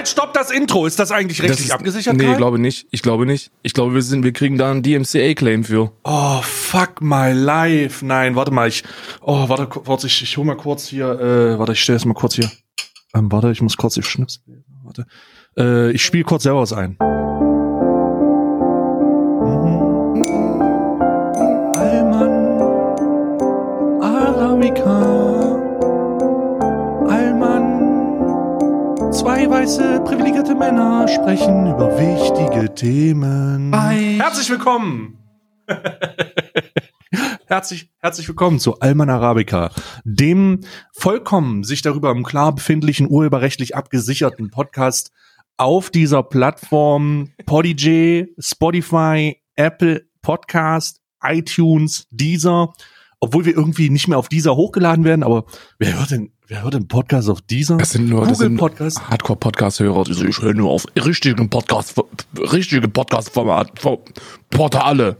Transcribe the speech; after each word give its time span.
Halt, 0.00 0.08
stopp 0.08 0.32
das 0.32 0.50
Intro. 0.50 0.86
Ist 0.86 0.98
das 0.98 1.12
eigentlich 1.12 1.42
rechtlich 1.42 1.66
ist, 1.66 1.72
abgesichert? 1.72 2.16
Nee, 2.16 2.24
Karl? 2.24 2.36
glaube 2.38 2.58
nicht. 2.58 2.86
Ich 2.90 3.02
glaube 3.02 3.26
nicht. 3.26 3.50
Ich 3.62 3.74
glaube, 3.74 3.92
wir 3.92 4.00
sind, 4.00 4.24
wir 4.24 4.32
kriegen 4.32 4.56
da 4.56 4.70
einen 4.70 4.82
DMCA-Claim 4.82 5.64
für. 5.64 5.92
Oh, 6.04 6.40
fuck 6.40 7.02
my 7.02 7.32
life. 7.32 8.02
Nein, 8.04 8.34
warte 8.34 8.50
mal, 8.50 8.66
ich. 8.66 8.82
Oh, 9.20 9.50
warte 9.50 9.66
kurz, 9.66 10.04
ich, 10.04 10.22
ich 10.22 10.36
hol 10.38 10.46
mal 10.46 10.56
kurz 10.56 10.86
hier. 10.86 11.20
Äh, 11.20 11.58
warte, 11.58 11.72
ich 11.72 11.82
stelle 11.82 11.96
es 11.96 12.06
mal 12.06 12.14
kurz 12.14 12.34
hier. 12.34 12.50
Ähm, 13.14 13.30
warte, 13.30 13.50
ich 13.50 13.60
muss 13.60 13.76
kurz 13.76 13.92
die 13.92 14.02
Schnips. 14.02 14.40
Warte. 14.84 15.04
Äh, 15.58 15.90
ich 15.90 16.02
spiele 16.02 16.24
kurz 16.24 16.44
selber 16.44 16.62
was 16.62 16.72
ein. 16.72 16.96
Männer 30.60 31.08
sprechen 31.08 31.66
über 31.68 31.88
wichtige 31.98 32.74
Themen. 32.74 33.72
Herzlich 33.72 34.50
willkommen! 34.50 35.16
herzlich, 37.46 37.90
herzlich 37.96 38.28
willkommen 38.28 38.60
zu 38.60 38.78
Alman 38.78 39.08
Arabica, 39.08 39.70
dem 40.04 40.60
vollkommen 40.92 41.64
sich 41.64 41.80
darüber 41.80 42.10
im 42.10 42.24
klar 42.24 42.54
befindlichen, 42.54 43.08
urheberrechtlich 43.08 43.74
abgesicherten 43.74 44.50
Podcast 44.50 45.12
auf 45.56 45.88
dieser 45.88 46.22
Plattform 46.22 47.30
Podigy, 47.46 48.34
Spotify, 48.38 49.40
Apple 49.56 50.10
Podcast, 50.20 51.00
iTunes, 51.22 52.06
Deezer, 52.10 52.70
obwohl 53.18 53.46
wir 53.46 53.56
irgendwie 53.56 53.88
nicht 53.88 54.08
mehr 54.08 54.18
auf 54.18 54.28
dieser 54.28 54.56
hochgeladen 54.56 55.06
werden, 55.06 55.22
aber 55.22 55.46
wer 55.78 55.98
hört 55.98 56.10
denn, 56.10 56.32
wer 56.50 56.64
hört 56.64 56.74
denn 56.74 56.88
Podcast 56.88 57.30
auf 57.30 57.40
dieser? 57.40 57.76
Das 57.76 57.90
sind 57.90 58.08
nur, 58.08 58.26
Google 58.26 58.50
Podcast. 58.56 59.08
Hardcore-Podcast-Hörer. 59.08 60.04
die 60.04 60.14
so, 60.14 60.24
Ich 60.24 60.42
höre 60.42 60.52
nur 60.52 60.70
auf 60.70 60.84
richtigen 60.96 61.48
Podcast, 61.48 61.94
richtige 62.36 62.88
Podcast-Format, 62.88 63.80
Portale. 64.50 65.16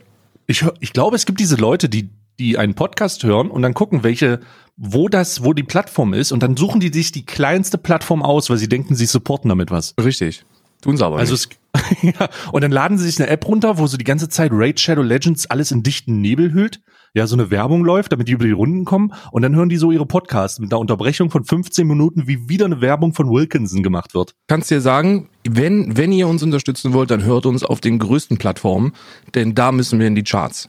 Ich, 0.47 0.63
hör, 0.63 0.75
ich 0.81 0.93
glaube, 0.93 1.15
es 1.15 1.27
gibt 1.27 1.39
diese 1.39 1.55
Leute, 1.55 1.89
die, 1.89 2.11
die 2.41 2.59
einen 2.59 2.75
Podcast 2.75 3.23
hören 3.23 3.49
und 3.49 3.63
dann 3.63 3.75
gucken, 3.75 4.03
welche, 4.03 4.41
wo 4.77 5.09
das, 5.09 5.45
wo 5.45 5.53
die 5.53 5.63
Plattform 5.63 6.15
ist 6.15 6.33
und 6.33 6.43
dann 6.43 6.57
suchen 6.57 6.81
die 6.81 6.93
sich 6.93 7.13
die 7.13 7.25
kleinste 7.25 7.79
Plattform 7.79 8.25
aus, 8.25 8.51
weil 8.51 8.59
sie 8.59 8.69
denken, 8.69 8.97
sie 8.97 9.07
supporten 9.07 9.49
damit 9.49 9.71
was. 9.71 9.95
Richtig. 10.03 10.45
Tun 10.83 10.97
sie 10.97 11.07
aber 11.07 11.19
Also 11.19 11.35
nicht. 11.35 11.59
es, 11.75 11.93
ja, 12.03 12.29
und 12.51 12.63
dann 12.63 12.73
laden 12.73 12.99
sie 12.99 13.05
sich 13.05 13.21
eine 13.21 13.31
App 13.31 13.47
runter, 13.47 13.79
wo 13.79 13.87
so 13.87 13.97
die 13.97 14.05
ganze 14.05 14.29
Zeit 14.29 14.51
Raid 14.53 14.81
Shadow 14.81 15.03
Legends 15.03 15.47
alles 15.47 15.71
in 15.71 15.85
dichten 15.85 16.21
Nebel 16.21 16.53
hüllt. 16.53 16.81
Ja, 17.13 17.27
so 17.27 17.35
eine 17.35 17.51
Werbung 17.51 17.85
läuft, 17.85 18.13
damit 18.13 18.29
die 18.29 18.33
über 18.33 18.45
die 18.45 18.53
Runden 18.53 18.85
kommen. 18.85 19.13
Und 19.33 19.43
dann 19.43 19.55
hören 19.57 19.69
die 19.69 19.77
so 19.77 19.91
ihre 19.91 20.07
Podcasts 20.07 20.61
mit 20.61 20.73
einer 20.73 20.79
Unterbrechung 20.79 21.31
von 21.31 21.45
15 21.45 21.87
Minuten, 21.87 22.29
wie 22.29 22.49
wieder 22.49 22.67
eine 22.67 22.81
Werbung 22.81 23.15
von 23.15 23.29
Wilkinson 23.31 23.83
gemacht 23.83 24.15
wird. 24.15 24.35
Kannst 24.47 24.71
dir 24.71 24.81
sagen, 24.81 25.29
wenn, 25.49 25.97
wenn 25.97 26.13
ihr 26.13 26.29
uns 26.29 26.43
unterstützen 26.43 26.93
wollt, 26.93 27.11
dann 27.11 27.25
hört 27.25 27.47
uns 27.47 27.65
auf 27.65 27.81
den 27.81 27.99
größten 27.99 28.39
Plattformen, 28.39 28.93
denn 29.35 29.55
da 29.55 29.73
müssen 29.73 29.99
wir 29.99 30.07
in 30.07 30.15
die 30.15 30.23
Charts. 30.23 30.69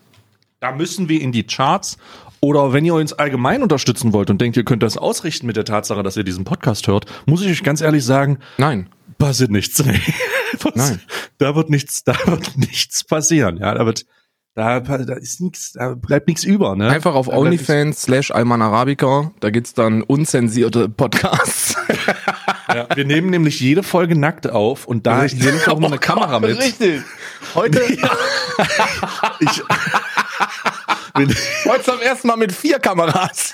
Da 0.59 0.71
müssen 0.71 1.09
wir 1.09 1.21
in 1.21 1.31
die 1.31 1.43
Charts. 1.43 1.97
Oder 2.39 2.73
wenn 2.73 2.85
ihr 2.85 2.95
uns 2.95 3.13
allgemein 3.13 3.61
unterstützen 3.61 4.13
wollt 4.13 4.31
und 4.31 4.41
denkt, 4.41 4.57
ihr 4.57 4.63
könnt 4.65 4.81
das 4.81 4.97
ausrichten 4.97 5.45
mit 5.45 5.57
der 5.57 5.65
Tatsache, 5.65 6.01
dass 6.01 6.17
ihr 6.17 6.23
diesen 6.23 6.43
Podcast 6.43 6.87
hört, 6.87 7.05
muss 7.27 7.43
ich 7.43 7.51
euch 7.51 7.63
ganz 7.63 7.81
ehrlich 7.81 8.03
sagen, 8.03 8.39
Nein. 8.57 8.89
passiert 9.17 9.51
nichts. 9.51 9.83
Nee. 9.85 9.99
Was? 10.63 10.75
Nein. 10.75 10.99
Da 11.37 11.55
wird 11.55 11.69
nichts, 11.69 12.03
da 12.03 12.13
wird 12.25 12.57
nichts 12.57 13.05
passieren. 13.05 13.57
Ja, 13.57 13.73
da 13.73 13.85
wird, 13.85 14.05
da, 14.53 14.79
da 14.79 15.13
ist 15.13 15.39
nichts, 15.39 15.73
da 15.73 15.95
bleibt 15.95 16.27
nichts 16.27 16.43
über. 16.43 16.75
Ne? 16.75 16.89
Einfach 16.89 17.15
auf 17.15 17.27
OnlyFans 17.27 18.01
slash 18.01 18.31
Alman 18.31 18.61
Arabica, 18.61 19.31
da 19.39 19.49
gibt's 19.49 19.73
dann 19.73 20.03
unzensierte 20.03 20.89
Podcasts. 20.89 21.75
Ja, 22.73 22.87
wir 22.95 23.03
nehmen 23.03 23.29
nämlich 23.29 23.59
jede 23.59 23.83
Folge 23.83 24.17
nackt 24.17 24.49
auf 24.49 24.85
und 24.85 25.05
da 25.05 25.19
Richtig. 25.19 25.41
hier 25.43 25.51
nimmt 25.51 25.67
auch 25.67 25.79
noch 25.79 25.89
eine 25.89 25.97
Kamera 25.97 26.39
mit. 26.39 26.57
Richtig. 26.57 27.01
Heute, 27.53 27.81
Ich, 29.41 29.61
wir, 31.17 31.27
heute 31.65 31.83
zum 31.83 31.99
ersten 31.99 32.29
Mal 32.29 32.37
mit 32.37 32.53
vier 32.53 32.79
Kameras. 32.79 33.53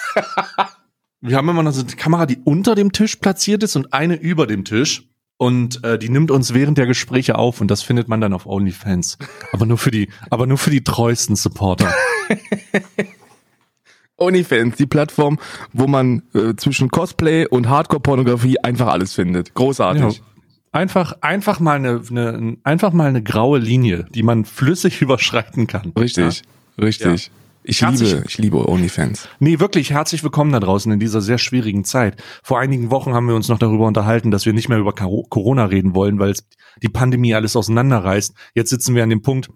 wir 1.21 1.35
haben 1.35 1.49
immer 1.49 1.63
noch 1.63 1.71
so 1.71 1.81
eine 1.81 1.95
Kamera, 1.95 2.27
die 2.27 2.37
unter 2.43 2.75
dem 2.75 2.91
Tisch 2.91 3.15
platziert 3.15 3.63
ist 3.63 3.75
und 3.75 3.91
eine 3.91 4.13
über 4.15 4.45
dem 4.45 4.63
Tisch. 4.65 5.09
Und 5.37 5.83
äh, 5.83 5.99
die 5.99 6.09
nimmt 6.09 6.31
uns 6.31 6.53
während 6.53 6.79
der 6.79 6.87
Gespräche 6.87 7.37
auf 7.37 7.61
und 7.61 7.69
das 7.69 7.83
findet 7.83 8.07
man 8.07 8.19
dann 8.19 8.33
auf 8.33 8.47
OnlyFans. 8.47 9.19
Aber 9.51 9.67
nur 9.67 9.77
für 9.77 9.91
die, 9.91 10.09
aber 10.31 10.47
nur 10.47 10.57
für 10.57 10.71
die 10.71 10.83
treuesten 10.83 11.35
Supporter. 11.35 11.93
OnlyFans, 14.17 14.77
die 14.77 14.87
Plattform, 14.87 15.37
wo 15.73 15.85
man 15.85 16.23
äh, 16.33 16.55
zwischen 16.55 16.89
Cosplay 16.89 17.45
und 17.45 17.69
Hardcore-Pornografie 17.69 18.59
einfach 18.63 18.87
alles 18.87 19.13
findet. 19.13 19.53
Großartig. 19.53 20.01
Ja. 20.01 20.23
Einfach, 20.71 21.13
einfach 21.21 21.59
mal 21.59 21.77
eine, 21.77 22.01
eine, 22.09 22.57
einfach 22.63 22.91
mal 22.91 23.07
eine 23.07 23.21
graue 23.21 23.59
Linie, 23.59 24.05
die 24.13 24.23
man 24.23 24.43
flüssig 24.43 25.01
überschreiten 25.03 25.67
kann. 25.67 25.93
Richtig, 25.97 26.41
richtig. 26.81 27.31
Ich 27.69 27.81
Herzlich- 27.81 28.13
liebe, 28.13 28.23
ich 28.25 28.37
liebe 28.37 28.69
OnlyFans. 28.69 29.27
Nee, 29.39 29.59
wirklich 29.59 29.91
herzlich 29.91 30.23
willkommen 30.23 30.53
da 30.53 30.61
draußen 30.61 30.89
in 30.89 31.01
dieser 31.01 31.19
sehr 31.19 31.37
schwierigen 31.37 31.83
Zeit. 31.83 32.15
Vor 32.41 32.59
einigen 32.59 32.91
Wochen 32.91 33.13
haben 33.13 33.27
wir 33.27 33.35
uns 33.35 33.49
noch 33.49 33.59
darüber 33.59 33.87
unterhalten, 33.87 34.31
dass 34.31 34.45
wir 34.45 34.53
nicht 34.53 34.69
mehr 34.69 34.77
über 34.77 34.93
Corona 34.93 35.65
reden 35.65 35.93
wollen, 35.93 36.17
weil 36.17 36.33
die 36.81 36.87
Pandemie 36.87 37.33
alles 37.35 37.57
auseinanderreißt. 37.57 38.33
Jetzt 38.53 38.69
sitzen 38.69 38.95
wir 38.95 39.03
an 39.03 39.09
dem 39.09 39.21
Punkt, 39.21 39.49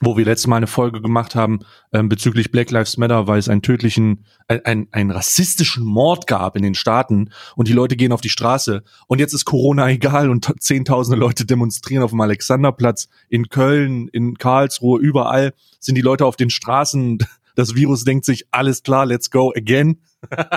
wo 0.00 0.16
wir 0.16 0.24
letztes 0.24 0.46
Mal 0.46 0.58
eine 0.58 0.68
Folge 0.68 1.02
gemacht 1.02 1.34
haben 1.34 1.58
ähm, 1.92 2.08
bezüglich 2.08 2.52
Black 2.52 2.70
Lives 2.70 2.96
Matter, 2.98 3.26
weil 3.26 3.40
es 3.40 3.48
einen 3.48 3.62
tödlichen, 3.62 4.24
ein, 4.46 4.64
ein, 4.64 4.88
einen 4.92 5.10
rassistischen 5.10 5.84
Mord 5.84 6.28
gab 6.28 6.56
in 6.56 6.62
den 6.62 6.76
Staaten 6.76 7.30
und 7.56 7.66
die 7.66 7.72
Leute 7.72 7.96
gehen 7.96 8.12
auf 8.12 8.20
die 8.20 8.30
Straße 8.30 8.84
und 9.08 9.18
jetzt 9.18 9.34
ist 9.34 9.44
Corona 9.44 9.88
egal 9.90 10.30
und 10.30 10.54
zehntausende 10.60 11.18
Leute 11.18 11.46
demonstrieren 11.46 12.04
auf 12.04 12.10
dem 12.10 12.20
Alexanderplatz 12.20 13.08
in 13.28 13.48
Köln, 13.48 14.06
in 14.06 14.38
Karlsruhe, 14.38 15.00
überall 15.00 15.52
sind 15.80 15.96
die 15.96 16.00
Leute 16.02 16.24
auf 16.26 16.36
den 16.36 16.50
Straßen. 16.50 17.18
Das 17.56 17.74
Virus 17.74 18.04
denkt 18.04 18.24
sich, 18.24 18.46
alles 18.50 18.82
klar, 18.82 19.06
let's 19.06 19.30
go 19.30 19.52
again. 19.56 19.98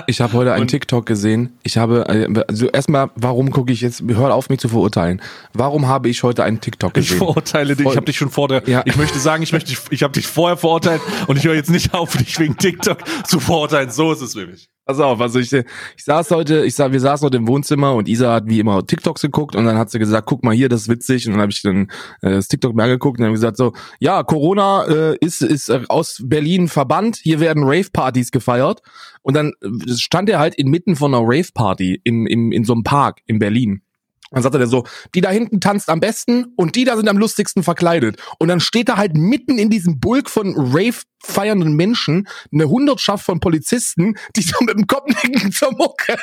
Ich 0.06 0.20
habe 0.20 0.34
heute 0.34 0.52
einen 0.52 0.68
TikTok 0.68 1.06
gesehen. 1.06 1.54
Ich 1.62 1.78
habe, 1.78 2.06
äh, 2.08 2.44
also 2.48 2.68
erstmal, 2.68 3.10
warum 3.14 3.50
gucke 3.50 3.72
ich 3.72 3.80
jetzt, 3.80 4.02
hör 4.06 4.34
auf 4.34 4.50
mich 4.50 4.60
zu 4.60 4.68
verurteilen. 4.68 5.22
Warum 5.54 5.86
habe 5.88 6.10
ich 6.10 6.22
heute 6.22 6.44
einen 6.44 6.60
TikTok 6.60 6.96
Ich 6.98 7.06
gesehen? 7.06 7.18
verurteile 7.18 7.74
dich. 7.74 7.86
Ich 7.86 7.96
habe 7.96 8.04
dich 8.04 8.18
schon 8.18 8.30
vor 8.30 8.48
der. 8.48 8.68
Ja. 8.68 8.82
Ich 8.84 8.96
möchte 8.96 9.18
sagen, 9.18 9.42
ich 9.42 9.52
möchte, 9.52 9.72
ich 9.90 10.02
habe 10.02 10.12
dich 10.12 10.26
vorher 10.26 10.58
verurteilt 10.58 11.00
und 11.28 11.38
ich 11.38 11.44
höre 11.44 11.54
jetzt 11.54 11.70
nicht 11.70 11.94
auf, 11.94 12.14
dich 12.16 12.38
wegen 12.38 12.58
TikTok 12.58 12.98
zu 13.26 13.40
verurteilen. 13.40 13.90
So 13.90 14.12
ist 14.12 14.20
es 14.20 14.34
nämlich. 14.34 14.68
Pass 14.86 15.00
auf, 15.00 15.18
also 15.18 15.38
ich, 15.38 15.50
ich 15.50 16.04
saß 16.04 16.30
heute, 16.32 16.66
ich 16.66 16.74
sah, 16.74 16.92
wir 16.92 17.00
saßen 17.00 17.24
heute 17.24 17.38
im 17.38 17.48
Wohnzimmer 17.48 17.94
und 17.94 18.06
Isa 18.06 18.34
hat 18.34 18.44
wie 18.48 18.60
immer 18.60 18.86
TikToks 18.86 19.22
geguckt 19.22 19.56
und 19.56 19.64
dann 19.64 19.78
hat 19.78 19.90
sie 19.90 19.98
gesagt, 19.98 20.26
guck 20.26 20.44
mal 20.44 20.54
hier, 20.54 20.68
das 20.68 20.82
ist 20.82 20.88
witzig 20.90 21.26
und 21.26 21.32
dann 21.32 21.40
habe 21.40 21.52
ich 21.52 21.62
dann 21.62 21.90
äh, 22.20 22.32
das 22.32 22.48
TikTok 22.48 22.74
mir 22.74 22.82
angeguckt 22.82 23.18
und 23.18 23.24
dann 23.24 23.32
gesagt 23.32 23.56
so, 23.56 23.72
ja, 23.98 24.22
Corona 24.22 24.84
äh, 24.84 25.16
ist 25.20 25.40
ist 25.40 25.70
äh, 25.70 25.84
aus 25.88 26.20
Berlin 26.22 26.68
verbannt, 26.68 27.16
hier 27.16 27.40
werden 27.40 27.64
Rave-Partys 27.64 28.30
gefeiert 28.30 28.82
und 29.22 29.34
dann 29.34 29.52
stand 29.96 30.28
er 30.28 30.38
halt 30.38 30.54
inmitten 30.54 30.96
von 30.96 31.14
einer 31.14 31.24
Rave-Party 31.26 32.02
in, 32.04 32.26
in, 32.26 32.52
in 32.52 32.64
so 32.64 32.74
einem 32.74 32.82
Park 32.82 33.22
in 33.24 33.38
Berlin. 33.38 33.80
Dann 34.30 34.42
sagt 34.42 34.54
er 34.54 34.66
so, 34.66 34.84
die 35.14 35.20
da 35.20 35.30
hinten 35.30 35.60
tanzt 35.60 35.88
am 35.88 36.00
besten 36.00 36.46
und 36.56 36.76
die 36.76 36.84
da 36.84 36.96
sind 36.96 37.08
am 37.08 37.18
lustigsten 37.18 37.62
verkleidet. 37.62 38.20
Und 38.38 38.48
dann 38.48 38.60
steht 38.60 38.88
da 38.88 38.96
halt 38.96 39.14
mitten 39.16 39.58
in 39.58 39.70
diesem 39.70 40.00
Bulk 40.00 40.30
von 40.30 40.54
Rave 40.56 41.02
feiernden 41.22 41.74
Menschen 41.74 42.26
eine 42.52 42.68
Hundertschaft 42.68 43.24
von 43.24 43.40
Polizisten, 43.40 44.16
die 44.36 44.42
so 44.42 44.64
mit 44.64 44.76
dem 44.76 44.86
Kopf 44.86 45.06
nicken 45.24 45.52
zur 45.52 45.72
Mucke. 45.72 46.16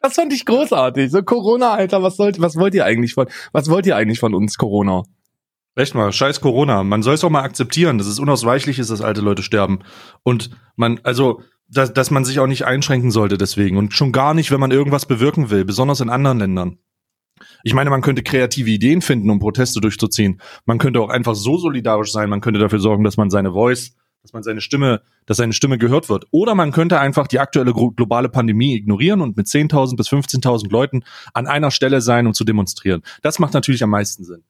Das 0.00 0.14
fand 0.14 0.32
ich 0.32 0.44
großartig. 0.44 1.10
So 1.10 1.22
Corona, 1.22 1.74
Alter, 1.74 2.02
was 2.02 2.16
sollt, 2.16 2.40
was 2.40 2.56
wollt 2.56 2.74
ihr 2.74 2.84
eigentlich 2.84 3.14
von, 3.14 3.26
was 3.52 3.68
wollt 3.68 3.86
ihr 3.86 3.96
eigentlich 3.96 4.20
von 4.20 4.34
uns, 4.34 4.56
Corona? 4.56 5.02
Echt 5.78 5.94
mal, 5.94 6.12
scheiß 6.12 6.40
Corona. 6.40 6.82
Man 6.82 7.04
soll 7.04 7.14
es 7.14 7.22
auch 7.22 7.30
mal 7.30 7.44
akzeptieren, 7.44 7.98
dass 7.98 8.08
es 8.08 8.18
unausweichlich 8.18 8.80
ist, 8.80 8.90
dass 8.90 9.00
alte 9.00 9.20
Leute 9.20 9.44
sterben. 9.44 9.78
Und 10.24 10.50
man, 10.74 10.98
also, 11.04 11.40
dass, 11.68 11.92
dass 11.92 12.10
man 12.10 12.24
sich 12.24 12.40
auch 12.40 12.48
nicht 12.48 12.64
einschränken 12.64 13.12
sollte 13.12 13.38
deswegen. 13.38 13.76
Und 13.76 13.92
schon 13.92 14.10
gar 14.10 14.34
nicht, 14.34 14.50
wenn 14.50 14.58
man 14.58 14.72
irgendwas 14.72 15.06
bewirken 15.06 15.50
will, 15.50 15.64
besonders 15.64 16.00
in 16.00 16.10
anderen 16.10 16.40
Ländern. 16.40 16.78
Ich 17.62 17.74
meine, 17.74 17.90
man 17.90 18.00
könnte 18.02 18.24
kreative 18.24 18.68
Ideen 18.68 19.02
finden, 19.02 19.30
um 19.30 19.38
Proteste 19.38 19.80
durchzuziehen. 19.80 20.40
Man 20.66 20.78
könnte 20.78 21.00
auch 21.00 21.10
einfach 21.10 21.36
so 21.36 21.58
solidarisch 21.58 22.10
sein. 22.10 22.28
Man 22.28 22.40
könnte 22.40 22.58
dafür 22.58 22.80
sorgen, 22.80 23.04
dass 23.04 23.16
man 23.16 23.30
seine 23.30 23.52
Voice, 23.52 23.94
dass 24.22 24.32
man 24.32 24.42
seine 24.42 24.60
Stimme, 24.60 25.02
dass 25.26 25.36
seine 25.36 25.52
Stimme 25.52 25.78
gehört 25.78 26.08
wird. 26.08 26.24
Oder 26.32 26.56
man 26.56 26.72
könnte 26.72 26.98
einfach 26.98 27.28
die 27.28 27.38
aktuelle 27.38 27.72
globale 27.72 28.28
Pandemie 28.28 28.74
ignorieren 28.74 29.20
und 29.20 29.36
mit 29.36 29.46
10.000 29.46 29.96
bis 29.96 30.08
15.000 30.08 30.72
Leuten 30.72 31.04
an 31.34 31.46
einer 31.46 31.70
Stelle 31.70 32.00
sein, 32.00 32.26
um 32.26 32.34
zu 32.34 32.42
demonstrieren. 32.42 33.02
Das 33.22 33.38
macht 33.38 33.54
natürlich 33.54 33.84
am 33.84 33.90
meisten 33.90 34.24
Sinn. 34.24 34.42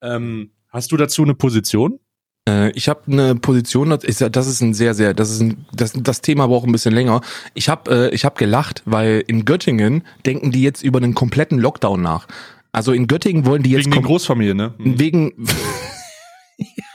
Ähm, 0.00 0.50
hast 0.72 0.90
du 0.90 0.96
dazu 0.96 1.22
eine 1.22 1.34
Position? 1.34 2.00
Äh, 2.48 2.70
ich 2.72 2.88
habe 2.88 3.02
eine 3.06 3.36
Position, 3.36 3.90
das 3.90 4.02
ist, 4.04 4.20
das 4.20 4.46
ist 4.46 4.60
ein 4.60 4.74
sehr, 4.74 4.94
sehr, 4.94 5.14
das 5.14 5.30
ist 5.30 5.40
ein, 5.40 5.66
das, 5.72 5.92
das 5.94 6.20
Thema 6.22 6.46
braucht 6.48 6.66
ein 6.66 6.72
bisschen 6.72 6.94
länger. 6.94 7.20
Ich 7.54 7.68
habe 7.68 8.10
äh, 8.10 8.14
ich 8.14 8.24
hab 8.24 8.36
gelacht, 8.36 8.82
weil 8.84 9.22
in 9.26 9.44
Göttingen 9.44 10.04
denken 10.26 10.50
die 10.50 10.62
jetzt 10.62 10.82
über 10.82 10.98
einen 10.98 11.14
kompletten 11.14 11.58
Lockdown 11.58 12.02
nach. 12.02 12.26
Also 12.72 12.92
in 12.92 13.06
Göttingen 13.06 13.46
wollen 13.46 13.62
die 13.62 13.70
jetzt 13.70 13.84
Wegen 13.84 13.92
den 13.92 14.02
Großfamilien, 14.02 14.56
ne? 14.56 14.74
wegen 14.78 15.34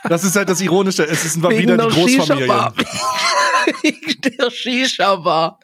Das 0.09 0.23
ist 0.23 0.35
halt 0.35 0.49
das 0.49 0.61
Ironische. 0.61 1.03
Es 1.03 1.25
ist 1.25 1.41
Wegen 1.41 1.57
wieder 1.57 1.77
der 1.77 1.87
die 1.87 1.93
Großfamilie. 1.93 2.47
Der 4.39 4.49
Shisha-Bar. 4.49 5.59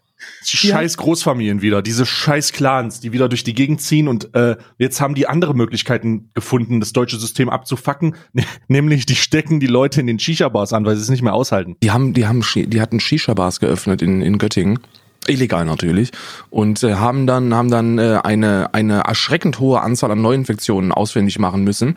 Die 0.52 0.58
scheiß 0.58 0.98
Großfamilien 0.98 1.62
wieder, 1.62 1.82
diese 1.82 2.06
scheiß 2.06 2.54
Clans, 2.54 3.00
die 3.00 3.12
wieder 3.12 3.30
durch 3.30 3.44
die 3.44 3.54
Gegend 3.54 3.82
ziehen 3.82 4.08
und 4.08 4.34
äh, 4.36 4.58
jetzt 4.78 5.02
haben 5.02 5.16
die 5.16 5.28
andere 5.28 5.54
Möglichkeiten 5.54 6.30
gefunden, 6.34 6.80
das 6.80 6.94
deutsche 6.94 7.18
System 7.18 7.50
abzufacken, 7.50 8.16
nämlich 8.68 9.06
die 9.06 9.16
stecken 9.16 9.60
die 9.60 9.68
Leute 9.68 10.02
in 10.02 10.08
den 10.08 10.20
Shisha-Bars 10.20 10.74
an, 10.74 10.86
weil 10.86 10.96
sie 10.96 11.02
es 11.02 11.10
nicht 11.10 11.22
mehr 11.22 11.34
aushalten. 11.34 11.76
Die 11.84 11.92
haben, 11.92 12.14
die 12.14 12.28
haben, 12.28 12.44
die 12.56 12.82
hatten 12.82 13.00
Shisha-Bars 13.00 13.60
geöffnet 13.60 14.02
in, 14.02 14.22
in 14.22 14.38
Göttingen. 14.38 14.80
Illegal 15.28 15.66
natürlich. 15.66 16.12
Und 16.50 16.84
äh, 16.84 16.96
haben 16.96 17.28
dann, 17.28 17.54
haben 17.54 17.70
dann 17.70 17.98
äh, 17.98 18.20
eine, 18.24 18.74
eine 18.74 19.02
erschreckend 19.02 19.60
hohe 19.60 19.82
Anzahl 19.82 20.12
an 20.12 20.22
Neuinfektionen 20.22 20.92
auswendig 20.92 21.40
machen 21.40 21.64
müssen 21.64 21.96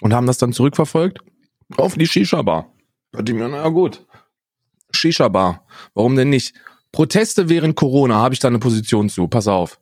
und 0.00 0.14
haben 0.14 0.26
das 0.26 0.38
dann 0.38 0.52
zurückverfolgt 0.52 1.18
auf 1.76 1.94
die 1.94 2.06
Shisha-Bar. 2.06 2.72
Da 3.12 3.18
dachte 3.18 3.32
ich 3.32 3.38
mir, 3.38 3.48
naja 3.48 3.68
gut. 3.68 4.06
Shisha-Bar. 4.92 5.66
Warum 5.94 6.16
denn 6.16 6.30
nicht? 6.30 6.54
Proteste 6.94 7.48
während 7.48 7.74
Corona 7.74 8.14
habe 8.14 8.34
ich 8.34 8.40
da 8.40 8.46
eine 8.46 8.60
Position 8.60 9.08
zu. 9.08 9.26
Pass 9.26 9.48
auf. 9.48 9.80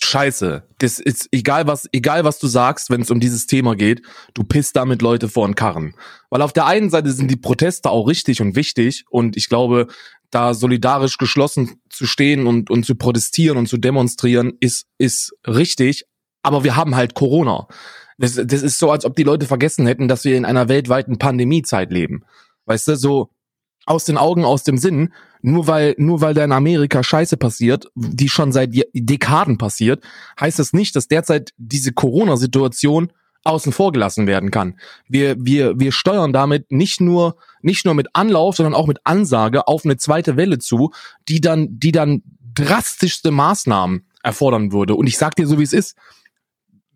Scheiße. 0.00 0.62
Das 0.78 1.00
ist 1.00 1.26
egal 1.32 1.66
was, 1.66 1.88
egal 1.90 2.22
was 2.22 2.38
du 2.38 2.46
sagst, 2.46 2.90
wenn 2.90 3.00
es 3.00 3.10
um 3.10 3.18
dieses 3.18 3.48
Thema 3.48 3.74
geht, 3.74 4.02
du 4.34 4.44
pisst 4.44 4.76
damit 4.76 5.02
Leute 5.02 5.28
vor 5.28 5.48
den 5.48 5.56
Karren. 5.56 5.94
Weil 6.30 6.42
auf 6.42 6.52
der 6.52 6.66
einen 6.66 6.90
Seite 6.90 7.10
sind 7.10 7.28
die 7.28 7.36
Proteste 7.36 7.90
auch 7.90 8.06
richtig 8.06 8.40
und 8.40 8.54
wichtig 8.54 9.04
und 9.10 9.36
ich 9.36 9.48
glaube, 9.48 9.88
da 10.30 10.54
solidarisch 10.54 11.18
geschlossen 11.18 11.80
zu 11.90 12.06
stehen 12.06 12.46
und, 12.46 12.70
und 12.70 12.86
zu 12.86 12.94
protestieren 12.94 13.58
und 13.58 13.68
zu 13.68 13.76
demonstrieren, 13.76 14.52
ist, 14.60 14.86
ist 14.96 15.34
richtig. 15.44 16.04
Aber 16.42 16.62
wir 16.62 16.76
haben 16.76 16.94
halt 16.94 17.14
Corona. 17.14 17.66
Das, 18.16 18.34
das 18.34 18.62
ist 18.62 18.78
so, 18.78 18.92
als 18.92 19.04
ob 19.04 19.16
die 19.16 19.24
Leute 19.24 19.46
vergessen 19.46 19.88
hätten, 19.88 20.06
dass 20.06 20.24
wir 20.24 20.36
in 20.36 20.44
einer 20.44 20.68
weltweiten 20.68 21.18
Pandemiezeit 21.18 21.90
leben. 21.90 22.22
Weißt 22.66 22.86
du, 22.86 22.96
so 22.96 23.30
aus 23.86 24.04
den 24.04 24.18
Augen, 24.18 24.44
aus 24.44 24.62
dem 24.62 24.78
Sinn, 24.78 25.12
nur 25.40 25.66
weil, 25.66 25.94
nur 25.98 26.20
weil 26.20 26.34
da 26.34 26.44
in 26.44 26.52
Amerika 26.52 27.02
Scheiße 27.02 27.36
passiert, 27.36 27.90
die 27.94 28.28
schon 28.28 28.52
seit 28.52 28.70
Dekaden 28.92 29.58
passiert, 29.58 30.02
heißt 30.40 30.58
das 30.58 30.72
nicht, 30.72 30.96
dass 30.96 31.08
derzeit 31.08 31.52
diese 31.56 31.92
Corona-Situation 31.92 33.12
außen 33.44 33.72
vor 33.72 33.92
gelassen 33.92 34.26
werden 34.26 34.50
kann. 34.50 34.78
Wir, 35.08 35.36
wir, 35.38 35.78
wir 35.78 35.92
steuern 35.92 36.32
damit 36.32 36.70
nicht 36.70 37.00
nur, 37.00 37.36
nicht 37.62 37.84
nur 37.84 37.94
mit 37.94 38.08
Anlauf, 38.12 38.56
sondern 38.56 38.74
auch 38.74 38.86
mit 38.86 38.98
Ansage 39.04 39.66
auf 39.66 39.84
eine 39.84 39.96
zweite 39.96 40.36
Welle 40.36 40.58
zu, 40.58 40.90
die 41.28 41.40
dann, 41.40 41.68
die 41.78 41.92
dann 41.92 42.22
drastischste 42.54 43.30
Maßnahmen 43.30 44.06
erfordern 44.22 44.72
würde. 44.72 44.94
Und 44.94 45.06
ich 45.06 45.16
sag 45.16 45.36
dir 45.36 45.46
so, 45.46 45.58
wie 45.58 45.64
es 45.64 45.72
ist. 45.72 45.96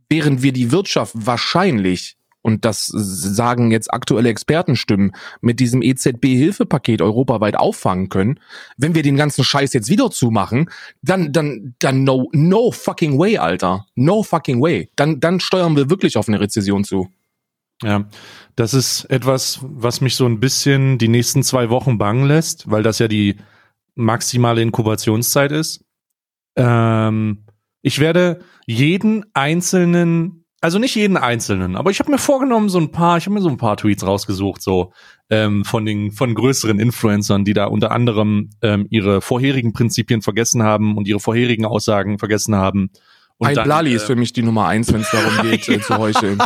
Während 0.08 0.42
wir 0.42 0.52
die 0.52 0.72
Wirtschaft 0.72 1.14
wahrscheinlich 1.16 2.16
und 2.42 2.64
das 2.64 2.86
sagen 2.86 3.70
jetzt 3.70 3.92
aktuelle 3.92 4.28
Expertenstimmen, 4.28 5.12
mit 5.40 5.60
diesem 5.60 5.80
EZB-Hilfepaket 5.80 7.00
europaweit 7.00 7.56
auffangen 7.56 8.08
können, 8.08 8.40
wenn 8.76 8.94
wir 8.94 9.02
den 9.02 9.16
ganzen 9.16 9.44
Scheiß 9.44 9.72
jetzt 9.72 9.88
wieder 9.88 10.10
zumachen, 10.10 10.68
dann, 11.02 11.32
dann, 11.32 11.74
dann 11.78 12.04
no, 12.04 12.28
no 12.32 12.72
fucking 12.72 13.18
way, 13.18 13.38
Alter. 13.38 13.86
No 13.94 14.22
fucking 14.22 14.60
way. 14.60 14.90
Dann, 14.96 15.20
dann 15.20 15.40
steuern 15.40 15.76
wir 15.76 15.88
wirklich 15.88 16.16
auf 16.16 16.28
eine 16.28 16.40
Rezession 16.40 16.84
zu. 16.84 17.08
Ja, 17.82 18.08
das 18.54 18.74
ist 18.74 19.04
etwas, 19.06 19.60
was 19.62 20.00
mich 20.00 20.14
so 20.14 20.26
ein 20.26 20.40
bisschen 20.40 20.98
die 20.98 21.08
nächsten 21.08 21.42
zwei 21.42 21.70
Wochen 21.70 21.98
bangen 21.98 22.26
lässt, 22.26 22.70
weil 22.70 22.82
das 22.82 22.98
ja 22.98 23.08
die 23.08 23.36
maximale 23.94 24.62
Inkubationszeit 24.62 25.52
ist. 25.52 25.84
Ähm, 26.56 27.44
ich 27.82 27.98
werde 27.98 28.40
jeden 28.66 29.24
einzelnen 29.34 30.41
also 30.62 30.78
nicht 30.78 30.94
jeden 30.94 31.16
einzelnen, 31.16 31.76
aber 31.76 31.90
ich 31.90 31.98
habe 31.98 32.10
mir 32.10 32.18
vorgenommen, 32.18 32.68
so 32.68 32.78
ein 32.78 32.92
paar, 32.92 33.18
ich 33.18 33.26
habe 33.26 33.34
mir 33.34 33.42
so 33.42 33.48
ein 33.48 33.56
paar 33.56 33.76
Tweets 33.76 34.06
rausgesucht, 34.06 34.62
so 34.62 34.92
ähm, 35.28 35.64
von 35.64 35.84
den 35.84 36.12
von 36.12 36.34
größeren 36.34 36.78
Influencern, 36.78 37.44
die 37.44 37.52
da 37.52 37.66
unter 37.66 37.90
anderem 37.90 38.50
ähm, 38.62 38.86
ihre 38.88 39.20
vorherigen 39.20 39.72
Prinzipien 39.72 40.22
vergessen 40.22 40.62
haben 40.62 40.96
und 40.96 41.08
ihre 41.08 41.18
vorherigen 41.18 41.64
Aussagen 41.64 42.20
vergessen 42.20 42.54
haben. 42.54 42.90
Und 43.38 43.48
Ein 43.48 43.64
Blali 43.64 43.90
äh, 43.90 43.96
ist 43.96 44.04
für 44.04 44.14
mich 44.14 44.32
die 44.32 44.42
Nummer 44.42 44.68
eins, 44.68 44.92
wenn 44.92 45.00
es 45.00 45.10
darum 45.10 45.42
geht, 45.50 45.68
äh, 45.68 45.80
zu 45.80 45.98
heucheln. 45.98 46.38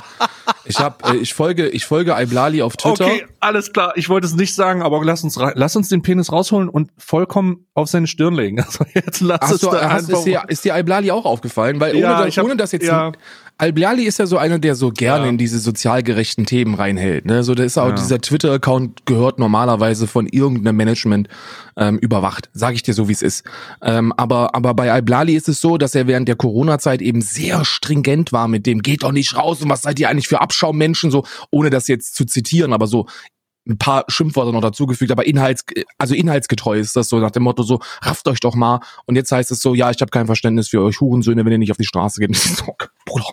Ich 0.65 0.79
hab, 0.79 1.07
äh, 1.07 1.17
ich 1.17 1.35
folge, 1.35 1.69
ich 1.69 1.85
folge 1.85 2.15
Iblali 2.19 2.63
auf 2.63 2.79
Twitter. 2.79 3.05
Okay, 3.05 3.27
alles 3.39 3.75
klar. 3.75 3.93
Ich 3.97 4.09
wollte 4.09 4.27
es 4.27 4.35
nicht 4.35 4.55
sagen, 4.55 4.81
aber 4.81 5.05
lass 5.05 5.23
uns, 5.23 5.37
lass 5.37 5.77
uns 5.77 5.91
den 5.91 6.01
Penis 6.01 6.33
rausholen 6.33 6.71
und 6.71 6.91
vollkommen 6.97 7.67
auf 7.75 7.89
seine 7.89 8.07
Stirn 8.07 8.35
legen. 8.35 8.57
Also 8.67 8.87
jetzt 8.95 9.21
lass 9.21 9.41
Hast 9.43 9.53
es 9.53 9.61
du, 9.61 9.71
da 9.71 9.91
hast, 9.91 10.09
ist, 10.09 10.25
dir, 10.25 10.45
ist 10.49 10.65
dir 10.65 10.75
Iblali 10.75 11.11
auch 11.11 11.27
aufgefallen? 11.27 11.79
Weil 11.81 11.97
ja, 11.97 12.23
ohne, 12.23 12.45
ohne 12.45 12.57
das 12.57 12.73
jetzt 12.73 12.87
ja. 12.87 13.13
Albiali 13.59 14.05
ist 14.05 14.19
ja 14.19 14.27
so 14.27 14.37
einer, 14.37 14.59
der 14.59 14.75
so 14.75 14.91
gerne 14.91 15.25
ja. 15.25 15.31
in 15.31 15.39
diese 15.39 15.59
sozial 15.59 16.03
gerechten 16.03 16.45
Themen 16.45 16.75
reinhält. 16.75 17.25
Ne? 17.25 17.43
So, 17.43 17.55
der 17.55 17.65
ist 17.65 17.79
auch 17.79 17.89
ja. 17.89 17.95
dieser 17.95 18.21
Twitter-Account 18.21 19.07
gehört 19.07 19.39
normalerweise 19.39 20.07
von 20.07 20.27
irgendeinem 20.27 20.77
Management 20.77 21.29
ähm, 21.79 21.99
überwacht. 21.99 22.51
Sage 22.53 22.75
ich 22.75 22.83
dir 22.83 22.93
so, 22.93 23.09
wie 23.09 23.13
es 23.13 23.23
ist. 23.23 23.45
Ähm, 23.81 24.13
aber 24.19 24.55
aber 24.55 24.75
bei 24.75 24.93
Alblali 24.93 25.35
ist 25.35 25.49
es 25.49 25.63
so, 25.63 25.79
dass 25.79 25.95
er 25.95 26.07
während 26.07 26.29
der 26.29 26.37
Corona-Zeit 26.37 27.01
eben 27.01 27.23
sehr 27.23 27.65
stringent 27.65 28.33
war 28.33 28.47
mit 28.47 28.67
dem 28.67 28.83
geht 28.83 29.03
doch 29.03 29.13
nicht 29.13 29.37
raus 29.37 29.63
und 29.63 29.71
was 29.71 29.83
seid 29.83 29.99
ihr 29.99 30.11
eigentlich 30.11 30.29
für 30.29 30.41
Abschaummenschen 30.43 31.11
so, 31.11 31.25
ohne 31.51 31.71
das 31.71 31.89
jetzt 31.89 32.15
zu 32.15 32.27
zitieren, 32.27 32.75
aber 32.75 32.87
so 32.87 33.07
ein 33.69 33.79
paar 33.79 34.05
Schimpfwörter 34.09 34.53
noch 34.53 34.61
dazugefügt, 34.61 35.11
aber 35.11 35.27
inhalts, 35.27 35.65
also 35.99 36.15
inhaltsgetreu 36.15 36.79
ist 36.79 36.95
das 36.95 37.09
so 37.09 37.19
nach 37.19 37.33
dem 37.33 37.43
Motto 37.43 37.63
so, 37.63 37.81
rafft 38.01 38.29
euch 38.29 38.41
doch 38.41 38.55
mal. 38.55 38.81
Und 39.07 39.17
jetzt 39.17 39.33
heißt 39.33 39.51
es 39.51 39.61
so, 39.61 39.75
ja, 39.75 39.91
ich 39.91 40.01
habe 40.01 40.11
kein 40.11 40.27
Verständnis 40.27 40.69
für 40.69 40.83
euch 40.83 41.01
Hurensöhne, 41.01 41.45
wenn 41.45 41.53
ihr 41.53 41.59
nicht 41.59 41.73
auf 41.73 41.77
die 41.77 41.85
Straße 41.85 42.21
geht. 42.21 42.31
Bruder, 43.07 43.27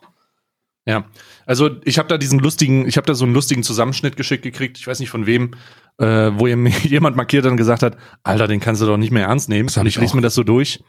ja, 0.85 1.05
also 1.45 1.69
ich 1.85 1.97
habe 1.97 2.09
da 2.09 2.17
diesen 2.17 2.39
lustigen, 2.39 2.87
ich 2.87 2.97
habe 2.97 3.07
da 3.07 3.13
so 3.13 3.23
einen 3.23 3.33
lustigen 3.33 3.63
Zusammenschnitt 3.63 4.17
geschickt 4.17 4.43
gekriegt, 4.43 4.77
ich 4.77 4.85
weiß 4.85 4.99
nicht 4.99 5.09
von 5.09 5.25
wem, 5.25 5.51
äh, 5.97 6.31
wo 6.35 6.47
jemand 6.83 7.15
markiert 7.15 7.45
und 7.45 7.57
gesagt 7.57 7.83
hat, 7.83 7.97
Alter, 8.23 8.47
den 8.47 8.59
kannst 8.59 8.81
du 8.81 8.85
doch 8.85 8.97
nicht 8.97 9.11
mehr 9.11 9.27
ernst 9.27 9.49
nehmen. 9.49 9.69
Und 9.75 9.85
ich 9.85 9.97
lese 9.97 10.15
mir 10.15 10.21
das 10.21 10.35
so 10.35 10.43
durch. 10.43 10.83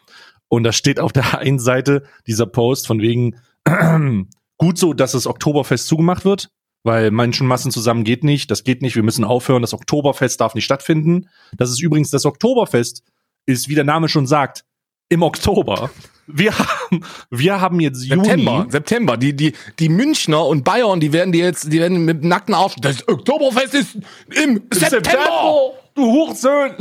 Und 0.48 0.64
da 0.64 0.72
steht 0.72 0.98
auf 0.98 1.12
der 1.12 1.38
einen 1.38 1.58
Seite 1.58 2.04
dieser 2.26 2.46
Post 2.46 2.86
von 2.86 3.00
wegen, 3.00 3.36
gut 4.58 4.78
so, 4.78 4.94
dass 4.94 5.12
das 5.12 5.26
Oktoberfest 5.26 5.86
zugemacht 5.86 6.24
wird, 6.24 6.50
weil 6.82 7.10
Menschenmassen 7.10 7.70
zusammen 7.70 8.04
geht 8.04 8.24
nicht, 8.24 8.50
das 8.50 8.64
geht 8.64 8.82
nicht, 8.82 8.96
wir 8.96 9.02
müssen 9.02 9.24
aufhören, 9.24 9.62
das 9.62 9.74
Oktoberfest 9.74 10.40
darf 10.40 10.54
nicht 10.54 10.64
stattfinden. 10.64 11.28
Das 11.56 11.70
ist 11.70 11.80
übrigens 11.80 12.10
das 12.10 12.26
Oktoberfest, 12.26 13.02
ist, 13.46 13.68
wie 13.68 13.74
der 13.74 13.84
Name 13.84 14.08
schon 14.08 14.26
sagt, 14.26 14.64
im 15.08 15.22
Oktober. 15.22 15.90
Wir 16.26 16.58
haben, 16.58 17.04
wir 17.30 17.60
haben 17.60 17.80
jetzt 17.80 18.00
September, 18.00 18.52
Juni. 18.58 18.70
September. 18.70 19.16
Die, 19.16 19.34
die, 19.34 19.52
die 19.78 19.88
Münchner 19.88 20.46
und 20.46 20.64
Bayern, 20.64 21.00
die 21.00 21.12
werden 21.12 21.32
die 21.32 21.40
jetzt, 21.40 21.72
die 21.72 21.78
werden 21.80 22.04
mit 22.04 22.24
nackten 22.24 22.54
Arsch. 22.54 22.76
Das 22.80 23.06
Oktoberfest 23.06 23.74
ist 23.74 23.94
im, 24.30 24.62
September. 24.72 25.04
September. 25.04 25.70
Du 25.94 26.02
Huchsöhn. 26.02 26.72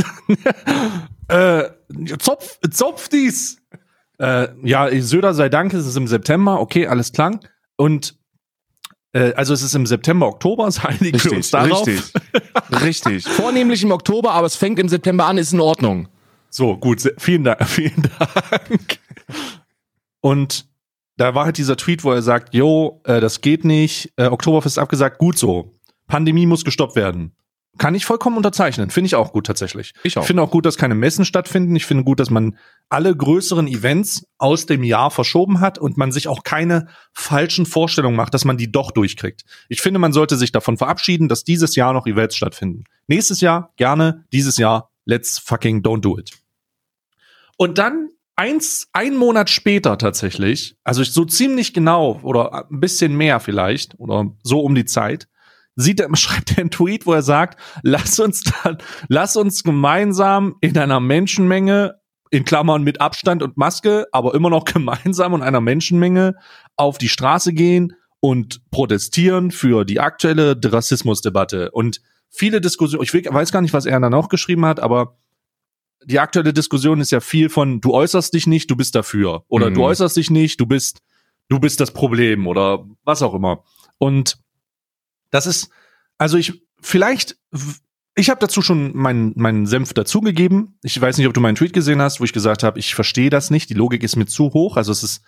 äh, 1.28 1.64
Zopf, 2.20 2.60
Zopf 2.72 3.10
dies. 3.10 3.58
Äh, 4.20 4.48
ja, 4.64 4.90
Söder 5.02 5.34
sei 5.34 5.50
Dank, 5.50 5.74
es 5.74 5.86
ist 5.86 5.98
im 5.98 6.08
September. 6.08 6.60
Okay, 6.60 6.88
alles 6.88 7.12
klang. 7.12 7.40
Und 7.76 8.16
äh, 9.14 9.34
also 9.34 9.54
es 9.54 9.62
ist 9.62 9.76
im 9.76 9.86
September, 9.86 10.28
Oktober, 10.28 10.68
es 10.68 10.84
einigen 10.84 11.24
wir 11.24 11.34
uns 11.34 11.52
darauf. 11.52 11.88
Richtig, 11.88 12.14
richtig. 12.82 13.24
Vornehmlich 13.28 13.84
im 13.84 13.92
Oktober, 13.92 14.32
aber 14.32 14.48
es 14.48 14.56
fängt 14.56 14.80
im 14.80 14.90
September 14.90 15.26
an, 15.26 15.38
ist 15.38 15.54
in 15.54 15.60
Ordnung. 15.60 16.08
So, 16.50 16.78
gut, 16.78 17.02
vielen 17.18 17.44
Dank, 17.44 17.68
vielen 17.68 18.10
Dank. 18.20 19.00
Und 20.22 20.68
da 21.18 21.36
war 21.36 21.46
halt 21.46 21.58
dieser 21.58 21.78
Tweet, 21.78 22.04
wo 22.04 22.12
er 22.12 22.22
sagt, 22.22 22.54
yo, 22.54 23.02
äh, 23.04 23.22
das 23.22 23.42
geht 23.42 23.66
nicht, 23.66 24.14
äh, 24.18 24.26
Oktoberfest 24.26 24.80
abgesagt, 24.80 25.20
gut 25.20 25.38
so. 25.38 25.80
Pandemie 26.08 26.46
muss 26.46 26.66
gestoppt 26.66 26.96
werden. 26.96 27.36
Kann 27.80 27.96
ich 27.96 28.06
vollkommen 28.06 28.38
unterzeichnen. 28.38 28.92
Finde 28.92 29.08
ich 29.08 29.16
auch 29.16 29.34
gut 29.34 29.48
tatsächlich. 29.48 29.94
Ich, 30.04 30.16
auch. 30.16 30.22
ich 30.22 30.28
finde 30.28 30.44
auch 30.44 30.52
gut, 30.52 30.66
dass 30.66 30.78
keine 30.78 30.94
Messen 30.94 31.26
stattfinden. 31.26 31.76
Ich 31.76 31.88
finde 31.88 32.04
gut, 32.04 32.20
dass 32.20 32.30
man 32.30 32.56
alle 32.88 33.16
größeren 33.16 33.68
Events 33.68 34.28
aus 34.38 34.68
dem 34.68 34.84
Jahr 34.84 35.10
verschoben 35.10 35.60
hat 35.60 35.80
und 35.80 35.98
man 35.98 36.12
sich 36.12 36.28
auch 36.28 36.44
keine 36.44 36.88
falschen 37.14 37.66
Vorstellungen 37.66 38.16
macht, 38.16 38.36
dass 38.36 38.46
man 38.46 38.58
die 38.58 38.72
doch 38.72 38.92
durchkriegt. 38.92 39.44
Ich 39.70 39.82
finde, 39.82 40.00
man 40.00 40.14
sollte 40.14 40.38
sich 40.38 40.52
davon 40.52 40.78
verabschieden, 40.78 41.30
dass 41.30 41.44
dieses 41.44 41.76
Jahr 41.76 41.94
noch 41.94 42.06
Events 42.06 42.36
stattfinden. 42.36 42.84
Nächstes 43.08 43.42
Jahr 43.42 43.74
gerne, 43.76 44.24
dieses 44.32 44.58
Jahr 44.58 44.92
let's 45.06 45.40
fucking 45.40 45.82
don't 45.82 46.02
do 46.02 46.20
it. 46.20 46.32
Und 47.58 47.80
dann 47.80 48.10
eins, 48.36 48.88
ein 48.94 49.16
Monat 49.16 49.50
später 49.50 49.98
tatsächlich, 49.98 50.76
also 50.84 51.04
so 51.04 51.26
ziemlich 51.26 51.74
genau 51.74 52.20
oder 52.24 52.68
ein 52.70 52.80
bisschen 52.80 53.16
mehr 53.16 53.40
vielleicht 53.40 54.00
oder 54.00 54.26
so 54.44 54.62
um 54.62 54.76
die 54.76 54.86
Zeit, 54.86 55.28
sieht 55.76 56.00
er, 56.00 56.16
schreibt 56.16 56.52
er 56.52 56.60
einen 56.60 56.72
Tweet, 56.72 57.06
wo 57.06 57.14
er 57.14 57.22
sagt, 57.22 57.60
lass 57.82 58.20
uns 58.20 58.44
dann, 58.44 58.78
lass 59.08 59.36
uns 59.36 59.64
gemeinsam 59.64 60.56
in 60.62 60.78
einer 60.78 61.00
Menschenmenge, 61.00 61.96
in 62.30 62.46
Klammern 62.46 62.84
mit 62.84 63.00
Abstand 63.00 63.44
und 63.44 63.58
Maske, 63.58 64.08
aber 64.12 64.34
immer 64.34 64.50
noch 64.50 64.66
gemeinsam 64.66 65.36
in 65.36 65.42
einer 65.42 65.62
Menschenmenge 65.62 66.36
auf 66.76 66.98
die 66.98 67.10
Straße 67.10 67.54
gehen 67.54 67.94
und 68.20 68.62
protestieren 68.72 69.52
für 69.52 69.84
die 69.86 70.00
aktuelle 70.00 70.58
Rassismusdebatte. 70.64 71.72
Und 71.72 72.02
viele 72.30 72.62
Diskussionen, 72.62 73.04
ich 73.04 73.14
weiß 73.14 73.52
gar 73.52 73.62
nicht, 73.62 73.74
was 73.74 73.86
er 73.86 74.00
dann 74.00 74.14
auch 74.14 74.30
geschrieben 74.30 74.66
hat, 74.66 74.80
aber 74.80 75.18
die 76.06 76.20
aktuelle 76.20 76.54
Diskussion 76.54 77.02
ist 77.02 77.12
ja 77.12 77.20
viel 77.20 77.50
von, 77.50 77.82
du 77.82 77.94
äußerst 77.94 78.34
dich 78.34 78.48
nicht, 78.48 78.70
du 78.70 78.76
bist 78.76 78.96
dafür. 78.96 79.46
Oder 79.48 79.70
mhm. 79.70 79.76
du 79.76 79.84
äußerst 79.84 80.18
dich 80.18 80.30
nicht, 80.30 80.60
du 80.60 80.66
bist, 80.66 81.00
du 81.50 81.60
bist 81.60 81.80
das 81.80 81.92
Problem 81.92 82.48
oder 82.48 82.86
was 83.04 83.22
auch 83.22 83.34
immer. 83.34 83.64
Und 83.98 84.38
das 85.32 85.48
ist, 85.48 85.70
also 86.18 86.38
ich, 86.38 86.64
vielleicht 86.82 87.38
ich 88.16 88.30
habe 88.30 88.40
dazu 88.40 88.62
schon 88.62 88.96
meinen 88.96 89.34
meinen 89.36 89.66
Senf 89.66 89.94
dazugegeben. 89.94 90.78
Ich 90.84 91.00
weiß 91.00 91.18
nicht, 91.18 91.28
ob 91.28 91.34
du 91.34 91.42
meinen 91.42 91.56
Tweet 91.56 91.74
gesehen 91.74 92.02
hast, 92.02 92.20
wo 92.20 92.24
ich 92.24 92.34
gesagt 92.34 92.64
habe, 92.64 92.78
ich 92.78 92.94
verstehe 92.94 93.30
das 93.30 93.50
nicht. 93.50 93.70
Die 93.70 93.76
Logik 93.76 94.04
ist 94.04 94.16
mir 94.16 94.28
zu 94.28 94.54
hoch. 94.54 94.78
Also 94.78 94.92
es 94.92 95.02
ist 95.04 95.24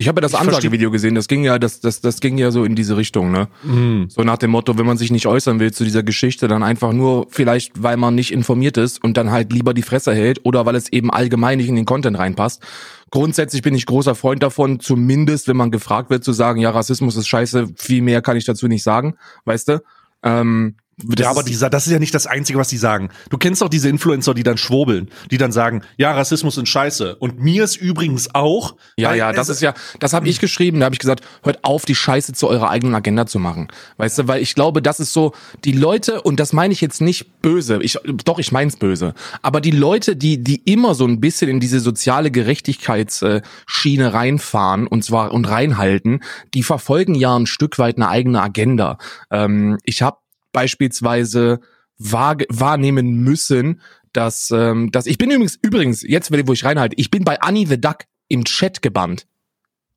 Ich 0.00 0.08
habe 0.08 0.18
ja 0.18 0.22
das 0.22 0.34
Ansagevideo 0.34 0.90
gesehen, 0.90 1.14
das 1.14 1.28
ging 1.28 1.44
ja, 1.44 1.58
das, 1.58 1.80
das, 1.80 2.00
das 2.00 2.20
ging 2.20 2.38
ja 2.38 2.50
so 2.50 2.64
in 2.64 2.74
diese 2.74 2.96
Richtung, 2.96 3.30
ne? 3.30 3.48
mh, 3.62 4.06
So 4.08 4.22
nach 4.22 4.38
dem 4.38 4.50
Motto, 4.50 4.78
wenn 4.78 4.86
man 4.86 4.96
sich 4.96 5.10
nicht 5.10 5.26
äußern 5.26 5.60
will 5.60 5.74
zu 5.74 5.84
dieser 5.84 6.02
Geschichte, 6.02 6.48
dann 6.48 6.62
einfach 6.62 6.94
nur 6.94 7.26
vielleicht, 7.28 7.82
weil 7.82 7.98
man 7.98 8.14
nicht 8.14 8.32
informiert 8.32 8.78
ist 8.78 9.04
und 9.04 9.18
dann 9.18 9.30
halt 9.30 9.52
lieber 9.52 9.74
die 9.74 9.82
Fresse 9.82 10.14
hält 10.14 10.40
oder 10.46 10.64
weil 10.64 10.74
es 10.74 10.90
eben 10.90 11.10
allgemein 11.10 11.58
nicht 11.58 11.68
in 11.68 11.76
den 11.76 11.84
Content 11.84 12.18
reinpasst. 12.18 12.62
Grundsätzlich 13.10 13.60
bin 13.60 13.74
ich 13.74 13.84
großer 13.84 14.14
Freund 14.14 14.42
davon, 14.42 14.80
zumindest 14.80 15.48
wenn 15.48 15.58
man 15.58 15.70
gefragt 15.70 16.08
wird, 16.08 16.24
zu 16.24 16.32
sagen, 16.32 16.62
ja, 16.62 16.70
Rassismus 16.70 17.16
ist 17.16 17.28
scheiße, 17.28 17.68
viel 17.76 18.00
mehr 18.00 18.22
kann 18.22 18.38
ich 18.38 18.46
dazu 18.46 18.68
nicht 18.68 18.82
sagen, 18.82 19.16
weißt 19.44 19.68
du? 19.68 19.82
Ähm, 20.22 20.76
das 21.04 21.24
ja, 21.24 21.30
aber 21.30 21.42
dieser, 21.42 21.70
das 21.70 21.86
ist 21.86 21.92
ja 21.92 21.98
nicht 21.98 22.14
das 22.14 22.26
Einzige, 22.26 22.58
was 22.58 22.68
die 22.68 22.76
sagen. 22.76 23.10
Du 23.28 23.38
kennst 23.38 23.62
doch 23.62 23.68
diese 23.68 23.88
Influencer, 23.88 24.34
die 24.34 24.42
dann 24.42 24.58
schwurbeln, 24.58 25.10
die 25.30 25.38
dann 25.38 25.52
sagen, 25.52 25.82
ja, 25.96 26.12
Rassismus 26.12 26.56
ist 26.56 26.68
scheiße. 26.68 27.16
Und 27.16 27.40
mir 27.40 27.64
ist 27.64 27.76
übrigens 27.76 28.34
auch. 28.34 28.76
Ja, 28.96 29.14
ja, 29.14 29.32
das 29.32 29.48
ist 29.48 29.62
ja, 29.62 29.74
das 29.98 30.12
habe 30.12 30.28
ich 30.28 30.40
geschrieben, 30.40 30.80
da 30.80 30.86
habe 30.86 30.94
ich 30.94 30.98
gesagt, 30.98 31.24
hört 31.42 31.64
auf, 31.64 31.84
die 31.84 31.94
Scheiße 31.94 32.32
zu 32.32 32.48
eurer 32.48 32.70
eigenen 32.70 32.94
Agenda 32.94 33.26
zu 33.26 33.38
machen. 33.38 33.68
Weißt 33.96 34.18
du, 34.18 34.28
weil 34.28 34.42
ich 34.42 34.54
glaube, 34.54 34.82
das 34.82 35.00
ist 35.00 35.12
so, 35.12 35.32
die 35.64 35.72
Leute, 35.72 36.22
und 36.22 36.40
das 36.40 36.52
meine 36.52 36.72
ich 36.72 36.80
jetzt 36.80 37.00
nicht 37.00 37.40
böse, 37.42 37.80
ich, 37.82 37.98
doch, 38.24 38.38
ich 38.38 38.52
mein's 38.52 38.76
böse, 38.76 39.14
aber 39.42 39.60
die 39.60 39.70
Leute, 39.70 40.16
die, 40.16 40.42
die 40.42 40.62
immer 40.64 40.94
so 40.94 41.06
ein 41.06 41.20
bisschen 41.20 41.50
in 41.50 41.60
diese 41.60 41.80
soziale 41.80 42.30
Gerechtigkeitsschiene 42.30 44.12
reinfahren 44.12 44.86
und 44.86 45.04
zwar 45.04 45.32
und 45.32 45.48
reinhalten, 45.48 46.20
die 46.54 46.62
verfolgen 46.62 47.14
ja 47.14 47.36
ein 47.36 47.46
Stück 47.46 47.78
weit 47.78 47.96
eine 47.96 48.08
eigene 48.08 48.42
Agenda. 48.42 48.98
Ähm, 49.30 49.78
ich 49.84 50.02
habe 50.02 50.18
beispielsweise 50.52 51.60
wahr, 51.98 52.36
wahrnehmen 52.48 53.18
müssen, 53.22 53.80
dass, 54.12 54.50
ähm, 54.50 54.90
dass 54.90 55.06
ich 55.06 55.18
bin 55.18 55.30
übrigens, 55.30 55.56
übrigens, 55.62 56.02
jetzt, 56.02 56.30
wo 56.32 56.52
ich 56.52 56.64
reinhalte, 56.64 56.96
ich 56.98 57.10
bin 57.10 57.24
bei 57.24 57.40
Annie 57.40 57.66
the 57.66 57.80
Duck 57.80 58.04
im 58.28 58.44
Chat 58.44 58.82
gebannt. 58.82 59.26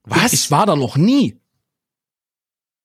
Was? 0.03 0.33
Ich 0.33 0.51
war 0.51 0.65
da 0.65 0.75
noch 0.75 0.97
nie. 0.97 1.39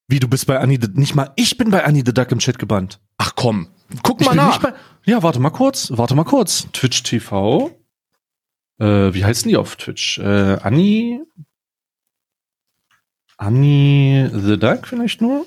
Wie, 0.07 0.19
du 0.19 0.27
bist 0.27 0.47
bei 0.47 0.57
Annie, 0.59 0.79
the- 0.81 0.89
nicht 0.93 1.13
mal 1.15 1.31
ich 1.35 1.57
bin 1.57 1.69
bei 1.69 1.83
Annie 1.85 2.03
the 2.05 2.13
Duck 2.13 2.31
im 2.31 2.39
Chat 2.39 2.57
gebannt. 2.57 2.99
Ach 3.17 3.33
komm, 3.35 3.67
guck 4.01 4.21
Ich 4.21 4.27
mal 4.27 4.35
nach. 4.35 4.59
bei, 4.59 4.73
ja, 5.05 5.21
warte 5.21 5.39
mal 5.39 5.49
kurz, 5.51 5.91
warte 5.95 6.15
mal 6.15 6.23
kurz. 6.23 6.67
Twitch 6.71 7.03
TV. 7.03 7.69
Äh, 8.79 9.13
wie 9.13 9.23
heißen 9.25 9.49
die 9.49 9.57
auf 9.57 9.75
Twitch? 9.75 10.17
Äh, 10.19 10.57
Annie. 10.63 11.25
Annie 13.37 14.29
the 14.33 14.57
Duck 14.57 14.87
vielleicht 14.87 15.21
nur? 15.21 15.45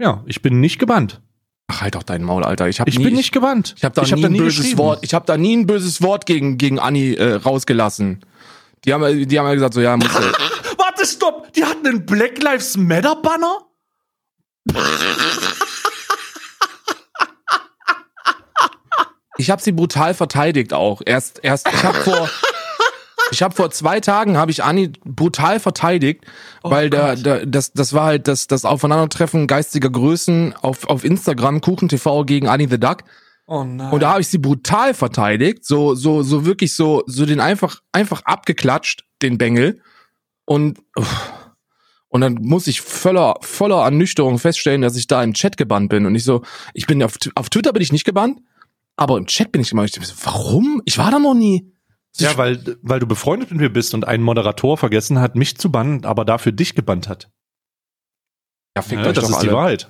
Ja, 0.00 0.24
ich 0.24 0.40
bin 0.40 0.60
nicht 0.60 0.78
gebannt. 0.78 1.20
Ach, 1.68 1.82
halt 1.82 1.94
doch 1.94 2.02
dein 2.02 2.24
Maul, 2.24 2.42
Alter. 2.42 2.68
Ich, 2.68 2.80
hab 2.80 2.88
Ich 2.88 2.98
nie, 2.98 3.04
bin 3.04 3.14
nicht 3.14 3.32
gebannt. 3.32 3.74
Ich 3.76 3.84
habe 3.84 3.94
da 3.94 4.02
hab 4.02 4.18
nie 4.18 4.24
ein 4.24 4.36
böses. 4.36 4.76
Wort. 4.78 5.00
Ich 5.02 5.12
habe 5.12 5.26
da 5.26 5.36
nie 5.36 5.54
ein 5.54 5.66
böses 5.66 6.00
Wort 6.02 6.24
gegen 6.24 6.56
gegen 6.56 6.78
Anni 6.78 7.12
äh, 7.12 7.34
rausgelassen. 7.34 8.24
Die 8.84 8.94
haben 8.94 9.28
die 9.28 9.38
haben 9.38 9.46
ja 9.46 9.54
gesagt 9.54 9.74
so 9.74 9.80
ja 9.80 9.96
muss 9.96 10.08
äh, 10.08 10.32
Warte, 10.78 11.06
stopp! 11.06 11.52
Die 11.52 11.64
hatten 11.64 11.86
einen 11.86 12.06
Black 12.06 12.42
Lives 12.42 12.78
Matter 12.78 13.14
Banner? 13.16 13.58
Ich 19.36 19.50
habe 19.50 19.62
sie 19.62 19.72
brutal 19.72 20.14
verteidigt 20.14 20.72
auch. 20.72 21.02
Erst 21.04 21.40
erst 21.42 21.68
ich 21.68 21.84
habe 21.84 21.98
vor 22.00 22.28
ich 23.30 23.42
habe 23.42 23.54
vor 23.54 23.70
zwei 23.70 24.00
Tagen 24.00 24.36
habe 24.36 24.50
ich 24.50 24.64
Anni 24.64 24.92
brutal 25.04 25.60
verteidigt, 25.60 26.24
weil 26.62 26.90
da, 26.90 27.14
da 27.14 27.44
das 27.44 27.72
das 27.72 27.92
war 27.92 28.04
halt 28.04 28.28
das 28.28 28.46
das 28.46 28.64
Aufeinandertreffen 28.64 29.46
geistiger 29.46 29.90
Größen 29.90 30.54
auf 30.60 30.88
auf 30.88 31.04
Instagram 31.04 31.60
Kuchen 31.60 31.88
TV 31.88 32.24
gegen 32.24 32.48
Annie 32.48 32.68
the 32.68 32.78
Duck. 32.78 33.04
Oh 33.46 33.64
nein. 33.64 33.90
Und 33.92 34.00
da 34.00 34.10
habe 34.10 34.20
ich 34.20 34.28
sie 34.28 34.38
brutal 34.38 34.94
verteidigt, 34.94 35.64
so 35.64 35.94
so 35.94 36.22
so 36.22 36.44
wirklich 36.46 36.74
so 36.74 37.02
so 37.06 37.26
den 37.26 37.40
einfach 37.40 37.80
einfach 37.92 38.22
abgeklatscht, 38.24 39.04
den 39.22 39.38
Bengel. 39.38 39.80
Und 40.44 40.78
uff. 40.96 41.32
und 42.08 42.20
dann 42.20 42.34
muss 42.34 42.66
ich 42.66 42.80
voller 42.80 43.34
voller 43.40 43.82
Ernüchterung 43.84 44.38
feststellen, 44.38 44.82
dass 44.82 44.96
ich 44.96 45.06
da 45.06 45.22
im 45.22 45.34
Chat 45.34 45.56
gebannt 45.56 45.88
bin 45.90 46.06
und 46.06 46.14
ich 46.14 46.24
so, 46.24 46.42
ich 46.74 46.86
bin 46.86 47.02
auf, 47.02 47.18
auf 47.34 47.50
Twitter 47.50 47.72
bin 47.72 47.82
ich 47.82 47.92
nicht 47.92 48.04
gebannt, 48.04 48.40
aber 48.96 49.16
im 49.16 49.26
Chat 49.26 49.50
bin 49.50 49.62
ich 49.62 49.72
immer. 49.72 49.84
Ich 49.84 49.92
so, 49.94 50.00
warum? 50.24 50.82
Ich 50.84 50.98
war 50.98 51.10
da 51.10 51.18
noch 51.18 51.34
nie. 51.34 51.72
Ja, 52.18 52.36
weil, 52.36 52.76
weil 52.82 53.00
du 53.00 53.06
befreundet 53.06 53.50
mit 53.50 53.60
mir 53.60 53.72
bist 53.72 53.94
und 53.94 54.06
ein 54.06 54.22
Moderator 54.22 54.76
vergessen 54.76 55.20
hat, 55.20 55.36
mich 55.36 55.56
zu 55.56 55.70
bannen, 55.70 56.04
aber 56.04 56.24
dafür 56.24 56.52
dich 56.52 56.74
gebannt 56.74 57.08
hat. 57.08 57.30
ja, 58.76 58.82
fickt 58.82 59.02
Ja, 59.02 59.08
euch 59.08 59.14
das 59.14 59.24
doch 59.24 59.30
ist 59.30 59.42
die 59.42 59.48
alle. 59.48 59.56
Wahrheit. 59.56 59.88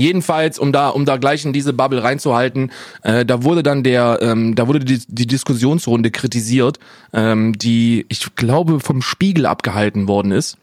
Jedenfalls, 0.00 0.60
um 0.60 0.70
da, 0.72 0.90
um 0.90 1.04
da 1.04 1.16
gleich 1.16 1.44
in 1.44 1.52
diese 1.52 1.72
Bubble 1.72 2.04
reinzuhalten, 2.04 2.70
äh, 3.02 3.26
da 3.26 3.42
wurde 3.42 3.64
dann 3.64 3.82
der, 3.82 4.20
ähm, 4.22 4.54
da 4.54 4.68
wurde 4.68 4.78
die, 4.78 5.00
die 5.08 5.26
Diskussionsrunde 5.26 6.12
kritisiert, 6.12 6.78
ähm, 7.12 7.58
die, 7.58 8.06
ich 8.08 8.32
glaube, 8.36 8.78
vom 8.78 9.02
Spiegel 9.02 9.44
abgehalten 9.44 10.06
worden 10.06 10.30
ist. 10.30 10.54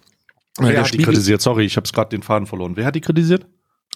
Äh, 0.57 0.63
Wer 0.63 0.71
der 0.71 0.79
hat 0.79 0.85
die 0.85 0.89
Spiegel, 0.89 1.05
kritisiert? 1.07 1.41
Sorry, 1.41 1.65
ich 1.65 1.75
habe 1.75 1.85
gerade 1.89 2.11
den 2.11 2.23
Faden 2.23 2.47
verloren. 2.47 2.77
Wer 2.77 2.85
hat 2.85 2.95
die 2.95 3.01
kritisiert? 3.01 3.45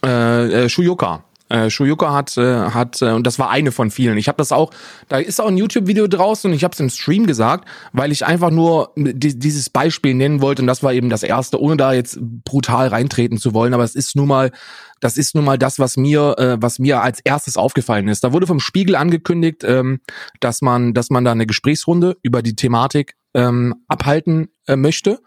äh, 0.03 0.65
äh, 0.65 0.69
Shuyoka. 0.69 1.23
Äh, 1.49 1.69
Shuyoka 1.71 2.13
hat, 2.13 2.37
äh, 2.37 2.69
hat 2.69 3.01
äh, 3.01 3.11
und 3.11 3.25
das 3.25 3.39
war 3.39 3.49
eine 3.49 3.71
von 3.71 3.89
vielen. 3.89 4.17
Ich 4.17 4.27
habe 4.27 4.37
das 4.37 4.51
auch, 4.51 4.71
da 5.07 5.17
ist 5.17 5.41
auch 5.41 5.47
ein 5.47 5.57
YouTube-Video 5.57 6.07
draußen 6.07 6.49
und 6.49 6.55
ich 6.55 6.63
habe 6.63 6.73
es 6.73 6.79
im 6.79 6.89
Stream 6.89 7.25
gesagt, 7.25 7.67
weil 7.91 8.11
ich 8.11 8.25
einfach 8.25 8.51
nur 8.51 8.93
di 8.95 9.37
dieses 9.37 9.69
Beispiel 9.69 10.13
nennen 10.13 10.41
wollte 10.41 10.61
und 10.61 10.67
das 10.67 10.83
war 10.83 10.93
eben 10.93 11.09
das 11.09 11.23
erste, 11.23 11.59
ohne 11.59 11.75
da 11.75 11.93
jetzt 11.93 12.19
brutal 12.21 12.89
reintreten 12.89 13.39
zu 13.39 13.53
wollen, 13.55 13.73
aber 13.73 13.83
es 13.83 13.95
ist 13.95 14.15
nun 14.15 14.27
mal, 14.27 14.51
das 14.99 15.17
ist 15.17 15.33
nun 15.33 15.43
mal 15.43 15.57
das, 15.57 15.79
was 15.79 15.97
mir, 15.97 16.35
äh, 16.37 16.57
was 16.61 16.77
mir 16.77 17.01
als 17.01 17.19
erstes 17.19 17.57
aufgefallen 17.57 18.07
ist. 18.09 18.23
Da 18.23 18.31
wurde 18.31 18.45
vom 18.45 18.59
Spiegel 18.59 18.95
angekündigt, 18.95 19.63
ähm, 19.63 20.01
dass 20.39 20.61
man, 20.61 20.93
dass 20.93 21.09
man 21.09 21.25
da 21.25 21.31
eine 21.31 21.47
Gesprächsrunde 21.47 22.15
über 22.21 22.43
die 22.43 22.55
Thematik 22.55 23.15
ähm, 23.33 23.73
abhalten 23.87 24.49
äh, 24.67 24.75
möchte 24.75 25.19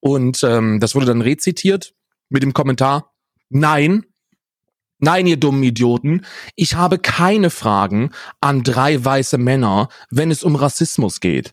und 0.00 0.44
ähm, 0.44 0.80
das 0.80 0.94
wurde 0.94 1.06
dann 1.06 1.22
rezitiert 1.22 1.94
mit 2.28 2.42
dem 2.42 2.52
Kommentar: 2.52 3.14
Nein, 3.48 4.04
Nein, 4.98 5.26
ihr 5.26 5.36
dummen 5.36 5.62
Idioten, 5.62 6.24
ich 6.56 6.74
habe 6.74 6.98
keine 6.98 7.50
Fragen 7.50 8.10
an 8.40 8.62
drei 8.62 9.04
weiße 9.04 9.38
Männer, 9.38 9.88
wenn 10.10 10.30
es 10.30 10.44
um 10.44 10.56
Rassismus 10.56 11.20
geht. 11.20 11.52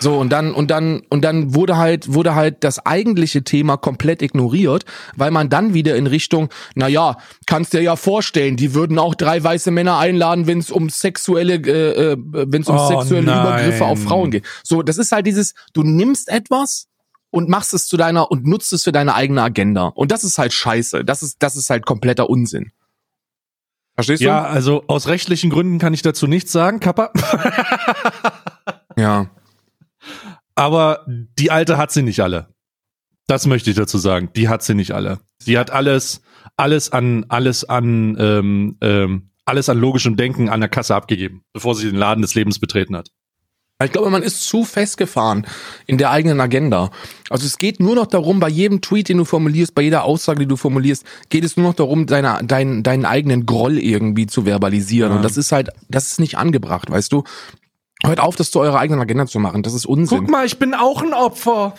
So, 0.00 0.18
und 0.18 0.30
dann, 0.30 0.54
und 0.54 0.70
dann, 0.70 1.02
und 1.10 1.22
dann 1.22 1.54
wurde 1.54 1.76
halt, 1.76 2.12
wurde 2.12 2.34
halt 2.34 2.64
das 2.64 2.84
eigentliche 2.86 3.44
Thema 3.44 3.76
komplett 3.76 4.22
ignoriert, 4.22 4.84
weil 5.16 5.30
man 5.30 5.48
dann 5.48 5.74
wieder 5.74 5.96
in 5.96 6.06
Richtung, 6.06 6.48
na 6.74 6.88
ja, 6.88 7.18
kannst 7.46 7.72
dir 7.72 7.82
ja 7.82 7.96
vorstellen, 7.96 8.56
die 8.56 8.74
würden 8.74 8.98
auch 8.98 9.14
drei 9.14 9.42
weiße 9.42 9.70
Männer 9.70 9.98
einladen, 9.98 10.46
wenn 10.46 10.58
es 10.58 10.70
um 10.70 10.88
sexuelle, 10.88 11.54
äh, 11.54 12.12
äh, 12.12 12.16
wenn 12.18 12.62
es 12.62 12.68
um 12.68 12.76
Oh, 12.76 12.88
sexuelle 12.88 13.26
nein. 13.26 13.40
Übergriffe 13.46 13.84
auf 13.84 14.02
Frauen 14.02 14.30
geht. 14.30 14.46
So, 14.64 14.82
das 14.82 14.98
ist 14.98 15.12
halt 15.12 15.26
dieses, 15.26 15.54
du 15.72 15.82
nimmst 15.82 16.30
etwas 16.30 16.88
und 17.32 17.48
machst 17.48 17.74
es 17.74 17.86
zu 17.86 17.96
deiner 17.96 18.30
und 18.30 18.46
nutzt 18.46 18.72
es 18.72 18.84
für 18.84 18.92
deine 18.92 19.14
eigene 19.14 19.42
Agenda. 19.42 19.86
Und 19.86 20.12
das 20.12 20.22
ist 20.22 20.38
halt 20.38 20.52
scheiße. 20.52 21.04
Das 21.04 21.22
ist, 21.22 21.42
das 21.42 21.56
ist 21.56 21.70
halt 21.70 21.86
kompletter 21.86 22.30
Unsinn. 22.30 22.70
Verstehst 23.94 24.22
Ja, 24.22 24.44
also 24.44 24.84
aus 24.86 25.08
rechtlichen 25.08 25.50
Gründen 25.50 25.78
kann 25.78 25.94
ich 25.94 26.02
dazu 26.02 26.26
nichts 26.26 26.52
sagen, 26.52 26.78
Kappa. 26.78 27.10
du? 27.14 27.20
Ja. 29.02 29.30
Aber 30.54 31.06
die 31.08 31.50
alte 31.50 31.78
hat 31.78 31.90
sie 31.90 32.02
nicht 32.02 32.20
alle. 32.20 32.54
Das 33.26 33.46
möchte 33.46 33.70
ich 33.70 33.76
dazu 33.76 33.96
sagen. 33.96 34.28
Die 34.36 34.50
hat 34.50 34.62
sie 34.62 34.74
nicht 34.74 34.92
alle. 34.92 35.20
Sie 35.38 35.56
hat 35.56 35.70
alles, 35.70 36.20
alles 36.58 36.92
an, 36.92 37.24
alles 37.30 37.64
an, 37.64 38.16
ähm, 38.20 38.76
ähm, 38.82 39.30
alles 39.46 39.70
an 39.70 39.78
logischem 39.78 40.16
Denken 40.16 40.50
an 40.50 40.60
der 40.60 40.68
Kasse 40.68 40.94
abgegeben, 40.94 41.42
bevor 41.54 41.74
sie 41.74 41.86
den 41.86 41.96
Laden 41.96 42.20
des 42.20 42.34
Lebens 42.34 42.58
betreten 42.58 42.94
hat. 42.94 43.10
Ich 43.84 43.92
glaube, 43.92 44.10
man 44.10 44.22
ist 44.22 44.42
zu 44.42 44.64
festgefahren 44.64 45.46
in 45.86 45.98
der 45.98 46.10
eigenen 46.10 46.40
Agenda. 46.40 46.90
Also 47.30 47.46
es 47.46 47.58
geht 47.58 47.80
nur 47.80 47.94
noch 47.94 48.06
darum, 48.06 48.40
bei 48.40 48.48
jedem 48.48 48.80
Tweet, 48.80 49.08
den 49.08 49.18
du 49.18 49.24
formulierst, 49.24 49.74
bei 49.74 49.82
jeder 49.82 50.04
Aussage, 50.04 50.40
die 50.40 50.46
du 50.46 50.56
formulierst, 50.56 51.04
geht 51.30 51.44
es 51.44 51.56
nur 51.56 51.66
noch 51.66 51.74
darum, 51.74 52.06
deine, 52.06 52.40
deinen, 52.44 52.82
deinen 52.82 53.04
eigenen 53.04 53.46
Groll 53.46 53.78
irgendwie 53.78 54.26
zu 54.26 54.44
verbalisieren. 54.44 55.12
Ja. 55.12 55.16
Und 55.16 55.22
das 55.24 55.36
ist 55.36 55.52
halt, 55.52 55.70
das 55.88 56.08
ist 56.08 56.20
nicht 56.20 56.36
angebracht, 56.36 56.90
weißt 56.90 57.12
du? 57.12 57.24
Hört 58.04 58.20
auf, 58.20 58.36
das 58.36 58.50
zu 58.50 58.60
eurer 58.60 58.78
eigenen 58.78 59.00
Agenda 59.00 59.26
zu 59.26 59.38
machen. 59.38 59.62
Das 59.62 59.74
ist 59.74 59.86
Unsinn. 59.86 60.18
Guck 60.18 60.30
mal, 60.30 60.44
ich 60.44 60.58
bin 60.58 60.74
auch 60.74 61.02
ein 61.02 61.14
Opfer. 61.14 61.74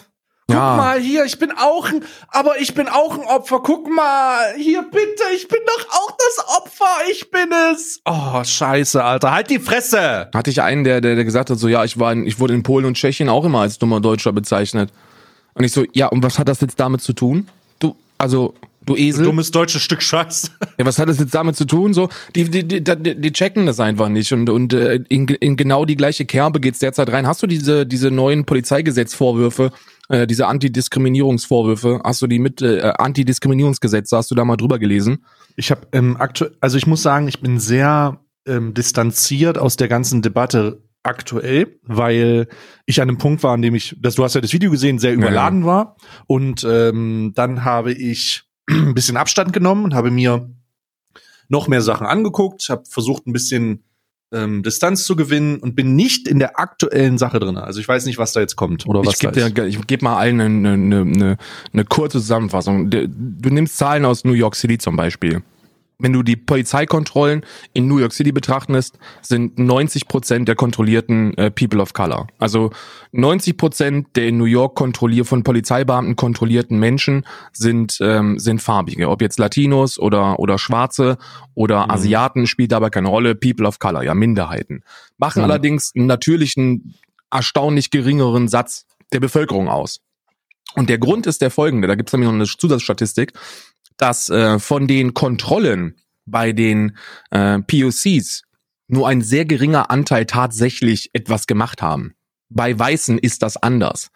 Guck 0.48 0.56
Ja. 0.58 0.76
mal 0.76 1.00
hier, 1.00 1.24
ich 1.26 1.40
bin 1.40 1.52
auch 1.52 1.88
ein, 1.90 2.04
aber 2.30 2.60
ich 2.60 2.74
bin 2.74 2.88
auch 2.90 3.14
ein 3.18 3.26
Opfer. 3.26 3.62
Guck 3.64 3.90
mal, 3.90 4.54
hier 4.58 4.82
bitte, 4.84 5.24
ich 5.36 5.48
bin 5.48 5.60
doch 5.66 5.88
auch 5.92 6.12
das 6.18 6.46
Opfer. 6.58 7.10
Ich 7.12 7.32
bin 7.32 7.50
es. 7.74 8.02
Oh, 8.06 8.44
scheiße, 8.44 9.02
Alter. 9.04 9.32
Halt 9.32 9.50
die 9.50 9.60
Fresse. 9.60 10.30
Hatte 10.34 10.50
ich 10.50 10.62
einen, 10.62 10.84
der, 10.84 11.00
der, 11.00 11.16
der 11.16 11.24
gesagt 11.24 11.50
hat, 11.50 11.58
so, 11.58 11.68
ja, 11.70 11.84
ich 11.86 11.98
war 11.98 12.12
in, 12.12 12.28
ich 12.28 12.40
wurde 12.40 12.54
in 12.54 12.64
Polen 12.64 12.86
und 12.86 12.96
Tschechien 12.96 13.30
auch 13.30 13.46
immer 13.46 13.62
als 13.62 13.78
dummer 13.80 14.02
Deutscher 14.02 14.34
bezeichnet. 14.34 14.90
Und 15.54 15.64
ich 15.64 15.72
so, 15.72 15.86
ja, 15.94 16.08
und 16.08 16.24
was 16.24 16.38
hat 16.40 16.50
das 16.50 16.60
jetzt 16.62 16.78
damit 16.80 17.02
zu 17.02 17.14
tun? 17.14 17.48
Du, 17.80 17.96
also, 18.18 18.54
du 18.86 18.98
Esel. 18.98 19.24
Dummes 19.26 19.50
deutsches 19.52 19.82
Stück 19.82 20.02
Scheiß. 20.02 20.52
Ja, 20.80 20.86
was 20.88 20.98
hat 20.98 21.08
das 21.08 21.20
jetzt 21.20 21.36
damit 21.36 21.56
zu 21.56 21.66
tun? 21.66 21.94
So, 21.94 22.10
die, 22.36 22.50
die, 22.50 22.68
die, 22.68 22.84
die, 22.84 23.16
die 23.22 23.32
checken 23.32 23.68
das 23.68 23.80
einfach 23.80 24.10
nicht 24.10 24.34
und 24.34 24.50
und 24.50 24.74
äh, 24.74 24.96
in, 25.08 25.28
in 25.28 25.56
genau 25.56 25.86
die 25.86 25.96
gleiche 25.96 26.26
Kerbe 26.26 26.60
geht's 26.60 26.80
derzeit 26.80 27.12
rein. 27.12 27.28
Hast 27.28 27.44
du 27.44 27.48
diese 27.48 27.86
diese 27.86 28.10
neuen 28.10 28.44
Polizeigesetzvorwürfe, 28.46 29.72
Äh, 30.14 30.28
diese 30.28 30.46
Antidiskriminierungsvorwürfe, 30.46 32.00
hast 32.04 32.22
du 32.22 32.28
die 32.28 32.38
mit 32.38 32.62
äh, 32.62 32.94
Antidiskriminierungsgesetze, 33.00 34.16
hast 34.16 34.30
du 34.30 34.36
da 34.36 34.46
mal 34.46 34.58
drüber 34.58 34.78
gelesen? 34.78 35.26
Ich 35.56 35.72
habe 35.72 35.88
ähm, 35.92 36.18
aktuell, 36.20 36.56
also 36.62 36.78
ich 36.78 36.86
muss 36.86 37.02
sagen, 37.02 37.28
ich 37.28 37.42
bin 37.42 37.60
sehr 37.60 38.20
ähm, 38.46 38.76
distanziert 38.76 39.58
aus 39.58 39.76
der 39.76 39.88
ganzen 39.88 40.22
Debatte 40.22 40.84
aktuell, 41.02 41.80
weil 41.82 42.48
ich 42.86 43.02
an 43.02 43.10
einem 43.10 43.18
Punkt 43.18 43.42
war, 43.42 43.56
an 43.56 43.64
dem 43.64 43.74
ich, 43.74 43.96
das, 44.00 44.14
du 44.14 44.24
hast 44.24 44.36
ja 44.36 44.42
das 44.42 44.54
Video 44.54 44.70
gesehen, 44.70 45.00
sehr 45.00 45.16
überladen 45.16 45.62
ja. 45.62 45.66
war. 45.66 45.96
Und 46.28 46.64
ähm, 46.64 47.32
dann 47.34 47.66
habe 47.66 47.92
ich 47.92 48.44
ein 48.70 48.94
bisschen 48.94 49.18
Abstand 49.18 49.52
genommen 49.52 49.84
und 49.84 49.96
habe 49.96 50.12
mir 50.12 50.48
noch 51.50 51.68
mehr 51.68 51.82
Sachen 51.82 52.06
angeguckt, 52.06 52.70
habe 52.70 52.84
versucht, 52.88 53.26
ein 53.26 53.34
bisschen 53.34 53.84
ähm, 54.34 54.64
Distanz 54.64 55.06
zu 55.06 55.16
gewinnen 55.16 55.58
und 55.58 55.76
bin 55.76 55.96
nicht 55.96 56.28
in 56.28 56.40
der 56.40 56.60
aktuellen 56.60 57.18
Sache 57.18 57.40
drin. 57.40 57.58
Also 57.58 57.80
ich 57.80 57.88
weiß 57.88 58.06
nicht, 58.06 58.18
was 58.18 58.34
da 58.34 58.40
jetzt 58.40 58.56
kommt 58.56 58.86
oder 58.86 59.06
was 59.06 59.16
ich 59.16 59.20
gebe 59.20 59.52
dir, 59.52 59.66
ich 59.66 59.86
gebe 59.88 60.04
mal 60.04 60.18
allen 60.18 60.42
eine, 60.42 60.74
eine, 60.74 61.02
eine, 61.02 61.38
eine 61.72 61.86
kurze 61.86 62.20
Zusammenfassung. 62.20 62.90
Du 62.90 63.50
nimmst 63.50 63.78
Zahlen 63.78 64.06
aus 64.06 64.24
New 64.24 64.34
York 64.34 64.56
City 64.56 64.78
zum 64.78 64.96
Beispiel 64.96 65.44
wenn 66.04 66.14
du 66.14 66.22
die 66.22 66.36
Polizeikontrollen 66.36 67.46
in 67.74 67.88
New 67.88 67.98
York 67.98 68.12
City 68.12 68.34
betrachtest, 68.34 69.00
sind 69.22 69.58
90 69.58 70.08
Prozent 70.08 70.48
der 70.50 70.56
kontrollierten 70.56 71.36
äh, 71.38 71.50
People 71.50 71.82
of 71.82 71.94
Color. 71.94 72.28
Also 72.38 72.72
90 73.14 73.58
Prozent 73.58 74.08
der 74.16 74.28
in 74.28 74.38
New 74.38 74.46
York 74.46 74.76
kontrolliert 74.76 75.28
von 75.28 75.44
Polizeibeamten 75.44 76.18
kontrollierten 76.18 76.78
Menschen 76.78 77.26
sind 77.54 77.98
ähm, 78.02 78.38
sind 78.38 78.62
farbige. 78.62 79.10
Ob 79.10 79.22
jetzt 79.22 79.40
Latinos 79.40 79.98
oder 79.98 80.40
oder 80.40 80.60
Schwarze 80.60 81.18
oder 81.56 81.86
mhm. 81.86 81.92
Asiaten 81.92 82.48
spielt 82.48 82.74
dabei 82.74 82.90
keine 82.90 83.08
Rolle. 83.08 83.34
People 83.34 83.66
of 83.66 83.80
Color, 83.80 84.04
ja 84.04 84.14
Minderheiten, 84.14 84.84
machen 85.18 85.40
mhm. 85.40 85.46
allerdings 85.46 85.94
einen 85.96 86.94
erstaunlich 87.32 87.92
geringeren 87.92 88.50
Satz 88.50 88.86
der 89.14 89.22
Bevölkerung 89.22 89.70
aus. 89.70 90.02
Und 90.76 90.90
der 90.90 90.98
Grund 90.98 91.28
ist 91.28 91.42
der 91.42 91.52
folgende. 91.52 91.88
Da 91.88 91.96
gibt 91.96 92.10
es 92.10 92.14
nämlich 92.14 92.28
noch 92.28 92.36
eine 92.36 92.46
Zusatzstatistik 92.46 93.34
dass 93.98 94.30
äh, 94.30 94.60
von 94.60 94.88
den 94.88 95.14
Kontrollen 95.14 95.96
bei 96.26 96.52
den 96.54 96.98
äh, 97.32 97.60
POCs 97.60 98.44
nur 98.88 99.08
ein 99.08 99.22
sehr 99.22 99.46
geringer 99.46 99.90
Anteil 99.92 100.26
tatsächlich 100.26 101.10
etwas 101.14 101.48
gemacht 101.48 101.82
haben. 101.82 102.14
Bei 102.50 102.78
Weißen 102.78 103.18
ist 103.18 103.42
das 103.42 103.58
anders. 103.58 104.12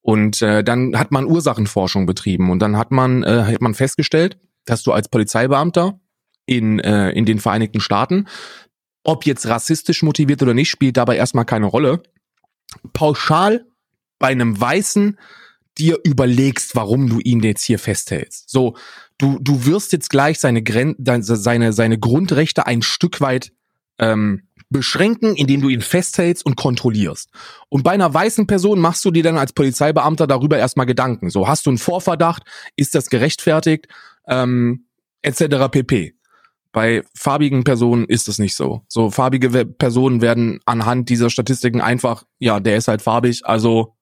Und 0.00 0.42
äh, 0.42 0.64
dann 0.64 0.98
hat 0.98 1.12
man 1.12 1.26
Ursachenforschung 1.26 2.06
betrieben 2.06 2.50
und 2.50 2.58
dann 2.58 2.76
hat 2.76 2.90
man, 2.90 3.22
äh, 3.22 3.44
hat 3.44 3.60
man 3.60 3.74
festgestellt, 3.74 4.38
dass 4.64 4.82
du 4.82 4.92
als 4.92 5.08
Polizeibeamter 5.08 6.00
in, 6.46 6.80
äh, 6.80 7.10
in 7.10 7.24
den 7.24 7.38
Vereinigten 7.38 7.80
Staaten, 7.80 8.26
ob 9.04 9.26
jetzt 9.26 9.46
rassistisch 9.46 10.02
motiviert 10.02 10.42
oder 10.42 10.54
nicht, 10.54 10.70
spielt 10.70 10.96
dabei 10.96 11.16
erstmal 11.16 11.44
keine 11.44 11.66
Rolle, 11.66 12.02
pauschal 12.92 13.64
bei 14.18 14.28
einem 14.28 14.60
Weißen 14.60 15.18
dir 15.78 15.98
überlegst, 16.04 16.76
warum 16.76 17.08
du 17.08 17.18
ihn 17.20 17.40
jetzt 17.40 17.62
hier 17.62 17.78
festhältst. 17.78 18.50
So, 18.50 18.76
du, 19.18 19.38
du 19.40 19.66
wirst 19.66 19.92
jetzt 19.92 20.10
gleich 20.10 20.38
seine, 20.38 20.62
Gren 20.62 20.96
seine, 20.98 21.72
seine 21.72 21.98
Grundrechte 21.98 22.66
ein 22.66 22.82
Stück 22.82 23.20
weit 23.20 23.52
ähm, 23.98 24.42
beschränken, 24.72 25.36
indem 25.36 25.60
du 25.60 25.68
ihn 25.68 25.82
festhältst 25.82 26.44
und 26.44 26.56
kontrollierst. 26.56 27.30
Und 27.68 27.84
bei 27.84 27.92
einer 27.92 28.12
weißen 28.12 28.46
Person 28.46 28.80
machst 28.80 29.04
du 29.04 29.10
dir 29.10 29.22
dann 29.22 29.38
als 29.38 29.52
Polizeibeamter 29.52 30.26
darüber 30.26 30.58
erstmal 30.58 30.86
Gedanken. 30.86 31.30
So, 31.30 31.46
hast 31.46 31.66
du 31.66 31.70
einen 31.70 31.78
Vorverdacht? 31.78 32.42
Ist 32.74 32.94
das 32.94 33.10
gerechtfertigt? 33.10 33.86
Ähm, 34.26 34.86
etc. 35.22 35.68
pp. 35.70 36.14
Bei 36.72 37.02
farbigen 37.14 37.64
Personen 37.64 38.06
ist 38.06 38.28
es 38.28 38.38
nicht 38.38 38.56
so. 38.56 38.82
So 38.88 39.10
farbige 39.10 39.66
Personen 39.66 40.22
werden 40.22 40.60
anhand 40.64 41.10
dieser 41.10 41.28
Statistiken 41.28 41.82
einfach, 41.82 42.24
ja, 42.38 42.60
der 42.60 42.78
ist 42.78 42.88
halt 42.88 43.02
farbig, 43.02 43.44
also 43.44 43.94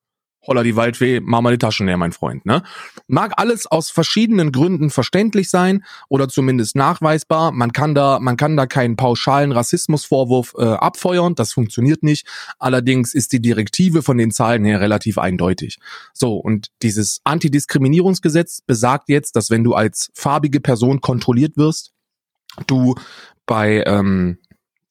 holla 0.46 0.62
die 0.62 0.76
Waldfee, 0.76 1.20
mach 1.20 1.40
mal 1.40 1.52
die 1.52 1.58
Taschen 1.58 1.86
leer, 1.86 1.96
mein 1.96 2.12
Freund. 2.12 2.46
Ne? 2.46 2.62
Mag 3.06 3.32
alles 3.36 3.66
aus 3.66 3.90
verschiedenen 3.90 4.52
Gründen 4.52 4.90
verständlich 4.90 5.50
sein 5.50 5.84
oder 6.08 6.28
zumindest 6.28 6.76
nachweisbar. 6.76 7.52
Man 7.52 7.72
kann 7.72 7.94
da, 7.94 8.18
man 8.20 8.36
kann 8.36 8.56
da 8.56 8.66
keinen 8.66 8.96
pauschalen 8.96 9.52
Rassismusvorwurf 9.52 10.54
äh, 10.58 10.64
abfeuern. 10.64 11.34
Das 11.34 11.52
funktioniert 11.52 12.02
nicht. 12.02 12.26
Allerdings 12.58 13.14
ist 13.14 13.32
die 13.32 13.42
Direktive 13.42 14.02
von 14.02 14.16
den 14.16 14.30
Zahlen 14.30 14.64
her 14.64 14.80
relativ 14.80 15.18
eindeutig. 15.18 15.78
So 16.14 16.36
und 16.36 16.68
dieses 16.82 17.20
Antidiskriminierungsgesetz 17.24 18.62
besagt 18.62 19.08
jetzt, 19.08 19.36
dass 19.36 19.50
wenn 19.50 19.64
du 19.64 19.74
als 19.74 20.10
farbige 20.14 20.60
Person 20.60 21.00
kontrolliert 21.00 21.56
wirst, 21.56 21.92
du 22.66 22.94
bei 23.46 23.82
ähm, 23.86 24.38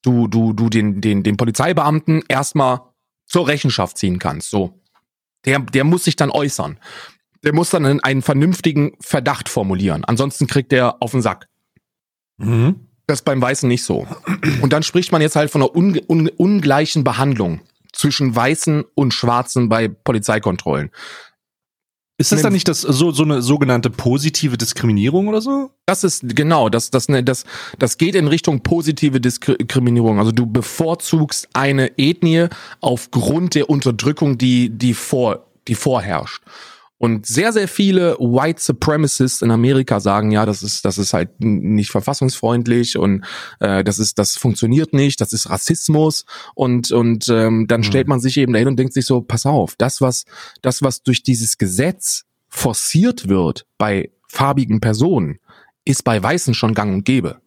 du 0.04 0.28
du 0.28 0.54
du 0.54 0.70
den 0.70 1.02
den 1.02 1.24
den 1.24 1.38
Polizeibeamten 1.38 2.24
erstmal 2.28 2.82
zur 3.26 3.48
Rechenschaft 3.48 3.98
ziehen 3.98 4.20
kannst. 4.20 4.50
So, 4.50 4.79
der, 5.46 5.60
der 5.60 5.84
muss 5.84 6.04
sich 6.04 6.16
dann 6.16 6.30
äußern. 6.30 6.80
Der 7.44 7.54
muss 7.54 7.70
dann 7.70 8.02
einen 8.02 8.22
vernünftigen 8.22 8.98
Verdacht 9.00 9.48
formulieren. 9.48 10.04
Ansonsten 10.04 10.48
kriegt 10.48 10.72
der 10.72 11.02
auf 11.02 11.12
den 11.12 11.22
Sack. 11.22 11.48
Mhm. 12.38 12.88
Das 13.08 13.20
ist 13.20 13.26
beim 13.26 13.42
Weißen 13.42 13.68
nicht 13.68 13.84
so. 13.84 14.08
Und 14.62 14.72
dann 14.74 14.84
spricht 14.84 15.12
man 15.12 15.22
jetzt 15.22 15.36
halt 15.36 15.50
von 15.50 15.62
einer 15.62 15.76
un, 15.76 16.00
un, 16.08 16.28
ungleichen 16.28 17.04
Behandlung 17.04 17.62
zwischen 17.92 18.36
Weißen 18.36 18.84
und 18.94 19.14
Schwarzen 19.14 19.68
bei 19.68 19.88
Polizeikontrollen. 19.88 20.92
Ist 22.20 22.34
das 22.34 22.42
dann 22.42 22.52
nicht 22.52 22.68
das 22.68 22.82
so 22.82 23.12
so 23.12 23.24
eine 23.24 23.42
sogenannte 23.42 23.90
positive 23.90 24.58
Diskriminierung 24.58 25.30
oder 25.30 25.40
so? 25.40 25.72
Das 25.86 26.04
ist 26.04 26.36
genau, 26.36 26.68
das 26.68 26.92
das 26.92 27.08
ne, 27.08 27.24
das 27.24 27.46
das 27.80 27.98
geht 27.98 28.14
in 28.14 28.28
Richtung 28.28 28.62
positive 28.62 29.22
Diskriminierung. 29.22 30.20
Also 30.20 30.34
du 30.34 30.46
bevorzugst 30.46 31.48
eine 31.54 31.98
Ethnie 31.98 32.48
aufgrund 32.82 33.56
der 33.56 33.70
Unterdrückung, 33.70 34.38
die 34.38 34.70
die 34.70 34.94
vor 34.94 35.46
die 35.70 35.76
vorherrscht. 35.76 36.44
Und 37.00 37.26
sehr, 37.26 37.54
sehr 37.54 37.70
viele 37.70 38.18
White 38.20 38.62
Supremacists 38.62 39.42
in 39.42 39.52
Amerika 39.52 40.02
sagen, 40.02 40.32
ja, 40.32 40.46
das 40.46 40.62
ist, 40.62 40.84
das 40.84 40.98
ist 40.98 41.14
halt 41.14 41.30
nicht 41.40 41.92
verfassungsfreundlich 41.92 42.98
und 42.98 43.24
äh, 43.62 43.86
das 43.86 44.00
ist, 44.00 44.20
das 44.20 44.36
funktioniert 44.36 44.92
nicht, 44.92 45.22
das 45.22 45.32
ist 45.32 45.50
Rassismus. 45.50 46.26
Und, 46.56 46.92
und 46.92 47.30
ähm, 47.30 47.68
dann 47.68 47.80
mhm. 47.80 47.86
stellt 47.86 48.10
man 48.10 48.20
sich 48.20 48.36
eben 48.36 48.52
dahin 48.52 48.68
und 48.68 48.78
denkt 48.78 48.94
sich 48.94 49.06
so, 49.06 49.22
pass 49.22 49.46
auf, 49.46 49.76
das, 49.78 50.02
was, 50.02 50.26
das, 50.62 50.82
was 50.82 51.02
durch 51.02 51.24
dieses 51.24 51.58
Gesetz 51.58 52.26
forciert 52.50 53.30
wird 53.30 53.66
bei 53.78 54.12
farbigen 54.28 54.82
Personen, 54.82 55.40
ist 55.86 56.04
bei 56.04 56.22
Weißen 56.22 56.54
schon 56.54 56.74
gang 56.74 56.94
und 56.94 57.06
gäbe. 57.06 57.40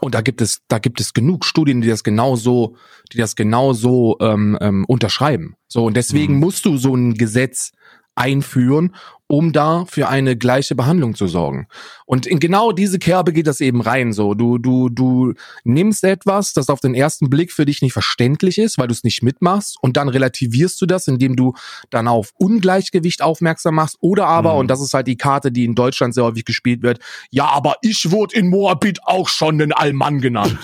Und 0.00 0.14
da 0.14 0.22
gibt 0.22 0.40
es, 0.40 0.62
da 0.68 0.78
gibt 0.78 1.00
es 1.00 1.12
genug 1.12 1.44
Studien, 1.44 1.82
die 1.82 1.88
das 1.88 2.02
genauso, 2.02 2.76
die 3.12 3.18
das 3.18 3.36
genauso 3.36 4.16
ähm, 4.20 4.56
ähm, 4.62 4.86
unterschreiben. 4.86 5.56
So 5.68 5.84
und 5.84 5.98
deswegen 5.98 6.34
mhm. 6.34 6.40
musst 6.40 6.64
du 6.64 6.78
so 6.78 6.94
ein 6.94 7.14
Gesetz 7.14 7.72
einführen, 8.16 8.94
um 9.28 9.52
da 9.52 9.84
für 9.86 10.08
eine 10.08 10.36
gleiche 10.36 10.74
Behandlung 10.74 11.14
zu 11.14 11.26
sorgen. 11.26 11.66
Und 12.04 12.26
in 12.26 12.38
genau 12.38 12.70
diese 12.70 12.98
Kerbe 12.98 13.32
geht 13.32 13.46
das 13.46 13.60
eben 13.60 13.80
rein. 13.80 14.12
So, 14.12 14.34
du 14.34 14.58
du 14.58 14.88
du 14.88 15.34
nimmst 15.64 16.04
etwas, 16.04 16.52
das 16.52 16.68
auf 16.68 16.80
den 16.80 16.94
ersten 16.94 17.28
Blick 17.28 17.52
für 17.52 17.64
dich 17.64 17.82
nicht 17.82 17.92
verständlich 17.92 18.58
ist, 18.58 18.78
weil 18.78 18.86
du 18.86 18.92
es 18.92 19.02
nicht 19.02 19.22
mitmachst, 19.22 19.76
und 19.80 19.96
dann 19.96 20.08
relativierst 20.08 20.80
du 20.80 20.86
das, 20.86 21.08
indem 21.08 21.34
du 21.36 21.54
dann 21.90 22.06
auf 22.06 22.32
Ungleichgewicht 22.38 23.22
aufmerksam 23.22 23.74
machst. 23.74 23.96
Oder 24.00 24.26
aber, 24.26 24.54
mhm. 24.54 24.60
und 24.60 24.68
das 24.68 24.80
ist 24.80 24.94
halt 24.94 25.08
die 25.08 25.16
Karte, 25.16 25.50
die 25.50 25.64
in 25.64 25.74
Deutschland 25.74 26.14
sehr 26.14 26.24
häufig 26.24 26.44
gespielt 26.44 26.82
wird, 26.82 27.00
ja, 27.30 27.46
aber 27.46 27.76
ich 27.82 28.10
wurde 28.10 28.36
in 28.36 28.48
Moabit 28.48 29.00
auch 29.04 29.28
schon 29.28 29.58
den 29.58 29.72
Allmann 29.72 30.20
genannt. 30.20 30.56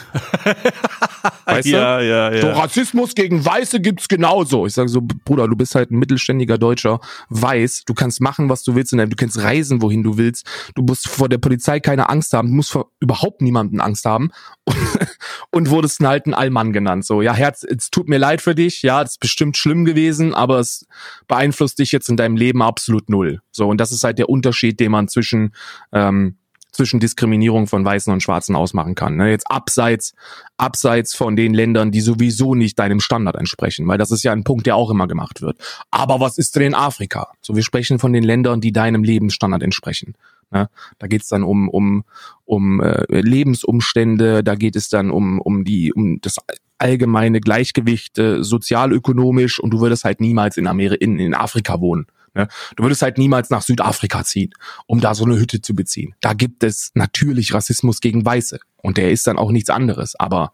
weißt 1.44 1.68
ja, 1.68 1.98
du? 1.98 2.06
Ja, 2.06 2.32
ja. 2.32 2.40
So 2.40 2.50
Rassismus 2.50 3.14
gegen 3.14 3.44
Weiße 3.44 3.80
gibt's 3.80 4.08
genauso. 4.08 4.66
Ich 4.66 4.74
sage 4.74 4.88
so, 4.88 5.00
Bruder, 5.24 5.48
du 5.48 5.56
bist 5.56 5.74
halt 5.74 5.90
ein 5.90 5.98
mittelständiger 5.98 6.58
Deutscher, 6.58 7.00
weiß, 7.28 7.84
du 7.86 7.94
kannst 7.94 8.20
machen, 8.20 8.48
was 8.52 8.62
du 8.62 8.74
willst 8.74 8.92
du 8.92 9.16
kannst 9.16 9.42
reisen, 9.42 9.82
wohin 9.82 10.02
du 10.02 10.16
willst. 10.16 10.46
Du 10.74 10.82
musst 10.82 11.08
vor 11.08 11.28
der 11.28 11.38
Polizei 11.38 11.80
keine 11.80 12.08
Angst 12.08 12.32
haben, 12.32 12.48
du 12.48 12.54
musst 12.54 12.70
vor 12.70 12.92
überhaupt 13.00 13.42
niemanden 13.42 13.80
Angst 13.80 14.04
haben 14.04 14.30
und, 14.64 14.76
und 15.50 15.70
wurdest 15.70 16.00
einen 16.00 16.08
alten 16.08 16.34
Allmann 16.34 16.72
genannt. 16.72 17.04
So, 17.04 17.22
ja, 17.22 17.34
Herz, 17.34 17.64
es 17.64 17.90
tut 17.90 18.08
mir 18.08 18.18
leid 18.18 18.40
für 18.40 18.54
dich, 18.54 18.82
ja, 18.82 19.02
das 19.02 19.12
ist 19.12 19.20
bestimmt 19.20 19.56
schlimm 19.56 19.84
gewesen, 19.84 20.34
aber 20.34 20.60
es 20.60 20.86
beeinflusst 21.26 21.78
dich 21.78 21.92
jetzt 21.92 22.08
in 22.08 22.16
deinem 22.16 22.36
Leben 22.36 22.62
absolut 22.62 23.08
null. 23.08 23.40
So, 23.50 23.68
und 23.68 23.80
das 23.80 23.92
ist 23.92 24.04
halt 24.04 24.18
der 24.18 24.28
Unterschied, 24.28 24.78
den 24.78 24.92
man 24.92 25.08
zwischen 25.08 25.54
ähm, 25.92 26.36
zwischen 26.72 27.00
Diskriminierung 27.00 27.66
von 27.66 27.84
Weißen 27.84 28.12
und 28.12 28.22
Schwarzen 28.22 28.56
ausmachen 28.56 28.94
kann. 28.94 29.16
Ne? 29.16 29.30
Jetzt 29.30 29.50
abseits, 29.50 30.14
abseits 30.56 31.14
von 31.14 31.36
den 31.36 31.54
Ländern, 31.54 31.90
die 31.90 32.00
sowieso 32.00 32.54
nicht 32.54 32.78
deinem 32.78 33.00
Standard 33.00 33.36
entsprechen, 33.36 33.86
weil 33.86 33.98
das 33.98 34.10
ist 34.10 34.22
ja 34.22 34.32
ein 34.32 34.44
Punkt, 34.44 34.66
der 34.66 34.76
auch 34.76 34.90
immer 34.90 35.06
gemacht 35.06 35.42
wird. 35.42 35.58
Aber 35.90 36.20
was 36.20 36.38
ist 36.38 36.56
denn 36.56 36.62
in 36.62 36.74
Afrika? 36.74 37.28
So, 37.42 37.54
wir 37.54 37.62
sprechen 37.62 37.98
von 37.98 38.12
den 38.12 38.24
Ländern, 38.24 38.60
die 38.60 38.72
deinem 38.72 39.04
Lebensstandard 39.04 39.62
entsprechen. 39.62 40.14
Ne? 40.50 40.68
Da 40.98 41.06
geht 41.06 41.22
es 41.22 41.28
dann 41.28 41.42
um, 41.42 41.68
um, 41.68 42.04
um 42.44 42.80
äh, 42.80 43.04
Lebensumstände, 43.08 44.42
da 44.42 44.54
geht 44.54 44.76
es 44.76 44.88
dann 44.88 45.10
um, 45.10 45.40
um 45.40 45.64
die, 45.64 45.92
um 45.92 46.20
das 46.20 46.36
allgemeine 46.78 47.40
Gleichgewicht 47.40 48.18
äh, 48.18 48.42
sozialökonomisch 48.42 49.60
und 49.60 49.70
du 49.70 49.80
würdest 49.80 50.04
halt 50.04 50.20
niemals 50.20 50.56
in, 50.56 50.66
Ameri 50.66 50.96
in, 50.96 51.18
in 51.18 51.34
Afrika 51.34 51.80
wohnen. 51.80 52.06
Ne? 52.34 52.48
Du 52.76 52.82
würdest 52.82 53.02
halt 53.02 53.18
niemals 53.18 53.50
nach 53.50 53.62
Südafrika 53.62 54.24
ziehen, 54.24 54.52
um 54.86 55.00
da 55.00 55.14
so 55.14 55.24
eine 55.24 55.38
Hütte 55.38 55.60
zu 55.60 55.74
beziehen. 55.74 56.14
Da 56.20 56.32
gibt 56.32 56.64
es 56.64 56.90
natürlich 56.94 57.52
Rassismus 57.54 58.00
gegen 58.00 58.24
Weiße. 58.24 58.58
Und 58.76 58.96
der 58.96 59.10
ist 59.10 59.26
dann 59.26 59.38
auch 59.38 59.50
nichts 59.50 59.70
anderes. 59.70 60.14
Aber 60.16 60.52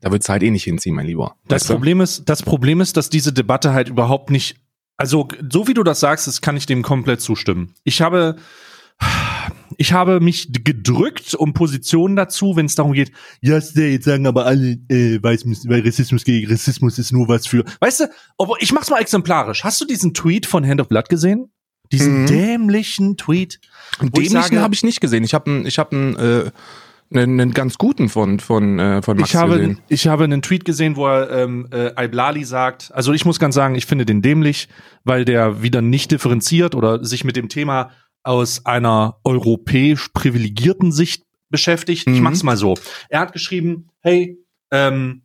da 0.00 0.10
wird's 0.12 0.28
halt 0.28 0.42
eh 0.42 0.50
nicht 0.50 0.64
hinziehen, 0.64 0.94
mein 0.94 1.06
Lieber. 1.06 1.36
Das 1.48 1.66
Problem 1.66 2.00
ist, 2.00 2.28
das 2.28 2.42
Problem 2.42 2.80
ist, 2.80 2.96
dass 2.96 3.10
diese 3.10 3.32
Debatte 3.32 3.72
halt 3.72 3.88
überhaupt 3.88 4.30
nicht 4.30 4.56
Also, 4.98 5.28
so 5.50 5.66
wie 5.68 5.74
du 5.74 5.82
das 5.82 6.00
sagst, 6.00 6.26
das 6.26 6.40
kann 6.40 6.56
ich 6.56 6.66
dem 6.66 6.82
komplett 6.82 7.20
zustimmen. 7.20 7.74
Ich 7.84 8.00
habe, 8.00 8.36
ich 9.78 9.92
habe 9.92 10.20
mich 10.20 10.48
gedrückt 10.64 11.34
um 11.34 11.52
Positionen 11.52 12.16
dazu, 12.16 12.56
wenn 12.56 12.66
es 12.66 12.74
darum 12.74 12.92
geht, 12.92 13.12
ja, 13.40 13.58
jetzt 13.58 14.04
sagen 14.04 14.26
aber 14.26 14.46
alle, 14.46 14.78
äh, 14.88 15.22
weiß, 15.22 15.44
weil 15.68 15.80
Rassismus 15.86 16.24
gegen 16.24 16.50
Rassismus 16.50 16.98
ist 16.98 17.12
nur 17.12 17.28
was 17.28 17.46
für. 17.46 17.64
Weißt 17.80 18.00
du, 18.00 18.04
aber 18.38 18.54
ich 18.60 18.72
mach's 18.72 18.90
mal 18.90 19.00
exemplarisch. 19.00 19.64
Hast 19.64 19.80
du 19.80 19.84
diesen 19.84 20.14
Tweet 20.14 20.46
von 20.46 20.66
Hand 20.66 20.80
of 20.80 20.88
Blood 20.88 21.08
gesehen? 21.08 21.50
Diesen 21.92 22.22
Mhm. 22.22 22.26
dämlichen 22.26 23.16
Tweet? 23.16 23.60
Dämlichen 24.00 24.60
habe 24.60 24.74
ich 24.74 24.82
nicht 24.82 25.00
gesehen. 25.00 25.22
Ich 25.24 25.34
habe 25.34 25.50
einen, 25.50 25.66
ich 25.66 25.78
habe 25.78 25.94
einen, 25.96 26.16
äh, 26.16 26.50
einen, 27.12 27.40
einen 27.40 27.52
ganz 27.52 27.78
guten 27.78 28.08
von 28.08 28.40
von 28.40 28.80
äh, 28.80 29.02
von 29.02 29.16
Max 29.16 29.30
ich 29.30 29.36
habe, 29.36 29.58
gesehen. 29.58 29.78
ich 29.88 30.08
habe 30.08 30.24
einen 30.24 30.42
Tweet 30.42 30.64
gesehen, 30.64 30.96
wo 30.96 31.06
er 31.06 31.30
ähm, 31.30 31.68
äh, 31.70 31.92
Iblali 32.04 32.44
sagt, 32.44 32.90
also 32.92 33.12
ich 33.12 33.24
muss 33.24 33.38
ganz 33.38 33.54
sagen, 33.54 33.76
ich 33.76 33.86
finde 33.86 34.04
den 34.04 34.22
dämlich, 34.22 34.68
weil 35.04 35.24
der 35.24 35.62
wieder 35.62 35.80
nicht 35.82 36.10
differenziert 36.10 36.74
oder 36.74 37.04
sich 37.04 37.22
mit 37.22 37.36
dem 37.36 37.48
Thema 37.48 37.90
aus 38.26 38.66
einer 38.66 39.18
europäisch 39.24 40.08
privilegierten 40.08 40.92
Sicht 40.92 41.22
beschäftigt. 41.48 42.06
Ich 42.06 42.18
Mhm. 42.18 42.22
mach's 42.22 42.42
mal 42.42 42.56
so. 42.56 42.74
Er 43.08 43.20
hat 43.20 43.32
geschrieben, 43.32 43.88
hey, 44.00 44.38
ähm, 44.70 45.22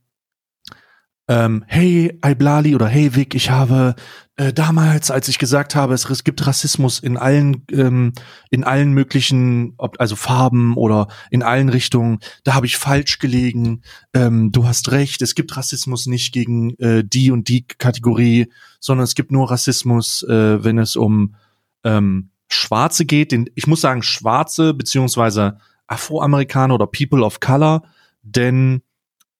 ähm, 1.27 1.63
hey 1.67 2.17
Iblali 2.25 2.75
oder 2.75 2.87
hey 2.87 3.15
Vic, 3.15 3.35
ich 3.35 3.49
habe 3.49 3.95
äh, 4.35 4.51
damals, 4.51 5.11
als 5.11 5.27
ich 5.29 5.37
gesagt 5.39 5.75
habe, 5.75 5.93
es, 5.93 6.09
es 6.09 6.23
gibt 6.23 6.45
Rassismus 6.45 6.99
in 6.99 7.15
allen 7.15 7.63
ähm, 7.71 8.13
in 8.49 8.63
allen 8.63 8.91
möglichen, 8.91 9.73
ob, 9.77 9.99
also 9.99 10.15
Farben 10.15 10.75
oder 10.75 11.07
in 11.29 11.41
allen 11.41 11.69
Richtungen, 11.69 12.19
da 12.43 12.53
habe 12.53 12.65
ich 12.65 12.77
falsch 12.77 13.19
gelegen. 13.19 13.81
Ähm, 14.13 14.51
du 14.51 14.67
hast 14.67 14.91
recht, 14.91 15.21
es 15.21 15.35
gibt 15.35 15.55
Rassismus 15.55 16.05
nicht 16.05 16.33
gegen 16.33 16.75
äh, 16.79 17.03
die 17.05 17.31
und 17.31 17.47
die 17.47 17.65
Kategorie, 17.65 18.51
sondern 18.79 19.05
es 19.05 19.15
gibt 19.15 19.31
nur 19.31 19.49
Rassismus, 19.49 20.23
äh, 20.23 20.63
wenn 20.63 20.77
es 20.77 20.95
um 20.95 21.35
ähm, 21.83 22.29
Schwarze 22.53 23.05
geht. 23.05 23.31
Den, 23.31 23.49
ich 23.55 23.67
muss 23.67 23.81
sagen 23.81 24.03
Schwarze 24.03 24.73
beziehungsweise 24.73 25.57
Afroamerikaner 25.87 26.75
oder 26.75 26.87
People 26.87 27.23
of 27.23 27.39
Color, 27.39 27.83
denn 28.21 28.81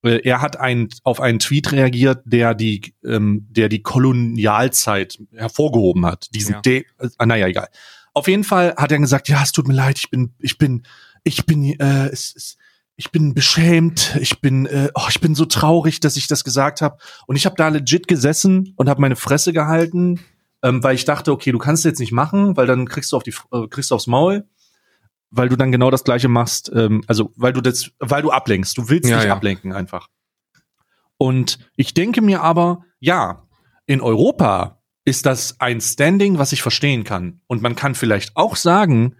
äh, 0.03 0.21
er 0.23 0.41
hat 0.41 0.59
ein, 0.59 0.89
auf 1.03 1.21
einen 1.21 1.39
Tweet 1.39 1.71
reagiert, 1.71 2.23
der 2.25 2.53
die, 2.55 2.93
ähm, 3.05 3.47
der 3.49 3.69
die 3.69 3.81
Kolonialzeit 3.81 5.19
hervorgehoben 5.35 6.05
hat. 6.05 6.27
Diesen, 6.33 6.55
Ja. 6.55 6.61
De 6.61 6.85
äh, 6.99 7.25
naja, 7.25 7.47
egal. 7.47 7.69
Auf 8.13 8.27
jeden 8.27 8.43
Fall 8.43 8.75
hat 8.75 8.91
er 8.91 8.99
gesagt, 8.99 9.29
ja, 9.29 9.41
es 9.41 9.51
tut 9.51 9.67
mir 9.67 9.73
leid, 9.73 9.97
ich 9.97 10.09
bin, 10.09 10.33
ich 10.39 10.57
bin, 10.57 10.83
ich 11.23 11.45
bin, 11.45 11.79
äh, 11.79 12.07
es, 12.07 12.33
es, 12.35 12.57
ich 12.97 13.11
bin 13.11 13.33
beschämt, 13.33 14.17
ich 14.19 14.41
bin, 14.41 14.65
äh, 14.65 14.89
oh, 14.95 15.07
ich 15.09 15.21
bin 15.21 15.33
so 15.33 15.45
traurig, 15.45 16.01
dass 16.01 16.17
ich 16.17 16.27
das 16.27 16.43
gesagt 16.43 16.81
habe. 16.81 16.97
Und 17.25 17.35
ich 17.35 17.45
habe 17.45 17.55
da 17.55 17.69
legit 17.69 18.07
gesessen 18.07 18.73
und 18.75 18.89
habe 18.89 19.01
meine 19.01 19.15
Fresse 19.15 19.53
gehalten, 19.53 20.19
ähm, 20.63 20.83
weil 20.83 20.95
ich 20.95 21.05
dachte, 21.05 21.31
okay, 21.31 21.51
du 21.51 21.57
kannst 21.57 21.85
jetzt 21.85 21.99
nicht 21.99 22.11
machen, 22.11 22.55
weil 22.57 22.67
dann 22.67 22.87
kriegst 22.87 23.11
du 23.11 23.17
auf 23.17 23.23
die, 23.23 23.33
äh, 23.51 23.67
kriegst 23.67 23.91
du 23.91 23.95
aufs 23.95 24.07
Maul, 24.07 24.47
weil 25.29 25.49
du 25.49 25.55
dann 25.55 25.71
genau 25.71 25.89
das 25.91 26.03
Gleiche 26.03 26.27
machst. 26.27 26.71
Ähm, 26.73 27.03
also 27.07 27.31
weil 27.35 27.53
du 27.53 27.61
das, 27.61 27.91
weil 27.99 28.21
du 28.21 28.31
ablenkst. 28.31 28.77
Du 28.77 28.89
willst 28.89 29.09
Ja, 29.09 29.17
nicht 29.17 29.25
ja. 29.27 29.33
ablenken 29.33 29.73
einfach. 29.73 30.07
Und 31.17 31.59
ich 31.75 31.93
denke 31.93 32.21
mir 32.21 32.41
aber, 32.41 32.83
ja, 32.99 33.47
in 33.85 34.01
Europa 34.01 34.81
ist 35.05 35.25
das 35.25 35.59
ein 35.59 35.81
Standing, 35.81 36.37
was 36.37 36.51
ich 36.51 36.61
verstehen 36.61 37.03
kann. 37.03 37.41
Und 37.47 37.61
man 37.61 37.75
kann 37.75 37.95
vielleicht 37.95 38.37
auch 38.37 38.55
sagen, 38.55 39.15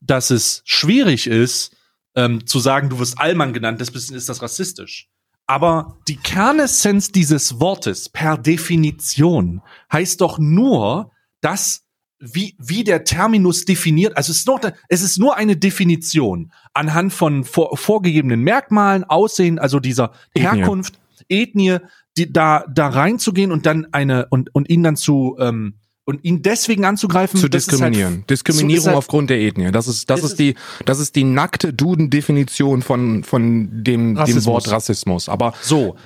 dass 0.00 0.30
es 0.30 0.62
schwierig 0.64 1.26
ist, 1.26 1.76
ähm, 2.14 2.46
zu 2.46 2.58
sagen, 2.58 2.88
du 2.90 2.98
wirst 2.98 3.18
Allmann 3.18 3.52
genannt, 3.52 3.80
das 3.80 3.90
bisschen 3.90 4.16
ist 4.16 4.28
das 4.28 4.42
rassistisch. 4.42 5.11
Aber 5.46 5.98
die 6.08 6.16
Kernessenz 6.16 7.10
dieses 7.10 7.60
Wortes 7.60 8.08
per 8.08 8.38
Definition 8.38 9.60
heißt 9.90 10.20
doch 10.20 10.38
nur, 10.38 11.10
dass 11.40 11.84
wie, 12.22 12.54
wie 12.58 12.84
der 12.84 13.02
Terminus 13.02 13.64
definiert, 13.64 14.16
also 14.16 14.30
es 14.30 14.38
ist, 14.38 14.46
noch, 14.46 14.60
es 14.88 15.02
ist 15.02 15.18
nur 15.18 15.36
eine 15.36 15.56
Definition 15.56 16.52
anhand 16.72 17.12
von 17.12 17.42
vor, 17.42 17.76
vorgegebenen 17.76 18.42
Merkmalen, 18.42 19.02
Aussehen, 19.04 19.58
also 19.58 19.80
dieser 19.80 20.12
Ethnie. 20.32 20.58
Herkunft, 20.58 21.00
Ethnie, 21.28 21.78
die, 22.16 22.32
da, 22.32 22.64
da 22.72 22.88
reinzugehen 22.88 23.50
und 23.50 23.66
dann 23.66 23.88
eine, 23.90 24.26
und, 24.30 24.54
und 24.54 24.70
ihn 24.70 24.84
dann 24.84 24.96
zu, 24.96 25.36
ähm, 25.40 25.74
und 26.04 26.24
ihn 26.24 26.42
deswegen 26.42 26.84
anzugreifen, 26.84 27.38
zu 27.38 27.46
ist 27.46 27.54
diskriminieren. 27.54 28.14
Halt, 28.18 28.30
Diskriminierung 28.30 28.78
ist 28.78 28.86
halt- 28.86 28.96
aufgrund 28.96 29.30
der 29.30 29.40
Ethnie. 29.40 29.70
Das 29.70 29.86
ist, 29.86 30.10
das 30.10 30.20
Es 30.20 30.30
ist 30.30 30.38
die, 30.38 30.54
das 30.84 30.98
ist 30.98 31.14
die 31.14 31.24
nackte 31.24 31.72
Duden-Definition 31.72 32.82
von, 32.82 33.22
von 33.24 33.68
dem, 33.84 34.16
dem. 34.16 34.44
Wort 34.46 34.70
Rassismus. 34.70 35.28
Aber 35.28 35.54
So. 35.62 35.96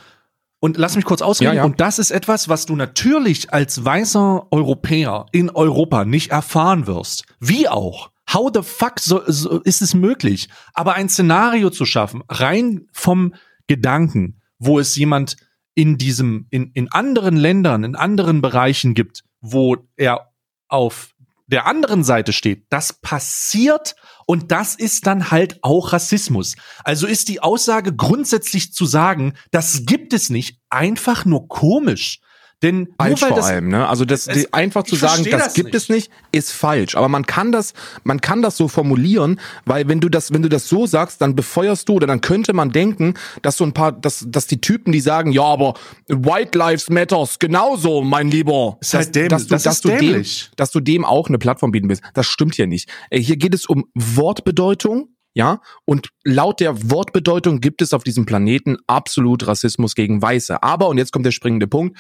Und 0.58 0.78
lass 0.78 0.96
mich 0.96 1.04
kurz 1.04 1.22
ausreden. 1.22 1.50
Ja, 1.52 1.56
ja. 1.58 1.64
Und 1.64 1.80
das 1.80 1.98
ist 1.98 2.10
etwas, 2.10 2.48
was 2.48 2.66
du 2.66 2.76
natürlich 2.76 3.52
als 3.52 3.84
weißer 3.84 4.46
Europäer 4.50 5.26
in 5.30 5.50
Europa 5.50 6.04
nicht 6.04 6.30
erfahren 6.30 6.86
wirst. 6.86 7.24
Wie 7.40 7.68
auch. 7.68 8.10
How 8.32 8.50
the 8.52 8.62
fuck 8.62 8.98
so, 8.98 9.22
so 9.26 9.60
ist 9.60 9.82
es 9.82 9.94
möglich? 9.94 10.48
Aber 10.72 10.94
ein 10.94 11.08
Szenario 11.08 11.70
zu 11.70 11.84
schaffen, 11.84 12.22
rein 12.28 12.86
vom 12.90 13.34
Gedanken, 13.68 14.40
wo 14.58 14.78
es 14.80 14.96
jemand 14.96 15.36
in 15.74 15.98
diesem, 15.98 16.46
in, 16.50 16.70
in 16.72 16.90
anderen 16.90 17.36
Ländern, 17.36 17.84
in 17.84 17.94
anderen 17.94 18.40
Bereichen 18.40 18.94
gibt, 18.94 19.22
wo 19.52 19.76
er 19.96 20.32
auf 20.68 21.14
der 21.46 21.66
anderen 21.66 22.02
Seite 22.02 22.32
steht, 22.32 22.66
das 22.70 22.92
passiert 22.92 23.94
und 24.26 24.50
das 24.50 24.74
ist 24.74 25.06
dann 25.06 25.30
halt 25.30 25.62
auch 25.62 25.92
Rassismus. 25.92 26.56
Also 26.82 27.06
ist 27.06 27.28
die 27.28 27.40
Aussage 27.40 27.94
grundsätzlich 27.94 28.72
zu 28.72 28.84
sagen, 28.84 29.34
das 29.52 29.86
gibt 29.86 30.12
es 30.12 30.28
nicht, 30.28 30.60
einfach 30.70 31.24
nur 31.24 31.46
komisch. 31.46 32.20
Denn 32.62 32.78
nur 32.84 32.86
falsch 32.98 33.20
weil 33.22 33.28
vor 33.28 33.36
das, 33.36 33.46
allem, 33.46 33.68
ne? 33.68 33.86
Also 33.86 34.06
das 34.06 34.26
Es- 34.28 34.50
einfach 34.54 34.84
zu 34.84 34.96
sagen, 34.96 35.24
das, 35.30 35.44
das 35.44 35.54
gibt 35.54 35.74
es 35.74 35.90
nicht. 35.90 36.10
nicht, 36.10 36.22
ist 36.32 36.52
falsch. 36.52 36.96
Aber 36.96 37.08
man 37.08 37.26
kann 37.26 37.52
das, 37.52 37.74
man 38.02 38.22
kann 38.22 38.40
das 38.40 38.56
so 38.56 38.66
formulieren, 38.66 39.38
weil 39.66 39.88
wenn 39.88 40.00
du 40.00 40.08
das, 40.08 40.32
wenn 40.32 40.40
du 40.42 40.48
das 40.48 40.66
so 40.66 40.86
sagst, 40.86 41.20
dann 41.20 41.36
befeuerst 41.36 41.86
du 41.88 41.92
oder 41.94 42.06
dann 42.06 42.22
könnte 42.22 42.54
man 42.54 42.70
denken, 42.70 43.12
dass 43.42 43.58
so 43.58 43.64
ein 43.64 43.74
paar, 43.74 43.92
dass, 43.92 44.24
dass 44.26 44.46
die 44.46 44.60
Typen, 44.60 44.90
die 44.92 45.00
sagen, 45.00 45.32
ja, 45.32 45.42
aber 45.42 45.74
White 46.08 46.56
Lives 46.56 46.88
Matters 46.88 47.38
genauso, 47.38 48.00
mein 48.02 48.30
Lieber, 48.30 48.78
Ist 48.80 48.94
halt 48.94 49.08
dass, 49.08 49.12
dämlich. 49.12 49.30
dass 49.30 49.46
du, 49.46 49.48
Das 49.54 49.62
dass 49.62 49.80
du 49.82 49.88
dem, 49.90 50.24
dass 50.56 50.70
du 50.70 50.80
dem 50.80 51.04
auch 51.04 51.28
eine 51.28 51.38
Plattform 51.38 51.72
bieten 51.72 51.90
willst. 51.90 52.02
Das 52.14 52.24
stimmt 52.26 52.54
hier 52.54 52.66
nicht. 52.66 52.88
Äh, 53.10 53.20
Hier 53.20 53.36
geht 53.36 53.52
es 53.54 53.66
um 53.66 53.84
Wortbedeutung. 53.94 55.08
Ja, 55.34 55.60
und 55.84 56.08
laut 56.24 56.60
der 56.60 56.90
Wortbedeutung 56.90 57.60
gibt 57.60 57.82
es 57.82 57.92
auf 57.92 58.02
diesem 58.02 58.24
Planeten 58.24 58.78
absolut 58.86 59.46
Rassismus 59.46 59.94
gegen 59.94 60.22
Weiße. 60.22 60.62
Aber, 60.62 60.88
und 60.88 60.96
jetzt 60.96 61.12
kommt 61.12 61.26
der 61.26 61.30
springende 61.30 61.66
Punkt, 61.66 61.98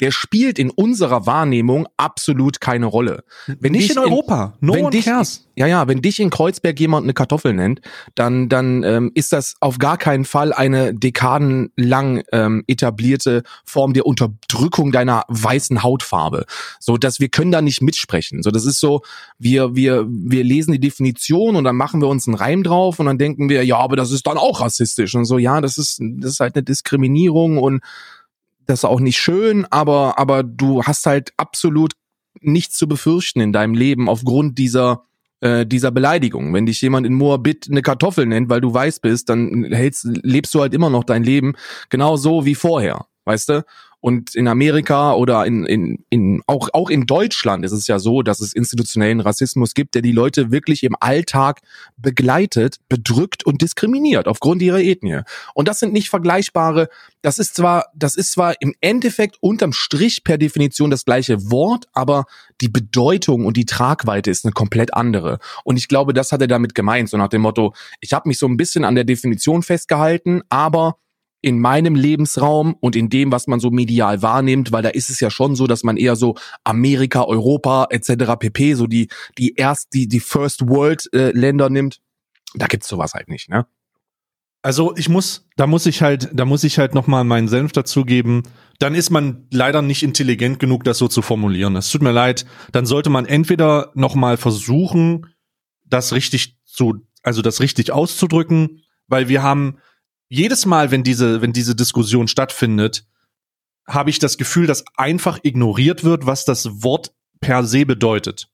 der 0.00 0.10
spielt 0.10 0.58
in 0.58 0.70
unserer 0.70 1.26
Wahrnehmung 1.26 1.86
absolut 1.96 2.60
keine 2.60 2.86
Rolle. 2.86 3.24
Wenn 3.46 3.72
nicht 3.72 3.90
dich 3.90 3.96
in 3.96 3.98
Europa. 3.98 4.54
No 4.60 4.74
wenn 4.74 4.84
one 4.84 4.90
dich, 4.90 5.04
cares. 5.04 5.46
Ja, 5.56 5.66
ja, 5.66 5.86
wenn 5.86 6.02
dich 6.02 6.18
in 6.18 6.30
Kreuzberg 6.30 6.78
jemand 6.80 7.04
eine 7.04 7.14
Kartoffel 7.14 7.52
nennt, 7.52 7.80
dann, 8.14 8.48
dann 8.48 8.82
ähm, 8.82 9.12
ist 9.14 9.32
das 9.32 9.54
auf 9.60 9.78
gar 9.78 9.98
keinen 9.98 10.24
Fall 10.24 10.52
eine 10.52 10.92
dekadenlang 10.92 12.22
ähm, 12.32 12.64
etablierte 12.66 13.44
Form 13.64 13.92
der 13.92 14.06
Unterdrückung 14.06 14.90
deiner 14.90 15.24
weißen 15.28 15.82
Hautfarbe. 15.82 16.46
So, 16.80 16.96
dass 16.96 17.20
wir 17.20 17.28
können 17.28 17.52
da 17.52 17.62
nicht 17.62 17.82
mitsprechen. 17.82 18.42
So, 18.42 18.50
das 18.50 18.64
ist 18.64 18.80
so, 18.80 19.02
wir, 19.38 19.76
wir, 19.76 20.06
wir 20.08 20.42
lesen 20.42 20.72
die 20.72 20.80
Definition 20.80 21.54
und 21.54 21.64
dann 21.64 21.76
machen 21.76 22.00
wir 22.00 22.08
uns 22.08 22.26
einen 22.26 22.36
Reim 22.36 22.62
drauf 22.64 22.98
und 22.98 23.06
dann 23.06 23.18
denken 23.18 23.48
wir, 23.48 23.64
ja, 23.64 23.78
aber 23.78 23.96
das 23.96 24.10
ist 24.10 24.26
dann 24.26 24.38
auch 24.38 24.60
rassistisch. 24.60 25.14
Und 25.14 25.24
so, 25.24 25.38
ja, 25.38 25.60
das 25.60 25.78
ist, 25.78 26.00
das 26.00 26.32
ist 26.32 26.40
halt 26.40 26.56
eine 26.56 26.64
Diskriminierung 26.64 27.58
und 27.58 27.80
das 28.66 28.80
ist 28.80 28.84
auch 28.84 29.00
nicht 29.00 29.18
schön, 29.18 29.66
aber, 29.70 30.18
aber 30.18 30.42
du 30.42 30.82
hast 30.82 31.06
halt 31.06 31.32
absolut 31.36 31.92
nichts 32.40 32.76
zu 32.76 32.88
befürchten 32.88 33.40
in 33.40 33.52
deinem 33.52 33.74
Leben 33.74 34.08
aufgrund 34.08 34.58
dieser 34.58 35.04
äh, 35.40 35.66
dieser 35.66 35.90
Beleidigung. 35.90 36.54
Wenn 36.54 36.66
dich 36.66 36.80
jemand 36.80 37.06
in 37.06 37.14
Moabit 37.14 37.68
eine 37.70 37.82
Kartoffel 37.82 38.26
nennt, 38.26 38.48
weil 38.48 38.60
du 38.60 38.72
weiß 38.72 39.00
bist, 39.00 39.28
dann 39.28 39.64
hältst, 39.64 40.08
lebst 40.22 40.54
du 40.54 40.60
halt 40.60 40.72
immer 40.74 40.90
noch 40.90 41.04
dein 41.04 41.22
Leben 41.22 41.54
genau 41.90 42.16
so 42.16 42.46
wie 42.46 42.54
vorher, 42.54 43.06
weißt 43.26 43.48
du? 43.50 43.64
Und 44.04 44.34
in 44.34 44.48
Amerika 44.48 45.14
oder 45.14 45.46
in, 45.46 45.64
in, 45.64 46.04
in 46.10 46.42
auch, 46.46 46.68
auch 46.74 46.90
in 46.90 47.06
Deutschland 47.06 47.64
ist 47.64 47.72
es 47.72 47.86
ja 47.86 47.98
so, 47.98 48.20
dass 48.20 48.42
es 48.42 48.52
institutionellen 48.52 49.20
Rassismus 49.20 49.72
gibt, 49.72 49.94
der 49.94 50.02
die 50.02 50.12
Leute 50.12 50.50
wirklich 50.50 50.82
im 50.82 50.94
Alltag 51.00 51.62
begleitet, 51.96 52.80
bedrückt 52.90 53.46
und 53.46 53.62
diskriminiert 53.62 54.28
aufgrund 54.28 54.60
ihrer 54.60 54.80
Ethnie. 54.80 55.22
Und 55.54 55.68
das 55.68 55.78
sind 55.78 55.94
nicht 55.94 56.10
vergleichbare, 56.10 56.90
das 57.22 57.38
ist 57.38 57.56
zwar, 57.56 57.86
das 57.94 58.14
ist 58.14 58.32
zwar 58.32 58.60
im 58.60 58.74
Endeffekt 58.82 59.38
unterm 59.40 59.72
Strich 59.72 60.22
per 60.22 60.36
Definition 60.36 60.90
das 60.90 61.06
gleiche 61.06 61.50
Wort, 61.50 61.86
aber 61.94 62.26
die 62.60 62.68
Bedeutung 62.68 63.46
und 63.46 63.56
die 63.56 63.64
Tragweite 63.64 64.30
ist 64.30 64.44
eine 64.44 64.52
komplett 64.52 64.92
andere. 64.92 65.38
Und 65.64 65.78
ich 65.78 65.88
glaube, 65.88 66.12
das 66.12 66.30
hat 66.30 66.42
er 66.42 66.46
damit 66.46 66.74
gemeint, 66.74 67.08
so 67.08 67.16
nach 67.16 67.28
dem 67.28 67.40
Motto, 67.40 67.72
ich 68.02 68.12
habe 68.12 68.28
mich 68.28 68.38
so 68.38 68.46
ein 68.46 68.58
bisschen 68.58 68.84
an 68.84 68.96
der 68.96 69.04
Definition 69.04 69.62
festgehalten, 69.62 70.42
aber 70.50 70.98
in 71.44 71.60
meinem 71.60 71.94
Lebensraum 71.94 72.74
und 72.80 72.96
in 72.96 73.10
dem, 73.10 73.30
was 73.30 73.46
man 73.46 73.60
so 73.60 73.70
medial 73.70 74.22
wahrnimmt, 74.22 74.72
weil 74.72 74.82
da 74.82 74.88
ist 74.88 75.10
es 75.10 75.20
ja 75.20 75.30
schon 75.30 75.54
so, 75.54 75.66
dass 75.66 75.84
man 75.84 75.96
eher 75.96 76.16
so 76.16 76.34
Amerika, 76.64 77.24
Europa 77.24 77.86
etc. 77.90 78.36
pp. 78.38 78.74
so 78.74 78.86
die 78.86 79.08
die 79.38 79.54
erst 79.54 79.94
die 79.94 80.08
die 80.08 80.20
First 80.20 80.68
World 80.68 81.08
äh, 81.12 81.30
Länder 81.30 81.70
nimmt. 81.70 82.00
Da 82.54 82.66
gibt's 82.66 82.88
sowas 82.88 83.14
halt 83.14 83.28
nicht, 83.28 83.48
ne? 83.48 83.66
Also 84.64 84.96
ich 84.96 85.10
muss, 85.10 85.46
da 85.56 85.66
muss 85.66 85.84
ich 85.84 86.00
halt, 86.00 86.30
da 86.32 86.46
muss 86.46 86.64
ich 86.64 86.78
halt 86.78 86.94
noch 86.94 87.06
mal 87.06 87.22
meinen 87.22 87.48
Senf 87.48 87.72
dazugeben. 87.72 88.44
Dann 88.78 88.94
ist 88.94 89.10
man 89.10 89.46
leider 89.50 89.82
nicht 89.82 90.02
intelligent 90.02 90.58
genug, 90.58 90.84
das 90.84 90.96
so 90.96 91.06
zu 91.06 91.20
formulieren. 91.20 91.76
Es 91.76 91.90
tut 91.90 92.00
mir 92.00 92.12
leid. 92.12 92.46
Dann 92.72 92.86
sollte 92.86 93.10
man 93.10 93.26
entweder 93.26 93.92
noch 93.94 94.14
mal 94.14 94.38
versuchen, 94.38 95.26
das 95.84 96.14
richtig 96.14 96.56
zu, 96.64 97.06
also 97.22 97.42
das 97.42 97.60
richtig 97.60 97.92
auszudrücken, 97.92 98.80
weil 99.06 99.28
wir 99.28 99.42
haben 99.42 99.76
jedes 100.28 100.66
Mal, 100.66 100.90
wenn 100.90 101.02
diese, 101.02 101.42
wenn 101.42 101.52
diese 101.52 101.74
Diskussion 101.74 102.28
stattfindet, 102.28 103.06
habe 103.86 104.10
ich 104.10 104.18
das 104.18 104.38
Gefühl, 104.38 104.66
dass 104.66 104.84
einfach 104.96 105.38
ignoriert 105.42 106.04
wird, 106.04 106.26
was 106.26 106.44
das 106.44 106.82
Wort 106.82 107.12
per 107.40 107.64
se 107.64 107.84
bedeutet. 107.84 108.48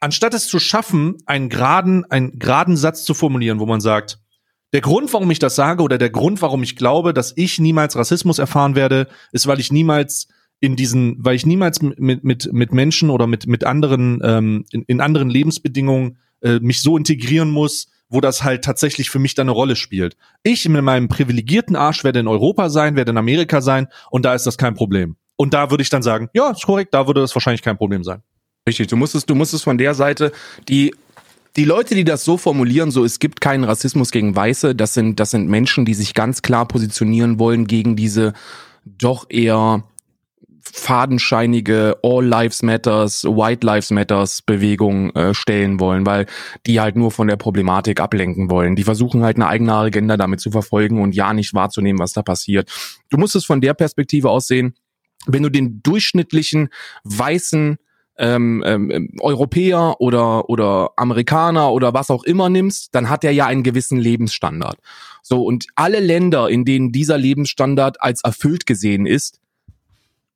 Anstatt 0.00 0.34
es 0.34 0.46
zu 0.46 0.58
schaffen, 0.58 1.16
einen 1.24 1.48
geraden, 1.48 2.04
einen 2.10 2.38
geraden 2.38 2.76
Satz 2.76 3.04
zu 3.04 3.14
formulieren, 3.14 3.58
wo 3.58 3.66
man 3.66 3.80
sagt, 3.80 4.18
der 4.74 4.80
Grund, 4.80 5.12
warum 5.12 5.30
ich 5.30 5.38
das 5.38 5.54
sage 5.54 5.82
oder 5.82 5.98
der 5.98 6.10
Grund, 6.10 6.42
warum 6.42 6.62
ich 6.62 6.76
glaube, 6.76 7.14
dass 7.14 7.32
ich 7.36 7.58
niemals 7.58 7.96
Rassismus 7.96 8.38
erfahren 8.38 8.74
werde, 8.74 9.08
ist, 9.32 9.46
weil 9.46 9.60
ich 9.60 9.72
niemals 9.72 10.28
in 10.60 10.76
diesen, 10.76 11.16
weil 11.24 11.36
ich 11.36 11.46
niemals 11.46 11.80
mit 11.80 12.24
mit 12.24 12.52
mit 12.52 12.72
Menschen 12.72 13.10
oder 13.10 13.26
mit 13.26 13.46
mit 13.46 13.64
anderen 13.64 14.20
ähm, 14.24 14.64
in, 14.72 14.82
in 14.82 15.00
anderen 15.00 15.30
Lebensbedingungen 15.30 16.18
äh, 16.40 16.58
mich 16.58 16.82
so 16.82 16.96
integrieren 16.96 17.50
muss, 17.50 17.86
wo 18.14 18.20
das 18.20 18.44
halt 18.44 18.64
tatsächlich 18.64 19.10
für 19.10 19.18
mich 19.18 19.34
dann 19.34 19.48
eine 19.48 19.52
Rolle 19.52 19.76
spielt. 19.76 20.16
Ich 20.42 20.68
mit 20.68 20.82
meinem 20.82 21.08
privilegierten 21.08 21.76
Arsch 21.76 22.04
werde 22.04 22.20
in 22.20 22.28
Europa 22.28 22.70
sein, 22.70 22.96
werde 22.96 23.10
in 23.10 23.18
Amerika 23.18 23.60
sein 23.60 23.88
und 24.10 24.24
da 24.24 24.34
ist 24.34 24.46
das 24.46 24.56
kein 24.56 24.74
Problem. 24.74 25.16
Und 25.36 25.52
da 25.52 25.70
würde 25.70 25.82
ich 25.82 25.90
dann 25.90 26.02
sagen, 26.02 26.30
ja, 26.32 26.50
ist 26.50 26.64
korrekt, 26.64 26.94
da 26.94 27.06
würde 27.06 27.20
das 27.20 27.34
wahrscheinlich 27.34 27.62
kein 27.62 27.76
Problem 27.76 28.04
sein. 28.04 28.22
Richtig, 28.66 28.86
du 28.86 28.96
musstest, 28.96 29.28
du 29.28 29.34
musstest 29.34 29.64
von 29.64 29.76
der 29.76 29.94
Seite, 29.94 30.32
die 30.68 30.94
die 31.56 31.64
Leute, 31.64 31.94
die 31.94 32.04
das 32.04 32.24
so 32.24 32.36
formulieren, 32.36 32.90
so 32.90 33.04
es 33.04 33.20
gibt 33.20 33.40
keinen 33.40 33.62
Rassismus 33.62 34.10
gegen 34.10 34.34
Weiße, 34.34 34.74
das 34.74 34.94
sind, 34.94 35.20
das 35.20 35.30
sind 35.30 35.48
Menschen, 35.48 35.84
die 35.84 35.94
sich 35.94 36.14
ganz 36.14 36.42
klar 36.42 36.66
positionieren 36.66 37.38
wollen 37.38 37.66
gegen 37.66 37.94
diese 37.94 38.32
doch 38.84 39.26
eher 39.30 39.84
fadenscheinige 40.72 41.98
All 42.02 42.24
Lives 42.24 42.62
Matters, 42.62 43.24
White 43.24 43.66
Lives 43.66 43.90
Matters 43.90 44.42
Bewegung 44.42 45.10
äh, 45.10 45.34
stellen 45.34 45.78
wollen, 45.80 46.06
weil 46.06 46.26
die 46.66 46.80
halt 46.80 46.96
nur 46.96 47.10
von 47.10 47.28
der 47.28 47.36
Problematik 47.36 48.00
ablenken 48.00 48.50
wollen. 48.50 48.76
Die 48.76 48.84
versuchen 48.84 49.22
halt 49.22 49.36
eine 49.36 49.46
eigene 49.46 49.74
Agenda 49.74 50.16
damit 50.16 50.40
zu 50.40 50.50
verfolgen 50.50 51.00
und 51.00 51.14
ja 51.14 51.32
nicht 51.32 51.54
wahrzunehmen, 51.54 51.98
was 51.98 52.12
da 52.12 52.22
passiert. 52.22 52.70
Du 53.10 53.18
musst 53.18 53.36
es 53.36 53.44
von 53.44 53.60
der 53.60 53.74
Perspektive 53.74 54.30
aussehen, 54.30 54.74
wenn 55.26 55.42
du 55.42 55.48
den 55.48 55.82
durchschnittlichen 55.82 56.68
weißen 57.04 57.78
ähm, 58.16 58.62
ähm, 58.64 59.10
Europäer 59.20 59.96
oder 60.00 60.48
oder 60.48 60.90
Amerikaner 60.96 61.72
oder 61.72 61.94
was 61.94 62.10
auch 62.10 62.24
immer 62.24 62.48
nimmst, 62.48 62.94
dann 62.94 63.10
hat 63.10 63.24
er 63.24 63.32
ja 63.32 63.46
einen 63.46 63.62
gewissen 63.64 63.98
Lebensstandard. 63.98 64.78
So 65.22 65.42
und 65.44 65.66
alle 65.74 66.00
Länder, 66.00 66.48
in 66.48 66.64
denen 66.64 66.92
dieser 66.92 67.18
Lebensstandard 67.18 68.00
als 68.02 68.22
erfüllt 68.22 68.66
gesehen 68.66 69.06
ist, 69.06 69.40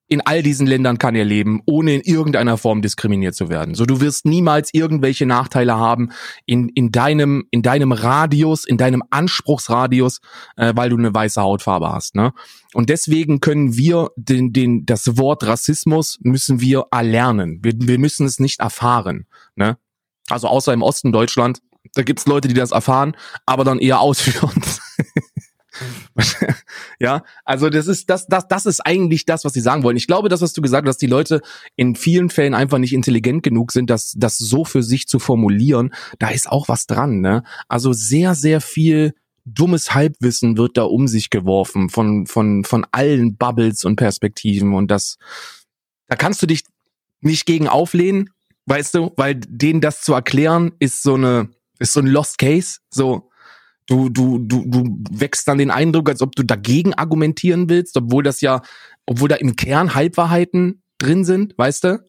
in 0.09 0.23
all 0.23 0.42
diesen 0.42 0.66
Ländern 0.66 0.99
kann 0.99 1.14
er 1.14 1.25
leben, 1.25 1.61
ohne 1.66 1.94
in 1.94 2.01
irgendeiner 2.01 2.57
Form 2.57 2.81
diskriminiert 2.81 3.35
zu 3.35 3.51
werden. 3.51 3.75
So, 3.75 3.85
du 3.85 4.01
wirst 4.01 4.25
niemals 4.25 4.73
irgendwelche 4.73 5.27
Nachteile 5.27 5.77
haben 5.77 6.11
in, 6.47 6.71
in 6.71 6.90
deinem, 6.90 7.47
in 7.51 7.62
deinem 7.62 7.92
Radius, 7.92 8.64
in 8.64 8.79
deinem 8.79 9.03
Anspruchsradius, 9.11 10.21
äh, 10.57 10.73
weil 10.75 10.90
du 10.90 10.97
eine 10.97 11.14
weiße 11.14 11.40
Hautfarbe 11.40 11.92
hast, 11.92 12.14
ne? 12.14 12.33
Und 12.75 12.90
deswegen 12.90 13.40
können 13.40 13.77
wir 13.77 14.11
den, 14.16 14.53
den, 14.53 14.85
das 14.85 15.16
Wort 15.16 15.47
Rassismus 15.47 16.18
müssen 16.23 16.61
wir 16.61 16.85
erlernen. 16.90 17.61
Wir, 17.62 17.73
wir 17.77 17.99
müssen 17.99 18.27
es 18.27 18.38
nicht 18.40 18.61
erfahren, 18.61 19.27
ne? 19.57 19.79
Also 20.31 20.49
außer 20.49 20.73
im 20.73 20.83
Osten 20.83 21.12
Deutschland, 21.12 21.61
da 21.94 22.03
gibt's 22.03 22.27
Leute, 22.27 22.49
die 22.49 22.55
das 22.55 22.73
erfahren, 22.73 23.16
aber 23.47 23.64
dann 23.64 23.79
eher 23.79 24.01
ausführen. 24.01 24.62
ja, 26.99 27.23
also 27.45 27.71
das 27.71 27.87
ist 27.87 28.11
das, 28.11 28.27
das, 28.27 28.49
das 28.49 28.67
ist 28.67 28.81
eigentlich 28.81 29.25
das, 29.27 29.45
was 29.45 29.53
sie 29.53 29.61
sagen 29.61 29.83
wollen. 29.83 29.97
Ich 29.97 30.07
glaube, 30.07 30.29
das, 30.29 30.41
was 30.41 30.53
du 30.53 30.62
gesagt 30.62 30.87
hast, 30.87 30.97
dass 30.97 30.99
die 30.99 31.07
Leute 31.07 31.41
in 31.77 31.95
vielen 31.95 32.31
Fällen 32.31 32.55
einfach 32.55 32.79
nicht 32.79 32.93
intelligent 32.93 33.43
genug 33.43 33.73
sind, 33.73 33.91
das, 33.91 34.14
das 34.17 34.38
so 34.38 34.64
für 34.64 34.83
sich 34.83 35.09
zu 35.09 35.19
formulieren. 35.19 35.95
Da 36.19 36.31
ist 36.31 36.51
auch 36.51 36.69
was 36.69 36.87
dran, 36.87 37.21
ne? 37.21 37.43
Also 37.69 37.93
sehr, 37.93 38.35
sehr 38.35 38.61
viel 38.61 39.14
dummes 39.55 39.95
Halbwissen 39.95 40.57
wird 40.57 40.77
da 40.77 40.83
um 40.83 41.09
sich 41.09 41.31
geworfen 41.31 41.88
von, 41.88 42.27
von, 42.27 42.64
von 42.64 42.87
allen 42.93 43.37
Bubbles 43.37 43.85
und 43.85 43.97
Perspektiven 43.97 44.75
und 44.75 44.91
das, 44.91 45.17
da 46.07 46.17
kannst 46.17 46.43
du 46.43 46.47
dich 46.47 46.64
nicht 47.21 47.47
gegen 47.47 47.69
auflehnen, 47.69 48.31
weißt 48.67 48.95
du, 48.95 49.12
weil 49.17 49.37
denen 49.37 49.81
das 49.81 50.03
zu 50.03 50.12
erklären 50.12 50.73
ist 50.79 51.03
so 51.03 51.14
eine, 51.14 51.49
ist 51.79 51.93
so 51.93 52.01
ein 52.01 52.07
Lost 52.07 52.38
Case, 52.38 52.81
so, 52.91 53.31
Du, 53.88 54.11
du, 54.11 54.38
du, 54.38 54.64
du 54.66 54.98
wächst 55.11 55.48
dann 55.48 55.57
den 55.57 55.70
Eindruck, 55.70 56.11
als 56.11 56.20
ob 56.20 56.37
du 56.37 56.42
dagegen 56.42 56.92
argumentieren 56.92 57.70
willst, 57.70 57.96
obwohl 57.96 58.22
das 58.22 58.42
ja, 58.42 58.61
obwohl 59.07 59.31
da 59.31 59.37
im 59.37 59.57
Kern 59.57 59.94
Halbwahrheiten 59.94 60.83
drin 60.98 61.24
sind, 61.24 61.57
weißt 61.57 61.85
du? 61.85 62.05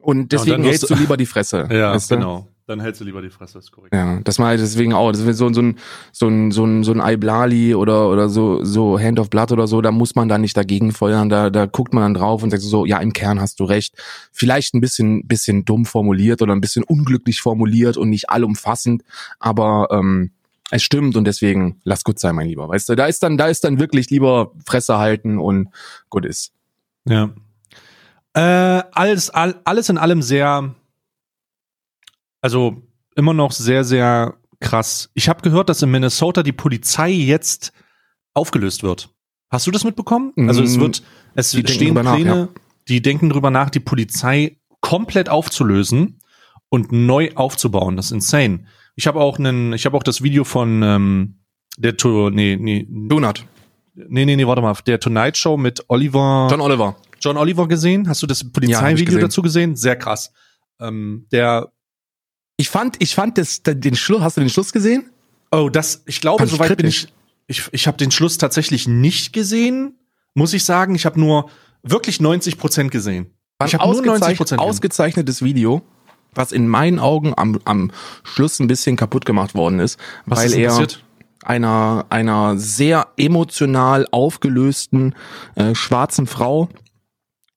Und 0.00 0.32
deswegen 0.32 0.62
ja, 0.62 0.70
hältst 0.70 0.88
du 0.88 0.94
lieber 0.94 1.16
die 1.16 1.26
Fresse. 1.26 1.68
Ja, 1.72 1.92
weißt 1.92 2.10
du? 2.10 2.16
genau. 2.16 2.48
Dann 2.66 2.80
hältst 2.80 3.00
du 3.00 3.04
lieber 3.06 3.22
die 3.22 3.30
Fresse, 3.30 3.58
ist 3.58 3.72
korrekt. 3.72 3.94
Ja, 3.94 4.20
das 4.20 4.38
mal 4.38 4.58
deswegen 4.58 4.92
auch. 4.92 5.10
Das 5.10 5.22
ist 5.22 5.38
so, 5.38 5.50
so 5.52 5.62
ein, 5.62 5.78
so 6.12 6.28
ein, 6.28 6.50
so 6.50 6.64
ein, 6.64 6.84
so 6.84 6.92
ein 6.92 7.00
Iblali 7.00 7.74
oder, 7.74 8.10
oder 8.10 8.28
so, 8.28 8.62
so 8.62 9.00
Hand 9.00 9.18
of 9.18 9.30
Blood 9.30 9.52
oder 9.52 9.66
so, 9.66 9.80
da 9.80 9.90
muss 9.90 10.14
man 10.14 10.28
da 10.28 10.36
nicht 10.36 10.54
dagegen 10.54 10.92
feuern. 10.92 11.30
Da, 11.30 11.48
da 11.48 11.64
guckt 11.64 11.94
man 11.94 12.02
dann 12.02 12.14
drauf 12.14 12.42
und 12.42 12.50
sagt 12.50 12.62
so, 12.62 12.84
ja, 12.84 12.98
im 12.98 13.14
Kern 13.14 13.40
hast 13.40 13.60
du 13.60 13.64
recht. 13.64 13.94
Vielleicht 14.32 14.74
ein 14.74 14.82
bisschen, 14.82 15.26
bisschen 15.26 15.64
dumm 15.64 15.86
formuliert 15.86 16.42
oder 16.42 16.54
ein 16.54 16.60
bisschen 16.60 16.84
unglücklich 16.84 17.40
formuliert 17.40 17.96
und 17.96 18.10
nicht 18.10 18.28
allumfassend, 18.28 19.02
aber, 19.38 19.88
ähm, 19.90 20.32
es 20.70 20.82
stimmt 20.82 21.16
und 21.16 21.24
deswegen 21.24 21.80
lass 21.84 22.04
gut 22.04 22.18
sein, 22.18 22.34
mein 22.34 22.48
Lieber. 22.48 22.68
Weißt 22.68 22.88
du, 22.88 22.94
da 22.94 23.06
ist 23.06 23.22
dann, 23.22 23.38
da 23.38 23.46
ist 23.46 23.64
dann 23.64 23.78
wirklich 23.78 24.10
lieber 24.10 24.52
Fresse 24.66 24.98
halten 24.98 25.38
und 25.38 25.68
gut 26.10 26.26
ist. 26.26 26.52
Ja. 27.06 27.30
Äh, 28.34 28.82
alles, 28.92 29.30
all, 29.30 29.60
alles 29.64 29.88
in 29.88 29.98
allem 29.98 30.22
sehr, 30.22 30.74
also 32.40 32.82
immer 33.16 33.32
noch 33.32 33.52
sehr, 33.52 33.84
sehr 33.84 34.36
krass. 34.60 35.10
Ich 35.14 35.28
habe 35.28 35.42
gehört, 35.42 35.68
dass 35.68 35.82
in 35.82 35.90
Minnesota 35.90 36.42
die 36.42 36.52
Polizei 36.52 37.10
jetzt 37.10 37.72
aufgelöst 38.34 38.82
wird. 38.82 39.10
Hast 39.50 39.66
du 39.66 39.70
das 39.70 39.84
mitbekommen? 39.84 40.32
Also 40.46 40.62
es 40.62 40.76
mm, 40.76 40.80
wird, 40.80 41.02
es 41.34 41.52
die 41.52 41.66
stehen 41.66 41.94
Pläne, 41.94 42.04
nach, 42.04 42.18
ja. 42.18 42.48
die 42.88 43.00
denken 43.00 43.30
drüber 43.30 43.50
nach, 43.50 43.70
die 43.70 43.80
Polizei 43.80 44.58
komplett 44.80 45.30
aufzulösen 45.30 46.20
und 46.68 46.92
neu 46.92 47.30
aufzubauen. 47.34 47.96
Das 47.96 48.06
ist 48.06 48.12
insane. 48.12 48.66
Ich 48.98 49.06
habe 49.06 49.20
auch 49.20 49.38
einen, 49.38 49.74
ich 49.74 49.86
habe 49.86 49.96
auch 49.96 50.02
das 50.02 50.24
Video 50.24 50.42
von 50.42 50.82
ähm, 50.82 51.38
der 51.76 51.96
to 51.96 52.30
nee, 52.30 52.56
nee, 52.60 52.84
Donut. 52.90 53.46
Nee, 53.94 54.24
nee, 54.24 54.34
nee, 54.34 54.44
warte 54.44 54.60
mal, 54.60 54.74
der 54.86 54.98
Tonight 54.98 55.36
Show 55.36 55.56
mit 55.56 55.84
Oliver 55.86 56.48
John 56.50 56.60
Oliver. 56.60 56.96
John 57.20 57.36
Oliver 57.36 57.68
gesehen? 57.68 58.08
Hast 58.08 58.24
du 58.24 58.26
das 58.26 58.50
Polizeivideo 58.50 59.14
ja, 59.14 59.20
dazu 59.20 59.40
gesehen? 59.40 59.76
Sehr 59.76 59.94
krass. 59.94 60.32
Ähm, 60.80 61.28
der 61.30 61.72
Ich 62.56 62.70
fand 62.70 63.00
ich 63.00 63.14
fand 63.14 63.38
das 63.38 63.62
den 63.62 63.94
Schluss, 63.94 64.20
hast 64.20 64.36
du 64.36 64.40
den 64.40 64.50
Schluss 64.50 64.72
gesehen? 64.72 65.08
Oh, 65.52 65.68
das 65.68 66.02
ich 66.06 66.20
glaube, 66.20 66.40
fand 66.40 66.50
soweit 66.50 66.72
ich 66.72 66.76
bin 66.76 66.86
ich 66.86 67.06
ich 67.46 67.68
ich 67.70 67.86
habe 67.86 67.98
den 67.98 68.10
Schluss 68.10 68.36
tatsächlich 68.36 68.88
nicht 68.88 69.32
gesehen, 69.32 69.96
muss 70.34 70.52
ich 70.54 70.64
sagen, 70.64 70.96
ich 70.96 71.06
habe 71.06 71.20
nur 71.20 71.50
wirklich 71.84 72.20
90 72.20 72.58
Prozent 72.58 72.90
gesehen. 72.90 73.32
ich 73.64 73.74
habe 73.76 73.92
nur 73.92 74.02
90 74.02 74.36
Prozent 74.36 74.60
ausgezeichnetes 74.60 75.40
Video 75.40 75.84
was 76.38 76.52
in 76.52 76.68
meinen 76.68 76.98
Augen 76.98 77.34
am, 77.36 77.60
am 77.64 77.90
Schluss 78.22 78.60
ein 78.60 78.68
bisschen 78.68 78.96
kaputt 78.96 79.26
gemacht 79.26 79.54
worden 79.54 79.80
ist, 79.80 79.98
was 80.24 80.38
weil 80.38 80.46
ist 80.46 80.54
er 80.54 80.68
passiert? 80.68 81.04
einer 81.44 82.06
einer 82.10 82.56
sehr 82.56 83.08
emotional 83.16 84.06
aufgelösten 84.10 85.14
äh, 85.56 85.74
schwarzen 85.74 86.26
Frau 86.26 86.68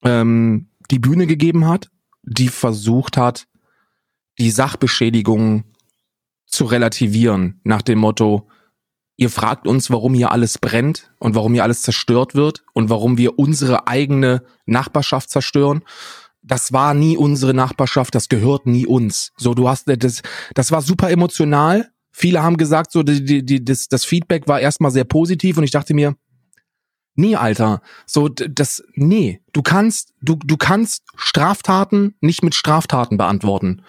ähm, 0.03 0.67
die 0.89 0.99
Bühne 0.99 1.27
gegeben 1.27 1.67
hat, 1.67 1.89
die 2.23 2.49
versucht 2.49 3.17
hat, 3.17 3.47
die 4.39 4.51
Sachbeschädigung 4.51 5.63
zu 6.45 6.65
relativieren 6.65 7.61
nach 7.63 7.81
dem 7.81 7.99
Motto, 7.99 8.49
ihr 9.15 9.29
fragt 9.29 9.67
uns, 9.67 9.89
warum 9.89 10.13
hier 10.13 10.31
alles 10.31 10.57
brennt 10.57 11.11
und 11.19 11.35
warum 11.35 11.53
hier 11.53 11.63
alles 11.63 11.83
zerstört 11.83 12.35
wird 12.35 12.63
und 12.73 12.89
warum 12.89 13.17
wir 13.17 13.39
unsere 13.39 13.87
eigene 13.87 14.43
Nachbarschaft 14.65 15.29
zerstören 15.29 15.83
das 16.43 16.73
war 16.73 16.93
nie 16.93 17.17
unsere 17.17 17.53
Nachbarschaft, 17.53 18.15
das 18.15 18.29
gehört 18.29 18.65
nie 18.65 18.85
uns. 18.85 19.31
So, 19.37 19.53
du 19.53 19.67
hast 19.69 19.87
das, 19.87 20.21
das 20.53 20.71
war 20.71 20.81
super 20.81 21.09
emotional. 21.09 21.91
Viele 22.11 22.43
haben 22.43 22.57
gesagt, 22.57 22.91
so 22.91 23.03
die, 23.03 23.23
die, 23.23 23.45
die, 23.45 23.63
das, 23.63 23.87
das 23.87 24.05
Feedback 24.05 24.47
war 24.47 24.59
erstmal 24.59 24.91
sehr 24.91 25.03
positiv 25.03 25.57
und 25.57 25.63
ich 25.63 25.71
dachte 25.71 25.93
mir, 25.93 26.15
nee, 27.15 27.35
Alter, 27.35 27.81
so 28.05 28.27
das, 28.27 28.83
nee, 28.93 29.41
du 29.53 29.61
kannst, 29.61 30.13
du, 30.21 30.35
du 30.35 30.57
kannst 30.57 31.03
Straftaten 31.15 32.15
nicht 32.21 32.43
mit 32.43 32.55
Straftaten 32.55 33.17
beantworten. 33.17 33.83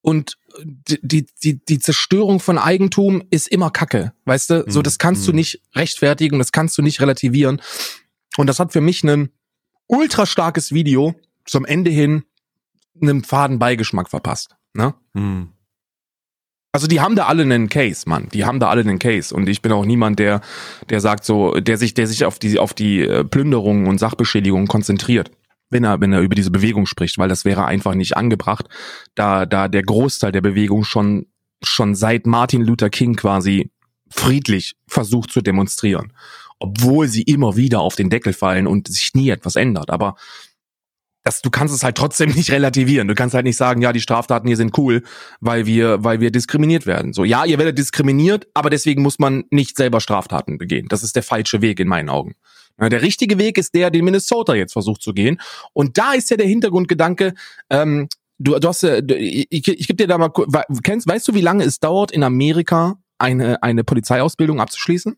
Und 0.00 0.38
die, 0.64 1.26
die, 1.42 1.64
die 1.64 1.78
Zerstörung 1.78 2.40
von 2.40 2.58
Eigentum 2.58 3.22
ist 3.30 3.48
immer 3.48 3.70
Kacke, 3.70 4.12
weißt 4.24 4.50
du? 4.50 4.64
So, 4.66 4.82
das 4.82 4.98
kannst 4.98 5.22
mhm. 5.22 5.26
du 5.26 5.32
nicht 5.34 5.62
rechtfertigen, 5.74 6.38
das 6.38 6.52
kannst 6.52 6.78
du 6.78 6.82
nicht 6.82 7.00
relativieren. 7.00 7.60
Und 8.36 8.46
das 8.46 8.58
hat 8.58 8.72
für 8.72 8.80
mich 8.80 9.02
ein 9.04 9.30
ultra 9.86 10.26
starkes 10.26 10.72
Video 10.72 11.14
zum 11.48 11.64
Ende 11.64 11.90
hin 11.90 12.24
einem 13.00 13.24
faden 13.24 13.58
Beigeschmack 13.58 14.08
verpasst. 14.08 14.56
Ne? 14.74 14.94
Hm. 15.14 15.48
Also 16.72 16.86
die 16.86 17.00
haben 17.00 17.16
da 17.16 17.26
alle 17.26 17.42
einen 17.42 17.68
Case, 17.68 18.08
Mann. 18.08 18.28
Die 18.32 18.44
haben 18.44 18.60
da 18.60 18.68
alle 18.68 18.82
einen 18.82 18.98
Case. 18.98 19.34
Und 19.34 19.48
ich 19.48 19.62
bin 19.62 19.72
auch 19.72 19.84
niemand, 19.84 20.18
der, 20.18 20.42
der 20.90 21.00
sagt 21.00 21.24
so, 21.24 21.54
der 21.54 21.78
sich, 21.78 21.94
der 21.94 22.06
sich 22.06 22.24
auf 22.24 22.38
die, 22.38 22.58
auf 22.58 22.74
die 22.74 23.00
äh, 23.00 23.24
Plünderungen 23.24 23.86
und 23.86 23.98
Sachbeschädigungen 23.98 24.68
konzentriert. 24.68 25.30
Wenn 25.70 25.84
er, 25.84 26.00
wenn 26.00 26.12
er 26.12 26.20
über 26.20 26.34
diese 26.34 26.50
Bewegung 26.50 26.86
spricht, 26.86 27.18
weil 27.18 27.28
das 27.28 27.44
wäre 27.44 27.64
einfach 27.64 27.94
nicht 27.94 28.16
angebracht, 28.16 28.68
da, 29.14 29.44
da 29.44 29.68
der 29.68 29.82
Großteil 29.82 30.32
der 30.32 30.40
Bewegung 30.40 30.84
schon, 30.84 31.26
schon 31.62 31.94
seit 31.94 32.26
Martin 32.26 32.62
Luther 32.62 32.90
King 32.90 33.16
quasi 33.16 33.70
friedlich 34.10 34.76
versucht 34.86 35.30
zu 35.30 35.40
demonstrieren. 35.40 36.12
Obwohl 36.58 37.08
sie 37.08 37.22
immer 37.22 37.56
wieder 37.56 37.80
auf 37.80 37.96
den 37.96 38.10
Deckel 38.10 38.32
fallen 38.32 38.66
und 38.66 38.88
sich 38.88 39.14
nie 39.14 39.30
etwas 39.30 39.56
ändert. 39.56 39.90
Aber 39.90 40.16
das, 41.28 41.42
du 41.42 41.50
kannst 41.50 41.74
es 41.74 41.84
halt 41.84 41.96
trotzdem 41.96 42.30
nicht 42.34 42.50
relativieren. 42.50 43.06
Du 43.06 43.14
kannst 43.14 43.34
halt 43.34 43.44
nicht 43.44 43.56
sagen, 43.56 43.82
ja, 43.82 43.92
die 43.92 44.00
Straftaten 44.00 44.48
hier 44.48 44.56
sind 44.56 44.76
cool, 44.78 45.02
weil 45.40 45.66
wir, 45.66 46.02
weil 46.02 46.20
wir 46.20 46.30
diskriminiert 46.30 46.86
werden. 46.86 47.12
So, 47.12 47.24
ja, 47.24 47.44
ihr 47.44 47.58
werdet 47.58 47.78
diskriminiert, 47.78 48.48
aber 48.54 48.70
deswegen 48.70 49.02
muss 49.02 49.18
man 49.18 49.44
nicht 49.50 49.76
selber 49.76 50.00
Straftaten 50.00 50.58
begehen. 50.58 50.88
Das 50.88 51.02
ist 51.02 51.14
der 51.16 51.22
falsche 51.22 51.60
Weg 51.60 51.80
in 51.80 51.88
meinen 51.88 52.08
Augen. 52.08 52.34
Der 52.80 53.02
richtige 53.02 53.38
Weg 53.38 53.58
ist 53.58 53.74
der, 53.74 53.90
den 53.90 54.04
Minnesota 54.04 54.54
jetzt 54.54 54.72
versucht 54.72 55.02
zu 55.02 55.12
gehen. 55.12 55.40
Und 55.72 55.98
da 55.98 56.12
ist 56.12 56.30
ja 56.30 56.36
der 56.36 56.46
Hintergrundgedanke, 56.46 57.34
ähm, 57.70 58.08
du, 58.38 58.56
du 58.58 58.68
hast, 58.68 58.84
äh, 58.84 59.02
ich, 59.16 59.66
ich 59.66 59.86
gebe 59.88 59.96
dir 59.96 60.06
da 60.06 60.16
mal, 60.16 60.30
kennst, 60.84 61.08
weißt 61.08 61.26
du, 61.26 61.34
wie 61.34 61.40
lange 61.40 61.64
es 61.64 61.80
dauert, 61.80 62.12
in 62.12 62.22
Amerika 62.22 62.96
eine, 63.18 63.62
eine 63.64 63.82
Polizeiausbildung 63.82 64.60
abzuschließen? 64.60 65.16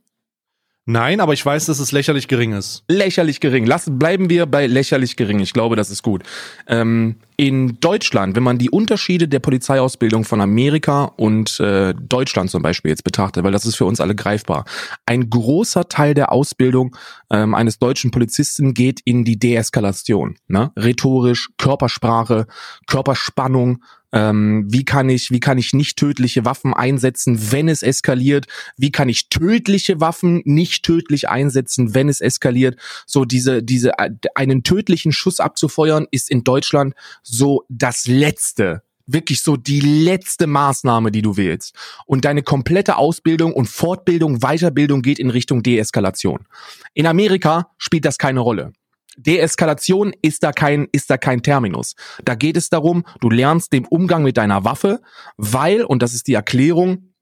Nein, 0.86 1.20
aber 1.20 1.34
ich 1.34 1.44
weiß, 1.44 1.66
dass 1.66 1.78
es 1.78 1.92
lächerlich 1.92 2.26
gering 2.26 2.52
ist. 2.52 2.84
Lächerlich 2.88 3.40
gering. 3.40 3.66
Lassen 3.66 3.98
bleiben 3.98 4.30
wir 4.30 4.46
bei 4.46 4.66
lächerlich 4.66 5.16
gering. 5.16 5.38
Ich 5.40 5.52
glaube, 5.52 5.76
das 5.76 5.90
ist 5.90 6.02
gut. 6.02 6.22
Ähm, 6.66 7.16
in 7.36 7.78
Deutschland, 7.80 8.34
wenn 8.34 8.42
man 8.42 8.58
die 8.58 8.70
Unterschiede 8.70 9.28
der 9.28 9.40
Polizeiausbildung 9.40 10.24
von 10.24 10.40
Amerika 10.40 11.04
und 11.16 11.60
äh, 11.60 11.94
Deutschland 11.94 12.50
zum 12.50 12.62
Beispiel 12.62 12.90
jetzt 12.90 13.04
betrachtet, 13.04 13.44
weil 13.44 13.52
das 13.52 13.66
ist 13.66 13.76
für 13.76 13.84
uns 13.84 14.00
alle 14.00 14.14
greifbar. 14.14 14.64
Ein 15.04 15.28
großer 15.28 15.88
Teil 15.88 16.14
der 16.14 16.32
Ausbildung 16.32 16.96
ähm, 17.30 17.54
eines 17.54 17.78
deutschen 17.78 18.10
Polizisten 18.10 18.72
geht 18.72 19.00
in 19.04 19.24
die 19.24 19.38
Deeskalation. 19.38 20.36
Ne? 20.48 20.72
Rhetorisch, 20.76 21.50
Körpersprache, 21.58 22.46
Körperspannung, 22.86 23.82
ähm, 24.12 24.64
wie 24.68 24.84
kann 24.84 25.08
ich, 25.08 25.30
wie 25.30 25.40
kann 25.40 25.58
ich 25.58 25.72
nicht 25.72 25.96
tödliche 25.96 26.44
Waffen 26.44 26.74
einsetzen, 26.74 27.52
wenn 27.52 27.68
es 27.68 27.82
eskaliert? 27.82 28.46
Wie 28.76 28.90
kann 28.90 29.08
ich 29.08 29.28
tödliche 29.28 30.00
Waffen 30.00 30.42
nicht 30.44 30.84
tödlich 30.84 31.28
einsetzen, 31.28 31.94
wenn 31.94 32.08
es 32.08 32.20
eskaliert? 32.20 32.78
So 33.06 33.24
diese, 33.24 33.62
diese, 33.62 33.98
äh, 33.98 34.10
einen 34.34 34.62
tödlichen 34.62 35.12
Schuss 35.12 35.40
abzufeuern 35.40 36.06
ist 36.10 36.30
in 36.30 36.44
Deutschland 36.44 36.94
so 37.22 37.64
das 37.68 38.06
letzte, 38.06 38.82
wirklich 39.06 39.42
so 39.42 39.56
die 39.56 39.80
letzte 39.80 40.46
Maßnahme, 40.46 41.10
die 41.10 41.22
du 41.22 41.36
wählst. 41.36 41.74
Und 42.06 42.24
deine 42.24 42.42
komplette 42.42 42.96
Ausbildung 42.96 43.52
und 43.52 43.68
Fortbildung, 43.68 44.40
Weiterbildung 44.40 45.02
geht 45.02 45.18
in 45.18 45.30
Richtung 45.30 45.62
Deeskalation. 45.62 46.46
In 46.94 47.06
Amerika 47.06 47.70
spielt 47.78 48.04
das 48.04 48.18
keine 48.18 48.40
Rolle. 48.40 48.72
Deeskalation 49.16 50.12
ist 50.22 50.42
da 50.42 50.52
kein, 50.52 50.88
ist 50.92 51.10
da 51.10 51.18
kein 51.18 51.42
Terminus. 51.42 51.94
Da 52.24 52.34
geht 52.34 52.56
es 52.56 52.68
darum, 52.68 53.04
du 53.20 53.30
lernst 53.30 53.72
den 53.72 53.86
Umgang 53.86 54.22
mit 54.22 54.36
deiner 54.36 54.64
Waffe, 54.64 55.00
weil, 55.36 55.82
und 55.82 56.02
das 56.02 56.14
ist 56.14 56.26
die 56.26 56.34
Erklärung, 56.34 57.12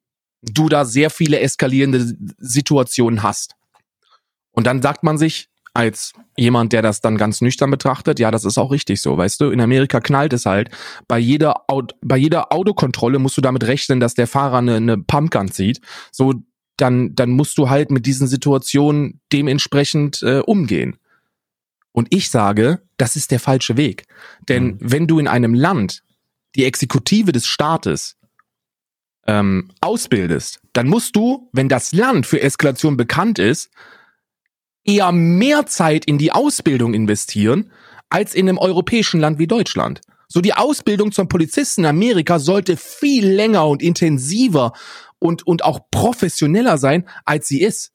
du 0.42 0.68
da 0.68 0.84
sehr 0.84 1.10
viele 1.10 1.40
eskalierende 1.40 2.14
Situationen 2.38 3.22
hast. 3.22 3.54
Und 4.52 4.66
dann 4.66 4.82
sagt 4.82 5.02
man 5.02 5.18
sich, 5.18 5.48
als 5.74 6.12
jemand, 6.36 6.72
der 6.72 6.82
das 6.82 7.00
dann 7.00 7.16
ganz 7.16 7.40
nüchtern 7.40 7.70
betrachtet, 7.70 8.18
ja, 8.18 8.30
das 8.30 8.44
ist 8.44 8.58
auch 8.58 8.72
richtig 8.72 9.00
so, 9.00 9.16
weißt 9.16 9.40
du? 9.40 9.50
In 9.50 9.60
Amerika 9.60 10.00
knallt 10.00 10.32
es 10.32 10.46
halt. 10.46 10.70
Bei 11.06 11.18
jeder, 11.18 11.64
bei 12.02 12.16
jeder 12.16 12.52
Autokontrolle 12.52 13.18
musst 13.18 13.36
du 13.36 13.40
damit 13.40 13.64
rechnen, 13.64 14.00
dass 14.00 14.14
der 14.14 14.26
Fahrer 14.26 14.58
eine, 14.58 14.76
eine 14.76 14.98
Pumpgun 14.98 15.52
zieht. 15.52 15.80
So, 16.10 16.34
dann, 16.76 17.14
dann 17.14 17.30
musst 17.30 17.58
du 17.58 17.70
halt 17.70 17.90
mit 17.90 18.06
diesen 18.06 18.26
Situationen 18.26 19.20
dementsprechend 19.32 20.22
äh, 20.22 20.40
umgehen. 20.40 20.96
Und 21.92 22.08
ich 22.10 22.30
sage, 22.30 22.82
das 22.96 23.16
ist 23.16 23.30
der 23.30 23.40
falsche 23.40 23.76
Weg. 23.76 24.04
Denn 24.48 24.64
mhm. 24.64 24.78
wenn 24.80 25.06
du 25.06 25.18
in 25.18 25.28
einem 25.28 25.54
Land 25.54 26.02
die 26.54 26.64
Exekutive 26.64 27.32
des 27.32 27.46
Staates 27.46 28.16
ähm, 29.26 29.70
ausbildest, 29.80 30.60
dann 30.72 30.88
musst 30.88 31.16
du, 31.16 31.48
wenn 31.52 31.68
das 31.68 31.92
Land 31.92 32.26
für 32.26 32.40
Eskalation 32.40 32.96
bekannt 32.96 33.38
ist, 33.38 33.70
eher 34.84 35.12
mehr 35.12 35.66
Zeit 35.66 36.06
in 36.06 36.18
die 36.18 36.32
Ausbildung 36.32 36.94
investieren, 36.94 37.70
als 38.08 38.34
in 38.34 38.48
einem 38.48 38.58
europäischen 38.58 39.20
Land 39.20 39.38
wie 39.38 39.46
Deutschland. 39.46 40.00
So 40.28 40.40
die 40.40 40.54
Ausbildung 40.54 41.12
zum 41.12 41.28
Polizisten 41.28 41.82
in 41.82 41.86
Amerika 41.86 42.38
sollte 42.38 42.76
viel 42.76 43.26
länger 43.26 43.66
und 43.66 43.82
intensiver 43.82 44.72
und, 45.18 45.46
und 45.46 45.64
auch 45.64 45.80
professioneller 45.90 46.78
sein, 46.78 47.08
als 47.24 47.48
sie 47.48 47.62
ist. 47.62 47.92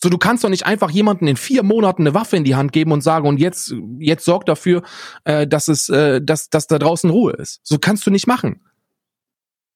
So, 0.00 0.08
du 0.08 0.18
kannst 0.18 0.44
doch 0.44 0.48
nicht 0.48 0.64
einfach 0.64 0.90
jemanden 0.90 1.26
in 1.26 1.36
vier 1.36 1.62
Monaten 1.64 2.02
eine 2.02 2.14
Waffe 2.14 2.36
in 2.36 2.44
die 2.44 2.54
Hand 2.54 2.72
geben 2.72 2.92
und 2.92 3.02
sagen, 3.02 3.26
und 3.26 3.38
jetzt, 3.38 3.74
jetzt 3.98 4.24
sorg 4.24 4.46
dafür, 4.46 4.82
äh, 5.24 5.46
dass 5.46 5.66
es, 5.66 5.88
äh, 5.88 6.20
dass, 6.22 6.50
dass 6.50 6.68
da 6.68 6.78
draußen 6.78 7.10
Ruhe 7.10 7.32
ist. 7.32 7.60
So 7.64 7.78
kannst 7.78 8.06
du 8.06 8.10
nicht 8.10 8.28
machen. 8.28 8.60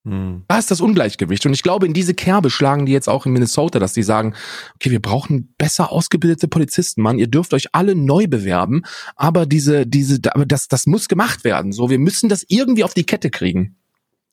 Hm. 0.05 0.45
Da 0.49 0.59
ist 0.59 0.71
das 0.71 0.81
Ungleichgewicht. 0.81 1.47
Und 1.47 1.53
ich 1.53 1.63
glaube, 1.63 1.87
in 1.87 1.93
diese 1.93 2.15
Kerbe 2.15 2.51
schlagen 2.51 2.87
die 2.87 2.93
jetzt 2.93 3.09
auch 3.09 3.27
in 3.27 3.33
Minnesota, 3.33 3.79
dass 3.79 3.93
die 3.93 4.03
sagen, 4.03 4.35
okay, 4.75 4.91
wir 4.91 5.01
brauchen 5.01 5.55
besser 5.59 5.93
ausgebildete 5.93 6.49
Polizisten, 6.49 7.03
Mann. 7.03 7.19
Ihr 7.19 7.29
dürft 7.29 7.55
euch 7.55 7.69
alle 7.73 7.95
neu 7.95 8.27
bewerben, 8.27 8.83
aber 9.15 9.47
diese, 9.47 9.87
diese, 9.87 10.21
das, 10.21 10.69
das 10.69 10.87
muss 10.87 11.09
gemacht 11.09 11.45
werden. 11.45 11.73
So, 11.73 11.91
wir 11.91 11.99
müssen 11.99 12.29
das 12.29 12.45
irgendwie 12.49 12.85
auf 12.85 12.95
die 12.95 13.07
Kette 13.07 13.31
kriegen. 13.31 13.77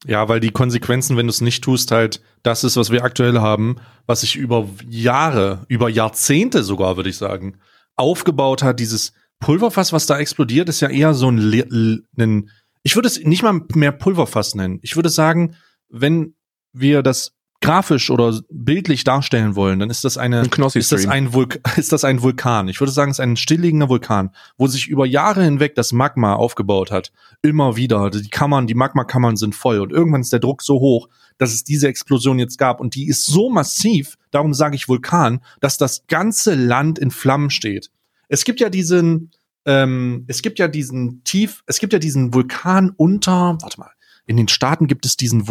Ja, 0.06 0.30
weil 0.30 0.40
die 0.40 0.52
Konsequenzen, 0.52 1.18
wenn 1.18 1.28
du 1.28 1.32
es 1.32 1.42
nicht 1.42 1.64
tust, 1.64 1.92
halt 1.92 2.22
das 2.42 2.64
ist, 2.64 2.78
was 2.78 2.90
wir 2.90 3.04
aktuell 3.04 3.40
haben, 3.40 3.76
was 4.06 4.22
sich 4.22 4.38
über 4.38 4.70
Jahre, 4.88 5.66
über 5.68 5.90
Jahrzehnte 5.90 6.64
sogar, 6.64 6.96
würde 6.96 7.10
ich 7.10 7.18
sagen, 7.18 7.58
aufgebaut 7.98 8.64
hat. 8.64 8.80
Dieses 8.80 9.14
Pulverfass, 9.40 9.92
was 9.92 10.06
da 10.06 10.18
explodiert, 10.18 10.70
ist 10.70 10.80
ja 10.80 10.90
eher 10.90 11.14
so 11.14 11.30
ein, 11.30 12.04
ein 12.18 12.50
ich 12.84 12.96
würde 12.96 13.08
es 13.08 13.22
nicht 13.24 13.44
mal 13.44 13.62
mehr 13.76 13.92
Pulverfass 13.92 14.56
nennen. 14.56 14.80
Ich 14.84 14.96
würde 14.96 15.10
sagen, 15.10 15.56
wenn 15.90 16.36
wir 16.72 17.04
das 17.04 17.34
grafisch 17.62 18.10
oder 18.10 18.40
bildlich 18.50 19.04
darstellen 19.04 19.56
wollen, 19.56 19.80
dann 19.80 19.90
ist 19.90 20.06
das 20.06 20.18
eine 20.18 20.42
ein 20.42 20.64
ist 20.74 20.92
das 20.92 21.08
ein 21.08 21.34
Vulk 21.34 21.60
ist 21.78 21.92
das 21.92 22.04
ein 22.04 22.22
Vulkan. 22.22 22.68
Ich 22.70 22.80
würde 22.80 22.92
sagen, 22.92 23.12
es 23.12 23.20
ist 23.20 23.24
ein 23.24 23.36
stillliegender 23.36 23.90
Vulkan, 23.90 24.32
wo 24.58 24.68
sich 24.68 24.88
über 24.88 25.06
Jahre 25.06 25.44
hinweg 25.44 25.76
das 25.76 25.92
Magma 25.92 26.36
aufgebaut 26.36 26.92
hat. 26.92 27.12
Immer 27.42 27.76
wieder, 27.76 28.10
die 28.10 28.30
Kammern, 28.30 28.68
die 28.68 28.76
Magmakammern 28.76 29.36
sind 29.36 29.56
voll 29.56 29.80
und 29.80 29.92
irgendwann 29.92 30.22
ist 30.22 30.32
der 30.32 30.40
Druck 30.40 30.62
so 30.62 30.80
hoch, 30.80 31.10
dass 31.38 31.54
es 31.54 31.64
diese 31.64 31.88
Explosion 31.88 32.40
jetzt 32.40 32.58
gab 32.58 32.80
und 32.80 32.96
die 32.96 33.08
ist 33.08 33.26
so 33.26 33.50
massiv, 33.50 34.18
darum 34.32 34.54
sage 34.54 34.76
ich 34.76 34.88
Vulkan, 34.88 35.42
dass 35.60 35.78
das 35.78 36.06
ganze 36.08 36.56
Land 36.56 36.98
in 37.00 37.12
Flammen 37.12 37.50
steht. 37.50 37.92
Es 38.30 38.46
gibt 38.46 38.60
ja 38.60 38.70
diesen 38.70 39.32
ähm, 39.66 40.24
es 40.28 40.42
gibt 40.42 40.60
ja 40.60 40.68
diesen 40.68 41.24
tief, 41.26 41.64
es 41.68 41.80
gibt 41.80 41.94
ja 41.94 42.00
diesen 42.00 42.34
Vulkan 42.34 42.92
unter, 42.96 43.58
warte 43.62 43.80
mal, 43.80 43.92
in 44.30 44.38
den 44.38 44.48
Staaten 44.48 44.86
gibt 44.86 45.08
es 45.08 45.18
diesen, 45.18 45.44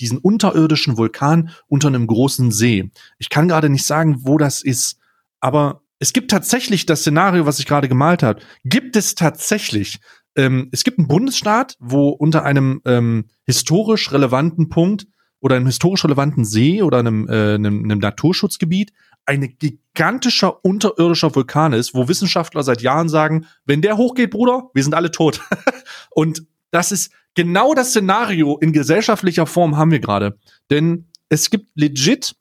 diesen 0.00 0.18
unterirdischen 0.18 0.96
Vulkan 0.96 1.50
unter 1.68 1.86
einem 1.86 2.08
großen 2.08 2.50
See. 2.50 2.90
Ich 3.16 3.28
kann 3.28 3.46
gerade 3.46 3.68
nicht 3.68 3.86
sagen, 3.86 4.16
wo 4.22 4.38
das 4.38 4.60
ist, 4.60 4.98
aber 5.38 5.82
es 6.00 6.12
gibt 6.12 6.32
tatsächlich 6.32 6.84
das 6.84 7.02
Szenario, 7.02 7.46
was 7.46 7.60
ich 7.60 7.66
gerade 7.66 7.88
gemalt 7.88 8.24
habe, 8.24 8.42
gibt 8.64 8.96
es 8.96 9.14
tatsächlich. 9.14 10.00
Ähm, 10.34 10.68
es 10.72 10.82
gibt 10.82 10.98
einen 10.98 11.06
Bundesstaat, 11.06 11.76
wo 11.78 12.08
unter 12.08 12.42
einem 12.42 12.82
ähm, 12.86 13.26
historisch 13.44 14.10
relevanten 14.10 14.68
Punkt 14.68 15.06
oder 15.38 15.54
einem 15.54 15.66
historisch 15.66 16.02
relevanten 16.02 16.44
See 16.44 16.82
oder 16.82 16.98
einem, 16.98 17.28
äh, 17.28 17.54
einem, 17.54 17.84
einem 17.84 18.00
Naturschutzgebiet 18.00 18.92
eine 19.26 19.48
gigantischer 19.48 20.64
unterirdischer 20.64 21.36
Vulkan 21.36 21.72
ist, 21.72 21.94
wo 21.94 22.08
Wissenschaftler 22.08 22.64
seit 22.64 22.82
Jahren 22.82 23.08
sagen, 23.08 23.46
wenn 23.64 23.80
der 23.80 23.96
hochgeht, 23.96 24.32
Bruder, 24.32 24.70
wir 24.74 24.82
sind 24.82 24.94
alle 24.94 25.12
tot. 25.12 25.40
und 26.10 26.44
das 26.72 26.90
ist 26.90 27.12
genau 27.34 27.74
das 27.74 27.90
Szenario 27.90 28.58
in 28.58 28.72
gesellschaftlicher 28.72 29.46
Form 29.46 29.76
haben 29.76 29.90
wir 29.90 30.00
gerade. 30.00 30.38
Denn 30.70 31.08
es 31.28 31.50
gibt 31.50 31.68
legit 31.74 32.36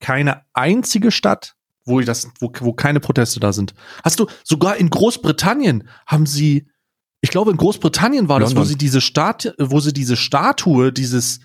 keine 0.00 0.42
einzige 0.52 1.10
Stadt, 1.10 1.54
wo, 1.84 2.00
das, 2.00 2.28
wo, 2.40 2.52
wo 2.60 2.72
keine 2.72 3.00
Proteste 3.00 3.40
da 3.40 3.52
sind. 3.52 3.74
Hast 4.04 4.20
du, 4.20 4.26
sogar 4.44 4.76
in 4.76 4.90
Großbritannien 4.90 5.88
haben 6.06 6.26
sie, 6.26 6.68
ich 7.20 7.30
glaube 7.30 7.50
in 7.50 7.56
Großbritannien 7.56 8.28
war 8.28 8.40
London. 8.40 8.56
das, 8.56 8.64
wo 8.64 8.68
sie 8.68 8.76
diese 8.76 9.00
Stat, 9.00 9.54
wo 9.58 9.80
sie 9.80 9.92
diese 9.92 10.16
Statue 10.16 10.92
dieses 10.92 11.40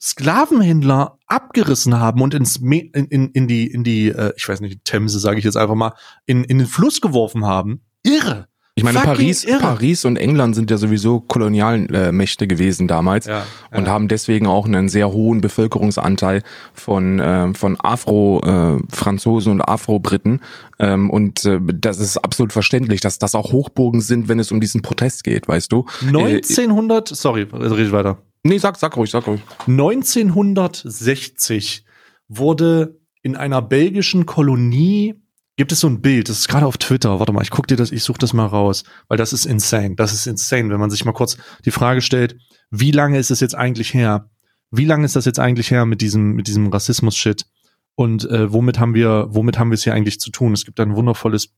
Sklavenhändler 0.00 1.18
abgerissen 1.26 1.98
haben 1.98 2.20
und 2.20 2.34
ins 2.34 2.60
Me 2.60 2.80
in, 2.92 3.06
in, 3.06 3.30
in 3.30 3.48
die 3.48 3.66
in 3.66 3.82
die 3.82 4.08
äh, 4.08 4.32
ich 4.36 4.46
weiß 4.46 4.60
nicht 4.60 4.84
Themse 4.84 5.18
sage 5.18 5.38
ich 5.38 5.44
jetzt 5.44 5.56
einfach 5.56 5.74
mal 5.74 5.94
in 6.26 6.44
in 6.44 6.58
den 6.58 6.66
Fluss 6.66 7.00
geworfen 7.00 7.46
haben. 7.46 7.82
Irre. 8.02 8.46
Ich 8.78 8.84
meine, 8.84 8.98
Paris, 8.98 9.42
irre. 9.42 9.60
Paris 9.60 10.04
und 10.04 10.18
England 10.18 10.54
sind 10.54 10.70
ja 10.70 10.76
sowieso 10.76 11.20
Kolonialmächte 11.20 12.44
äh, 12.44 12.46
gewesen 12.46 12.86
damals 12.86 13.24
ja, 13.24 13.46
und 13.70 13.86
ja. 13.86 13.90
haben 13.90 14.06
deswegen 14.06 14.46
auch 14.46 14.66
einen 14.66 14.90
sehr 14.90 15.10
hohen 15.10 15.40
Bevölkerungsanteil 15.40 16.42
von 16.74 17.18
äh, 17.18 17.54
von 17.54 17.78
Afro-Franzosen 17.80 19.48
äh, 19.48 19.52
und 19.54 19.62
Afro-Briten. 19.62 20.42
Ähm, 20.78 21.08
und 21.08 21.46
äh, 21.46 21.58
das 21.62 21.98
ist 21.98 22.18
absolut 22.18 22.52
verständlich, 22.52 23.00
dass 23.00 23.18
das 23.18 23.34
auch 23.34 23.50
Hochburgen 23.50 24.02
sind, 24.02 24.28
wenn 24.28 24.38
es 24.38 24.52
um 24.52 24.60
diesen 24.60 24.82
Protest 24.82 25.24
geht, 25.24 25.48
weißt 25.48 25.72
du? 25.72 25.86
1900, 26.02 27.10
äh, 27.10 27.14
sorry, 27.14 27.46
rede 27.50 27.92
weiter. 27.92 28.18
Nee, 28.42 28.58
sag, 28.58 28.76
sag 28.76 28.94
ruhig, 28.98 29.10
sag 29.10 29.26
ruhig. 29.26 29.40
1960 29.66 31.86
wurde 32.28 33.00
in 33.22 33.36
einer 33.36 33.62
belgischen 33.62 34.26
Kolonie 34.26 35.14
gibt 35.56 35.72
es 35.72 35.80
so 35.80 35.88
ein 35.88 36.02
Bild, 36.02 36.28
das 36.28 36.40
ist 36.40 36.48
gerade 36.48 36.66
auf 36.66 36.78
Twitter. 36.78 37.18
Warte 37.18 37.32
mal, 37.32 37.42
ich 37.42 37.50
guck 37.50 37.66
dir 37.66 37.76
das, 37.76 37.90
ich 37.90 38.04
suche 38.04 38.18
das 38.18 38.32
mal 38.32 38.46
raus, 38.46 38.84
weil 39.08 39.18
das 39.18 39.32
ist 39.32 39.46
insane. 39.46 39.96
Das 39.96 40.12
ist 40.12 40.26
insane, 40.26 40.70
wenn 40.70 40.80
man 40.80 40.90
sich 40.90 41.04
mal 41.04 41.12
kurz 41.12 41.38
die 41.64 41.70
Frage 41.70 42.02
stellt, 42.02 42.36
wie 42.70 42.90
lange 42.90 43.18
ist 43.18 43.30
es 43.30 43.40
jetzt 43.40 43.54
eigentlich 43.54 43.94
her? 43.94 44.30
Wie 44.70 44.84
lange 44.84 45.04
ist 45.04 45.16
das 45.16 45.24
jetzt 45.24 45.38
eigentlich 45.38 45.70
her 45.70 45.86
mit 45.86 46.00
diesem 46.00 46.34
mit 46.34 46.46
diesem 46.46 46.68
Rassismus-Shit? 46.68 47.46
Und 47.94 48.28
äh, 48.30 48.52
womit 48.52 48.78
haben 48.78 48.94
wir 48.94 49.28
womit 49.30 49.58
haben 49.58 49.70
wir 49.70 49.74
es 49.74 49.84
hier 49.84 49.94
eigentlich 49.94 50.20
zu 50.20 50.30
tun? 50.30 50.52
Es 50.52 50.64
gibt 50.64 50.78
ein 50.80 50.94
wundervolles 50.94 51.54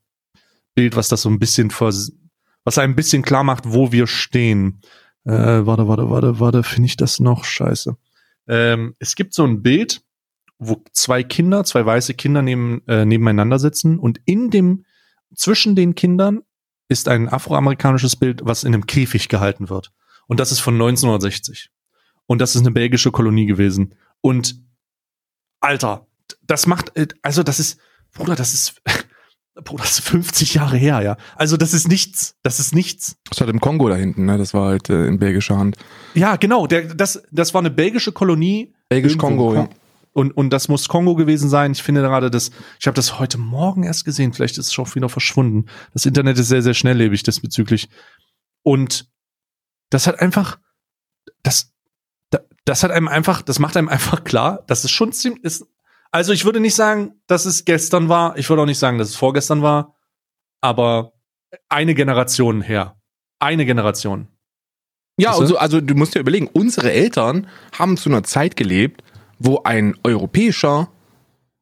Bild, 0.75 0.95
was 0.95 1.09
das 1.09 1.23
so 1.23 1.29
ein 1.29 1.39
bisschen 1.39 1.69
vers 1.69 2.13
was 2.63 2.77
ein 2.77 2.95
bisschen 2.95 3.23
klar 3.23 3.43
macht, 3.43 3.63
wo 3.71 3.91
wir 3.91 4.07
stehen. 4.07 4.81
Äh, 5.25 5.31
warte, 5.31 5.87
warte, 5.87 6.09
warte, 6.09 6.39
warte, 6.39 6.63
finde 6.63 6.87
ich 6.87 6.97
das 6.97 7.19
noch 7.19 7.43
scheiße? 7.43 7.97
Ähm, 8.47 8.95
es 8.99 9.15
gibt 9.15 9.33
so 9.33 9.43
ein 9.43 9.61
Bild, 9.61 10.01
wo 10.59 10.83
zwei 10.91 11.23
Kinder, 11.23 11.63
zwei 11.63 11.85
weiße 11.85 12.13
Kinder 12.13 12.41
neben, 12.41 12.85
äh, 12.87 13.05
nebeneinander 13.05 13.57
sitzen 13.57 13.97
und 13.97 14.19
in 14.25 14.49
dem, 14.49 14.85
zwischen 15.33 15.75
den 15.75 15.95
Kindern 15.95 16.41
ist 16.89 17.07
ein 17.07 17.29
afroamerikanisches 17.29 18.15
Bild, 18.15 18.41
was 18.43 18.63
in 18.63 18.73
einem 18.73 18.85
Käfig 18.85 19.29
gehalten 19.29 19.69
wird. 19.69 19.91
Und 20.27 20.39
das 20.39 20.51
ist 20.51 20.59
von 20.59 20.73
1960. 20.73 21.69
Und 22.25 22.39
das 22.39 22.55
ist 22.55 22.61
eine 22.61 22.71
belgische 22.71 23.11
Kolonie 23.11 23.45
gewesen. 23.45 23.95
Und 24.21 24.61
Alter, 25.61 26.07
das 26.45 26.67
macht, 26.67 26.95
äh, 26.95 27.07
also 27.21 27.41
das 27.43 27.59
ist, 27.59 27.79
Bruder, 28.13 28.35
das 28.35 28.53
ist, 28.53 28.81
Bruder, 29.63 29.83
das 29.83 29.99
ist 29.99 30.07
50 30.07 30.55
Jahre 30.55 30.77
her, 30.77 31.01
ja. 31.01 31.17
Also 31.35 31.57
das 31.57 31.73
ist 31.73 31.87
nichts, 31.87 32.35
das 32.43 32.59
ist 32.59 32.75
nichts. 32.75 33.17
Das 33.29 33.41
hat 33.41 33.49
im 33.49 33.59
Kongo 33.59 33.89
da 33.89 33.95
hinten, 33.95 34.25
ne? 34.25 34.37
Das 34.37 34.53
war 34.53 34.67
halt 34.67 34.89
äh, 34.89 35.07
in 35.07 35.19
belgischer 35.19 35.57
Hand. 35.57 35.77
Ja, 36.13 36.35
genau, 36.35 36.67
der, 36.67 36.93
das, 36.93 37.23
das 37.31 37.53
war 37.53 37.61
eine 37.61 37.71
belgische 37.71 38.11
Kolonie. 38.11 38.73
Belgisch-Kongo, 38.89 39.53
ja. 39.53 39.69
Und, 40.11 40.35
und 40.35 40.49
das 40.49 40.67
muss 40.67 40.87
Kongo 40.87 41.15
gewesen 41.15 41.49
sein. 41.49 41.71
Ich 41.71 41.83
finde 41.83 42.01
gerade 42.01 42.31
das, 42.31 42.51
ich 42.79 42.87
habe 42.87 42.95
das 42.95 43.19
heute 43.19 43.37
Morgen 43.37 43.83
erst 43.83 44.05
gesehen, 44.05 44.33
vielleicht 44.33 44.57
ist 44.57 44.67
es 44.67 44.73
schon 44.73 44.93
wieder 44.95 45.09
verschwunden. 45.09 45.67
Das 45.93 46.05
Internet 46.05 46.37
ist 46.39 46.47
sehr, 46.47 46.61
sehr 46.61 46.73
schnelllebig 46.73 47.23
diesbezüglich. 47.23 47.89
Und 48.63 49.07
das 49.89 50.07
hat 50.07 50.19
einfach, 50.19 50.59
das, 51.43 51.73
das 52.65 52.83
hat 52.83 52.91
einem 52.91 53.07
einfach, 53.07 53.41
das 53.41 53.59
macht 53.59 53.77
einem 53.77 53.89
einfach 53.89 54.23
klar, 54.23 54.63
dass 54.67 54.83
es 54.83 54.91
schon 54.91 55.11
ziemlich 55.11 55.43
ist. 55.43 55.65
Also 56.11 56.33
ich 56.33 56.43
würde 56.43 56.59
nicht 56.59 56.75
sagen, 56.75 57.21
dass 57.27 57.45
es 57.45 57.65
gestern 57.65 58.09
war. 58.09 58.35
Ich 58.37 58.49
würde 58.49 58.63
auch 58.63 58.67
nicht 58.67 58.79
sagen, 58.79 58.97
dass 58.97 59.09
es 59.09 59.15
vorgestern 59.15 59.61
war. 59.61 59.95
Aber 60.59 61.13
eine 61.69 61.93
Generation 61.93 62.61
her. 62.61 62.99
Eine 63.37 63.65
Generation. 63.65 64.27
Ja, 65.17 65.31
also, 65.33 65.57
also 65.57 65.81
du 65.81 65.95
musst 65.95 66.15
dir 66.15 66.19
überlegen, 66.19 66.47
unsere 66.47 66.91
Eltern 66.91 67.47
haben 67.77 67.97
zu 67.97 68.09
einer 68.09 68.23
Zeit 68.23 68.55
gelebt, 68.55 69.03
wo 69.39 69.61
ein 69.63 69.95
europäischer 70.03 70.89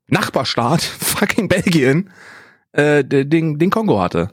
Nachbarstaat, 0.07 0.81
fucking 0.99 1.47
Belgien, 1.47 2.09
äh, 2.73 3.03
den, 3.03 3.57
den 3.57 3.69
Kongo 3.69 4.01
hatte. 4.01 4.31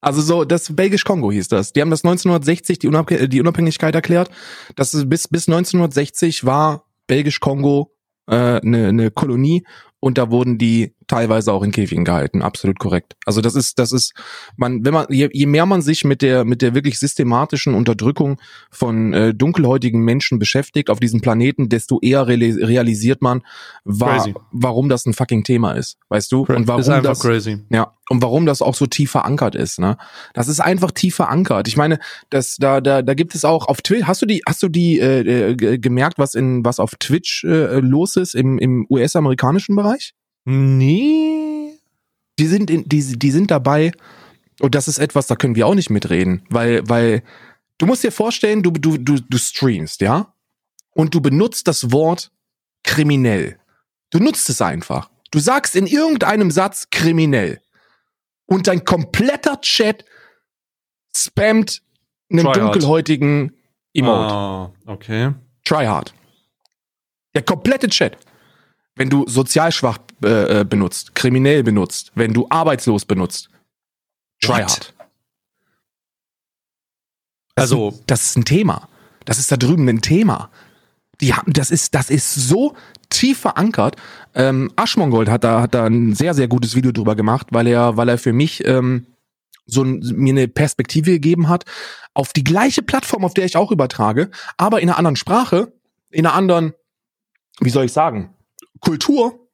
Also 0.00 0.20
so, 0.20 0.44
das 0.44 0.74
Belgisch-Kongo 0.74 1.30
hieß 1.30 1.48
das. 1.48 1.72
Die 1.72 1.80
haben 1.80 1.90
das 1.90 2.04
1960 2.04 2.80
die, 2.80 2.88
Unab 2.88 3.06
die 3.08 3.40
Unabhängigkeit 3.40 3.94
erklärt. 3.94 4.30
Das 4.74 4.94
ist 4.94 5.08
bis, 5.08 5.28
bis 5.28 5.48
1960 5.48 6.44
war 6.44 6.86
Belgisch-Kongo 7.06 7.92
äh, 8.26 8.60
eine, 8.60 8.88
eine 8.88 9.10
Kolonie 9.12 9.64
und 10.00 10.18
da 10.18 10.30
wurden 10.30 10.58
die 10.58 10.96
teilweise 11.12 11.52
auch 11.52 11.62
in 11.62 11.72
Käfigen 11.72 12.06
gehalten. 12.06 12.40
Absolut 12.40 12.78
korrekt. 12.78 13.16
Also 13.26 13.42
das 13.42 13.54
ist, 13.54 13.78
das 13.78 13.92
ist, 13.92 14.14
man, 14.56 14.82
wenn 14.82 14.94
man, 14.94 15.06
je, 15.10 15.28
je 15.30 15.44
mehr 15.44 15.66
man 15.66 15.82
sich 15.82 16.04
mit 16.04 16.22
der, 16.22 16.46
mit 16.46 16.62
der 16.62 16.74
wirklich 16.74 16.98
systematischen 16.98 17.74
Unterdrückung 17.74 18.40
von 18.70 19.12
äh, 19.12 19.34
dunkelhäutigen 19.34 20.00
Menschen 20.00 20.38
beschäftigt 20.38 20.88
auf 20.88 21.00
diesem 21.00 21.20
Planeten, 21.20 21.68
desto 21.68 22.00
eher 22.00 22.26
reali 22.28 22.52
realisiert 22.52 23.20
man, 23.20 23.42
war, 23.84 24.26
warum 24.52 24.88
das 24.88 25.04
ein 25.04 25.12
fucking 25.12 25.44
Thema 25.44 25.72
ist, 25.72 25.98
weißt 26.08 26.32
du? 26.32 26.46
Und 26.46 26.66
warum 26.66 26.80
ist 26.80 26.88
einfach 26.88 27.10
das, 27.10 27.20
crazy. 27.20 27.58
Ja. 27.68 27.92
Und 28.08 28.22
warum 28.22 28.46
das 28.46 28.62
auch 28.62 28.74
so 28.74 28.86
tief 28.86 29.10
verankert 29.10 29.54
ist, 29.54 29.78
ne? 29.78 29.98
Das 30.32 30.48
ist 30.48 30.60
einfach 30.60 30.92
tief 30.92 31.14
verankert. 31.14 31.68
Ich 31.68 31.76
meine, 31.76 31.98
das, 32.30 32.56
da, 32.56 32.80
da, 32.80 33.02
da 33.02 33.14
gibt 33.14 33.34
es 33.34 33.44
auch 33.44 33.68
auf 33.68 33.82
Twitch, 33.82 34.06
hast 34.06 34.22
du 34.22 34.26
die, 34.26 34.42
hast 34.46 34.62
du 34.62 34.68
die 34.68 34.98
äh, 34.98 35.50
äh 35.50 35.78
gemerkt, 35.78 36.18
was 36.18 36.34
in, 36.34 36.64
was 36.64 36.80
auf 36.80 36.94
Twitch 36.98 37.44
äh, 37.44 37.80
los 37.80 38.16
ist 38.16 38.34
im, 38.34 38.58
im 38.58 38.86
US-amerikanischen 38.88 39.76
Bereich? 39.76 40.14
Nee. 40.44 41.78
Die 42.38 42.46
sind, 42.46 42.70
in, 42.70 42.88
die, 42.88 43.18
die 43.18 43.30
sind 43.30 43.50
dabei, 43.50 43.92
und 44.60 44.74
das 44.74 44.88
ist 44.88 44.98
etwas, 44.98 45.26
da 45.26 45.36
können 45.36 45.54
wir 45.54 45.66
auch 45.66 45.74
nicht 45.74 45.90
mitreden, 45.90 46.44
weil, 46.48 46.88
weil 46.88 47.22
du 47.78 47.86
musst 47.86 48.04
dir 48.04 48.12
vorstellen, 48.12 48.62
du, 48.62 48.70
du, 48.70 48.96
du, 48.96 49.20
du 49.20 49.38
streamst, 49.38 50.00
ja? 50.00 50.34
Und 50.94 51.14
du 51.14 51.20
benutzt 51.20 51.68
das 51.68 51.90
Wort 51.90 52.30
kriminell. 52.84 53.58
Du 54.10 54.18
nutzt 54.18 54.48
es 54.50 54.60
einfach. 54.60 55.10
Du 55.30 55.38
sagst 55.38 55.74
in 55.74 55.86
irgendeinem 55.86 56.50
Satz 56.50 56.88
kriminell. 56.90 57.60
Und 58.46 58.66
dein 58.66 58.84
kompletter 58.84 59.60
Chat 59.62 60.04
spammt 61.16 61.82
einen 62.30 62.44
Try 62.44 62.52
dunkelhäutigen 62.52 63.56
Emote. 63.94 64.34
Ah, 64.34 64.72
okay. 64.86 65.32
Try 65.64 65.86
hard. 65.86 66.12
Der 67.34 67.42
komplette 67.42 67.88
Chat 67.88 68.18
wenn 69.02 69.10
du 69.10 69.24
sozial 69.26 69.72
schwach 69.72 69.98
äh, 70.22 70.60
äh, 70.60 70.64
benutzt, 70.64 71.16
kriminell 71.16 71.64
benutzt, 71.64 72.12
wenn 72.14 72.32
du 72.32 72.46
arbeitslos 72.50 73.04
benutzt. 73.04 73.50
Try 74.40 74.62
hard. 74.62 74.94
Also, 77.56 77.98
das 78.06 78.22
ist 78.22 78.36
ein 78.36 78.44
Thema. 78.44 78.88
Das 79.24 79.40
ist 79.40 79.50
da 79.50 79.56
drüben 79.56 79.88
ein 79.88 80.02
Thema. 80.02 80.50
Die 81.20 81.34
haben, 81.34 81.52
das 81.52 81.72
ist, 81.72 81.96
das 81.96 82.10
ist 82.10 82.32
so 82.32 82.76
tief 83.10 83.40
verankert. 83.40 83.96
Ähm, 84.36 84.70
Aschmongold 84.76 85.28
hat 85.28 85.42
da, 85.42 85.62
hat 85.62 85.74
da 85.74 85.84
ein 85.84 86.14
sehr, 86.14 86.34
sehr 86.34 86.46
gutes 86.46 86.76
Video 86.76 86.92
drüber 86.92 87.16
gemacht, 87.16 87.48
weil 87.50 87.66
er, 87.66 87.96
weil 87.96 88.08
er 88.08 88.18
für 88.18 88.32
mich 88.32 88.64
ähm, 88.64 89.08
so 89.66 89.82
ein, 89.82 89.98
mir 90.14 90.30
eine 90.30 90.46
Perspektive 90.46 91.10
gegeben 91.10 91.48
hat 91.48 91.64
auf 92.14 92.32
die 92.32 92.44
gleiche 92.44 92.82
Plattform, 92.82 93.24
auf 93.24 93.34
der 93.34 93.46
ich 93.46 93.56
auch 93.56 93.72
übertrage, 93.72 94.30
aber 94.58 94.80
in 94.80 94.88
einer 94.88 94.98
anderen 94.98 95.16
Sprache, 95.16 95.72
in 96.10 96.24
einer 96.24 96.36
anderen, 96.36 96.72
wie 97.58 97.70
soll 97.70 97.86
ich 97.86 97.92
sagen, 97.92 98.32
Kultur, 98.82 99.48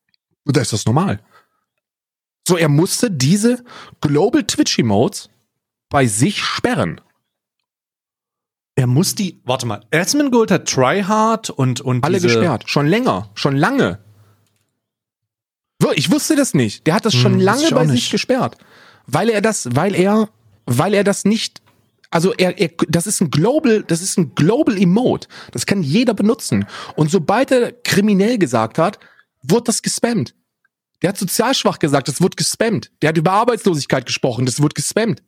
da 0.45 0.61
ist 0.61 0.73
das 0.73 0.87
normal. 0.87 1.21
So, 2.47 2.57
er 2.57 2.69
musste 2.69 3.11
diese 3.11 3.63
Global 4.01 4.43
Twitch 4.43 4.79
Emotes 4.79 5.29
bei 5.91 6.07
sich 6.07 6.43
sperren. 6.43 7.01
Er 8.75 8.87
muss 8.87 9.15
die, 9.15 9.41
warte 9.45 9.67
mal, 9.67 9.85
Asmund 9.93 10.33
Gold 10.33 10.51
hat 10.51 10.69
Tryhard 10.69 11.51
und, 11.51 11.81
und 11.81 12.05
alle 12.05 12.21
gesperrt. 12.21 12.65
Schon 12.67 12.87
länger, 12.87 13.31
schon 13.35 13.57
lange. 13.57 13.99
Ich 15.95 16.11
wusste 16.11 16.37
das 16.37 16.55
nicht. 16.55 16.87
Der 16.87 16.95
hat 16.95 17.05
das 17.05 17.15
schon 17.15 17.35
hm, 17.35 17.41
lange 17.41 17.71
bei 17.71 17.87
sich 17.87 18.11
gesperrt. 18.11 18.57
Weil 19.07 19.31
er 19.31 19.41
das, 19.41 19.69
weil 19.75 19.95
er, 19.95 20.29
weil 20.67 20.95
er 20.95 21.05
das 21.05 21.25
nicht 21.25 21.63
also 22.11 22.33
er, 22.33 22.59
er, 22.59 22.71
das 22.89 23.07
ist 23.07 23.21
ein 23.21 23.31
Global, 23.31 23.85
das 23.87 24.01
ist 24.01 24.17
ein 24.19 24.35
Global 24.35 24.79
Emote. 24.79 25.29
Das 25.53 25.67
kann 25.67 25.83
jeder 25.83 26.15
benutzen. 26.15 26.67
Und 26.97 27.11
sobald 27.11 27.51
er 27.51 27.73
kriminell 27.73 28.39
gesagt 28.39 28.79
hat, 28.79 28.99
wurde 29.51 29.65
das 29.65 29.83
gespammt. 29.83 30.35
Der 31.03 31.11
hat 31.11 31.19
sozial 31.19 31.55
schwach 31.55 31.79
gesagt, 31.79 32.09
das 32.09 32.21
wird 32.21 32.37
gespammt. 32.37 32.91
Der 33.03 33.11
hat 33.11 33.19
über 33.19 33.33
Arbeitslosigkeit 33.33 34.07
gesprochen, 34.07 34.47
das 34.47 34.61
wird 34.61 34.75
gespammt. 34.75 35.23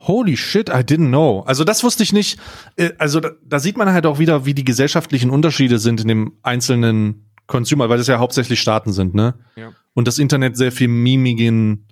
Holy 0.00 0.36
shit, 0.36 0.68
I 0.68 0.82
didn't 0.82 1.08
know. 1.08 1.40
Also 1.46 1.62
das 1.62 1.84
wusste 1.84 2.02
ich 2.02 2.12
nicht. 2.12 2.38
Äh, 2.76 2.90
also 2.98 3.20
da, 3.20 3.30
da, 3.44 3.60
sieht 3.60 3.76
man 3.76 3.92
halt 3.92 4.04
auch 4.04 4.18
wieder, 4.18 4.44
wie 4.44 4.54
die 4.54 4.64
gesellschaftlichen 4.64 5.30
Unterschiede 5.30 5.78
sind 5.78 6.00
in 6.00 6.08
dem 6.08 6.38
einzelnen 6.42 7.30
Consumer, 7.46 7.88
weil 7.88 7.98
das 7.98 8.08
ja 8.08 8.18
hauptsächlich 8.18 8.60
Staaten 8.60 8.92
sind, 8.92 9.14
ne? 9.14 9.38
Ja. 9.54 9.72
Und 9.94 10.08
das 10.08 10.18
Internet 10.18 10.56
sehr 10.56 10.72
viel 10.72 10.88
mimigen, 10.88 11.86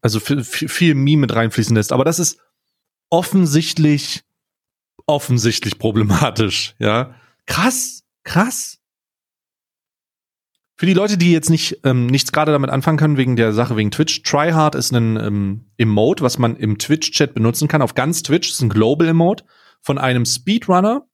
also 0.00 0.20
viel, 0.20 0.44
viel 0.44 0.94
Meme 0.94 1.22
mit 1.22 1.34
reinfließen 1.34 1.74
lässt. 1.74 1.92
Aber 1.92 2.04
das 2.04 2.20
ist 2.20 2.38
offensichtlich, 3.08 4.22
offensichtlich 5.06 5.78
problematisch, 5.78 6.76
ja? 6.78 7.16
Krass, 7.46 8.04
krass. 8.22 8.79
Für 10.80 10.86
die 10.86 10.94
Leute, 10.94 11.18
die 11.18 11.30
jetzt 11.30 11.50
nicht 11.50 11.80
ähm, 11.84 12.06
nichts 12.06 12.32
gerade 12.32 12.52
damit 12.52 12.70
anfangen 12.70 12.96
können 12.96 13.18
wegen 13.18 13.36
der 13.36 13.52
Sache 13.52 13.76
wegen 13.76 13.90
Twitch, 13.90 14.22
Tryhard 14.22 14.74
ist 14.74 14.92
ein 14.94 15.18
ähm, 15.18 15.66
Emote, 15.76 16.24
was 16.24 16.38
man 16.38 16.56
im 16.56 16.78
Twitch-Chat 16.78 17.34
benutzen 17.34 17.68
kann. 17.68 17.82
Auf 17.82 17.92
ganz 17.92 18.22
Twitch 18.22 18.48
ist 18.48 18.62
ein 18.62 18.70
Global 18.70 19.06
Emote 19.06 19.44
von 19.82 19.98
einem 19.98 20.24
Speedrunner 20.24 21.06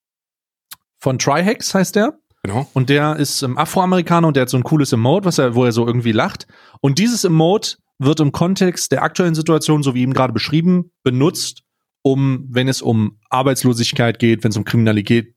von 1.01 1.19
Tryhex 1.19 1.75
heißt 1.75 1.97
der. 1.97 2.17
Genau. 2.45 2.71
Und 2.75 2.91
der 2.91 3.17
ist 3.17 3.43
ähm, 3.43 3.59
Afroamerikaner 3.59 4.29
und 4.29 4.37
der 4.37 4.43
hat 4.43 4.51
so 4.51 4.57
ein 4.57 4.63
cooles 4.63 4.93
Emote, 4.93 5.25
was 5.25 5.39
er, 5.39 5.57
wo 5.57 5.65
er 5.65 5.73
so 5.73 5.85
irgendwie 5.85 6.13
lacht. 6.13 6.47
Und 6.81 7.01
dieses 7.01 7.25
Emote 7.25 7.79
wird 7.99 8.21
im 8.21 8.31
Kontext 8.31 8.93
der 8.93 9.03
aktuellen 9.03 9.35
Situation, 9.35 9.83
so 9.83 9.97
wie 9.97 10.03
eben 10.03 10.15
gerade 10.15 10.33
beschrieben, 10.33 10.93
benutzt, 11.03 11.65
um, 12.03 12.47
wenn 12.51 12.69
es 12.69 12.83
um 12.83 13.19
Arbeitslosigkeit 13.31 14.21
geht, 14.21 14.45
wenn 14.45 14.53
es 14.53 14.57
um 14.57 14.63
Kriminalität, 14.63 15.35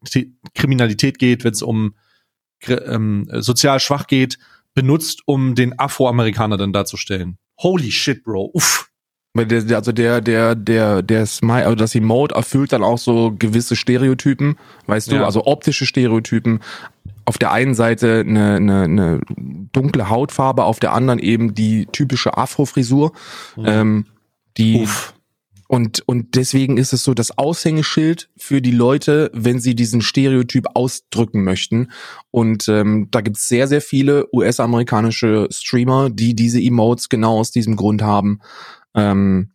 Kriminalität 0.53 1.17
geht, 1.17 1.43
wenn 1.43 1.53
es 1.53 1.63
um 1.63 1.95
ähm, 2.68 3.28
sozial 3.32 3.80
schwach 3.80 4.07
geht, 4.07 4.38
benutzt, 4.74 5.22
um 5.26 5.55
den 5.55 5.78
Afroamerikaner 5.80 6.57
dann 6.57 6.74
darzustellen. 6.74 7.38
Holy 7.60 7.91
shit, 7.91 8.24
Bro. 8.24 8.51
Uff. 8.53 8.89
Weil 9.34 9.45
der, 9.45 9.62
der, 9.62 9.78
also 9.78 9.91
der, 9.91 10.22
der, 10.22 10.55
der, 10.55 11.01
der 11.03 11.26
Smile, 11.26 11.66
also 11.66 11.76
das 11.76 11.93
Emote 11.93 12.34
erfüllt 12.36 12.74
dann 12.74 12.84
auch 12.84 12.97
so 12.97 13.36
gewisse 13.38 13.76
Stereotypen, 13.76 14.57
weißt 14.88 15.12
du, 15.12 15.16
Ja. 15.18 15.26
also 15.26 15.45
optische 15.45 15.86
Stereotypen. 15.86 16.62
Auf 17.26 17.38
der 17.38 17.51
einen 17.51 17.76
Seite 17.76 18.24
eine, 18.28 18.55
eine, 18.55 18.84
eine 18.84 19.22
dunkle 19.72 20.10
Hautfarbe, 20.10 20.64
auf 20.64 20.80
der 20.80 20.93
anderen 20.93 21.20
eben 21.20 21.53
die 21.53 21.86
typische 21.91 22.38
Afro-Frisur. 22.38 23.12
Ähm, 23.64 24.07
die 24.57 24.82
Uff. 24.82 25.14
Und, 25.72 26.01
und 26.07 26.36
deswegen 26.36 26.78
ist 26.78 26.93
es 26.93 27.03
so 27.03 27.13
das 27.13 27.38
Aushängeschild 27.38 28.32
für 28.36 28.59
die 28.59 28.72
Leute, 28.72 29.30
wenn 29.36 29.59
sie 29.59 29.76
diesen 29.76 30.01
Stereotyp 30.01 30.65
ausdrücken 30.74 31.43
möchten. 31.43 31.91
Und 32.32 32.67
ähm, 32.67 33.09
da 33.11 33.22
gibt's 33.22 33.47
sehr, 33.47 33.67
sehr 33.67 33.80
viele 33.80 34.26
US-amerikanische 34.34 35.47
Streamer, 35.51 36.09
die 36.09 36.34
diese 36.34 36.59
Emotes 36.59 37.07
genau 37.07 37.38
aus 37.38 37.51
diesem 37.51 37.76
Grund 37.76 38.01
haben, 38.01 38.39
ähm, 38.95 39.51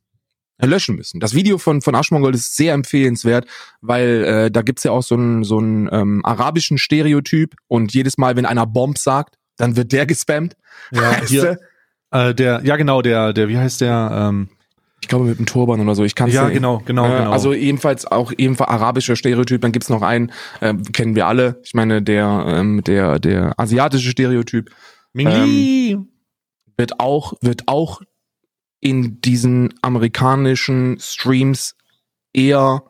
löschen 0.62 0.94
müssen. 0.94 1.18
Das 1.18 1.34
Video 1.34 1.58
von, 1.58 1.82
von 1.82 1.96
Aschmongold 1.96 2.36
ist 2.36 2.54
sehr 2.54 2.74
empfehlenswert, 2.74 3.48
weil 3.80 4.24
äh, 4.24 4.50
da 4.52 4.62
gibt's 4.62 4.84
ja 4.84 4.92
auch 4.92 5.02
so 5.02 5.16
einen 5.16 5.42
so 5.42 5.58
einen 5.58 5.88
ähm, 5.90 6.24
arabischen 6.24 6.78
Stereotyp 6.78 7.56
und 7.66 7.92
jedes 7.92 8.18
Mal, 8.18 8.36
wenn 8.36 8.46
einer 8.46 8.66
Bomb 8.66 8.98
sagt, 8.98 9.34
dann 9.56 9.74
wird 9.74 9.90
der 9.90 10.06
gespammt. 10.06 10.56
Ja, 10.92 11.24
hier, 11.26 11.58
äh, 12.12 12.32
der, 12.32 12.60
ja 12.62 12.76
genau, 12.76 13.02
der, 13.02 13.32
der, 13.32 13.48
wie 13.48 13.58
heißt 13.58 13.80
der? 13.80 14.10
Ähm, 14.12 14.48
Ich 15.04 15.08
glaube 15.08 15.26
mit 15.26 15.36
einem 15.36 15.44
Turban 15.44 15.80
oder 15.80 15.94
so. 15.94 16.02
Ich 16.02 16.14
kann 16.14 16.30
ja, 16.30 16.48
genau, 16.48 16.80
genau, 16.86 17.04
Äh, 17.04 17.18
genau. 17.18 17.30
Also 17.30 17.52
ebenfalls 17.52 18.06
auch 18.06 18.32
ebenfalls 18.38 18.70
arabischer 18.70 19.16
Stereotyp. 19.16 19.60
Dann 19.60 19.70
gibt's 19.70 19.90
noch 19.90 20.00
einen, 20.00 20.32
äh, 20.60 20.72
kennen 20.94 21.14
wir 21.14 21.26
alle. 21.26 21.60
Ich 21.62 21.74
meine, 21.74 22.00
der 22.00 22.46
ähm, 22.48 22.82
der 22.84 23.18
der 23.18 23.52
asiatische 23.58 24.10
Stereotyp 24.10 24.70
Ming 25.12 25.28
Li. 25.28 25.98
wird 26.78 27.00
auch 27.00 27.34
wird 27.42 27.68
auch 27.68 28.00
in 28.80 29.20
diesen 29.20 29.74
amerikanischen 29.82 30.96
Streams 30.98 31.76
eher 32.32 32.84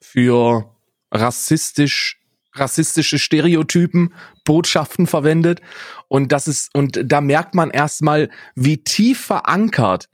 für 0.00 0.70
rassistisch 1.12 2.20
rassistische 2.54 3.18
Stereotypen, 3.18 4.14
Botschaften 4.44 5.08
verwendet 5.08 5.60
und 6.06 6.30
das 6.30 6.46
ist 6.46 6.72
und 6.76 7.00
da 7.04 7.20
merkt 7.20 7.56
man 7.56 7.70
erstmal, 7.70 8.30
wie 8.54 8.78
tief 8.78 9.20
verankert 9.20 10.08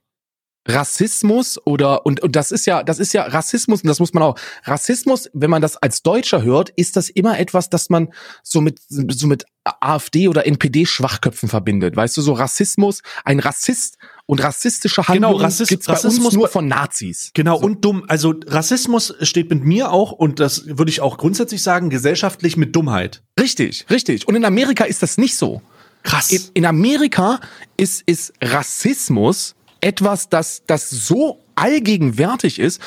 Rassismus 0.68 1.58
oder 1.66 2.06
und 2.06 2.20
und 2.20 2.36
das 2.36 2.50
ist 2.52 2.66
ja 2.66 2.82
das 2.82 2.98
ist 2.98 3.12
ja 3.12 3.22
Rassismus 3.24 3.82
und 3.82 3.88
das 3.88 3.98
muss 4.00 4.14
man 4.14 4.22
auch 4.22 4.36
Rassismus 4.64 5.28
wenn 5.32 5.50
man 5.50 5.60
das 5.62 5.76
als 5.76 6.02
Deutscher 6.02 6.42
hört 6.42 6.70
ist 6.70 6.96
das 6.96 7.08
immer 7.10 7.38
etwas 7.38 7.68
das 7.68 7.90
man 7.90 8.08
so 8.42 8.60
mit 8.60 8.80
so 8.88 9.26
mit 9.26 9.44
AfD 9.64 10.28
oder 10.28 10.46
NPD 10.46 10.86
Schwachköpfen 10.86 11.48
verbindet 11.48 11.96
weißt 11.96 12.16
du 12.16 12.22
so 12.22 12.32
Rassismus 12.32 13.02
ein 13.24 13.40
Rassist 13.40 13.98
und 14.26 14.42
rassistische 14.42 15.02
Handlungen 15.08 15.34
Genau, 15.36 15.44
Rassist- 15.44 15.68
gibt's 15.68 15.88
Rassismus 15.88 16.26
uns 16.26 16.34
nur 16.34 16.48
von 16.48 16.68
Nazis 16.68 17.30
Genau, 17.34 17.58
und 17.58 17.84
dumm. 17.84 18.04
Also 18.08 18.34
Rassismus 18.46 19.14
steht 19.22 19.50
mit 19.50 19.64
mir 19.64 19.90
auch, 19.90 20.12
und 20.12 20.38
das 20.40 20.64
würde 20.66 20.90
ich 20.90 21.00
auch 21.00 21.18
grundsätzlich 21.18 21.62
sagen, 21.62 21.90
gesellschaftlich 21.90 22.56
mit 22.56 22.74
Dummheit. 22.76 23.22
richtig 23.38 23.86
richtig 23.90 24.28
und 24.28 24.36
in 24.36 24.44
Amerika 24.44 24.84
ist 24.84 25.02
das 25.02 25.18
nicht 25.18 25.36
so 25.36 25.60
Krass. 26.04 26.30
in, 26.30 26.40
in 26.54 26.66
Amerika 26.66 27.40
ist, 27.76 28.02
ist 28.06 28.32
Rassismus 28.42 29.54
etwas, 29.82 30.30
das, 30.30 30.62
das 30.66 30.88
so 30.88 31.44
allgegenwärtig 31.54 32.58
ist, 32.58 32.80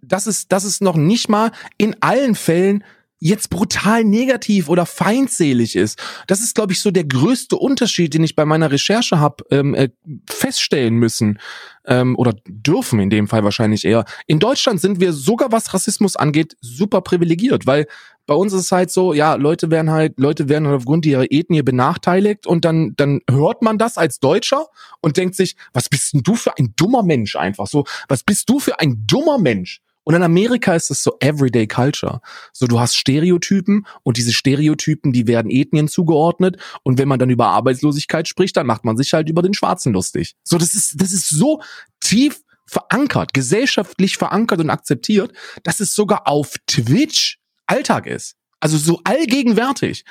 dass 0.00 0.26
es, 0.26 0.46
dass 0.46 0.62
es 0.62 0.80
noch 0.80 0.96
nicht 0.96 1.28
mal 1.28 1.50
in 1.78 1.96
allen 2.00 2.36
Fällen 2.36 2.84
jetzt 3.22 3.50
brutal 3.50 4.02
negativ 4.02 4.68
oder 4.68 4.84
feindselig 4.84 5.76
ist. 5.76 6.02
Das 6.26 6.40
ist, 6.40 6.56
glaube 6.56 6.72
ich, 6.72 6.80
so 6.80 6.90
der 6.90 7.04
größte 7.04 7.56
Unterschied, 7.56 8.14
den 8.14 8.24
ich 8.24 8.34
bei 8.34 8.44
meiner 8.44 8.72
Recherche 8.72 9.20
habe 9.20 9.44
ähm, 9.50 9.74
äh, 9.74 9.90
feststellen 10.28 10.94
müssen 10.94 11.38
ähm, 11.86 12.16
oder 12.16 12.34
dürfen 12.46 12.98
in 12.98 13.10
dem 13.10 13.28
Fall 13.28 13.44
wahrscheinlich 13.44 13.84
eher. 13.84 14.04
In 14.26 14.40
Deutschland 14.40 14.80
sind 14.80 14.98
wir 14.98 15.12
sogar, 15.12 15.52
was 15.52 15.72
Rassismus 15.72 16.16
angeht, 16.16 16.56
super 16.60 17.00
privilegiert, 17.00 17.64
weil 17.64 17.86
bei 18.26 18.34
uns 18.34 18.52
ist 18.52 18.62
es 18.62 18.72
halt 18.72 18.90
so, 18.90 19.14
ja, 19.14 19.34
Leute 19.34 19.70
werden 19.70 19.90
halt, 19.90 20.18
Leute 20.18 20.48
werden 20.48 20.66
halt 20.66 20.78
aufgrund 20.78 21.06
ihrer 21.06 21.26
Ethnie 21.30 21.62
benachteiligt 21.62 22.46
und 22.46 22.64
dann, 22.64 22.94
dann 22.96 23.20
hört 23.30 23.62
man 23.62 23.78
das 23.78 23.98
als 23.98 24.18
Deutscher 24.18 24.66
und 25.00 25.16
denkt 25.16 25.36
sich, 25.36 25.56
was 25.72 25.88
bist 25.88 26.12
denn 26.12 26.22
du 26.22 26.34
für 26.34 26.58
ein 26.58 26.72
dummer 26.74 27.04
Mensch 27.04 27.36
einfach 27.36 27.68
so? 27.68 27.84
Was 28.08 28.24
bist 28.24 28.50
du 28.50 28.58
für 28.58 28.80
ein 28.80 29.04
dummer 29.06 29.38
Mensch? 29.38 29.80
Und 30.04 30.14
in 30.14 30.22
Amerika 30.22 30.74
ist 30.74 30.90
es 30.90 31.02
so 31.02 31.16
Everyday 31.20 31.66
Culture. 31.66 32.20
So, 32.52 32.66
du 32.66 32.80
hast 32.80 32.96
Stereotypen 32.96 33.86
und 34.02 34.16
diese 34.16 34.32
Stereotypen, 34.32 35.12
die 35.12 35.26
werden 35.26 35.50
Ethnien 35.50 35.88
zugeordnet. 35.88 36.56
Und 36.82 36.98
wenn 36.98 37.08
man 37.08 37.18
dann 37.18 37.30
über 37.30 37.48
Arbeitslosigkeit 37.48 38.26
spricht, 38.26 38.56
dann 38.56 38.66
macht 38.66 38.84
man 38.84 38.96
sich 38.96 39.12
halt 39.12 39.28
über 39.28 39.42
den 39.42 39.54
Schwarzen 39.54 39.92
lustig. 39.92 40.34
So, 40.42 40.58
das 40.58 40.74
ist, 40.74 41.00
das 41.00 41.12
ist 41.12 41.28
so 41.28 41.62
tief 42.00 42.42
verankert, 42.66 43.34
gesellschaftlich 43.34 44.16
verankert 44.16 44.60
und 44.60 44.70
akzeptiert, 44.70 45.32
dass 45.62 45.80
es 45.80 45.94
sogar 45.94 46.26
auf 46.26 46.54
Twitch 46.66 47.38
Alltag 47.66 48.06
ist. 48.06 48.36
Also 48.60 48.78
so 48.78 49.00
allgegenwärtig. 49.04 50.04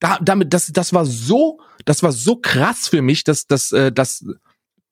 Da, 0.00 0.18
damit, 0.20 0.52
das, 0.52 0.66
das 0.66 0.92
war 0.92 1.06
so, 1.06 1.60
das 1.84 2.02
war 2.02 2.12
so 2.12 2.36
krass 2.36 2.88
für 2.88 3.02
mich, 3.02 3.24
dass, 3.24 3.46
dass, 3.46 3.72
äh, 3.72 3.90
dass 3.90 4.24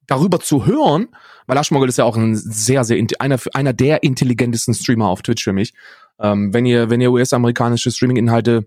darüber 0.06 0.40
zu 0.40 0.66
hören, 0.66 1.08
weil 1.46 1.58
Aschmogel 1.58 1.88
ist 1.88 1.98
ja 1.98 2.04
auch 2.04 2.16
ein 2.16 2.34
sehr, 2.34 2.84
sehr, 2.84 3.02
einer, 3.18 3.38
einer 3.54 3.72
der 3.72 4.02
intelligentesten 4.02 4.74
Streamer 4.74 5.08
auf 5.08 5.22
Twitch 5.22 5.44
für 5.44 5.52
mich. 5.52 5.74
Ähm, 6.18 6.52
wenn 6.54 6.66
ihr, 6.66 6.90
wenn 6.90 7.00
ihr 7.00 7.10
US-amerikanische 7.12 7.90
Streaming-Inhalte 7.90 8.66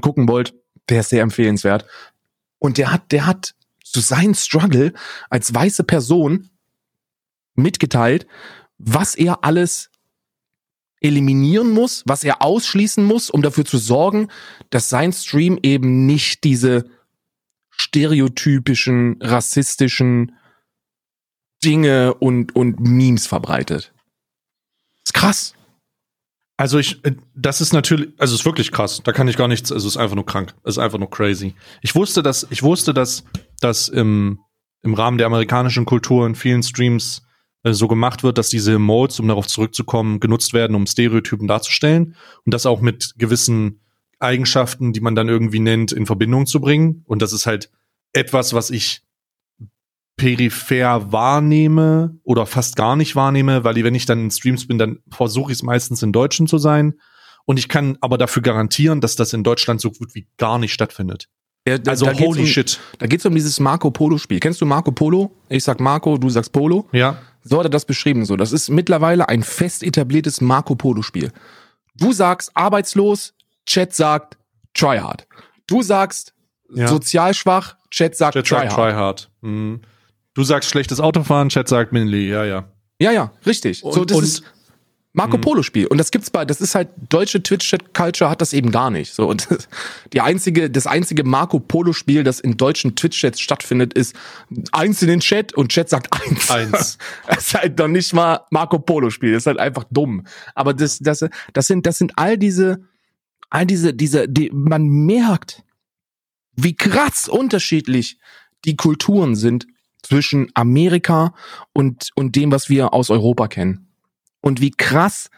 gucken 0.00 0.28
wollt, 0.28 0.54
der 0.88 1.00
ist 1.00 1.10
sehr 1.10 1.22
empfehlenswert. 1.22 1.86
Und 2.58 2.78
der 2.78 2.92
hat, 2.92 3.12
der 3.12 3.26
hat 3.26 3.54
so 3.84 4.00
seinen 4.00 4.34
Struggle 4.34 4.92
als 5.30 5.52
weiße 5.54 5.84
Person 5.84 6.50
mitgeteilt, 7.54 8.26
was 8.78 9.14
er 9.14 9.44
alles 9.44 9.90
eliminieren 11.00 11.70
muss, 11.70 12.02
was 12.06 12.24
er 12.24 12.42
ausschließen 12.42 13.04
muss, 13.04 13.30
um 13.30 13.42
dafür 13.42 13.64
zu 13.64 13.78
sorgen, 13.78 14.28
dass 14.68 14.88
sein 14.88 15.12
Stream 15.12 15.58
eben 15.62 16.06
nicht 16.06 16.44
diese 16.44 16.90
stereotypischen, 17.70 19.16
rassistischen 19.22 20.32
Dinge 21.64 22.14
und, 22.14 22.54
und 22.56 22.80
Memes 22.80 23.26
verbreitet. 23.26 23.92
ist 25.04 25.14
krass. 25.14 25.54
Also 26.56 26.78
ich, 26.78 27.02
äh, 27.04 27.14
das 27.34 27.60
ist 27.60 27.72
natürlich, 27.72 28.10
also 28.18 28.34
ist 28.34 28.44
wirklich 28.44 28.70
krass. 28.70 29.00
Da 29.02 29.12
kann 29.12 29.28
ich 29.28 29.38
gar 29.38 29.48
nichts, 29.48 29.72
also 29.72 29.88
es 29.88 29.94
ist 29.94 30.00
einfach 30.00 30.16
nur 30.16 30.26
krank. 30.26 30.54
Es 30.62 30.74
ist 30.74 30.78
einfach 30.78 30.98
nur 30.98 31.08
crazy. 31.08 31.54
Ich 31.80 31.94
wusste, 31.94 32.22
dass, 32.22 32.46
ich 32.50 32.62
wusste, 32.62 32.92
dass, 32.92 33.24
dass 33.60 33.88
im, 33.88 34.40
im 34.82 34.94
Rahmen 34.94 35.16
der 35.16 35.26
amerikanischen 35.26 35.86
Kultur 35.86 36.26
in 36.26 36.34
vielen 36.34 36.62
Streams 36.62 37.22
äh, 37.62 37.72
so 37.72 37.88
gemacht 37.88 38.22
wird, 38.22 38.36
dass 38.36 38.48
diese 38.48 38.78
Modes, 38.78 39.20
um 39.20 39.28
darauf 39.28 39.46
zurückzukommen, 39.46 40.20
genutzt 40.20 40.52
werden, 40.52 40.76
um 40.76 40.86
Stereotypen 40.86 41.48
darzustellen 41.48 42.14
und 42.44 42.52
das 42.52 42.66
auch 42.66 42.80
mit 42.80 43.14
gewissen 43.16 43.80
Eigenschaften, 44.18 44.92
die 44.92 45.00
man 45.00 45.14
dann 45.14 45.28
irgendwie 45.28 45.60
nennt, 45.60 45.92
in 45.92 46.04
Verbindung 46.06 46.46
zu 46.46 46.60
bringen. 46.60 47.04
Und 47.06 47.22
das 47.22 47.32
ist 47.32 47.46
halt 47.46 47.70
etwas, 48.12 48.52
was 48.52 48.70
ich 48.70 49.02
peripher 50.20 51.10
wahrnehme 51.12 52.18
oder 52.24 52.46
fast 52.46 52.76
gar 52.76 52.94
nicht 52.96 53.16
wahrnehme, 53.16 53.64
weil 53.64 53.82
wenn 53.82 53.94
ich 53.94 54.04
dann 54.06 54.20
in 54.20 54.30
Streams 54.30 54.66
bin, 54.66 54.78
dann 54.78 54.98
versuche 55.10 55.50
ich 55.52 55.58
es 55.58 55.62
meistens 55.62 56.02
in 56.02 56.12
Deutschen 56.12 56.46
zu 56.46 56.58
sein. 56.58 56.94
Und 57.46 57.58
ich 57.58 57.68
kann 57.68 57.96
aber 58.00 58.18
dafür 58.18 58.42
garantieren, 58.42 59.00
dass 59.00 59.16
das 59.16 59.32
in 59.32 59.42
Deutschland 59.42 59.80
so 59.80 59.90
gut 59.90 60.14
wie 60.14 60.26
gar 60.36 60.58
nicht 60.58 60.72
stattfindet. 60.74 61.28
Der, 61.66 61.78
der, 61.78 61.90
Also 61.92 62.06
da 62.06 62.12
holy 62.12 62.40
um, 62.40 62.46
shit. 62.46 62.78
Da 62.98 63.06
geht's 63.06 63.24
um 63.24 63.34
dieses 63.34 63.58
Marco 63.60 63.90
Polo 63.90 64.18
Spiel. 64.18 64.40
Kennst 64.40 64.60
du 64.60 64.66
Marco 64.66 64.92
Polo? 64.92 65.34
Ich 65.48 65.64
sag 65.64 65.80
Marco, 65.80 66.16
du 66.18 66.28
sagst 66.28 66.52
Polo. 66.52 66.86
Ja. 66.92 67.18
So 67.42 67.58
hat 67.58 67.66
er 67.66 67.70
das 67.70 67.86
beschrieben. 67.86 68.24
So, 68.26 68.36
das 68.36 68.52
ist 68.52 68.68
mittlerweile 68.68 69.28
ein 69.28 69.42
fest 69.42 69.82
etabliertes 69.82 70.40
Marco 70.42 70.74
Polo 70.74 71.00
Spiel. 71.02 71.32
Du 71.96 72.12
sagst 72.12 72.50
arbeitslos, 72.54 73.32
Chat 73.66 73.94
sagt 73.94 74.38
tryhard. 74.74 75.26
Du 75.66 75.82
sagst 75.82 76.34
Ja. 76.72 76.88
sozial 76.88 77.32
schwach, 77.34 77.76
Chat 77.90 78.14
sagt 78.16 78.34
Chat 78.34 78.46
tryhard. 78.46 78.70
sagt 78.70 78.74
try 78.74 78.92
hard. 78.92 79.30
Mhm. 79.40 79.80
Du 80.34 80.44
sagst 80.44 80.70
schlechtes 80.70 81.00
Autofahren, 81.00 81.48
Chat 81.48 81.68
sagt 81.68 81.92
Minley, 81.92 82.28
ja, 82.28 82.44
ja. 82.44 82.68
Ja, 83.00 83.12
ja, 83.12 83.32
richtig. 83.46 83.82
Und- 83.82 83.94
so, 83.94 84.04
das 84.04 84.16
und- 84.18 84.24
ist 84.24 84.42
Marco 85.12 85.38
Mhm. 85.38 85.40
Polo 85.40 85.62
Spiel. 85.64 85.88
Und 85.88 85.98
das 85.98 86.12
gibt's 86.12 86.30
bei, 86.30 86.44
das 86.44 86.60
ist 86.60 86.76
halt 86.76 86.88
deutsche 87.08 87.42
Twitch-Chat-Culture 87.42 88.30
hat 88.30 88.40
das 88.40 88.52
eben 88.52 88.70
gar 88.70 88.90
nicht. 88.90 89.12
So, 89.12 89.26
und 89.28 89.48
die 90.12 90.20
einzige, 90.20 90.70
das 90.70 90.86
einzige 90.86 91.24
Marco 91.24 91.58
Polo 91.58 91.92
Spiel, 91.92 92.22
das 92.22 92.38
in 92.38 92.56
deutschen 92.56 92.94
Twitch-Chats 92.94 93.40
stattfindet, 93.40 93.92
ist 93.94 94.14
eins 94.70 95.02
in 95.02 95.08
den 95.08 95.18
Chat 95.18 95.52
und 95.52 95.70
Chat 95.72 95.88
sagt 95.88 96.12
eins. 96.12 96.48
Eins. 96.50 96.98
Das 97.26 97.38
ist 97.48 97.54
halt 97.54 97.76
noch 97.78 97.88
nicht 97.88 98.12
mal 98.12 98.42
Marco 98.50 98.78
Polo 98.78 99.10
Spiel. 99.10 99.32
Das 99.32 99.42
ist 99.42 99.46
halt 99.48 99.58
einfach 99.58 99.84
dumm. 99.90 100.24
Aber 100.54 100.74
das, 100.74 101.00
das, 101.00 101.24
das 101.54 101.66
sind, 101.66 101.86
das 101.86 101.98
sind 101.98 102.12
all 102.16 102.38
diese, 102.38 102.84
all 103.48 103.66
diese, 103.66 103.92
diese, 103.92 104.28
die, 104.28 104.50
man 104.52 104.84
merkt, 104.86 105.64
wie 106.54 106.76
krass 106.76 107.28
unterschiedlich 107.28 108.18
die 108.64 108.76
Kulturen 108.76 109.34
sind 109.34 109.66
zwischen 110.10 110.50
Amerika 110.54 111.34
und, 111.72 112.10
und 112.16 112.36
dem, 112.36 112.50
was 112.50 112.68
wir 112.68 112.92
aus 112.92 113.10
Europa 113.10 113.48
kennen. 113.48 113.88
Und 114.42 114.60
wie 114.60 114.72
krass 114.72 115.30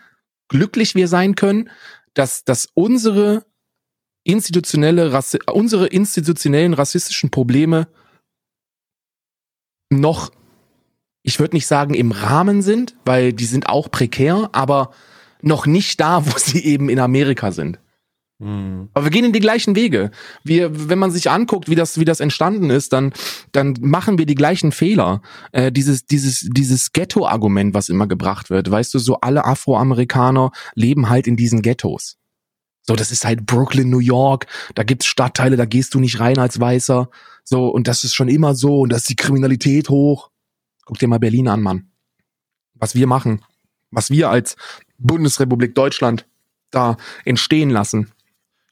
glücklich 0.48 0.94
wir 0.94 1.08
sein 1.08 1.34
können, 1.34 1.70
dass, 2.14 2.44
dass 2.44 2.68
unsere 2.74 3.44
institutionelle, 4.24 5.12
Rassi 5.12 5.38
unsere 5.52 5.86
institutionellen 5.86 6.74
rassistischen 6.74 7.30
Probleme 7.30 7.86
noch 9.90 10.30
ich 11.24 11.38
würde 11.38 11.54
nicht 11.54 11.66
sagen 11.68 11.94
im 11.94 12.10
Rahmen 12.10 12.62
sind, 12.62 12.96
weil 13.04 13.32
die 13.32 13.44
sind 13.44 13.68
auch 13.68 13.90
prekär, 13.90 14.50
aber 14.52 14.90
noch 15.40 15.66
nicht 15.66 16.00
da, 16.00 16.26
wo 16.26 16.36
sie 16.36 16.64
eben 16.64 16.88
in 16.88 16.98
Amerika 16.98 17.52
sind. 17.52 17.78
Mhm. 18.42 18.88
Aber 18.92 19.06
wir 19.06 19.10
gehen 19.10 19.24
in 19.24 19.32
die 19.32 19.40
gleichen 19.40 19.76
Wege. 19.76 20.10
Wir, 20.42 20.88
wenn 20.88 20.98
man 20.98 21.12
sich 21.12 21.30
anguckt, 21.30 21.70
wie 21.70 21.76
das, 21.76 22.00
wie 22.00 22.04
das 22.04 22.18
entstanden 22.18 22.70
ist, 22.70 22.92
dann, 22.92 23.12
dann 23.52 23.76
machen 23.80 24.18
wir 24.18 24.26
die 24.26 24.34
gleichen 24.34 24.72
Fehler. 24.72 25.22
Äh, 25.52 25.70
dieses, 25.70 26.06
dieses, 26.06 26.48
dieses 26.50 26.92
Ghetto-Argument, 26.92 27.72
was 27.72 27.88
immer 27.88 28.08
gebracht 28.08 28.50
wird, 28.50 28.68
weißt 28.68 28.92
du, 28.94 28.98
so 28.98 29.20
alle 29.20 29.44
Afroamerikaner 29.44 30.50
leben 30.74 31.08
halt 31.08 31.28
in 31.28 31.36
diesen 31.36 31.62
Ghettos. 31.62 32.16
So, 32.84 32.96
das 32.96 33.12
ist 33.12 33.24
halt 33.24 33.46
Brooklyn, 33.46 33.90
New 33.90 34.00
York. 34.00 34.46
Da 34.74 34.82
gibt's 34.82 35.06
Stadtteile, 35.06 35.56
da 35.56 35.64
gehst 35.64 35.94
du 35.94 36.00
nicht 36.00 36.18
rein 36.18 36.38
als 36.38 36.58
Weißer. 36.58 37.10
So, 37.44 37.68
und 37.68 37.86
das 37.86 38.02
ist 38.02 38.14
schon 38.14 38.28
immer 38.28 38.56
so, 38.56 38.80
und 38.80 38.88
da 38.90 38.96
ist 38.96 39.08
die 39.08 39.14
Kriminalität 39.14 39.88
hoch. 39.88 40.30
Guck 40.84 40.98
dir 40.98 41.06
mal 41.06 41.20
Berlin 41.20 41.46
an, 41.46 41.60
Mann. 41.60 41.92
Was 42.74 42.96
wir 42.96 43.06
machen. 43.06 43.44
Was 43.92 44.10
wir 44.10 44.30
als 44.30 44.56
Bundesrepublik 44.98 45.76
Deutschland 45.76 46.26
da 46.72 46.96
entstehen 47.24 47.70
lassen. 47.70 48.10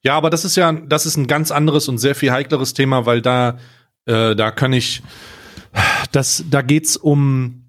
Ja, 0.03 0.16
aber 0.16 0.30
das 0.30 0.44
ist 0.44 0.57
ja, 0.57 0.72
das 0.72 1.07
ist 1.07 1.16
ein 1.16 1.26
ganz 1.26 1.51
anderes 1.51 1.88
und 1.88 1.98
sehr 1.98 2.14
viel 2.14 2.30
heikleres 2.30 2.74
Thema, 2.74 3.07
weil 3.07 3.20
da, 3.20 3.59
äh, 4.07 4.34
da 4.34 4.51
kann 4.51 4.72
ich, 4.72 5.03
das, 6.12 6.44
da 6.51 6.62
geht's 6.62 6.96
um 6.96 7.61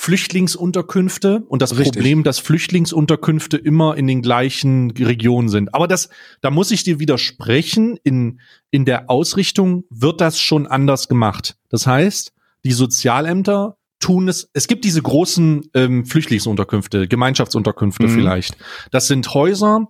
Flüchtlingsunterkünfte 0.00 1.42
und 1.46 1.60
das 1.60 1.72
Richtig. 1.72 1.92
Problem, 1.92 2.22
dass 2.22 2.38
Flüchtlingsunterkünfte 2.38 3.58
immer 3.58 3.98
in 3.98 4.06
den 4.06 4.22
gleichen 4.22 4.90
Regionen 4.92 5.50
sind. 5.50 5.74
Aber 5.74 5.88
das, 5.88 6.08
da 6.40 6.50
muss 6.50 6.70
ich 6.70 6.84
dir 6.84 7.00
widersprechen. 7.00 7.98
In, 8.02 8.40
in 8.70 8.86
der 8.86 9.10
Ausrichtung 9.10 9.84
wird 9.90 10.22
das 10.22 10.40
schon 10.40 10.66
anders 10.66 11.06
gemacht. 11.06 11.56
Das 11.68 11.86
heißt, 11.86 12.32
die 12.64 12.72
Sozialämter 12.72 13.76
tun 13.98 14.28
es. 14.28 14.48
Es 14.54 14.68
gibt 14.68 14.86
diese 14.86 15.02
großen 15.02 15.68
ähm, 15.74 16.06
Flüchtlingsunterkünfte, 16.06 17.06
Gemeinschaftsunterkünfte 17.06 18.06
mhm. 18.06 18.14
vielleicht. 18.14 18.56
Das 18.90 19.06
sind 19.06 19.34
Häuser, 19.34 19.88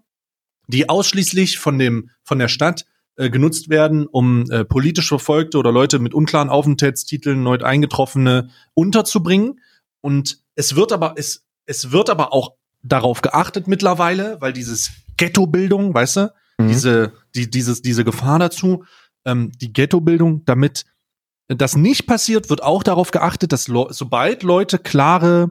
die 0.70 0.88
ausschließlich 0.88 1.58
von 1.58 1.78
dem 1.78 2.10
von 2.22 2.38
der 2.38 2.48
Stadt 2.48 2.86
äh, 3.16 3.28
genutzt 3.28 3.68
werden, 3.68 4.06
um 4.06 4.50
äh, 4.50 4.64
politisch 4.64 5.08
Verfolgte 5.08 5.58
oder 5.58 5.72
Leute 5.72 5.98
mit 5.98 6.14
unklaren 6.14 6.48
Aufenthaltstiteln, 6.48 7.42
neu 7.42 7.58
eingetroffene 7.58 8.50
unterzubringen. 8.74 9.60
Und 10.00 10.40
es 10.54 10.76
wird 10.76 10.92
aber 10.92 11.14
es 11.16 11.44
es 11.66 11.92
wird 11.92 12.08
aber 12.08 12.32
auch 12.32 12.54
darauf 12.82 13.20
geachtet 13.20 13.68
mittlerweile, 13.68 14.40
weil 14.40 14.52
dieses 14.52 14.90
Ghettobildung, 15.16 15.92
weißt 15.92 16.16
du, 16.16 16.32
mhm. 16.58 16.68
diese 16.68 17.12
die 17.34 17.50
dieses 17.50 17.82
diese 17.82 18.04
Gefahr 18.04 18.38
dazu, 18.38 18.84
ähm, 19.24 19.52
die 19.60 19.72
Ghettobildung, 19.72 20.44
damit 20.46 20.84
das 21.48 21.76
nicht 21.76 22.06
passiert, 22.06 22.48
wird 22.48 22.62
auch 22.62 22.84
darauf 22.84 23.10
geachtet, 23.10 23.52
dass 23.52 23.64
sobald 23.64 24.44
Leute 24.44 24.78
klare 24.78 25.50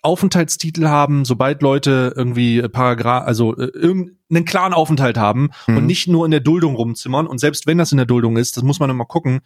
Aufenthaltstitel 0.00 0.88
haben, 0.88 1.24
sobald 1.24 1.62
Leute 1.62 2.14
irgendwie 2.16 2.62
Paragraph, 2.62 3.26
also 3.26 3.56
äh, 3.56 3.66
irgendeinen 3.66 4.44
klaren 4.44 4.72
Aufenthalt 4.72 5.18
haben 5.18 5.50
mhm. 5.66 5.76
und 5.76 5.86
nicht 5.86 6.08
nur 6.08 6.24
in 6.24 6.30
der 6.30 6.40
Duldung 6.40 6.74
rumzimmern. 6.74 7.26
Und 7.26 7.38
selbst 7.38 7.66
wenn 7.66 7.78
das 7.78 7.92
in 7.92 7.98
der 7.98 8.06
Duldung 8.06 8.36
ist, 8.36 8.56
das 8.56 8.64
muss 8.64 8.80
man 8.80 8.90
immer 8.90 9.04
gucken. 9.04 9.40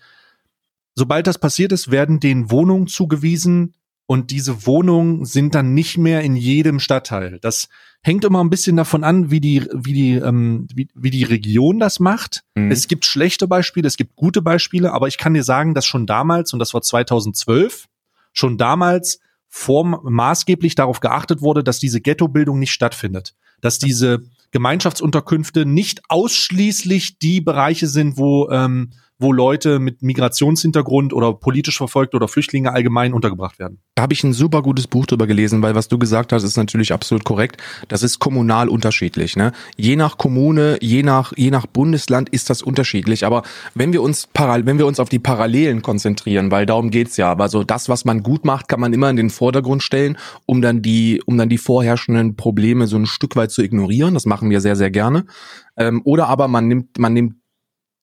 Sobald 0.95 1.27
das 1.27 1.39
passiert 1.39 1.73
ist, 1.73 1.91
werden 1.91 2.21
den 2.21 2.51
Wohnungen 2.51 2.87
zugewiesen 2.87 3.75
und 4.07 4.31
diese 4.31 4.67
Wohnungen 4.67 5.25
sind 5.25 5.55
dann 5.55 5.75
nicht 5.75 5.99
mehr 5.99 6.23
in 6.23 6.37
jedem 6.37 6.79
Stadtteil. 6.79 7.39
Das 7.41 7.69
hängt 8.03 8.25
immer 8.25 8.43
ein 8.43 8.51
bisschen 8.51 8.77
davon 8.77 9.03
an, 9.03 9.33
wie 9.33 9.41
die, 9.41 9.67
wie 9.75 9.93
die, 9.93 10.13
ähm, 10.15 10.69
wie, 10.73 10.89
wie 10.95 11.11
die 11.11 11.25
Region 11.25 11.81
das 11.81 11.99
macht. 11.99 12.45
Mhm. 12.55 12.71
Es 12.71 12.87
gibt 12.87 13.05
schlechte 13.05 13.49
Beispiele, 13.49 13.89
es 13.89 13.97
gibt 13.97 14.15
gute 14.15 14.43
Beispiele, 14.43 14.93
aber 14.93 15.09
ich 15.09 15.19
kann 15.19 15.35
dir 15.35 15.43
sagen, 15.43 15.75
dass 15.75 15.87
schon 15.87 16.07
damals, 16.07 16.53
und 16.53 16.61
das 16.61 16.73
war 16.73 16.83
2012, 16.83 17.87
schon 18.33 18.59
damals 18.59 19.19
form 19.57 19.99
maßgeblich 20.03 20.75
darauf 20.75 21.01
geachtet 21.01 21.41
wurde, 21.41 21.65
dass 21.65 21.79
diese 21.79 22.03
Ghettobildung 22.03 22.59
nicht 22.59 22.73
stattfindet, 22.73 23.35
dass 23.63 23.79
diese 23.79 24.23
Gemeinschaftsunterkünfte 24.51 25.65
nicht 25.65 26.03
ausschließlich 26.11 27.19
die 27.19 27.41
Bereiche 27.41 27.87
sind, 27.87 28.19
wo 28.19 28.51
ähm, 28.51 28.93
wo 29.19 29.33
Leute 29.33 29.79
mit 29.79 30.03
Migrationshintergrund 30.03 31.13
oder 31.13 31.33
politisch 31.33 31.79
verfolgte 31.79 32.17
oder 32.17 32.29
Flüchtlinge 32.29 32.73
allgemein 32.73 33.15
untergebracht 33.15 33.59
werden. 33.59 33.81
Da 33.95 34.03
habe 34.03 34.13
ich 34.13 34.23
ein 34.25 34.35
super 34.35 34.61
gutes 34.61 34.87
Buch 34.87 35.07
drüber 35.07 35.27
gelesen, 35.27 35.63
weil 35.63 35.75
was 35.75 35.89
du 35.89 35.99
gesagt 35.99 36.33
hast, 36.33 36.43
ist 36.43 36.59
natürlich 36.59 36.93
absolut 36.93 37.25
korrekt. 37.25 37.63
Das 37.89 38.03
ist 38.03 38.19
kommunal 38.19 38.69
unterschiedlich. 38.69 39.37
Ne? 39.37 39.53
Je 39.77 39.97
nach 39.97 40.19
Kommune, 40.19 40.77
je 40.83 41.03
nach, 41.03 41.33
je 41.37 41.51
nach 41.51 41.67
Bundesland 41.67 42.29
ist 42.29 42.51
das 42.51 42.61
unterschiedlich. 42.61 43.25
Aber 43.25 43.43
wenn 43.75 43.93
wir 43.93 44.03
uns 44.03 44.27
paral 44.27 44.67
wenn 44.67 44.79
wir 44.79 44.87
uns 44.87 45.01
auf 45.01 45.09
die 45.09 45.19
Parallelen 45.19 45.81
konzentrieren, 45.81 46.51
weil 46.51 46.67
darum 46.67 46.91
geht's 46.91 47.17
ja, 47.17 47.31
aber 47.31 47.49
so 47.49 47.65
das, 47.65 47.89
was 47.89 48.05
man 48.05 48.23
gut 48.23 48.45
macht, 48.45 48.69
kann 48.69 48.81
man 48.81 48.93
immer 48.93 49.09
in 49.09 49.17
den 49.17 49.31
Vordergrund 49.31 49.83
stellen, 49.83 50.19
um 50.45 50.61
dann 50.61 50.83
die, 50.83 51.23
um 51.25 51.39
dann 51.39 51.49
die 51.49 51.59
vorherrschenden 51.59 52.37
Probleme 52.37 52.87
so 52.87 52.97
ein 52.97 53.07
Stück 53.07 53.37
weit 53.37 53.51
zu 53.51 53.63
ignorieren. 53.63 54.15
Das 54.15 54.27
machen 54.27 54.51
wir 54.51 54.61
sehr, 54.61 54.77
sehr 54.77 54.91
gerne. 54.91 55.25
Ähm, 55.77 56.03
oder 56.05 56.29
aber 56.29 56.49
man 56.49 56.69
nimmt, 56.69 56.99
man 56.99 57.13
nimmt 57.13 57.35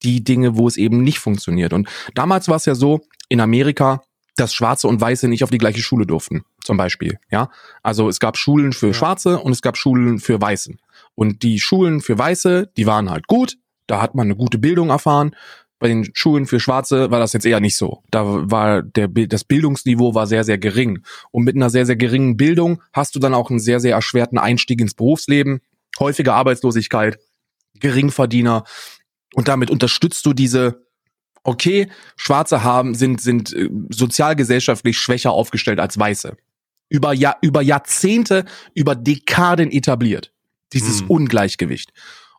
die 0.03 0.23
Dinge, 0.23 0.57
wo 0.57 0.67
es 0.67 0.77
eben 0.77 1.03
nicht 1.03 1.19
funktioniert. 1.19 1.73
Und 1.73 1.87
damals 2.13 2.47
war 2.47 2.57
es 2.57 2.65
ja 2.65 2.75
so, 2.75 3.01
in 3.29 3.39
Amerika, 3.39 4.01
dass 4.35 4.53
Schwarze 4.53 4.87
und 4.87 4.99
Weiße 4.99 5.27
nicht 5.27 5.43
auf 5.43 5.49
die 5.49 5.57
gleiche 5.57 5.81
Schule 5.81 6.05
durften, 6.05 6.43
zum 6.63 6.77
Beispiel. 6.77 7.19
Ja, 7.31 7.49
also 7.83 8.09
es 8.09 8.19
gab 8.19 8.37
Schulen 8.37 8.73
für. 8.73 8.93
Schwarze 8.93 9.39
und 9.39 9.51
es 9.51 9.61
gab 9.61 9.77
Schulen 9.77 10.19
für 10.19 10.41
Weiße. 10.41 10.73
Und 11.15 11.43
die 11.43 11.59
Schulen 11.59 12.01
für 12.01 12.17
Weiße, 12.17 12.71
die 12.75 12.85
waren 12.87 13.09
halt 13.09 13.27
gut. 13.27 13.57
Da 13.87 14.01
hat 14.01 14.15
man 14.15 14.27
eine 14.27 14.35
gute 14.35 14.57
Bildung 14.57 14.89
erfahren. 14.89 15.35
Bei 15.77 15.87
den 15.89 16.09
Schulen 16.15 16.45
für 16.45 16.59
Schwarze 16.59 17.11
war 17.11 17.19
das 17.19 17.33
jetzt 17.33 17.45
eher 17.45 17.59
nicht 17.59 17.75
so. 17.75 18.01
Da 18.09 18.49
war 18.49 18.81
der, 18.81 19.09
das 19.09 19.43
Bildungsniveau 19.43 20.15
war 20.15 20.27
sehr, 20.27 20.43
sehr 20.43 20.57
gering. 20.57 21.03
Und 21.31 21.43
mit 21.43 21.55
einer 21.55 21.69
sehr, 21.69 21.85
sehr 21.85 21.97
geringen 21.97 22.37
Bildung 22.37 22.81
hast 22.93 23.15
du 23.15 23.19
dann 23.19 23.33
auch 23.33 23.49
einen 23.49 23.59
sehr, 23.59 23.79
sehr 23.79 23.93
erschwerten 23.93 24.37
Einstieg 24.37 24.79
ins 24.79 24.93
Berufsleben, 24.93 25.59
häufige 25.99 26.33
Arbeitslosigkeit, 26.33 27.19
Geringverdiener. 27.79 28.63
Und 29.33 29.47
damit 29.47 29.69
unterstützt 29.69 30.25
du 30.25 30.33
diese, 30.33 30.85
okay, 31.43 31.89
Schwarze 32.15 32.63
haben, 32.63 32.95
sind, 32.95 33.21
sind 33.21 33.53
äh, 33.53 33.69
sozialgesellschaftlich 33.89 34.97
schwächer 34.97 35.31
aufgestellt 35.31 35.79
als 35.79 35.97
Weiße. 35.97 36.37
Über, 36.89 37.13
Jahr, 37.13 37.37
über 37.41 37.61
Jahrzehnte, 37.61 38.45
über 38.75 38.95
Dekaden 38.95 39.71
etabliert. 39.71 40.31
Dieses 40.73 41.01
hm. 41.01 41.09
Ungleichgewicht. 41.09 41.91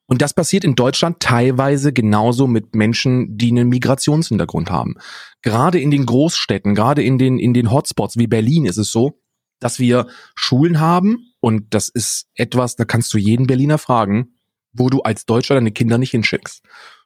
Und 0.07 0.21
das 0.21 0.35
passiert 0.35 0.65
in 0.65 0.75
Deutschland 0.75 1.21
teilweise 1.21 1.93
genauso 1.93 2.47
mit 2.47 2.75
Menschen, 2.75 3.39
die 3.39 3.51
einen 3.51 3.69
Migrationshintergrund 3.69 4.71
haben. 4.71 4.97
Gerade 5.41 5.81
in 5.81 5.91
den 5.91 6.05
Großstädten, 6.05 6.75
gerade 6.75 7.03
in 7.03 7.19
den, 7.19 7.39
in 7.39 7.55
den 7.55 7.71
Hotspots 7.71 8.19
wie 8.19 8.27
Berlin 8.27 8.67
ist 8.67 8.77
es 8.77 8.91
so, 8.91 9.21
dass 9.61 9.79
wir 9.79 10.09
Schulen 10.35 10.79
haben 10.79 11.33
und 11.41 11.73
das 11.73 11.89
ist 11.89 12.27
etwas, 12.35 12.77
da 12.77 12.85
kannst 12.85 13.15
du 13.15 13.19
jeden 13.19 13.47
Berliner 13.47 13.79
fragen, 13.79 14.34
wo 14.75 14.91
du 14.91 15.01
als 15.03 15.25
Deutscher 15.25 15.55
deine 15.55 15.73
Kinder 15.73 15.99
nicht 15.99 16.11
hinschickst. 16.11 16.63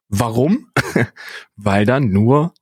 Warum? 0.08 0.70
Weil 1.56 1.84
da 1.86 2.00
nur 2.00 2.54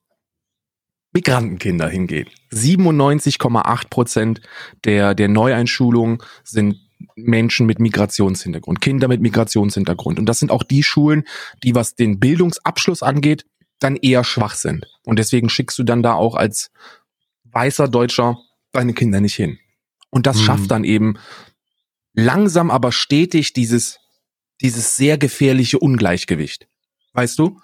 Migrantenkinder 1.13 1.89
hingehen. 1.89 2.29
97,8 2.53 3.89
Prozent 3.89 4.41
der, 4.85 5.15
der 5.15 5.29
Neueinschulungen 5.29 6.19
sind 6.45 6.77
Menschen 7.15 7.67
mit 7.67 7.79
Migrationshintergrund, 7.79 8.81
Kinder 8.81 9.09
mit 9.09 9.21
Migrationshintergrund. 9.23 10.19
Und 10.19 10.27
das 10.27 10.39
sind 10.39 10.51
auch 10.51 10.63
die 10.63 10.83
Schulen, 10.83 11.25
die, 11.63 11.75
was 11.75 11.95
den 11.95 12.21
Bildungsabschluss 12.21 13.03
angeht, 13.03 13.47
dann 13.79 13.97
eher 13.97 14.25
schwach 14.25 14.55
sind. 14.55 14.87
Und 15.05 15.19
deswegen 15.19 15.49
schickst 15.49 15.79
du 15.79 15.85
dann 15.85 16.03
da 16.03 16.15
auch 16.15 16.35
als 16.35 16.71
weißer 17.45 17.89
Deutscher 17.89 18.39
deine 18.73 18.93
Kinder 18.93 19.21
nicht 19.21 19.35
hin. 19.35 19.59
Und 20.11 20.27
das 20.27 20.39
hm. 20.39 20.45
schafft 20.45 20.71
dann 20.71 20.85
eben 20.85 21.19
langsam 22.13 22.71
aber 22.71 22.93
stetig 22.93 23.53
dieses 23.53 24.01
dieses 24.61 24.97
sehr 24.97 25.19
gefährliche 25.19 25.79
Ungleichgewicht. 25.79 26.69
Weißt 27.13 27.39
du? 27.39 27.61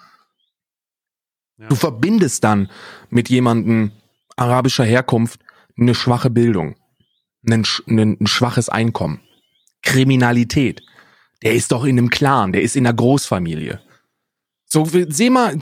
Ja. 1.59 1.69
Du 1.69 1.75
verbindest 1.75 2.45
dann 2.45 2.71
mit 3.11 3.29
jemandem 3.29 3.93
arabischer 4.37 4.85
Herkunft 4.85 5.41
eine 5.79 5.95
schwache 5.95 6.31
Bildung, 6.31 6.77
ein, 7.49 7.65
ein, 7.87 8.17
ein 8.21 8.27
schwaches 8.27 8.69
Einkommen, 8.69 9.21
Kriminalität. 9.83 10.83
Der 11.43 11.55
ist 11.55 11.73
doch 11.73 11.85
in 11.85 11.99
einem 11.99 12.11
Clan, 12.11 12.53
der 12.53 12.63
ist 12.63 12.77
in 12.77 12.87
einer 12.87 12.95
Großfamilie. 12.95 13.81
So, 14.73 14.87
seh 14.87 15.29
mal, 15.29 15.55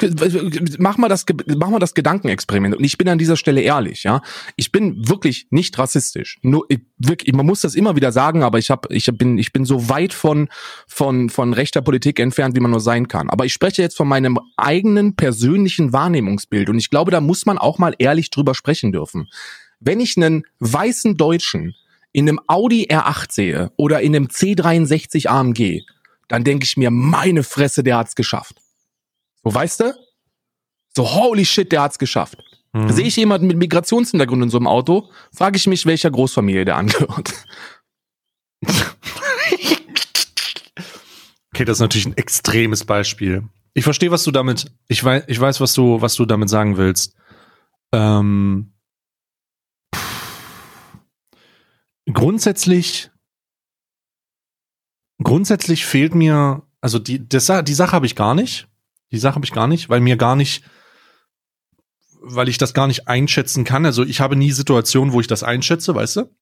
mach 0.79 0.97
mal 0.97 1.09
das, 1.09 1.27
mach 1.57 1.69
mal 1.69 1.81
das 1.81 1.95
Gedankenexperiment. 1.95 2.77
Und 2.77 2.85
ich 2.85 2.97
bin 2.97 3.09
an 3.09 3.19
dieser 3.19 3.37
Stelle 3.37 3.61
ehrlich, 3.61 4.05
ja. 4.05 4.23
Ich 4.55 4.71
bin 4.71 5.09
wirklich 5.09 5.49
nicht 5.51 5.77
rassistisch. 5.81 6.39
Nur, 6.43 6.65
ich, 6.69 6.79
wirklich, 6.97 7.35
man 7.35 7.45
muss 7.45 7.61
das 7.61 7.75
immer 7.75 7.97
wieder 7.97 8.13
sagen, 8.13 8.45
aber 8.45 8.61
ich 8.61 8.71
hab, 8.71 8.89
ich 8.93 9.07
bin, 9.07 9.37
ich 9.37 9.53
bin 9.53 9.65
so 9.65 9.89
weit 9.89 10.13
von, 10.13 10.49
von, 10.87 11.29
von 11.29 11.55
rechter 11.55 11.83
Politik 11.83 12.21
entfernt, 12.21 12.55
wie 12.55 12.61
man 12.61 12.71
nur 12.71 12.79
sein 12.79 13.09
kann. 13.09 13.31
Aber 13.31 13.45
ich 13.45 13.53
spreche 13.53 13.83
jetzt 13.83 13.97
von 13.97 14.07
meinem 14.07 14.39
eigenen 14.57 15.17
persönlichen 15.17 15.93
Wahrnehmungsbild. 15.93 16.69
Und 16.69 16.79
ich 16.79 16.89
glaube, 16.89 17.11
da 17.11 17.21
muss 17.21 17.47
man 17.47 17.59
auch 17.59 17.79
mal 17.79 17.97
ehrlich 17.99 18.31
drüber 18.31 18.55
sprechen 18.55 18.93
dürfen. 18.93 19.29
Wenn 19.81 19.99
ich 19.99 20.17
einen 20.19 20.45
weißen 20.61 21.17
Deutschen 21.17 21.75
in 22.13 22.29
einem 22.29 22.39
Audi 22.47 22.87
R8 22.89 23.33
sehe 23.33 23.73
oder 23.77 24.03
in 24.03 24.15
einem 24.15 24.27
C63 24.27 25.27
AMG, 25.27 25.81
dann 26.29 26.45
denke 26.45 26.65
ich 26.65 26.77
mir, 26.77 26.93
meine 26.93 27.43
Fresse, 27.43 27.83
der 27.83 27.97
hat's 27.97 28.15
geschafft. 28.15 28.60
So, 29.45 29.55
weißt 29.55 29.81
du? 29.81 29.95
So, 30.95 31.05
holy 31.15 31.45
shit, 31.45 31.71
der 31.73 31.83
hat's 31.83 31.99
geschafft. 31.99 32.39
Mhm. 32.73 32.91
Sehe 32.91 33.07
ich 33.07 33.17
jemanden 33.17 33.47
mit 33.47 33.57
Migrationshintergrund 33.57 34.43
in 34.43 34.51
so 34.51 34.59
einem 34.59 34.67
Auto, 34.67 35.11
frage 35.33 35.57
ich 35.57 35.67
mich, 35.67 35.87
welcher 35.87 36.11
Großfamilie 36.11 36.65
der 36.65 36.77
angehört. 36.77 37.33
okay, 41.53 41.65
das 41.65 41.79
ist 41.79 41.81
natürlich 41.81 42.07
ein 42.07 42.17
extremes 42.17 42.85
Beispiel. 42.85 43.49
Ich 43.75 43.85
verstehe, 43.85 44.11
was 44.11 44.25
du 44.25 44.31
damit, 44.31 44.73
ich 44.89 45.03
weiß, 45.03 45.25
ich 45.27 45.41
weiß, 45.41 45.61
was 45.61 45.73
du, 45.75 46.01
was 46.01 46.15
du 46.15 46.27
damit 46.27 46.49
sagen 46.49 46.77
willst. 46.77 47.15
Ähm, 47.93 48.73
grundsätzlich, 52.13 53.11
grundsätzlich 55.23 55.87
fehlt 55.87 56.15
mir, 56.15 56.63
also 56.81 56.99
die, 56.99 57.29
das, 57.29 57.51
die 57.65 57.75
Sache 57.75 57.93
habe 57.93 58.07
ich 58.07 58.17
gar 58.17 58.35
nicht. 58.35 58.70
Die 59.13 59.19
Sache 59.19 59.35
habe 59.35 59.45
ich 59.45 59.53
gar 59.53 59.67
nicht, 59.67 59.89
weil 59.89 60.01
mir 60.01 60.17
gar 60.17 60.37
nicht, 60.37 60.65
weil 62.21 62.49
ich 62.49 62.59
das 62.59 62.75
gar 62.75 62.87
nicht 62.87 63.09
einschätzen 63.09 63.65
kann. 63.65 63.85
Also 63.87 64.05
ich 64.05 64.21
habe 64.21 64.37
nie 64.37 64.53
Situationen, 64.53 65.13
wo 65.13 65.21
ich 65.21 65.27
das 65.27 65.43
einschätze, 65.43 65.95
weißt 65.95 66.17
du? 66.17 66.37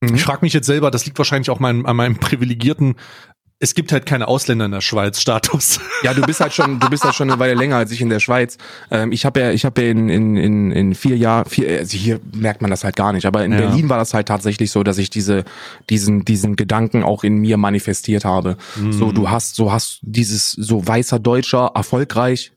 Mhm. 0.00 0.14
Ich 0.14 0.24
frage 0.24 0.40
mich 0.42 0.52
jetzt 0.52 0.66
selber, 0.66 0.90
das 0.90 1.06
liegt 1.06 1.18
wahrscheinlich 1.18 1.50
auch 1.50 1.60
mein, 1.60 1.86
an 1.86 1.96
meinem 1.96 2.18
privilegierten 2.18 2.96
es 3.64 3.74
gibt 3.74 3.92
halt 3.92 4.04
keine 4.04 4.28
Ausländer 4.28 4.66
in 4.66 4.72
der 4.72 4.82
Schweiz 4.82 5.18
Status. 5.20 5.80
Ja, 6.02 6.12
du 6.12 6.20
bist 6.20 6.40
halt 6.40 6.52
schon, 6.52 6.78
du 6.78 6.90
bist 6.90 7.02
halt 7.02 7.14
schon 7.14 7.30
eine 7.30 7.40
Weile 7.40 7.54
länger 7.54 7.76
als 7.76 7.90
ich 7.90 8.00
in 8.02 8.10
der 8.10 8.20
Schweiz. 8.20 8.58
Ähm, 8.90 9.10
ich 9.10 9.24
habe 9.24 9.40
ja, 9.40 9.50
ich 9.52 9.64
habe 9.64 9.82
ja 9.82 9.90
in, 9.90 10.10
in, 10.10 10.36
in, 10.36 10.70
in 10.70 10.94
vier 10.94 11.16
Jahren, 11.16 11.46
vier, 11.46 11.78
also 11.78 11.96
hier 11.96 12.20
merkt 12.34 12.60
man 12.60 12.70
das 12.70 12.84
halt 12.84 12.94
gar 12.94 13.14
nicht, 13.14 13.24
aber 13.24 13.42
in 13.42 13.52
ja. 13.52 13.58
Berlin 13.58 13.88
war 13.88 13.96
das 13.96 14.12
halt 14.12 14.28
tatsächlich 14.28 14.70
so, 14.70 14.82
dass 14.82 14.98
ich 14.98 15.08
diese, 15.08 15.44
diesen, 15.88 16.26
diesen 16.26 16.56
Gedanken 16.56 17.02
auch 17.02 17.24
in 17.24 17.38
mir 17.38 17.56
manifestiert 17.56 18.26
habe. 18.26 18.58
Mhm. 18.76 18.92
So, 18.92 19.12
du 19.12 19.30
hast, 19.30 19.56
so 19.56 19.72
hast 19.72 20.00
dieses 20.02 20.52
so 20.52 20.86
weißer 20.86 21.18
Deutscher 21.18 21.72
erfolgreich, 21.74 22.52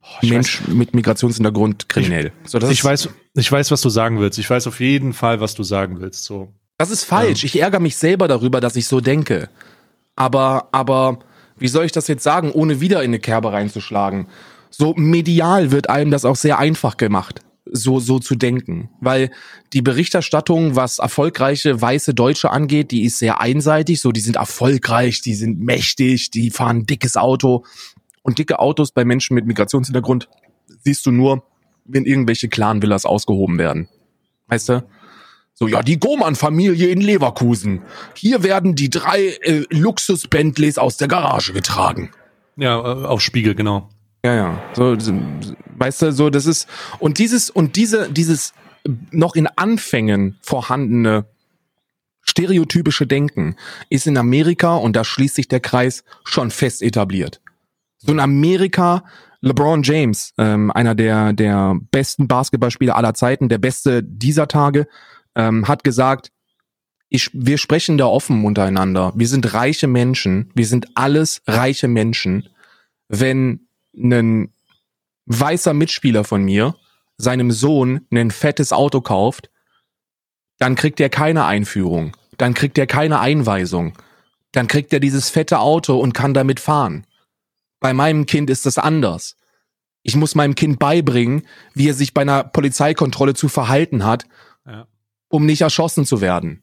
Oh, 0.00 0.26
Mensch 0.26 0.60
weiß, 0.60 0.68
mit 0.68 0.94
Migrationshintergrund 0.94 1.88
kriminell. 1.88 2.30
Ich, 2.44 2.50
so, 2.52 2.58
ich 2.60 2.84
weiß, 2.84 3.08
ich 3.34 3.50
weiß, 3.50 3.72
was 3.72 3.80
du 3.80 3.88
sagen 3.88 4.20
willst. 4.20 4.38
Ich 4.38 4.48
weiß 4.48 4.68
auf 4.68 4.78
jeden 4.78 5.12
Fall, 5.12 5.40
was 5.40 5.56
du 5.56 5.64
sagen 5.64 5.98
willst. 5.98 6.22
So. 6.22 6.52
Das 6.78 6.90
ist 6.90 7.04
falsch. 7.04 7.42
Ja. 7.42 7.46
Ich 7.46 7.60
ärgere 7.60 7.80
mich 7.80 7.96
selber 7.96 8.28
darüber, 8.28 8.60
dass 8.60 8.76
ich 8.76 8.86
so 8.86 9.00
denke. 9.00 9.48
Aber, 10.14 10.68
aber, 10.72 11.18
wie 11.58 11.68
soll 11.68 11.84
ich 11.84 11.92
das 11.92 12.08
jetzt 12.08 12.22
sagen, 12.22 12.50
ohne 12.52 12.80
wieder 12.80 13.02
in 13.02 13.10
eine 13.10 13.18
Kerbe 13.18 13.52
reinzuschlagen? 13.52 14.28
So 14.70 14.94
medial 14.96 15.70
wird 15.70 15.88
einem 15.88 16.10
das 16.10 16.24
auch 16.24 16.36
sehr 16.36 16.58
einfach 16.58 16.96
gemacht, 16.96 17.40
so, 17.64 17.98
so 17.98 18.18
zu 18.18 18.34
denken. 18.34 18.90
Weil 19.00 19.30
die 19.72 19.80
Berichterstattung, 19.80 20.76
was 20.76 20.98
erfolgreiche 20.98 21.80
weiße 21.80 22.12
Deutsche 22.12 22.50
angeht, 22.50 22.90
die 22.90 23.04
ist 23.04 23.18
sehr 23.18 23.40
einseitig. 23.40 24.00
So, 24.00 24.12
die 24.12 24.20
sind 24.20 24.36
erfolgreich, 24.36 25.22
die 25.22 25.34
sind 25.34 25.60
mächtig, 25.60 26.30
die 26.30 26.50
fahren 26.50 26.78
ein 26.78 26.86
dickes 26.86 27.16
Auto. 27.16 27.64
Und 28.22 28.38
dicke 28.38 28.58
Autos 28.58 28.92
bei 28.92 29.04
Menschen 29.04 29.34
mit 29.34 29.46
Migrationshintergrund 29.46 30.28
siehst 30.82 31.06
du 31.06 31.10
nur, 31.10 31.44
wenn 31.84 32.04
irgendwelche 32.04 32.48
Clan-Villas 32.48 33.06
ausgehoben 33.06 33.58
werden. 33.58 33.88
Weißt 34.48 34.68
du? 34.68 34.84
So, 35.58 35.66
ja, 35.68 35.82
die 35.82 35.98
Goman-Familie 35.98 36.88
in 36.88 37.00
Leverkusen. 37.00 37.80
Hier 38.14 38.42
werden 38.42 38.74
die 38.74 38.90
drei 38.90 39.28
äh, 39.40 39.64
Luxus-Bentleys 39.70 40.76
aus 40.76 40.98
der 40.98 41.08
Garage 41.08 41.54
getragen. 41.54 42.10
Ja, 42.56 42.78
äh, 42.78 43.06
auf 43.06 43.22
Spiegel, 43.22 43.54
genau. 43.54 43.88
Ja, 44.22 44.34
ja. 44.34 44.62
So, 44.74 44.94
weißt 45.76 46.02
du, 46.02 46.12
so, 46.12 46.28
das 46.28 46.44
ist, 46.44 46.68
und 46.98 47.18
dieses, 47.18 47.48
und 47.48 47.76
diese, 47.76 48.12
dieses 48.12 48.52
noch 49.10 49.34
in 49.34 49.46
Anfängen 49.46 50.36
vorhandene 50.42 51.24
stereotypische 52.20 53.06
Denken 53.06 53.56
ist 53.88 54.06
in 54.06 54.18
Amerika, 54.18 54.76
und 54.76 54.94
da 54.94 55.04
schließt 55.04 55.36
sich 55.36 55.48
der 55.48 55.60
Kreis, 55.60 56.04
schon 56.24 56.50
fest 56.50 56.82
etabliert. 56.82 57.40
So 57.96 58.12
in 58.12 58.20
Amerika, 58.20 59.04
LeBron 59.40 59.82
James, 59.82 60.34
ähm, 60.36 60.70
einer 60.70 60.94
der, 60.94 61.32
der 61.32 61.76
besten 61.90 62.28
Basketballspieler 62.28 62.94
aller 62.94 63.14
Zeiten, 63.14 63.48
der 63.48 63.58
beste 63.58 64.02
dieser 64.02 64.48
Tage, 64.48 64.86
ähm, 65.36 65.68
hat 65.68 65.84
gesagt, 65.84 66.32
ich, 67.08 67.30
wir 67.32 67.58
sprechen 67.58 67.98
da 67.98 68.06
offen 68.06 68.44
untereinander. 68.44 69.12
Wir 69.14 69.28
sind 69.28 69.54
reiche 69.54 69.86
Menschen. 69.86 70.50
Wir 70.54 70.66
sind 70.66 70.88
alles 70.96 71.42
reiche 71.46 71.86
Menschen. 71.86 72.48
Wenn 73.08 73.68
ein 73.94 74.52
weißer 75.26 75.72
Mitspieler 75.72 76.24
von 76.24 76.42
mir 76.42 76.74
seinem 77.16 77.50
Sohn 77.52 78.06
ein 78.12 78.30
fettes 78.30 78.72
Auto 78.72 79.00
kauft, 79.00 79.50
dann 80.58 80.74
kriegt 80.74 81.00
er 81.00 81.08
keine 81.08 81.44
Einführung. 81.44 82.16
Dann 82.38 82.54
kriegt 82.54 82.76
er 82.78 82.86
keine 82.86 83.20
Einweisung. 83.20 83.96
Dann 84.52 84.66
kriegt 84.66 84.92
er 84.92 85.00
dieses 85.00 85.30
fette 85.30 85.60
Auto 85.60 85.98
und 85.98 86.12
kann 86.12 86.34
damit 86.34 86.60
fahren. 86.60 87.06
Bei 87.80 87.92
meinem 87.92 88.26
Kind 88.26 88.50
ist 88.50 88.66
das 88.66 88.78
anders. 88.78 89.36
Ich 90.02 90.16
muss 90.16 90.34
meinem 90.34 90.54
Kind 90.54 90.78
beibringen, 90.78 91.42
wie 91.74 91.88
er 91.88 91.94
sich 91.94 92.14
bei 92.14 92.22
einer 92.22 92.44
Polizeikontrolle 92.44 93.34
zu 93.34 93.48
verhalten 93.48 94.04
hat. 94.04 94.24
Um 95.28 95.46
nicht 95.46 95.60
erschossen 95.60 96.04
zu 96.04 96.20
werden. 96.20 96.62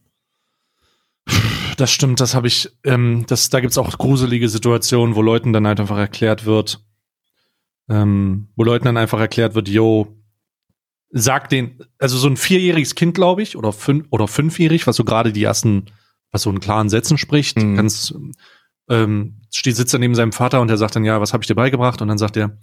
Das 1.78 1.92
stimmt, 1.92 2.20
das 2.20 2.36
habe 2.36 2.48
ich, 2.48 2.70
ähm, 2.84 3.26
das, 3.28 3.50
da 3.50 3.60
gibt's 3.60 3.78
auch 3.78 3.98
gruselige 3.98 4.48
Situationen, 4.50 5.16
wo 5.16 5.22
Leuten 5.22 5.54
dann 5.54 5.66
halt 5.66 5.80
einfach 5.80 5.98
erklärt 5.98 6.46
wird, 6.46 6.84
ähm, 7.90 8.50
wo 8.56 8.64
Leuten 8.64 8.86
dann 8.86 8.98
einfach 8.98 9.20
erklärt 9.20 9.56
wird, 9.56 9.70
yo, 9.70 10.16
sag 11.10 11.50
den, 11.50 11.80
also 12.00 12.18
so 12.18 12.28
ein 12.28 12.38
vierjähriges 12.38 12.96
Kind, 12.96 13.16
glaube 13.16 13.42
ich, 13.42 13.56
oder 13.56 13.72
fünf 13.72 14.08
oder 14.10 14.28
fünfjährig, 14.28 14.88
was 14.88 14.96
so 14.96 15.04
gerade 15.04 15.32
die 15.32 15.44
ersten, 15.44 15.86
was 16.32 16.44
so 16.44 16.50
in 16.50 16.60
klaren 16.60 16.90
Sätzen 16.90 17.18
spricht, 17.18 17.58
mhm. 17.58 17.76
ganz, 17.76 18.14
ähm, 18.90 19.42
steht, 19.52 19.76
sitzt 19.76 19.94
er 19.94 20.00
neben 20.00 20.16
seinem 20.16 20.32
Vater 20.32 20.62
und 20.62 20.70
er 20.70 20.78
sagt 20.78 20.96
dann, 20.96 21.06
ja, 21.06 21.22
was 21.22 21.34
habe 21.34 21.44
ich 21.44 21.48
dir 21.48 21.56
beigebracht? 21.56 22.02
Und 22.02 22.08
dann 22.08 22.18
sagt 22.18 22.38
er, 22.38 22.58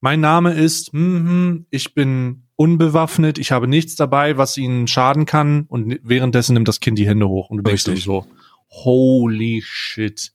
mein 0.00 0.20
Name 0.20 0.54
ist, 0.54 0.92
mm, 0.92 1.66
ich 1.70 1.94
bin 1.94 2.41
unbewaffnet, 2.56 3.38
ich 3.38 3.52
habe 3.52 3.66
nichts 3.66 3.96
dabei, 3.96 4.36
was 4.36 4.56
ihnen 4.56 4.86
schaden 4.86 5.26
kann 5.26 5.64
und 5.68 5.98
währenddessen 6.02 6.54
nimmt 6.54 6.68
das 6.68 6.80
Kind 6.80 6.98
die 6.98 7.06
Hände 7.06 7.28
hoch 7.28 7.50
und 7.50 7.58
du 7.58 7.62
denkst 7.62 7.86
Richtig. 7.88 8.04
so, 8.04 8.26
holy 8.68 9.62
shit. 9.64 10.32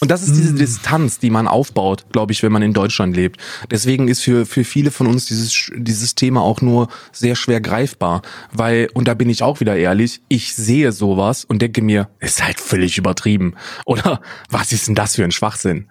Und 0.00 0.12
das 0.12 0.22
ist 0.22 0.36
diese 0.36 0.50
hm. 0.50 0.58
Distanz, 0.58 1.18
die 1.18 1.30
man 1.30 1.48
aufbaut, 1.48 2.06
glaube 2.12 2.32
ich, 2.32 2.42
wenn 2.42 2.52
man 2.52 2.62
in 2.62 2.72
Deutschland 2.72 3.16
lebt. 3.16 3.40
Deswegen 3.70 4.06
ist 4.06 4.22
für, 4.22 4.46
für 4.46 4.62
viele 4.62 4.92
von 4.92 5.08
uns 5.08 5.26
dieses, 5.26 5.72
dieses 5.74 6.14
Thema 6.14 6.40
auch 6.40 6.60
nur 6.60 6.88
sehr 7.10 7.34
schwer 7.34 7.60
greifbar. 7.60 8.22
Weil, 8.52 8.88
und 8.94 9.08
da 9.08 9.14
bin 9.14 9.28
ich 9.28 9.42
auch 9.42 9.58
wieder 9.58 9.76
ehrlich, 9.76 10.20
ich 10.28 10.54
sehe 10.54 10.92
sowas 10.92 11.44
und 11.44 11.62
denke 11.62 11.82
mir, 11.82 12.10
ist 12.20 12.44
halt 12.44 12.60
völlig 12.60 12.96
übertrieben. 12.96 13.54
Oder 13.86 14.20
was 14.50 14.72
ist 14.72 14.86
denn 14.86 14.94
das 14.94 15.16
für 15.16 15.24
ein 15.24 15.32
Schwachsinn? 15.32 15.88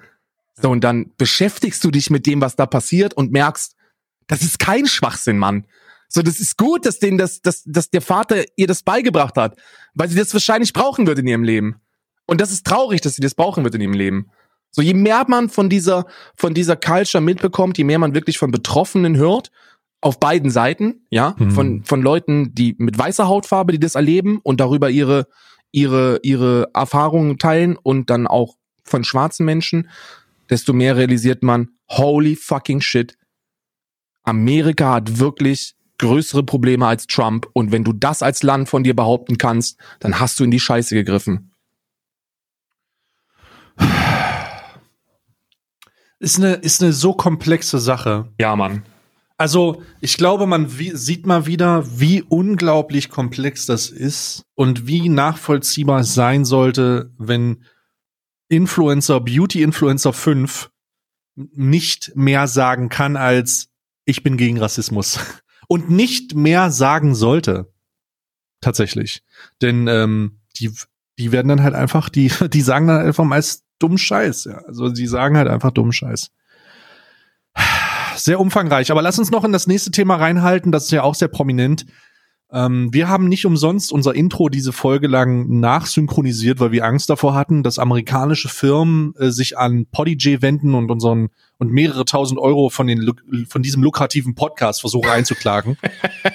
So, 0.59 0.71
und 0.71 0.83
dann 0.83 1.11
beschäftigst 1.17 1.83
du 1.83 1.91
dich 1.91 2.09
mit 2.09 2.25
dem, 2.25 2.41
was 2.41 2.55
da 2.55 2.65
passiert 2.65 3.13
und 3.13 3.31
merkst, 3.31 3.75
das 4.27 4.41
ist 4.41 4.59
kein 4.59 4.85
Schwachsinn, 4.85 5.37
Mann. 5.37 5.65
So, 6.09 6.21
das 6.21 6.39
ist 6.39 6.57
gut, 6.57 6.85
dass 6.85 6.99
denen 6.99 7.17
das, 7.17 7.41
dass, 7.41 7.63
dass 7.65 7.89
der 7.89 8.01
Vater 8.01 8.43
ihr 8.55 8.67
das 8.67 8.83
beigebracht 8.83 9.35
hat, 9.35 9.57
weil 9.93 10.07
sie 10.07 10.17
das 10.17 10.33
wahrscheinlich 10.33 10.73
brauchen 10.73 11.07
wird 11.07 11.19
in 11.19 11.27
ihrem 11.27 11.43
Leben. 11.43 11.81
Und 12.25 12.41
das 12.41 12.51
ist 12.51 12.65
traurig, 12.65 13.01
dass 13.01 13.15
sie 13.15 13.21
das 13.21 13.35
brauchen 13.35 13.63
wird 13.63 13.75
in 13.75 13.81
ihrem 13.81 13.93
Leben. 13.93 14.29
So, 14.71 14.81
je 14.81 14.93
mehr 14.93 15.25
man 15.27 15.49
von 15.49 15.69
dieser, 15.69 16.05
von 16.35 16.53
dieser 16.53 16.75
Culture 16.75 17.21
mitbekommt, 17.21 17.77
je 17.77 17.83
mehr 17.83 17.99
man 17.99 18.13
wirklich 18.13 18.37
von 18.37 18.51
Betroffenen 18.51 19.17
hört, 19.17 19.51
auf 20.01 20.19
beiden 20.19 20.51
Seiten, 20.51 21.05
ja, 21.09 21.35
mhm. 21.37 21.51
von, 21.51 21.83
von 21.83 22.01
Leuten, 22.01 22.53
die 22.53 22.75
mit 22.77 22.97
weißer 22.97 23.27
Hautfarbe, 23.27 23.71
die 23.71 23.79
das 23.79 23.95
erleben 23.95 24.39
und 24.43 24.59
darüber 24.59 24.89
ihre, 24.89 25.27
ihre, 25.71 26.19
ihre 26.21 26.69
Erfahrungen 26.73 27.39
teilen 27.39 27.77
und 27.81 28.09
dann 28.09 28.27
auch 28.27 28.57
von 28.83 29.03
schwarzen 29.03 29.45
Menschen, 29.45 29.89
desto 30.49 30.73
mehr 30.73 30.95
realisiert 30.95 31.43
man, 31.43 31.69
holy 31.89 32.35
fucking 32.35 32.81
shit, 32.81 33.17
Amerika 34.27 34.95
hat 34.95 35.19
wirklich 35.19 35.75
größere 35.99 36.43
Probleme 36.43 36.85
als 36.85 37.07
Trump 37.07 37.47
und 37.53 37.71
wenn 37.71 37.83
du 37.83 37.93
das 37.93 38.21
als 38.21 38.43
Land 38.43 38.69
von 38.69 38.83
dir 38.83 38.95
behaupten 38.95 39.37
kannst, 39.37 39.79
dann 39.99 40.19
hast 40.19 40.39
du 40.39 40.43
in 40.43 40.51
die 40.51 40.59
Scheiße 40.59 40.93
gegriffen. 40.93 41.51
Ist 46.19 46.37
eine, 46.37 46.53
ist 46.55 46.81
eine 46.81 46.93
so 46.93 47.13
komplexe 47.13 47.79
Sache. 47.79 48.27
Ja, 48.39 48.55
Mann. 48.55 48.83
Also, 49.37 49.83
ich 50.01 50.17
glaube, 50.17 50.47
man 50.47 50.79
wie, 50.79 50.95
sieht 50.95 51.27
mal 51.27 51.45
wieder, 51.45 51.99
wie 51.99 52.23
unglaublich 52.23 53.09
komplex 53.09 53.67
das 53.67 53.89
ist 53.89 54.43
und 54.55 54.87
wie 54.87 55.09
nachvollziehbar 55.09 55.99
es 55.99 56.15
sein 56.15 56.43
sollte, 56.43 57.11
wenn 57.17 57.63
Influencer, 58.49 59.19
Beauty 59.21 59.61
Influencer 59.61 60.11
5 60.11 60.71
nicht 61.35 62.13
mehr 62.15 62.47
sagen 62.47 62.89
kann 62.89 63.15
als 63.15 63.69
ich 64.07 64.23
bin 64.23 64.37
gegen 64.37 64.57
Rassismus 64.57 65.19
und 65.67 65.89
nicht 65.89 66.33
mehr 66.33 66.71
sagen 66.71 67.13
sollte. 67.13 67.71
Tatsächlich. 68.61 69.21
Denn 69.61 69.87
ähm, 69.87 70.39
die, 70.59 70.71
die 71.19 71.31
werden 71.31 71.49
dann 71.49 71.61
halt 71.61 71.75
einfach, 71.75 72.09
die, 72.09 72.31
die 72.53 72.61
sagen 72.61 72.87
dann 72.87 73.05
einfach 73.05 73.25
meist 73.25 73.65
dumm 73.79 73.97
Scheiß. 73.97 74.45
Ja. 74.45 74.59
Also 74.65 74.89
die 74.89 75.05
sagen 75.05 75.37
halt 75.37 75.47
einfach 75.47 75.71
dumm 75.71 75.91
Scheiß. 75.91 76.31
Sehr 78.15 78.39
umfangreich. 78.39 78.89
Aber 78.89 79.03
lass 79.03 79.19
uns 79.19 79.29
noch 79.29 79.43
in 79.43 79.51
das 79.51 79.67
nächste 79.67 79.91
Thema 79.91 80.15
reinhalten. 80.15 80.71
Das 80.71 80.85
ist 80.85 80.91
ja 80.91 81.03
auch 81.03 81.13
sehr 81.13 81.27
prominent. 81.27 81.85
Ähm, 82.51 82.93
wir 82.93 83.09
haben 83.09 83.27
nicht 83.27 83.45
umsonst 83.45 83.91
unser 83.91 84.15
Intro 84.15 84.47
diese 84.47 84.71
Folge 84.71 85.07
lang 85.07 85.59
nachsynchronisiert, 85.59 86.59
weil 86.59 86.71
wir 86.71 86.85
Angst 86.85 87.09
davor 87.09 87.35
hatten, 87.35 87.61
dass 87.61 87.77
amerikanische 87.77 88.47
Firmen 88.47 89.13
äh, 89.17 89.31
sich 89.31 89.57
an 89.57 89.85
Podigy 89.91 90.41
wenden 90.41 90.73
und 90.73 90.89
unseren 90.89 91.29
und 91.57 91.71
mehrere 91.71 92.05
tausend 92.05 92.39
Euro 92.39 92.69
von, 92.69 92.87
den, 92.87 93.11
von 93.49 93.63
diesem 93.63 93.83
lukrativen 93.83 94.35
Podcast 94.35 94.81
versuchen 94.81 95.09
einzuklagen. 95.09 95.77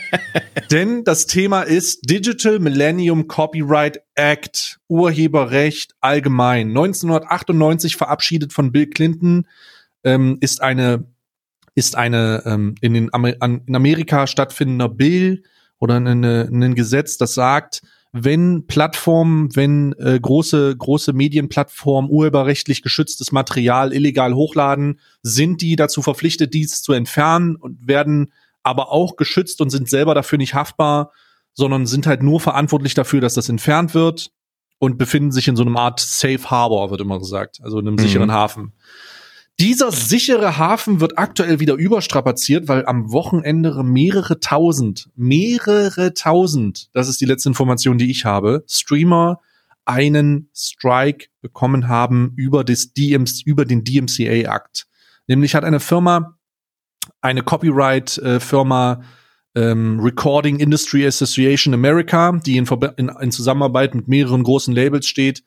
Denn 0.70 1.04
das 1.04 1.26
Thema 1.26 1.62
ist 1.62 2.10
Digital 2.10 2.58
Millennium 2.58 3.28
Copyright 3.28 4.00
Act, 4.14 4.80
Urheberrecht 4.88 5.94
allgemein. 6.00 6.68
1998 6.68 7.96
verabschiedet 7.96 8.52
von 8.52 8.72
Bill 8.72 8.88
Clinton 8.88 9.46
ähm, 10.04 10.38
ist 10.40 10.60
eine 10.60 11.06
ist 11.74 11.96
eine 11.96 12.42
ähm, 12.44 12.74
in, 12.82 12.92
den 12.92 13.14
Amer 13.14 13.34
in 13.42 13.74
Amerika 13.74 14.26
stattfindender 14.26 14.90
Bill 14.90 15.42
oder 15.82 15.96
ein 15.96 16.74
Gesetz, 16.76 17.18
das 17.18 17.34
sagt, 17.34 17.82
wenn 18.12 18.68
Plattformen, 18.68 19.56
wenn 19.56 19.94
äh, 19.94 20.20
große 20.20 20.76
große 20.76 21.12
Medienplattformen 21.12 22.08
urheberrechtlich 22.08 22.82
geschütztes 22.82 23.32
Material 23.32 23.92
illegal 23.92 24.34
hochladen, 24.34 25.00
sind 25.22 25.60
die 25.60 25.74
dazu 25.74 26.00
verpflichtet, 26.00 26.54
dies 26.54 26.82
zu 26.82 26.92
entfernen 26.92 27.56
und 27.56 27.84
werden 27.84 28.32
aber 28.62 28.92
auch 28.92 29.16
geschützt 29.16 29.60
und 29.60 29.70
sind 29.70 29.88
selber 29.88 30.14
dafür 30.14 30.38
nicht 30.38 30.54
haftbar, 30.54 31.10
sondern 31.52 31.86
sind 31.86 32.06
halt 32.06 32.22
nur 32.22 32.38
verantwortlich 32.38 32.94
dafür, 32.94 33.20
dass 33.20 33.34
das 33.34 33.48
entfernt 33.48 33.92
wird 33.92 34.30
und 34.78 34.98
befinden 34.98 35.32
sich 35.32 35.48
in 35.48 35.56
so 35.56 35.64
einem 35.64 35.76
Art 35.76 35.98
Safe 35.98 36.48
Harbor, 36.48 36.92
wird 36.92 37.00
immer 37.00 37.18
gesagt, 37.18 37.58
also 37.60 37.80
in 37.80 37.88
einem 37.88 37.96
mhm. 37.96 38.02
sicheren 38.02 38.30
Hafen. 38.30 38.72
Dieser 39.62 39.92
sichere 39.92 40.58
Hafen 40.58 41.00
wird 41.00 41.18
aktuell 41.18 41.60
wieder 41.60 41.74
überstrapaziert, 41.74 42.66
weil 42.66 42.84
am 42.84 43.12
Wochenende 43.12 43.84
mehrere 43.84 44.40
tausend, 44.40 45.08
mehrere 45.14 46.14
tausend, 46.14 46.90
das 46.94 47.08
ist 47.08 47.20
die 47.20 47.26
letzte 47.26 47.50
Information, 47.50 47.96
die 47.96 48.10
ich 48.10 48.24
habe, 48.24 48.64
Streamer 48.68 49.38
einen 49.84 50.50
Strike 50.52 51.28
bekommen 51.42 51.86
haben 51.86 52.32
über, 52.34 52.64
das 52.64 52.92
DMC, 52.92 53.44
über 53.44 53.64
den 53.64 53.84
DMCA-Akt. 53.84 54.88
Nämlich 55.28 55.54
hat 55.54 55.62
eine 55.62 55.78
Firma, 55.78 56.36
eine 57.20 57.44
Copyright-Firma, 57.44 59.04
ähm, 59.54 60.00
Recording 60.00 60.58
Industry 60.58 61.06
Association 61.06 61.72
America, 61.72 62.32
die 62.32 62.56
in, 62.56 62.66
in, 62.96 63.10
in 63.10 63.30
Zusammenarbeit 63.30 63.94
mit 63.94 64.08
mehreren 64.08 64.42
großen 64.42 64.74
Labels 64.74 65.06
steht, 65.06 65.44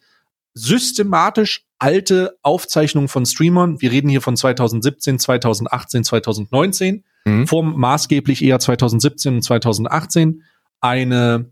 systematisch 0.55 1.65
alte 1.77 2.37
Aufzeichnungen 2.41 3.09
von 3.09 3.25
Streamern, 3.25 3.81
wir 3.81 3.91
reden 3.91 4.09
hier 4.09 4.21
von 4.21 4.37
2017, 4.37 5.19
2018, 5.19 6.03
2019, 6.05 7.03
mhm. 7.25 7.45
vom 7.45 7.77
maßgeblich 7.77 8.41
eher 8.41 8.59
2017 8.59 9.35
und 9.35 9.41
2018, 9.41 10.43
eine 10.79 11.51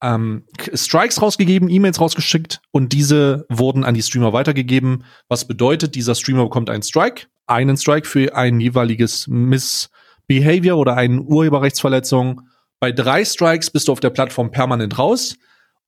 ähm, 0.00 0.44
Strikes 0.74 1.20
rausgegeben, 1.20 1.68
E-Mails 1.68 2.00
rausgeschickt 2.00 2.60
und 2.70 2.92
diese 2.92 3.46
wurden 3.48 3.84
an 3.84 3.94
die 3.94 4.02
Streamer 4.02 4.32
weitergegeben. 4.32 5.04
Was 5.28 5.46
bedeutet, 5.46 5.96
dieser 5.96 6.14
Streamer 6.14 6.44
bekommt 6.44 6.70
einen 6.70 6.82
Strike, 6.82 7.26
einen 7.46 7.76
Strike 7.76 8.06
für 8.06 8.34
ein 8.36 8.60
jeweiliges 8.60 9.26
Missbehavior 9.26 10.78
oder 10.78 10.96
eine 10.96 11.20
Urheberrechtsverletzung. 11.20 12.42
Bei 12.80 12.92
drei 12.92 13.24
Strikes 13.24 13.70
bist 13.70 13.88
du 13.88 13.92
auf 13.92 14.00
der 14.00 14.10
Plattform 14.10 14.50
permanent 14.52 14.98
raus. 14.98 15.36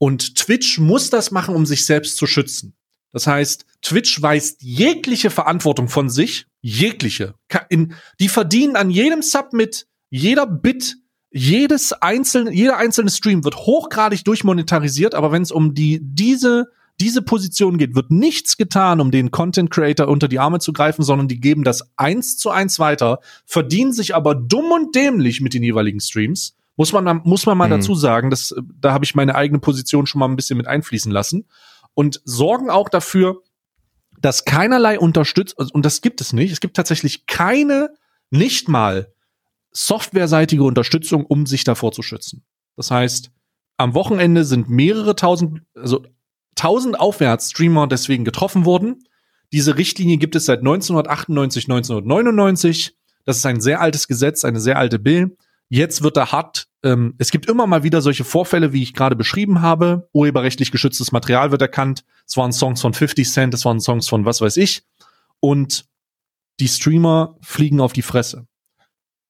Und 0.04 0.34
Twitch 0.34 0.78
muss 0.78 1.08
das 1.08 1.30
machen, 1.30 1.54
um 1.54 1.64
sich 1.64 1.86
selbst 1.86 2.18
zu 2.18 2.26
schützen. 2.26 2.74
Das 3.10 3.26
heißt, 3.26 3.64
Twitch 3.80 4.20
weist 4.20 4.60
jegliche 4.60 5.30
Verantwortung 5.30 5.88
von 5.88 6.10
sich, 6.10 6.44
jegliche. 6.60 7.32
die 8.20 8.28
verdienen 8.28 8.76
an 8.76 8.90
jedem 8.90 9.22
Sub 9.22 9.54
mit, 9.54 9.86
jeder 10.10 10.46
Bit, 10.46 10.96
jedes 11.30 11.94
einzelne, 11.94 12.52
jeder 12.52 12.76
einzelne 12.76 13.08
Stream 13.08 13.44
wird 13.44 13.56
hochgradig 13.56 14.24
durchmonetarisiert, 14.24 15.14
aber 15.14 15.32
wenn 15.32 15.40
es 15.40 15.50
um 15.50 15.72
die, 15.72 16.00
diese, 16.02 16.66
diese 17.00 17.22
Position 17.22 17.78
geht, 17.78 17.94
wird 17.94 18.10
nichts 18.10 18.58
getan, 18.58 19.00
um 19.00 19.10
den 19.10 19.30
Content 19.30 19.70
Creator 19.70 20.08
unter 20.08 20.28
die 20.28 20.38
Arme 20.38 20.58
zu 20.58 20.74
greifen, 20.74 21.02
sondern 21.02 21.28
die 21.28 21.40
geben 21.40 21.64
das 21.64 21.82
eins 21.96 22.36
zu 22.36 22.50
eins 22.50 22.78
weiter, 22.78 23.20
verdienen 23.46 23.94
sich 23.94 24.14
aber 24.14 24.34
dumm 24.34 24.70
und 24.70 24.94
dämlich 24.94 25.40
mit 25.40 25.54
den 25.54 25.62
jeweiligen 25.62 26.00
Streams 26.00 26.54
muss 26.76 26.92
man, 26.92 27.20
muss 27.24 27.46
man 27.46 27.56
mal 27.56 27.66
mhm. 27.66 27.72
dazu 27.72 27.94
sagen, 27.94 28.30
dass, 28.30 28.54
da 28.80 28.92
habe 28.92 29.04
ich 29.04 29.14
meine 29.14 29.34
eigene 29.34 29.60
Position 29.60 30.06
schon 30.06 30.18
mal 30.18 30.28
ein 30.28 30.36
bisschen 30.36 30.56
mit 30.56 30.66
einfließen 30.66 31.12
lassen. 31.12 31.48
Und 31.94 32.20
sorgen 32.24 32.70
auch 32.70 32.88
dafür, 32.88 33.42
dass 34.20 34.44
keinerlei 34.44 34.98
unterstützt, 34.98 35.56
und 35.58 35.84
das 35.84 36.00
gibt 36.00 36.20
es 36.20 36.32
nicht, 36.32 36.50
es 36.50 36.60
gibt 36.60 36.76
tatsächlich 36.76 37.26
keine, 37.26 37.90
nicht 38.30 38.68
mal 38.68 39.12
softwareseitige 39.70 40.64
Unterstützung, 40.64 41.26
um 41.26 41.46
sich 41.46 41.64
davor 41.64 41.92
zu 41.92 42.02
schützen. 42.02 42.44
Das 42.76 42.90
heißt, 42.90 43.30
am 43.76 43.94
Wochenende 43.94 44.44
sind 44.44 44.68
mehrere 44.68 45.16
tausend, 45.16 45.62
also 45.74 46.04
tausend 46.54 46.98
aufwärts 46.98 47.50
Streamer 47.50 47.86
deswegen 47.86 48.24
getroffen 48.24 48.64
worden. 48.64 49.04
Diese 49.52 49.76
Richtlinie 49.76 50.16
gibt 50.16 50.36
es 50.36 50.46
seit 50.46 50.60
1998, 50.60 51.64
1999. 51.64 52.96
Das 53.24 53.36
ist 53.36 53.46
ein 53.46 53.60
sehr 53.60 53.80
altes 53.80 54.08
Gesetz, 54.08 54.44
eine 54.44 54.60
sehr 54.60 54.78
alte 54.78 54.98
Bill. 54.98 55.36
Jetzt 55.68 56.02
wird 56.02 56.16
er 56.16 56.32
hart. 56.32 56.68
Ähm, 56.82 57.14
es 57.18 57.30
gibt 57.30 57.48
immer 57.48 57.66
mal 57.66 57.82
wieder 57.82 58.02
solche 58.02 58.24
Vorfälle, 58.24 58.72
wie 58.72 58.82
ich 58.82 58.94
gerade 58.94 59.16
beschrieben 59.16 59.62
habe. 59.62 60.08
Urheberrechtlich 60.12 60.70
geschütztes 60.70 61.12
Material 61.12 61.50
wird 61.50 61.62
erkannt. 61.62 62.04
Es 62.26 62.36
waren 62.36 62.52
Songs 62.52 62.80
von 62.80 62.94
50 62.94 63.28
Cent, 63.30 63.54
es 63.54 63.64
waren 63.64 63.80
Songs 63.80 64.08
von 64.08 64.24
was 64.24 64.40
weiß 64.40 64.56
ich. 64.58 64.84
Und 65.40 65.86
die 66.60 66.68
Streamer 66.68 67.36
fliegen 67.40 67.80
auf 67.80 67.92
die 67.92 68.02
Fresse. 68.02 68.46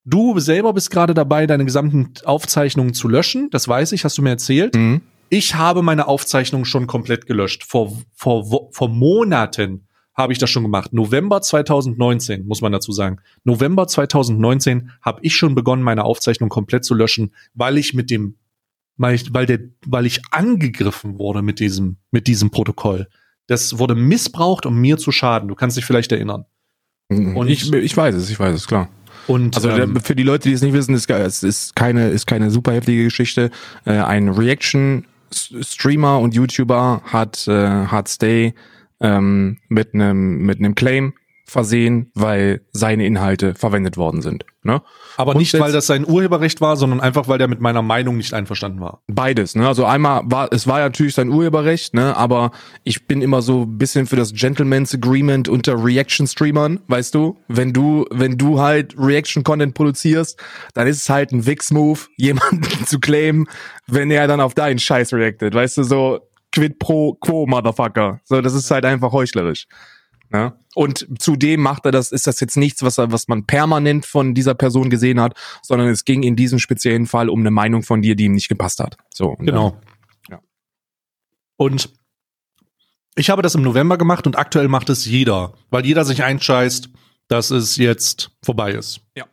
Du 0.05 0.39
selber 0.39 0.75
bist 0.75 0.91
gerade 0.91 1.15
dabei, 1.15 1.47
deine 1.47 1.65
gesamten 1.65 2.13
Aufzeichnungen 2.25 2.93
zu 2.93 3.09
löschen. 3.09 3.49
Das 3.51 3.67
weiß 3.67 3.93
ich, 3.93 4.05
hast 4.05 4.19
du 4.19 4.23
mir 4.23 4.31
erzählt. 4.31 4.75
Mhm. 4.75 5.01
Ich 5.31 5.55
habe 5.55 5.83
meine 5.83 6.07
Aufzeichnungen 6.07 6.67
schon 6.67 6.87
komplett 6.87 7.27
gelöscht. 7.27 7.65
Vor, 7.65 7.97
vor, 8.15 8.69
vor 8.73 8.89
Monaten 8.89 9.84
habe 10.15 10.33
ich 10.33 10.39
das 10.39 10.51
schon 10.51 10.63
gemacht. 10.63 10.93
November 10.93 11.41
2019, 11.41 12.47
muss 12.47 12.61
man 12.61 12.73
dazu 12.73 12.93
sagen. 12.93 13.19
November 13.43 13.87
2019 13.87 14.91
habe 15.03 15.21
ich 15.23 15.35
schon 15.35 15.55
begonnen, 15.55 15.83
meine 15.83 16.05
Aufzeichnung 16.05 16.49
komplett 16.49 16.85
zu 16.85 16.95
löschen, 16.95 17.35
weil 17.55 17.79
ich 17.79 17.95
mit 17.95 18.11
dem, 18.11 18.37
weil 18.97 19.17
ich, 19.17 19.35
weil 19.35 19.47
der, 19.47 19.61
weil 19.87 20.07
ich 20.07 20.23
angegriffen 20.31 21.19
wurde 21.19 21.43
mit 21.43 21.59
diesem, 21.59 21.97
mit 22.11 22.27
diesem 22.27 22.51
Protokoll. 22.51 23.09
Das 23.47 23.79
wurde 23.79 23.95
missbraucht, 23.95 24.67
um 24.67 24.81
mir 24.81 24.97
zu 24.99 25.13
schaden. 25.13 25.49
Du 25.49 25.55
kannst 25.55 25.77
dich 25.77 25.85
vielleicht 25.85 26.13
erinnern. 26.13 26.45
Mhm. 27.09 27.37
Und 27.37 27.49
ich, 27.49 27.71
ich 27.73 27.97
weiß 27.97 28.15
es, 28.15 28.31
ich 28.31 28.39
weiß 28.39 28.55
es, 28.55 28.67
klar. 28.67 28.89
Und 29.27 29.57
also 29.57 29.71
ähm, 29.71 30.01
für 30.01 30.15
die 30.15 30.23
Leute, 30.23 30.49
die 30.49 30.55
es 30.55 30.63
nicht 30.63 30.75
wissen, 30.75 30.95
ist, 30.95 31.11
es 31.11 31.43
ist 31.43 31.77
keine, 31.77 32.11
ist 32.11 32.27
keine 32.27 32.51
super 32.51 32.73
heftige 32.73 33.05
Geschichte. 33.05 33.51
Äh, 33.85 33.93
ein 33.93 34.29
Reaction 34.29 35.07
Streamer 35.33 36.21
und 36.21 36.35
YouTuber 36.35 37.03
hat, 37.05 37.49
äh, 37.49 37.87
hat 37.87 38.09
Stay 38.09 38.55
ähm, 39.01 39.59
mit 39.69 39.95
einem 39.95 40.39
mit 40.39 40.59
einem 40.59 40.75
Claim 40.75 41.15
versehen, 41.47 42.11
weil 42.15 42.63
seine 42.73 43.07
Inhalte 43.07 43.55
verwendet 43.55 43.97
worden 43.97 44.23
sind. 44.23 44.47
Ne? 44.63 44.81
Aber 45.19 45.33
und 45.33 45.39
nicht, 45.39 45.59
weil 45.59 45.73
das 45.73 45.87
sein 45.87 46.07
Urheberrecht 46.09 46.63
war, 46.63 46.77
sondern 46.77 47.01
einfach, 47.01 47.29
weil 47.29 47.37
der 47.37 47.49
mit 47.49 47.61
meiner 47.61 47.83
Meinung 47.83 48.17
nicht 48.17 48.33
einverstanden 48.33 48.81
war. 48.81 49.03
Beides. 49.09 49.55
Ne? 49.55 49.69
Also 49.69 49.85
einmal 49.85 50.23
war, 50.25 50.49
es 50.53 50.67
war 50.67 50.79
ja 50.79 50.87
natürlich 50.87 51.15
sein 51.15 51.29
Urheberrecht, 51.29 51.93
ne? 51.93 52.17
aber 52.17 52.51
ich 52.83 53.07
bin 53.07 53.21
immer 53.21 53.43
so 53.43 53.63
ein 53.63 53.77
bisschen 53.77 54.07
für 54.07 54.17
das 54.17 54.33
Gentleman's 54.33 54.95
Agreement 54.95 55.49
unter 55.49 55.85
Reaction-Streamern, 55.85 56.81
weißt 56.89 57.15
du? 57.15 57.37
Wenn 57.49 57.75
du, 57.75 58.07
wenn 58.11 58.39
du 58.39 58.61
halt 58.61 58.95
Reaction-Content 58.97 59.75
produzierst, 59.75 60.43
dann 60.73 60.87
ist 60.87 61.03
es 61.03 61.11
halt 61.11 61.33
ein 61.33 61.45
Wix-Move, 61.45 62.01
jemanden 62.17 62.87
zu 62.87 62.99
claimen, 62.99 63.47
wenn 63.87 64.11
er 64.11 64.27
dann 64.27 64.41
auf 64.41 64.55
deinen 64.55 64.79
Scheiß 64.79 65.13
reactet, 65.13 65.55
weißt 65.55 65.77
du, 65.77 65.83
so 65.83 66.21
quid 66.55 66.79
pro 66.79 67.15
quo, 67.15 67.47
Motherfucker. 67.47 68.21
So, 68.25 68.41
das 68.41 68.55
ist 68.55 68.71
halt 68.71 68.85
einfach 68.85 69.13
heuchlerisch. 69.13 69.67
Ja? 70.33 70.57
Und 70.75 71.07
zudem 71.19 71.61
macht 71.61 71.85
er 71.85 71.93
das, 71.93 72.13
ist 72.13 72.27
das 72.27 72.41
jetzt 72.41 72.57
nichts, 72.57 72.83
was, 72.83 72.99
er, 72.99 73.13
was 73.13 73.29
man 73.29 73.45
permanent 73.45 74.07
von 74.07 74.35
dieser 74.35 74.55
Person 74.55 74.89
gesehen 74.89 75.21
hat, 75.21 75.37
sondern 75.63 75.89
es 75.89 76.05
ging 76.05 76.23
in 76.23 76.37
diesem 76.37 76.59
speziellen 76.59 77.07
Fall 77.07 77.29
um 77.29 77.41
eine 77.41 77.51
Meinung 77.51 77.83
von 77.83 78.03
dir, 78.03 78.17
die 78.17 78.25
ihm 78.25 78.33
nicht 78.33 78.49
gepasst 78.49 78.81
hat. 78.81 78.97
So. 79.13 79.35
Genau. 79.39 79.81
Ja. 80.31 80.41
Und 81.57 81.93
ich 83.17 83.31
habe 83.31 83.43
das 83.43 83.55
im 83.55 83.63
November 83.63 83.99
gemacht 83.99 84.27
und 84.27 84.37
aktuell 84.37 84.69
macht 84.69 84.89
es 84.91 85.05
jeder, 85.07 85.55
weil 85.71 85.85
jeder 85.85 86.05
sich 86.05 86.23
einscheißt, 86.23 86.89
dass 87.29 87.51
es 87.51 87.77
jetzt 87.77 88.31
vorbei 88.43 88.73
ist. 88.73 89.01
Ja. 89.17 89.27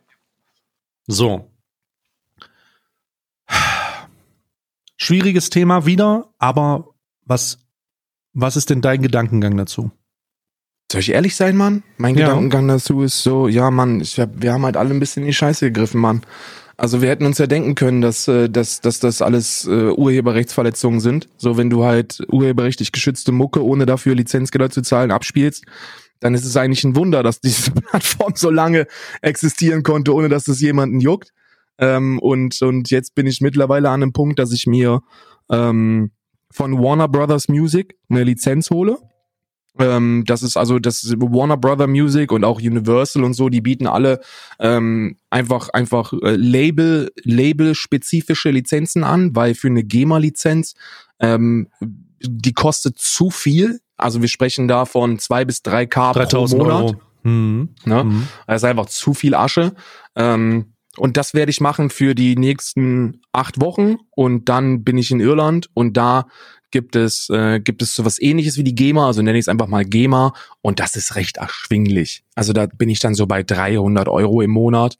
So. 1.06 1.50
Schwieriges 4.96 5.50
Thema 5.50 5.84
wieder, 5.84 6.32
aber 6.38 6.91
was, 7.24 7.58
was 8.32 8.56
ist 8.56 8.70
denn 8.70 8.80
dein 8.80 9.02
Gedankengang 9.02 9.56
dazu? 9.56 9.90
Soll 10.90 11.00
ich 11.00 11.12
ehrlich 11.12 11.36
sein, 11.36 11.56
Mann? 11.56 11.82
Mein 11.96 12.16
ja. 12.16 12.26
Gedankengang 12.26 12.68
dazu 12.68 13.02
ist 13.02 13.22
so, 13.22 13.48
ja, 13.48 13.70
Mann, 13.70 14.00
ich 14.00 14.20
hab, 14.20 14.42
wir 14.42 14.52
haben 14.52 14.64
halt 14.64 14.76
alle 14.76 14.90
ein 14.90 15.00
bisschen 15.00 15.22
in 15.22 15.28
die 15.28 15.34
Scheiße 15.34 15.66
gegriffen, 15.66 16.00
Mann. 16.00 16.22
Also 16.76 17.00
wir 17.00 17.08
hätten 17.08 17.26
uns 17.26 17.38
ja 17.38 17.46
denken 17.46 17.74
können, 17.74 18.00
dass, 18.00 18.28
äh, 18.28 18.48
dass, 18.48 18.80
dass 18.80 18.98
das 18.98 19.22
alles 19.22 19.66
äh, 19.66 19.90
Urheberrechtsverletzungen 19.90 21.00
sind. 21.00 21.28
So, 21.36 21.56
wenn 21.56 21.70
du 21.70 21.84
halt 21.84 22.22
urheberrechtlich 22.28 22.92
geschützte 22.92 23.32
Mucke, 23.32 23.64
ohne 23.64 23.86
dafür 23.86 24.14
Lizenzgelder 24.14 24.68
zu 24.68 24.82
zahlen, 24.82 25.10
abspielst, 25.10 25.64
dann 26.20 26.34
ist 26.34 26.44
es 26.44 26.56
eigentlich 26.56 26.84
ein 26.84 26.96
Wunder, 26.96 27.22
dass 27.22 27.40
diese 27.40 27.70
Plattform 27.70 28.32
so 28.36 28.50
lange 28.50 28.86
existieren 29.20 29.82
konnte, 29.82 30.14
ohne 30.14 30.28
dass 30.28 30.44
das 30.44 30.60
jemanden 30.60 31.00
juckt. 31.00 31.30
Ähm, 31.78 32.18
und, 32.18 32.60
und 32.62 32.90
jetzt 32.90 33.14
bin 33.14 33.26
ich 33.26 33.40
mittlerweile 33.40 33.88
an 33.88 34.02
einem 34.02 34.12
Punkt, 34.12 34.38
dass 34.38 34.52
ich 34.52 34.66
mir 34.66 35.00
ähm, 35.50 36.10
von 36.52 36.78
Warner 36.78 37.08
Brothers 37.08 37.48
Music 37.48 37.96
eine 38.08 38.24
Lizenz 38.24 38.70
hole. 38.70 38.98
Ähm, 39.78 40.24
das 40.26 40.42
ist 40.42 40.56
also 40.56 40.78
das 40.78 41.02
Warner 41.16 41.56
Brother 41.56 41.86
Music 41.86 42.30
und 42.30 42.44
auch 42.44 42.60
Universal 42.60 43.24
und 43.24 43.34
so, 43.34 43.48
die 43.48 43.62
bieten 43.62 43.86
alle 43.86 44.20
ähm, 44.60 45.16
einfach 45.30 45.70
einfach 45.70 46.12
äh, 46.12 46.36
Label 46.36 47.10
Label 47.22 47.74
spezifische 47.74 48.50
Lizenzen 48.50 49.02
an, 49.02 49.34
weil 49.34 49.54
für 49.54 49.68
eine 49.68 49.82
GEMA 49.82 50.18
Lizenz 50.18 50.74
ähm, 51.20 51.68
die 52.20 52.52
kostet 52.52 52.98
zu 52.98 53.30
viel. 53.30 53.80
Also 53.96 54.20
wir 54.20 54.28
sprechen 54.28 54.68
da 54.68 54.84
von 54.84 55.18
zwei 55.18 55.44
bis 55.44 55.62
drei 55.62 55.86
K 55.86 56.12
pro 56.12 56.46
Monat. 56.48 56.82
Euro. 56.82 57.00
Mhm. 57.22 57.70
Ne? 57.84 58.04
Mhm. 58.04 58.28
Das 58.46 58.62
ist 58.62 58.64
einfach 58.64 58.86
zu 58.86 59.14
viel 59.14 59.34
Asche. 59.34 59.72
Ähm, 60.16 60.71
und 60.96 61.16
das 61.16 61.34
werde 61.34 61.50
ich 61.50 61.60
machen 61.60 61.90
für 61.90 62.14
die 62.14 62.36
nächsten 62.36 63.20
acht 63.32 63.60
Wochen 63.60 63.96
und 64.10 64.48
dann 64.48 64.84
bin 64.84 64.98
ich 64.98 65.10
in 65.10 65.20
Irland 65.20 65.68
und 65.74 65.96
da 65.96 66.26
gibt 66.70 66.96
es 66.96 67.28
äh, 67.30 67.60
gibt 67.60 67.82
es 67.82 67.94
sowas 67.94 68.20
ähnliches 68.20 68.56
wie 68.56 68.64
die 68.64 68.74
GEMA, 68.74 69.06
also 69.06 69.22
nenne 69.22 69.38
ich 69.38 69.44
es 69.44 69.48
einfach 69.48 69.68
mal 69.68 69.84
GEMA 69.84 70.32
und 70.60 70.80
das 70.80 70.96
ist 70.96 71.14
recht 71.16 71.36
erschwinglich. 71.36 72.24
Also 72.34 72.52
da 72.52 72.66
bin 72.66 72.88
ich 72.88 72.98
dann 72.98 73.14
so 73.14 73.26
bei 73.26 73.42
300 73.42 74.08
Euro 74.08 74.42
im 74.42 74.50
Monat 74.50 74.98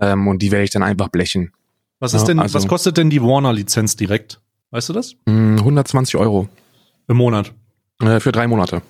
ähm, 0.00 0.28
und 0.28 0.40
die 0.42 0.50
werde 0.50 0.64
ich 0.64 0.70
dann 0.70 0.82
einfach 0.82 1.08
blechen. 1.08 1.52
Was 2.00 2.14
ist 2.14 2.24
denn, 2.24 2.38
also, 2.38 2.54
was 2.54 2.66
kostet 2.66 2.96
denn 2.96 3.10
die 3.10 3.22
Warner-Lizenz 3.22 3.94
direkt? 3.94 4.40
Weißt 4.70 4.88
du 4.88 4.94
das? 4.94 5.16
120 5.26 6.14
mm, 6.14 6.18
Euro. 6.18 6.48
Im 7.08 7.18
Monat? 7.18 7.52
Äh, 8.00 8.20
für 8.20 8.32
drei 8.32 8.46
Monate. 8.46 8.80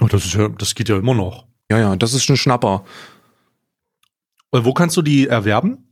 Oh, 0.00 0.06
das 0.06 0.24
ist 0.24 0.34
ja, 0.34 0.48
das 0.48 0.76
geht 0.76 0.88
ja 0.88 0.98
immer 0.98 1.14
noch. 1.14 1.46
Ja, 1.68 1.78
ja, 1.78 1.96
das 1.96 2.14
ist 2.14 2.28
ein 2.30 2.36
Schnapper. 2.36 2.84
Und 4.50 4.64
wo 4.64 4.72
kannst 4.72 4.96
du 4.96 5.02
die 5.02 5.28
erwerben? 5.28 5.88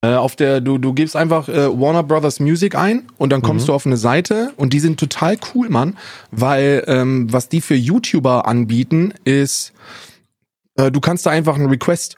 Äh, 0.00 0.14
auf 0.14 0.36
der, 0.36 0.60
du, 0.60 0.78
du 0.78 0.92
gibst 0.92 1.16
einfach 1.16 1.48
äh, 1.48 1.68
Warner 1.78 2.04
Brothers 2.04 2.38
Music 2.38 2.76
ein 2.76 3.08
und 3.18 3.30
dann 3.30 3.42
kommst 3.42 3.64
mhm. 3.64 3.68
du 3.68 3.74
auf 3.74 3.84
eine 3.84 3.96
Seite 3.96 4.52
und 4.56 4.72
die 4.72 4.78
sind 4.78 5.00
total 5.00 5.36
cool, 5.54 5.68
Mann, 5.68 5.96
weil 6.30 6.84
ähm, 6.86 7.32
was 7.32 7.48
die 7.48 7.60
für 7.60 7.74
YouTuber 7.74 8.46
anbieten, 8.46 9.12
ist, 9.24 9.72
äh, 10.76 10.92
du 10.92 11.00
kannst 11.00 11.26
da 11.26 11.30
einfach 11.30 11.56
einen 11.56 11.68
Request 11.68 12.16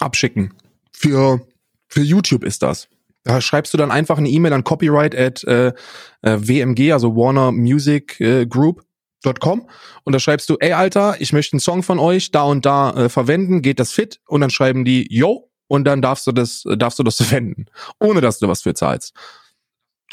abschicken. 0.00 0.54
Für, 0.90 1.42
für 1.86 2.00
YouTube 2.00 2.44
ist 2.44 2.62
das. 2.62 2.88
Da 3.24 3.42
schreibst 3.42 3.74
du 3.74 3.78
dann 3.78 3.90
einfach 3.90 4.16
eine 4.16 4.30
E-Mail 4.30 4.54
an 4.54 4.64
copyright 4.64 5.14
at 5.14 5.44
äh, 5.44 5.74
äh, 6.22 6.38
WMG, 6.38 6.92
also 6.92 7.14
Warner 7.14 7.52
Music 7.52 8.20
äh, 8.20 8.46
Group 8.46 8.85
Com 9.34 9.68
und 10.04 10.12
da 10.12 10.18
schreibst 10.18 10.48
du, 10.48 10.56
ey 10.60 10.72
Alter, 10.72 11.16
ich 11.20 11.32
möchte 11.32 11.54
einen 11.54 11.60
Song 11.60 11.82
von 11.82 11.98
euch 11.98 12.30
da 12.30 12.42
und 12.42 12.66
da 12.66 12.90
äh, 12.92 13.08
verwenden, 13.08 13.62
geht 13.62 13.80
das 13.80 13.92
fit? 13.92 14.20
Und 14.26 14.40
dann 14.40 14.50
schreiben 14.50 14.84
die, 14.84 15.06
yo, 15.10 15.50
und 15.68 15.84
dann 15.84 16.02
darfst 16.02 16.26
du 16.26 16.32
das, 16.32 16.64
darfst 16.78 16.98
du 16.98 17.02
das 17.02 17.16
verwenden, 17.22 17.66
ohne 18.00 18.20
dass 18.20 18.38
du 18.38 18.48
was 18.48 18.62
für 18.62 18.74
zahlst. 18.74 19.14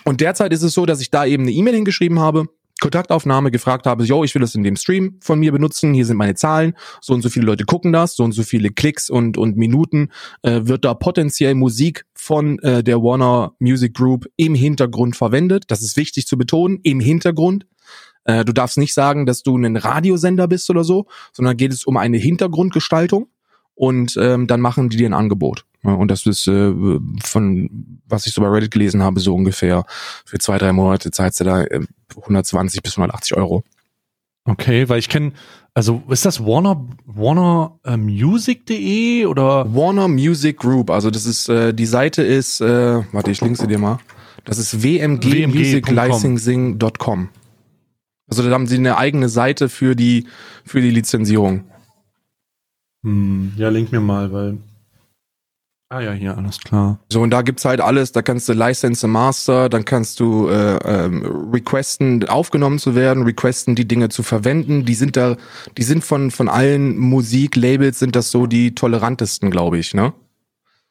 Und 0.05 0.21
derzeit 0.21 0.51
ist 0.51 0.63
es 0.63 0.73
so, 0.73 0.85
dass 0.85 0.99
ich 0.99 1.11
da 1.11 1.25
eben 1.25 1.43
eine 1.43 1.51
E-Mail 1.51 1.75
hingeschrieben 1.75 2.19
habe, 2.19 2.47
Kontaktaufnahme 2.81 3.49
gefragt 3.49 3.85
habe, 3.85 4.03
yo, 4.03 4.25
ich 4.25 4.35
will 4.35 4.41
das 4.41 4.55
in 4.55 4.63
dem 4.63 4.75
Stream 4.75 5.17
von 5.21 5.39
mir 5.39 5.53
benutzen, 5.53 5.93
hier 5.93 6.05
sind 6.05 6.17
meine 6.17 6.35
Zahlen, 6.35 6.73
so 6.99 7.13
und 7.13 7.21
so 7.21 7.29
viele 7.29 7.45
Leute 7.45 7.63
gucken 7.63 7.93
das, 7.93 8.15
so 8.15 8.25
und 8.25 8.33
so 8.33 8.43
viele 8.43 8.71
Klicks 8.71 9.09
und, 9.09 9.37
und 9.37 9.55
Minuten 9.55 10.09
äh, 10.41 10.61
wird 10.63 10.83
da 10.83 10.93
potenziell 10.93 11.55
Musik 11.55 12.05
von 12.13 12.59
äh, 12.59 12.83
der 12.83 13.01
Warner 13.01 13.53
Music 13.59 13.93
Group 13.93 14.25
im 14.35 14.53
Hintergrund 14.53 15.15
verwendet. 15.15 15.63
Das 15.69 15.81
ist 15.81 15.95
wichtig 15.95 16.27
zu 16.27 16.37
betonen, 16.37 16.79
im 16.83 16.99
Hintergrund. 16.99 17.65
Äh, 18.25 18.45
du 18.45 18.53
darfst 18.53 18.77
nicht 18.77 18.93
sagen, 18.93 19.25
dass 19.25 19.43
du 19.43 19.57
ein 19.57 19.75
Radiosender 19.75 20.47
bist 20.47 20.69
oder 20.69 20.83
so, 20.83 21.07
sondern 21.31 21.57
geht 21.57 21.73
es 21.73 21.85
um 21.85 21.97
eine 21.97 22.17
Hintergrundgestaltung 22.17 23.27
und 23.75 24.15
ähm, 24.17 24.47
dann 24.47 24.61
machen 24.61 24.89
die 24.89 24.97
dir 24.97 25.09
ein 25.09 25.13
Angebot. 25.13 25.65
Und 25.83 26.09
das 26.09 26.25
ist 26.25 26.47
äh, 26.47 26.73
von, 27.23 27.99
was 28.07 28.25
ich 28.25 28.33
so 28.33 28.41
bei 28.41 28.47
Reddit 28.47 28.71
gelesen 28.71 29.03
habe, 29.03 29.19
so 29.19 29.35
ungefähr 29.35 29.85
für 30.25 30.39
zwei, 30.39 30.57
drei 30.57 30.71
Monate 30.71 31.11
zahlst 31.11 31.41
du 31.41 31.43
da 31.43 31.63
äh, 31.63 31.81
120 32.15 32.81
bis 32.81 32.97
180 32.97 33.35
Euro. 33.35 33.65
Okay, 34.45 34.87
weil 34.89 34.99
ich 34.99 35.07
kenne, 35.09 35.33
also 35.73 36.03
ist 36.09 36.25
das 36.25 36.45
Warner 36.45 36.87
Warner 37.05 37.79
äh, 37.83 37.97
Music.de 37.97 39.25
oder 39.25 39.73
Warner 39.73 40.07
Music 40.07 40.59
Group? 40.59 40.89
Also 40.89 41.11
das 41.11 41.25
ist 41.25 41.49
äh, 41.49 41.73
die 41.73 41.85
Seite 41.85 42.23
ist, 42.23 42.61
äh, 42.61 43.01
warte, 43.11 43.31
ich 43.31 43.41
linke 43.41 43.59
sie 43.59 43.67
dir 43.67 43.79
mal. 43.79 43.99
Das 44.45 44.57
ist 44.57 44.81
wmgmusiclicensing.com. 44.83 47.29
Also 48.39 48.49
da 48.49 48.55
haben 48.55 48.67
sie 48.67 48.77
eine 48.77 48.97
eigene 48.97 49.29
Seite 49.29 49.69
für 49.69 49.95
die 49.95 50.25
für 50.65 50.81
die 50.81 50.89
Lizenzierung. 50.89 51.65
Hm, 53.03 53.53
ja, 53.57 53.69
link 53.69 53.91
mir 53.91 53.99
mal, 53.99 54.31
weil. 54.31 54.57
Ah 55.89 56.01
ja, 56.01 56.13
hier, 56.13 56.35
alles 56.35 56.59
klar. 56.59 56.99
So, 57.09 57.21
und 57.21 57.29
da 57.29 57.43
gibt's 57.43 57.65
halt 57.65 57.79
alles, 57.79 58.11
da 58.11 58.23
kannst 58.23 58.49
du 58.49 58.53
License 58.53 59.07
Master, 59.07 59.69
dann 59.69 59.85
kannst 59.85 60.19
du 60.19 60.47
äh, 60.47 60.77
ähm, 60.77 61.51
requesten, 61.53 62.27
aufgenommen 62.27 62.79
zu 62.79 62.95
werden, 62.95 63.23
requesten, 63.23 63.75
die 63.75 63.87
Dinge 63.87 64.09
zu 64.09 64.23
verwenden. 64.23 64.85
Die 64.85 64.95
sind 64.95 65.15
da, 65.15 65.37
die 65.77 65.83
sind 65.83 66.03
von, 66.03 66.31
von 66.31 66.49
allen 66.49 66.97
Musiklabels 66.97 67.99
sind 67.99 68.15
das 68.15 68.31
so 68.31 68.47
die 68.47 68.73
tolerantesten, 68.73 69.51
glaube 69.51 69.77
ich, 69.77 69.93
ne? 69.93 70.13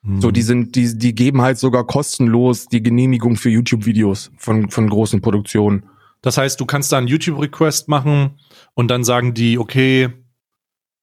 Hm. 0.05 0.20
So, 0.20 0.30
die 0.30 0.43
sind, 0.43 0.76
die, 0.76 0.97
die 0.97 1.14
geben 1.16 1.43
halt 1.43 1.59
sogar 1.59 1.84
kostenlos 1.84 2.66
die 2.66 2.82
Genehmigung 2.82 3.34
für 3.34 3.51
YouTube-Videos 3.51 4.30
von, 4.36 4.70
von 4.70 4.88
großen 4.88 5.20
Produktionen. 5.20 5.82
Das 6.22 6.38
heißt, 6.38 6.60
du 6.60 6.66
kannst 6.66 6.92
da 6.92 6.98
einen 6.98 7.08
YouTube-Request 7.08 7.88
machen 7.88 8.38
und 8.74 8.88
dann 8.88 9.04
sagen 9.04 9.34
die, 9.34 9.58
okay, 9.58 10.08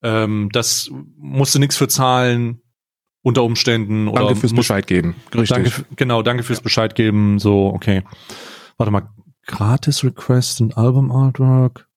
ähm, 0.02 0.50
das 0.52 0.90
musst 1.18 1.54
du 1.56 1.60
nichts 1.60 1.78
für 1.78 1.88
zahlen 1.88 2.62
unter 3.22 3.44
Umständen. 3.44 4.06
Danke 4.06 4.24
oder 4.24 4.36
fürs 4.36 4.54
Bescheid 4.54 4.88
geben. 4.88 5.16
Richtig. 5.34 5.50
Danke, 5.50 5.86
genau, 5.96 6.24
danke 6.24 6.44
fürs 6.44 6.60
ja. 6.60 6.64
Bescheid 6.64 6.96
geben. 6.96 7.38
So, 7.38 7.68
okay. 7.68 8.04
Warte 8.78 8.92
mal. 8.92 9.10
Gratis 9.46 10.04
Request 10.04 10.62
und 10.62 10.78
Album 10.78 11.12
Artwork. 11.12 11.88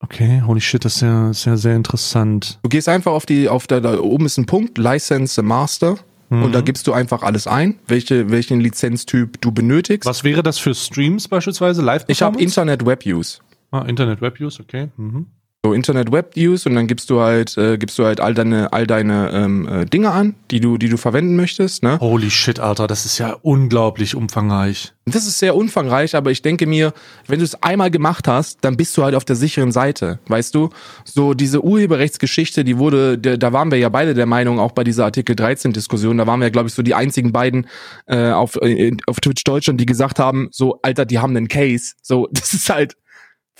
Okay, 0.00 0.42
holy 0.44 0.60
shit, 0.60 0.84
das 0.84 0.96
ist 0.96 1.02
ja 1.02 1.32
sehr, 1.32 1.56
sehr 1.56 1.76
interessant. 1.76 2.58
Du 2.62 2.68
gehst 2.68 2.88
einfach 2.88 3.12
auf 3.12 3.24
die, 3.24 3.48
auf 3.48 3.66
der, 3.66 3.80
da 3.80 3.98
oben 4.00 4.26
ist 4.26 4.36
ein 4.36 4.46
Punkt, 4.46 4.78
License 4.78 5.40
Master. 5.42 5.96
Mhm. 6.32 6.44
Und 6.44 6.52
da 6.52 6.62
gibst 6.62 6.86
du 6.86 6.94
einfach 6.94 7.22
alles 7.22 7.46
ein, 7.46 7.78
welche, 7.86 8.30
welchen 8.30 8.60
Lizenztyp 8.60 9.40
du 9.42 9.52
benötigst. 9.52 10.08
Was 10.08 10.24
wäre 10.24 10.42
das 10.42 10.58
für 10.58 10.74
Streams 10.74 11.28
beispielsweise? 11.28 11.82
Live? 11.82 12.04
Ich 12.08 12.22
habe 12.22 12.40
Internet 12.40 12.86
Web 12.86 13.04
Use. 13.04 13.38
Ah, 13.70 13.82
Internet 13.82 14.22
Web 14.22 14.40
Use, 14.40 14.60
okay. 14.62 14.88
Mhm 14.96 15.26
so 15.64 15.74
Internet 15.74 16.10
Web 16.10 16.32
Use 16.36 16.68
und 16.68 16.74
dann 16.74 16.88
gibst 16.88 17.08
du 17.08 17.20
halt 17.20 17.56
äh, 17.56 17.78
gibst 17.78 17.96
du 17.96 18.04
halt 18.04 18.18
all 18.18 18.34
deine 18.34 18.72
all 18.72 18.84
deine 18.84 19.30
ähm, 19.32 19.68
äh, 19.68 19.84
Dinge 19.84 20.10
an, 20.10 20.34
die 20.50 20.58
du 20.58 20.76
die 20.76 20.88
du 20.88 20.96
verwenden 20.96 21.36
möchtest, 21.36 21.84
ne? 21.84 22.00
Holy 22.00 22.30
shit, 22.32 22.58
Alter, 22.58 22.88
das 22.88 23.04
ist 23.04 23.18
ja 23.18 23.36
unglaublich 23.42 24.16
umfangreich. 24.16 24.92
Das 25.04 25.24
ist 25.24 25.38
sehr 25.38 25.54
umfangreich, 25.54 26.16
aber 26.16 26.32
ich 26.32 26.42
denke 26.42 26.66
mir, 26.66 26.92
wenn 27.28 27.38
du 27.38 27.44
es 27.44 27.60
einmal 27.62 27.92
gemacht 27.92 28.26
hast, 28.26 28.58
dann 28.62 28.76
bist 28.76 28.96
du 28.96 29.04
halt 29.04 29.14
auf 29.14 29.24
der 29.24 29.36
sicheren 29.36 29.70
Seite, 29.70 30.18
weißt 30.26 30.52
du? 30.52 30.70
So 31.04 31.32
diese 31.32 31.62
Urheberrechtsgeschichte, 31.62 32.64
die 32.64 32.78
wurde 32.78 33.16
der, 33.16 33.38
da 33.38 33.52
waren 33.52 33.70
wir 33.70 33.78
ja 33.78 33.88
beide 33.88 34.14
der 34.14 34.26
Meinung 34.26 34.58
auch 34.58 34.72
bei 34.72 34.82
dieser 34.82 35.04
Artikel 35.04 35.36
13 35.36 35.72
Diskussion, 35.72 36.18
da 36.18 36.26
waren 36.26 36.40
wir 36.40 36.46
ja 36.46 36.50
glaube 36.50 36.70
ich 36.70 36.74
so 36.74 36.82
die 36.82 36.96
einzigen 36.96 37.30
beiden 37.30 37.68
äh, 38.06 38.32
auf 38.32 38.56
äh, 38.56 38.96
auf 39.06 39.20
Twitch 39.20 39.44
Deutschland, 39.44 39.80
die 39.80 39.86
gesagt 39.86 40.18
haben, 40.18 40.48
so 40.50 40.80
Alter, 40.82 41.04
die 41.04 41.20
haben 41.20 41.36
einen 41.36 41.46
Case. 41.46 41.94
So, 42.02 42.28
das 42.32 42.52
ist 42.52 42.68
halt 42.68 42.96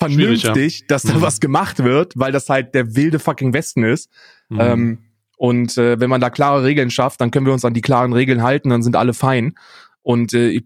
vernünftig, 0.08 0.80
ja. 0.80 0.86
dass 0.88 1.02
da 1.02 1.14
mhm. 1.14 1.22
was 1.22 1.40
gemacht 1.40 1.82
wird, 1.82 2.12
weil 2.16 2.32
das 2.32 2.48
halt 2.48 2.74
der 2.74 2.94
wilde 2.94 3.18
fucking 3.18 3.52
Westen 3.52 3.84
ist. 3.84 4.10
Mhm. 4.48 4.60
Ähm, 4.60 4.98
und 5.36 5.76
äh, 5.76 5.98
wenn 5.98 6.10
man 6.10 6.20
da 6.20 6.30
klare 6.30 6.62
Regeln 6.62 6.90
schafft, 6.90 7.20
dann 7.20 7.30
können 7.30 7.46
wir 7.46 7.52
uns 7.52 7.64
an 7.64 7.74
die 7.74 7.80
klaren 7.80 8.12
Regeln 8.12 8.42
halten, 8.42 8.70
dann 8.70 8.82
sind 8.82 8.96
alle 8.96 9.14
fein. 9.14 9.54
Und 10.02 10.34
äh, 10.34 10.50
ich 10.50 10.64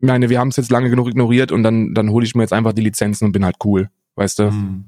meine, 0.00 0.30
wir 0.30 0.38
haben 0.38 0.48
es 0.48 0.56
jetzt 0.56 0.70
lange 0.70 0.90
genug 0.90 1.08
ignoriert 1.08 1.52
und 1.52 1.62
dann, 1.62 1.94
dann 1.94 2.10
hole 2.10 2.24
ich 2.24 2.34
mir 2.34 2.42
jetzt 2.42 2.52
einfach 2.52 2.72
die 2.72 2.82
Lizenzen 2.82 3.26
und 3.26 3.32
bin 3.32 3.44
halt 3.44 3.56
cool, 3.64 3.90
weißt 4.14 4.38
du? 4.38 4.50
Mhm. 4.50 4.84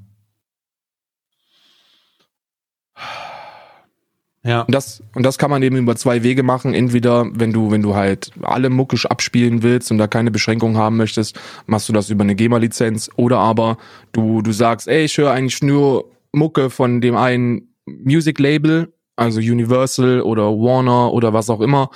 Ja. 4.51 4.61
Und 4.63 4.75
das, 4.75 5.01
und 5.15 5.25
das 5.25 5.37
kann 5.37 5.49
man 5.49 5.63
eben 5.63 5.77
über 5.77 5.95
zwei 5.95 6.23
Wege 6.23 6.43
machen. 6.43 6.73
Entweder, 6.73 7.25
wenn 7.33 7.53
du, 7.53 7.71
wenn 7.71 7.81
du 7.81 7.95
halt 7.95 8.31
alle 8.41 8.69
muckisch 8.69 9.05
abspielen 9.05 9.63
willst 9.63 9.91
und 9.91 9.97
da 9.97 10.07
keine 10.07 10.29
Beschränkungen 10.29 10.75
haben 10.75 10.97
möchtest, 10.97 11.39
machst 11.67 11.87
du 11.87 11.93
das 11.93 12.09
über 12.09 12.25
eine 12.25 12.35
GEMA-Lizenz. 12.35 13.09
Oder 13.15 13.37
aber 13.37 13.77
du, 14.11 14.41
du 14.41 14.51
sagst, 14.51 14.89
ey, 14.89 15.05
ich 15.05 15.17
höre 15.17 15.31
eigentlich 15.31 15.63
nur 15.63 16.11
Mucke 16.33 16.69
von 16.69 16.99
dem 16.99 17.15
einen 17.15 17.73
Music-Label, 17.85 18.93
also 19.15 19.39
Universal 19.39 20.19
oder 20.21 20.49
Warner 20.51 21.13
oder 21.13 21.31
was 21.31 21.49
auch 21.49 21.61
immer. 21.61 21.89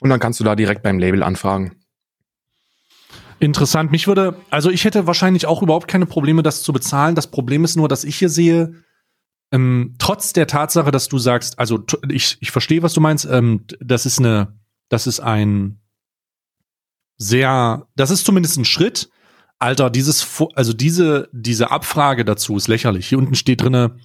Und 0.00 0.10
dann 0.10 0.20
kannst 0.20 0.38
du 0.38 0.44
da 0.44 0.54
direkt 0.54 0.84
beim 0.84 1.00
Label 1.00 1.24
anfragen. 1.24 1.72
Interessant. 3.40 3.90
Mich 3.90 4.06
würde, 4.06 4.36
also 4.50 4.70
ich 4.70 4.84
hätte 4.84 5.08
wahrscheinlich 5.08 5.46
auch 5.46 5.62
überhaupt 5.62 5.88
keine 5.88 6.06
Probleme, 6.06 6.44
das 6.44 6.62
zu 6.62 6.72
bezahlen. 6.72 7.16
Das 7.16 7.26
Problem 7.26 7.64
ist 7.64 7.74
nur, 7.74 7.88
dass 7.88 8.04
ich 8.04 8.14
hier 8.14 8.28
sehe, 8.28 8.84
ähm, 9.50 9.94
trotz 9.98 10.32
der 10.32 10.46
Tatsache, 10.46 10.90
dass 10.90 11.08
du 11.08 11.18
sagst, 11.18 11.58
also 11.58 11.84
ich, 12.08 12.36
ich 12.40 12.50
verstehe, 12.50 12.82
was 12.82 12.92
du 12.92 13.00
meinst, 13.00 13.26
ähm, 13.26 13.64
das 13.80 14.06
ist 14.06 14.18
eine, 14.18 14.58
das 14.88 15.06
ist 15.06 15.20
ein 15.20 15.80
sehr, 17.16 17.86
das 17.96 18.10
ist 18.10 18.24
zumindest 18.24 18.58
ein 18.58 18.64
Schritt. 18.64 19.10
Alter, 19.58 19.90
dieses, 19.90 20.26
also 20.54 20.72
diese, 20.72 21.28
diese 21.32 21.70
Abfrage 21.70 22.24
dazu 22.24 22.56
ist 22.56 22.68
lächerlich. 22.68 23.08
Hier 23.08 23.18
unten 23.18 23.34
steht 23.34 23.62
drinne, 23.62 23.96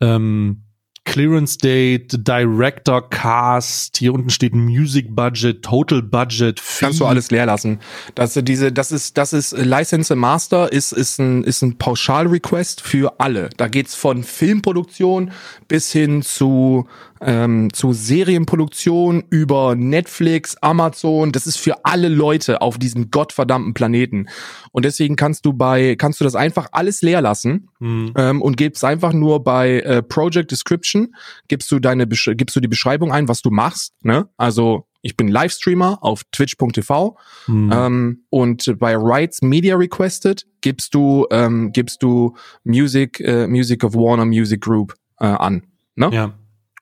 ähm, 0.00 0.64
Clearance 1.04 1.58
Date, 1.58 2.26
Director 2.26 3.08
Cast, 3.08 3.96
hier 3.96 4.14
unten 4.14 4.30
steht 4.30 4.54
Music 4.54 5.14
Budget, 5.14 5.62
Total 5.62 6.02
Budget. 6.02 6.60
Fee. 6.60 6.84
Kannst 6.84 7.00
du 7.00 7.06
alles 7.06 7.30
leer 7.30 7.46
lassen. 7.46 7.80
Das, 8.14 8.34
diese, 8.34 8.70
das 8.70 8.92
ist, 8.92 9.16
das 9.16 9.32
ist 9.32 9.52
License 9.52 10.14
Master 10.14 10.72
ist, 10.72 10.92
ist 10.92 11.18
ein, 11.18 11.42
ist 11.42 11.62
ein 11.62 11.78
Pauschal-Request 11.78 12.80
für 12.80 13.18
alle. 13.18 13.50
Da 13.56 13.68
geht's 13.68 13.94
von 13.94 14.22
Filmproduktion 14.22 15.32
bis 15.68 15.90
hin 15.90 16.22
zu 16.22 16.86
ähm, 17.20 17.72
zu 17.72 17.92
Serienproduktion 17.92 19.24
über 19.30 19.74
Netflix, 19.74 20.56
Amazon. 20.60 21.32
Das 21.32 21.46
ist 21.46 21.58
für 21.58 21.84
alle 21.84 22.08
Leute 22.08 22.60
auf 22.62 22.78
diesem 22.78 23.10
gottverdammten 23.10 23.74
Planeten. 23.74 24.28
Und 24.72 24.84
deswegen 24.84 25.16
kannst 25.16 25.44
du 25.46 25.52
bei, 25.52 25.96
kannst 25.96 26.20
du 26.20 26.24
das 26.24 26.34
einfach 26.34 26.68
alles 26.72 27.02
leer 27.02 27.20
lassen 27.20 27.68
mhm. 27.78 28.12
ähm, 28.16 28.42
und 28.42 28.56
gibst 28.56 28.84
einfach 28.84 29.12
nur 29.12 29.42
bei 29.44 29.80
äh, 29.80 30.02
Project 30.02 30.50
Description, 30.50 31.14
gibst 31.48 31.70
du 31.70 31.78
deine, 31.78 32.06
gibst 32.06 32.56
du 32.56 32.60
die 32.60 32.68
Beschreibung 32.68 33.12
ein, 33.12 33.28
was 33.28 33.42
du 33.42 33.50
machst. 33.50 33.92
Ne? 34.02 34.28
Also 34.36 34.86
ich 35.02 35.16
bin 35.16 35.28
Livestreamer 35.28 35.98
auf 36.02 36.24
twitch.tv 36.32 37.16
mhm. 37.46 37.72
ähm, 37.72 38.24
und 38.30 38.78
bei 38.78 38.94
Rights 38.96 39.42
Media 39.42 39.76
Requested 39.76 40.46
gibst 40.60 40.94
du 40.94 41.26
ähm, 41.30 41.72
gibst 41.72 42.02
du 42.02 42.36
Music 42.64 43.20
äh, 43.20 43.46
Music 43.46 43.82
of 43.82 43.94
Warner 43.94 44.26
Music 44.26 44.60
Group 44.60 44.94
äh, 45.18 45.26
an. 45.26 45.62
Ne? 45.96 46.10
Ja. 46.12 46.34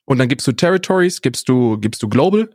Und 0.08 0.16
dann 0.16 0.28
gibst 0.28 0.46
du 0.46 0.52
Territories, 0.52 1.20
gibst 1.20 1.50
du, 1.50 1.76
gibst 1.76 2.02
du 2.02 2.08
Global. 2.08 2.48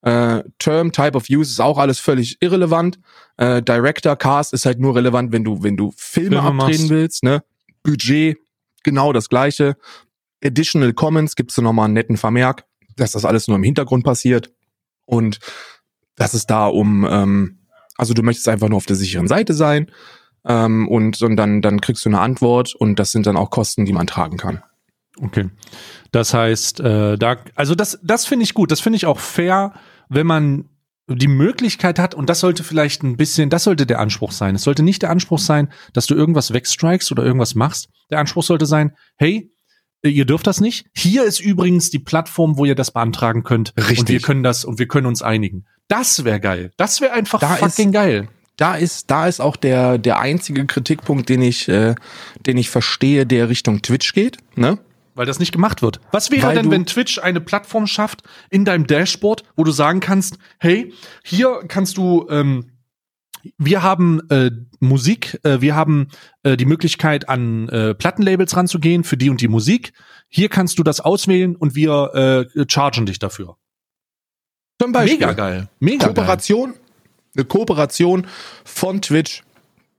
Äh, 0.00 0.42
Term, 0.58 0.92
Type 0.92 1.14
of 1.14 1.26
Use 1.28 1.50
ist 1.50 1.60
auch 1.60 1.76
alles 1.76 1.98
völlig 1.98 2.38
irrelevant. 2.40 2.98
Äh, 3.36 3.60
Director, 3.60 4.16
Cast 4.16 4.54
ist 4.54 4.64
halt 4.64 4.80
nur 4.80 4.96
relevant, 4.96 5.30
wenn 5.30 5.44
du, 5.44 5.62
wenn 5.62 5.76
du 5.76 5.92
Filme, 5.94 6.40
Filme 6.40 6.42
abdrehen 6.42 6.80
machst. 6.80 6.88
willst. 6.88 7.22
Ne? 7.22 7.42
Budget, 7.82 8.38
genau 8.82 9.12
das 9.12 9.28
gleiche. 9.28 9.76
Additional 10.42 10.94
Comments 10.94 11.36
gibst 11.36 11.58
du 11.58 11.60
nochmal 11.62 11.84
einen 11.84 11.94
netten 11.94 12.16
Vermerk, 12.16 12.64
dass 12.96 13.12
das 13.12 13.26
alles 13.26 13.46
nur 13.46 13.58
im 13.58 13.62
Hintergrund 13.62 14.02
passiert. 14.02 14.50
Und 15.04 15.38
das 16.14 16.32
ist 16.32 16.46
da 16.46 16.66
um, 16.66 17.04
ähm, 17.04 17.58
also 17.98 18.14
du 18.14 18.22
möchtest 18.22 18.48
einfach 18.48 18.70
nur 18.70 18.78
auf 18.78 18.86
der 18.86 18.96
sicheren 18.96 19.28
Seite 19.28 19.52
sein. 19.52 19.92
Ähm, 20.46 20.88
und, 20.88 21.20
und 21.20 21.36
dann, 21.36 21.60
dann 21.60 21.82
kriegst 21.82 22.06
du 22.06 22.08
eine 22.08 22.20
Antwort 22.20 22.74
und 22.74 22.98
das 22.98 23.12
sind 23.12 23.26
dann 23.26 23.36
auch 23.36 23.50
Kosten, 23.50 23.84
die 23.84 23.92
man 23.92 24.06
tragen 24.06 24.38
kann. 24.38 24.62
Okay. 25.20 25.50
Das 26.12 26.34
heißt, 26.34 26.80
äh, 26.80 27.16
da, 27.16 27.36
also 27.54 27.74
das, 27.74 27.98
das 28.02 28.26
finde 28.26 28.44
ich 28.44 28.54
gut. 28.54 28.70
Das 28.70 28.80
finde 28.80 28.96
ich 28.96 29.06
auch 29.06 29.18
fair, 29.18 29.72
wenn 30.08 30.26
man 30.26 30.68
die 31.08 31.28
Möglichkeit 31.28 31.98
hat, 31.98 32.14
und 32.14 32.28
das 32.28 32.40
sollte 32.40 32.64
vielleicht 32.64 33.02
ein 33.02 33.16
bisschen, 33.16 33.48
das 33.48 33.64
sollte 33.64 33.86
der 33.86 34.00
Anspruch 34.00 34.32
sein. 34.32 34.56
Es 34.56 34.62
sollte 34.62 34.82
nicht 34.82 35.02
der 35.02 35.10
Anspruch 35.10 35.38
sein, 35.38 35.72
dass 35.92 36.06
du 36.06 36.14
irgendwas 36.14 36.52
wegstrikest 36.52 37.12
oder 37.12 37.24
irgendwas 37.24 37.54
machst. 37.54 37.88
Der 38.10 38.18
Anspruch 38.18 38.42
sollte 38.42 38.66
sein, 38.66 38.96
hey, 39.16 39.52
ihr 40.02 40.24
dürft 40.24 40.46
das 40.46 40.60
nicht. 40.60 40.86
Hier 40.94 41.24
ist 41.24 41.40
übrigens 41.40 41.90
die 41.90 41.98
Plattform, 41.98 42.56
wo 42.56 42.64
ihr 42.64 42.74
das 42.74 42.90
beantragen 42.90 43.44
könnt. 43.44 43.72
Richtig. 43.76 43.98
Und 44.00 44.08
wir 44.08 44.20
können 44.20 44.42
das 44.42 44.64
und 44.64 44.78
wir 44.78 44.88
können 44.88 45.06
uns 45.06 45.22
einigen. 45.22 45.66
Das 45.88 46.24
wäre 46.24 46.40
geil. 46.40 46.72
Das 46.76 47.00
wäre 47.00 47.12
einfach 47.12 47.40
da 47.40 47.56
fucking 47.56 47.88
ist, 47.88 47.94
geil. 47.94 48.28
Da 48.56 48.74
ist, 48.74 49.10
da 49.10 49.26
ist 49.28 49.40
auch 49.40 49.56
der, 49.56 49.98
der 49.98 50.18
einzige 50.18 50.66
Kritikpunkt, 50.66 51.28
den 51.28 51.42
ich, 51.42 51.68
äh, 51.68 51.94
den 52.46 52.56
ich 52.56 52.70
verstehe, 52.70 53.26
der 53.26 53.48
Richtung 53.48 53.82
Twitch 53.82 54.12
geht, 54.12 54.38
ne? 54.56 54.78
Weil 55.16 55.26
das 55.26 55.40
nicht 55.40 55.50
gemacht 55.50 55.80
wird. 55.80 55.98
Was 56.12 56.30
wäre 56.30 56.48
Weil 56.48 56.56
denn, 56.56 56.70
wenn 56.70 56.84
Twitch 56.84 57.18
eine 57.18 57.40
Plattform 57.40 57.86
schafft 57.86 58.22
in 58.50 58.66
deinem 58.66 58.86
Dashboard, 58.86 59.44
wo 59.56 59.64
du 59.64 59.72
sagen 59.72 60.00
kannst, 60.00 60.38
hey, 60.58 60.92
hier 61.24 61.62
kannst 61.66 61.96
du, 61.96 62.26
ähm, 62.28 62.72
wir 63.56 63.82
haben 63.82 64.20
äh, 64.28 64.50
Musik, 64.78 65.40
äh, 65.42 65.62
wir 65.62 65.74
haben 65.74 66.08
äh, 66.42 66.58
die 66.58 66.66
Möglichkeit, 66.66 67.30
an 67.30 67.68
äh, 67.70 67.94
Plattenlabels 67.94 68.54
ranzugehen 68.56 69.04
für 69.04 69.16
die 69.16 69.30
und 69.30 69.40
die 69.40 69.48
Musik. 69.48 69.94
Hier 70.28 70.50
kannst 70.50 70.78
du 70.78 70.82
das 70.82 71.00
auswählen 71.00 71.56
und 71.56 71.74
wir 71.74 72.46
äh, 72.54 72.64
chargen 72.68 73.06
dich 73.06 73.18
dafür. 73.18 73.56
Zum 74.78 74.92
Beispiel. 74.92 75.18
Mega 75.18 75.32
geil. 75.32 75.68
Mega 75.80 76.08
Kooperation, 76.08 76.72
geil. 76.72 76.80
eine 77.36 77.44
Kooperation 77.46 78.26
von 78.64 79.00
Twitch 79.00 79.45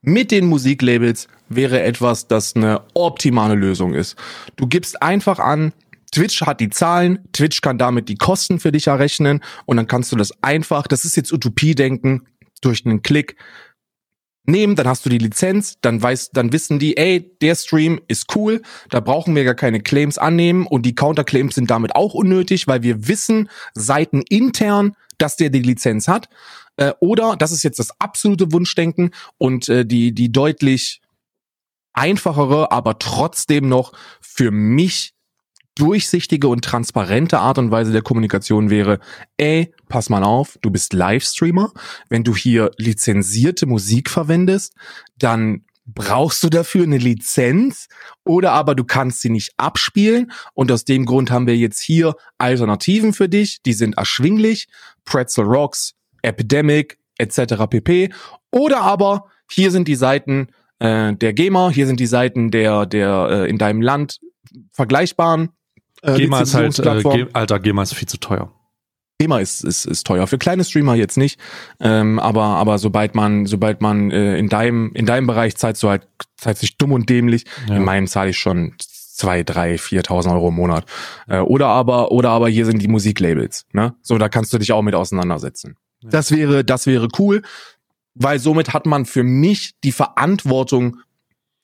mit 0.08 0.32
den 0.32 0.45
Musiklabels 0.45 1.28
wäre 1.49 1.84
etwas, 1.84 2.28
das 2.28 2.55
eine 2.55 2.82
optimale 2.93 3.55
Lösung 3.55 3.93
ist. 3.93 4.16
Du 4.55 4.66
gibst 4.66 5.01
einfach 5.01 5.38
an, 5.38 5.74
Twitch 6.14 6.41
hat 6.43 6.62
die 6.62 6.70
Zahlen, 6.70 7.20
Twitch 7.34 7.60
kann 7.60 7.78
damit 7.78 8.08
die 8.08 8.16
Kosten 8.16 8.62
für 8.62 8.72
dich 8.72 8.88
errechnen 8.88 9.43
und 9.66 9.76
dann 9.76 9.88
kannst 9.88 10.14
du 10.14 10.16
das 10.16 10.32
einfach, 10.41 10.88
das 10.88 11.03
ist 11.03 11.18
jetzt 11.18 11.34
Utopie-Denken, 11.34 12.26
durch 12.62 12.86
einen 12.86 13.01
Klick 13.01 13.36
nehmen, 14.45 14.78
dann 14.78 14.88
hast 14.88 15.05
du 15.05 15.10
die 15.10 15.18
Lizenz, 15.18 15.78
dann 15.82 16.01
weiß, 16.01 16.32
dann 16.32 16.53
wissen 16.53 16.80
die, 16.80 16.95
ey, 16.95 17.30
der 17.41 17.55
Stream 17.55 17.99
ist 18.08 18.34
cool, 18.34 18.62
da 18.89 19.01
brauchen 19.01 19.36
wir 19.36 19.43
gar 19.43 19.55
keine 19.55 19.82
Claims 19.82 20.18
annehmen 20.18 20.66
und 20.66 20.84
die 20.84 20.95
Counterclaims 20.95 21.55
sind 21.55 21.70
damit 21.70 21.97
auch 21.97 22.14
unnötig, 22.14 22.66
weil 22.66 22.82
wir 22.82 23.10
wissen 23.10 23.49
Seiten 23.74 24.22
intern, 24.22 24.95
dass 25.18 25.36
der 25.36 25.49
die 25.49 25.62
Lizenz 25.62 26.08
hat. 26.08 26.30
Äh, 26.78 26.93
oder, 26.99 27.36
das 27.36 27.51
ist 27.51 27.63
jetzt 27.63 27.80
das 27.80 27.91
absolute 27.99 28.51
Wunschdenken 28.51 29.11
und 29.38 29.67
äh, 29.69 29.86
die, 29.86 30.13
die 30.13 30.32
deutlich 30.32 31.01
einfachere, 31.93 32.71
aber 32.71 32.99
trotzdem 32.99 33.67
noch 33.67 33.91
für 34.21 34.51
mich 34.51 35.13
durchsichtige 35.75 36.47
und 36.47 36.63
transparente 36.63 37.39
Art 37.39 37.57
und 37.57 37.71
Weise 37.71 37.91
der 37.91 38.01
Kommunikation 38.01 38.69
wäre, 38.69 38.99
ey, 39.38 39.73
pass 39.89 40.09
mal 40.09 40.23
auf, 40.23 40.57
du 40.61 40.71
bist 40.71 40.93
Livestreamer, 40.93 41.71
wenn 42.09 42.23
du 42.23 42.36
hier 42.36 42.71
lizenzierte 42.78 43.65
Musik 43.65 44.09
verwendest, 44.09 44.73
dann 45.17 45.65
brauchst 45.86 46.43
du 46.43 46.49
dafür 46.49 46.84
eine 46.84 46.97
Lizenz 46.97 47.88
oder 48.25 48.51
aber 48.51 48.75
du 48.75 48.84
kannst 48.84 49.21
sie 49.21 49.30
nicht 49.30 49.53
abspielen. 49.57 50.32
Und 50.53 50.71
aus 50.71 50.84
dem 50.84 51.05
Grund 51.05 51.32
haben 51.32 51.47
wir 51.47 51.55
jetzt 51.55 51.80
hier 51.80 52.15
Alternativen 52.38 53.13
für 53.13 53.30
dich, 53.30 53.61
die 53.63 53.73
sind 53.73 53.97
erschwinglich, 53.97 54.67
Pretzel 55.05 55.45
Rocks, 55.45 55.93
Epidemic 56.28 56.99
etc. 57.17 57.65
pp. 57.69 58.09
Oder 58.51 58.82
aber 58.82 59.25
hier 59.49 59.71
sind 59.71 59.88
die 59.88 59.95
Seiten 59.95 60.49
äh, 60.80 61.13
der 61.13 61.34
GEMA, 61.34 61.69
hier 61.69 61.88
sind 61.88 61.99
die 61.99 62.07
Seiten 62.07 62.51
der 62.51 62.86
der 62.86 63.28
äh, 63.30 63.49
in 63.49 63.57
deinem 63.57 63.82
Land 63.82 64.19
vergleichbaren 64.71 65.49
äh, 66.01 66.15
GEMA 66.15 66.41
ist 66.41 66.53
halt, 66.53 66.78
äh, 66.80 67.25
alter, 67.34 67.59
GEMA 67.59 67.84
ist 67.84 67.93
viel 67.93 68.07
zu 68.07 68.19
teuer. 68.19 68.51
GEMA 69.19 69.39
ist, 69.39 69.63
ist, 69.63 69.86
ist 69.86 70.05
teuer. 70.05 70.28
Für 70.28 70.38
kleine 70.38 70.63
Streamer 70.63 70.95
jetzt 70.95 71.17
nicht. 71.17 71.39
Ähm, 71.80 72.19
aber, 72.19 72.43
aber 72.43 72.78
sobald 72.78 73.15
man, 73.15 73.47
sobald 73.47 73.82
man 73.82 74.11
äh, 74.11 74.38
in 74.38 74.47
deinem, 74.47 74.91
in 74.93 75.07
deinem 75.07 75.25
Bereich 75.25 75.55
zahlst 75.57 75.82
du 75.82 75.89
halt, 75.89 76.07
zahlst 76.38 76.61
dich 76.61 76.78
dumm 76.78 76.91
und 76.91 77.09
dämlich. 77.09 77.45
Ja. 77.67 77.78
In 77.78 77.84
meinem 77.84 78.05
zahle 78.05 78.30
ich 78.30 78.38
schon 78.38 78.75
zwei, 78.78 79.41
drei, 79.41 79.80
viertausend 79.80 80.34
Euro 80.36 80.49
im 80.49 80.55
Monat. 80.55 80.86
Äh, 81.28 81.39
oder 81.39 81.67
aber, 81.67 82.11
oder 82.11 82.30
aber 82.30 82.47
hier 82.47 82.65
sind 82.67 82.80
die 82.80 82.88
Musiklabels. 82.88 83.65
Ne? 83.73 83.95
So, 84.03 84.19
da 84.19 84.30
kannst 84.30 84.53
du 84.53 84.59
dich 84.59 84.71
auch 84.71 84.84
mit 84.84 84.93
auseinandersetzen. 84.93 85.78
Ja. 86.02 86.10
Das 86.10 86.32
wäre, 86.32 86.64
das 86.64 86.86
wäre 86.86 87.08
cool, 87.18 87.41
weil 88.14 88.39
somit 88.39 88.74
hat 88.74 88.86
man 88.86 89.06
für 89.06 89.24
mich 89.24 89.80
die 89.84 89.91
Verantwortung 89.91 90.98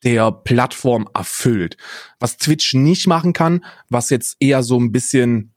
der 0.03 0.31
Plattform 0.31 1.07
erfüllt. 1.13 1.77
Was 2.19 2.37
Twitch 2.37 2.73
nicht 2.73 3.07
machen 3.07 3.33
kann, 3.33 3.63
was 3.89 4.09
jetzt 4.09 4.35
eher 4.39 4.63
so 4.63 4.79
ein 4.79 4.91
bisschen 4.91 5.53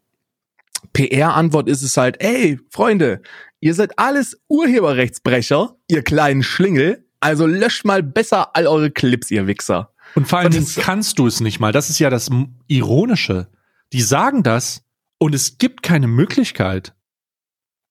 PR-Antwort 0.92 1.68
ist, 1.68 1.82
ist 1.82 1.96
halt, 1.96 2.20
ey, 2.20 2.58
Freunde, 2.70 3.22
ihr 3.60 3.74
seid 3.74 3.98
alles 3.98 4.40
Urheberrechtsbrecher, 4.48 5.76
ihr 5.88 6.02
kleinen 6.02 6.42
Schlingel, 6.42 7.04
also 7.20 7.46
löscht 7.46 7.84
mal 7.84 8.02
besser 8.02 8.54
all 8.54 8.66
eure 8.66 8.90
Clips, 8.90 9.30
ihr 9.30 9.46
Wichser. 9.46 9.92
Und 10.14 10.28
vor 10.28 10.38
allen 10.38 10.52
Dingen 10.52 10.66
kannst 10.76 11.18
du 11.18 11.26
es 11.26 11.40
nicht 11.40 11.60
mal. 11.60 11.72
Das 11.72 11.90
ist 11.90 11.98
ja 11.98 12.10
das 12.10 12.30
Ironische. 12.68 13.48
Die 13.92 14.02
sagen 14.02 14.42
das 14.42 14.84
und 15.18 15.34
es 15.34 15.58
gibt 15.58 15.82
keine 15.82 16.06
Möglichkeit. 16.06 16.94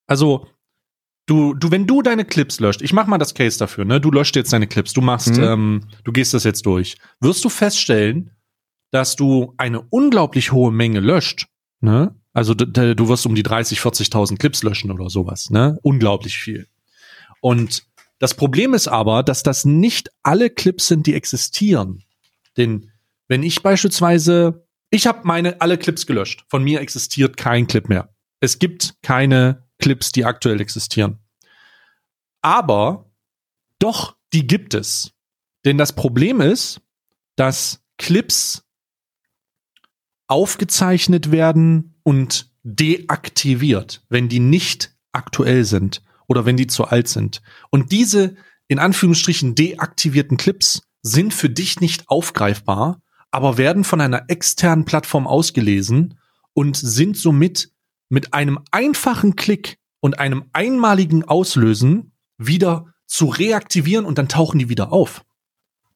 Also, 0.08 0.48
du, 1.26 1.54
du, 1.54 1.72
wenn 1.72 1.88
du 1.88 2.02
deine 2.02 2.26
Clips 2.26 2.60
löscht, 2.60 2.82
ich 2.82 2.94
mach 2.94 3.08
mal 3.08 3.18
das 3.18 3.34
Case 3.34 3.58
dafür, 3.58 3.86
ne? 3.86 4.00
Du 4.00 4.12
löscht 4.12 4.36
jetzt 4.36 4.54
deine 4.54 4.68
Clips, 4.68 4.94
du 4.94 5.02
machst, 5.02 5.38
mhm. 5.38 5.44
ähm, 5.44 5.82
du 6.04 6.12
gehst 6.12 6.34
das 6.34 6.44
jetzt 6.44 6.66
durch. 6.66 6.98
Wirst 7.20 7.44
du 7.44 7.50
feststellen, 7.50 8.32
dass 8.92 9.16
du 9.16 9.54
eine 9.58 9.82
unglaublich 9.82 10.52
hohe 10.52 10.72
Menge 10.72 11.00
löscht, 11.00 11.48
ne? 11.82 12.16
Also 12.34 12.54
du 12.54 13.08
wirst 13.08 13.26
um 13.26 13.34
die 13.34 13.44
30, 13.44 13.80
40.000 13.80 14.38
Clips 14.38 14.62
löschen 14.62 14.92
oder 14.92 15.10
sowas, 15.10 15.50
ne? 15.50 15.80
Unglaublich 15.84 16.38
viel. 16.38 16.68
Und 17.40 17.84
das 18.20 18.34
Problem 18.34 18.74
ist 18.74 18.88
aber, 18.88 19.24
dass 19.24 19.42
das 19.44 19.66
nicht 19.66 20.10
alle 20.22 20.50
Clips 20.50 20.88
sind, 20.88 21.08
die 21.08 21.14
existieren. 21.14 22.04
Denn 22.58 22.92
wenn 23.28 23.44
ich 23.44 23.62
beispielsweise, 23.64 24.68
ich 24.90 25.08
habe 25.08 25.22
meine 25.24 25.62
alle 25.62 25.78
Clips 25.78 26.06
gelöscht. 26.06 26.46
Von 26.50 26.64
mir 26.64 26.82
existiert 26.82 27.38
kein 27.38 27.68
Clip 27.68 27.88
mehr. 27.88 28.14
Es 28.40 28.60
gibt 28.60 28.96
keine 29.02 29.65
Clips, 29.80 30.12
die 30.12 30.26
aktuell 30.26 30.62
existieren. 30.62 31.20
Aber 32.42 33.12
doch, 33.80 34.16
die 34.34 34.48
gibt 34.48 34.74
es. 34.74 35.12
Denn 35.66 35.78
das 35.78 35.94
Problem 35.94 36.42
ist, 36.42 36.82
dass 37.36 37.82
Clips 37.98 38.64
aufgezeichnet 40.28 41.32
werden 41.32 41.96
und 42.04 42.52
deaktiviert, 42.64 44.04
wenn 44.10 44.30
die 44.30 44.40
nicht 44.40 44.96
aktuell 45.12 45.66
sind 45.66 46.02
oder 46.28 46.46
wenn 46.46 46.58
die 46.58 46.68
zu 46.68 46.86
alt 46.86 47.08
sind. 47.08 47.42
Und 47.70 47.92
diese 47.92 48.36
in 48.68 48.80
Anführungsstrichen 48.80 49.56
deaktivierten 49.56 50.38
Clips 50.38 50.82
sind 51.02 51.34
für 51.34 51.50
dich 51.50 51.80
nicht 51.80 52.10
aufgreifbar, 52.10 53.02
aber 53.30 53.58
werden 53.58 53.84
von 53.84 54.02
einer 54.02 54.24
externen 54.30 54.86
Plattform 54.86 55.28
ausgelesen 55.28 56.20
und 56.54 56.76
sind 56.76 57.18
somit 57.18 57.72
mit 58.10 58.34
einem 58.34 58.60
einfachen 58.72 59.36
Klick 59.36 59.78
und 60.00 60.20
einem 60.20 60.46
einmaligen 60.54 61.24
Auslösen 61.24 62.12
wieder 62.38 62.94
zu 63.06 63.28
reaktivieren 63.28 64.06
und 64.06 64.18
dann 64.18 64.30
tauchen 64.30 64.60
die 64.60 64.70
wieder 64.70 64.92
auf. 64.92 65.26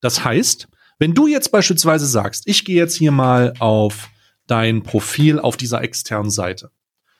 Das 0.01 0.23
heißt, 0.23 0.67
wenn 0.97 1.13
du 1.13 1.27
jetzt 1.27 1.51
beispielsweise 1.51 2.05
sagst, 2.05 2.47
ich 2.47 2.65
gehe 2.65 2.75
jetzt 2.75 2.95
hier 2.95 3.11
mal 3.11 3.53
auf 3.59 4.09
dein 4.47 4.83
Profil 4.83 5.39
auf 5.39 5.57
dieser 5.57 5.81
externen 5.81 6.31
Seite 6.31 6.71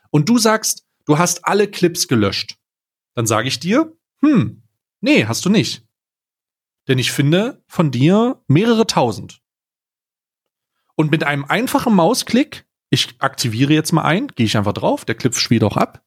und 0.10 0.30
du 0.30 0.38
sagst, 0.38 0.86
du 1.06 1.18
hast 1.18 1.46
alle 1.46 1.68
Clips 1.68 2.08
gelöscht, 2.08 2.58
dann 3.16 3.28
sage 3.28 3.48
ich 3.48 3.60
dir, 3.60 3.94
hm, 4.22 4.64
nee, 5.02 5.26
hast 5.26 5.46
du 5.46 5.50
nicht. 5.50 5.84
Denn 6.88 6.98
ich 6.98 7.12
finde 7.12 7.64
von 7.68 7.92
dir 7.92 8.42
mehrere 8.48 8.88
tausend. 8.88 9.42
Und 10.96 11.12
mit 11.12 11.24
einem 11.24 11.46
einfachen 11.46 11.94
Mausklick, 11.94 12.66
ich 12.90 13.16
aktiviere 13.20 13.74
jetzt 13.74 13.92
mal 13.92 14.04
ein, 14.04 14.28
gehe 14.28 14.46
ich 14.46 14.58
einfach 14.58 14.74
drauf, 14.74 15.06
der 15.06 15.16
Clip 15.16 15.36
spielt 15.36 15.64
auch 15.64 15.78
ab. 15.78 16.04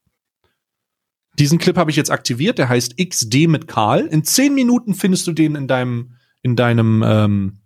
Diesen 1.38 1.58
Clip 1.58 1.76
habe 1.76 1.90
ich 1.90 1.96
jetzt 1.96 2.10
aktiviert, 2.10 2.58
der 2.58 2.68
heißt 2.68 2.96
XD 2.98 3.48
mit 3.48 3.66
Karl. 3.66 4.06
In 4.06 4.24
zehn 4.24 4.54
Minuten 4.54 4.94
findest 4.94 5.26
du 5.26 5.32
den 5.32 5.54
in 5.54 5.66
deinem, 5.66 6.16
in 6.42 6.56
deinem, 6.56 7.02
ähm, 7.06 7.62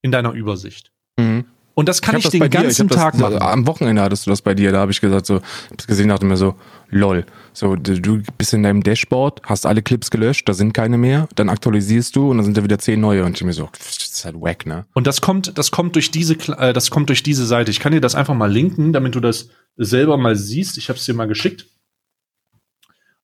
in 0.00 0.10
deiner 0.10 0.32
Übersicht. 0.32 0.92
Mhm. 1.18 1.44
Und 1.80 1.88
das 1.88 2.02
kann 2.02 2.14
ich, 2.18 2.26
ich 2.26 2.30
den 2.32 2.50
ganzen 2.50 2.90
Tag 2.90 3.12
das, 3.12 3.22
machen. 3.22 3.40
Am 3.40 3.66
Wochenende 3.66 4.02
hattest 4.02 4.26
du 4.26 4.30
das 4.30 4.42
bei 4.42 4.52
dir, 4.52 4.70
da 4.70 4.80
habe 4.80 4.92
ich 4.92 5.00
gesagt, 5.00 5.24
so, 5.24 5.40
hab's 5.70 5.86
gesehen, 5.86 6.08
dachte 6.08 6.26
mir 6.26 6.36
so, 6.36 6.54
lol. 6.90 7.24
So, 7.54 7.74
du 7.74 8.20
bist 8.36 8.52
in 8.52 8.62
deinem 8.62 8.82
Dashboard, 8.82 9.40
hast 9.44 9.64
alle 9.64 9.80
Clips 9.80 10.10
gelöscht, 10.10 10.46
da 10.46 10.52
sind 10.52 10.74
keine 10.74 10.98
mehr, 10.98 11.26
dann 11.36 11.48
aktualisierst 11.48 12.14
du 12.14 12.30
und 12.30 12.36
dann 12.36 12.44
sind 12.44 12.58
da 12.58 12.64
wieder 12.64 12.78
zehn 12.78 13.00
neue 13.00 13.24
und 13.24 13.34
ich 13.34 13.42
mir 13.44 13.54
so, 13.54 13.70
das 13.72 13.96
ist 13.96 14.26
halt 14.26 14.34
wack, 14.38 14.66
ne? 14.66 14.84
Und 14.92 15.06
das 15.06 15.22
kommt, 15.22 15.56
das 15.56 15.70
kommt 15.70 15.94
durch 15.94 16.10
diese, 16.10 16.34
äh, 16.34 16.74
das 16.74 16.90
kommt 16.90 17.08
durch 17.08 17.22
diese 17.22 17.46
Seite. 17.46 17.70
Ich 17.70 17.80
kann 17.80 17.92
dir 17.92 18.02
das 18.02 18.14
einfach 18.14 18.34
mal 18.34 18.52
linken, 18.52 18.92
damit 18.92 19.14
du 19.14 19.20
das 19.20 19.48
selber 19.78 20.18
mal 20.18 20.36
siehst. 20.36 20.76
Ich 20.76 20.90
habe 20.90 20.98
es 20.98 21.06
dir 21.06 21.14
mal 21.14 21.28
geschickt. 21.28 21.64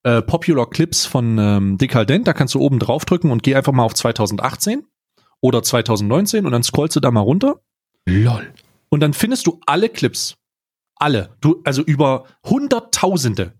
Äh, 0.02 0.22
Popular 0.22 0.70
Clips 0.70 1.04
von 1.04 1.36
ähm, 1.38 1.76
Decadent, 1.76 2.26
da 2.26 2.32
kannst 2.32 2.54
du 2.54 2.60
oben 2.60 2.78
draufdrücken 2.78 3.30
und 3.30 3.42
geh 3.42 3.54
einfach 3.54 3.74
mal 3.74 3.82
auf 3.82 3.92
2018 3.92 4.86
oder 5.42 5.62
2019 5.62 6.46
und 6.46 6.52
dann 6.52 6.62
scrollst 6.62 6.96
du 6.96 7.00
da 7.00 7.10
mal 7.10 7.20
runter. 7.20 7.60
Lol. 8.06 8.52
Und 8.88 9.00
dann 9.00 9.12
findest 9.12 9.46
du 9.46 9.60
alle 9.66 9.88
Clips. 9.88 10.36
Alle. 10.94 11.36
Du, 11.40 11.60
also 11.64 11.82
über 11.82 12.26
Hunderttausende. 12.44 13.54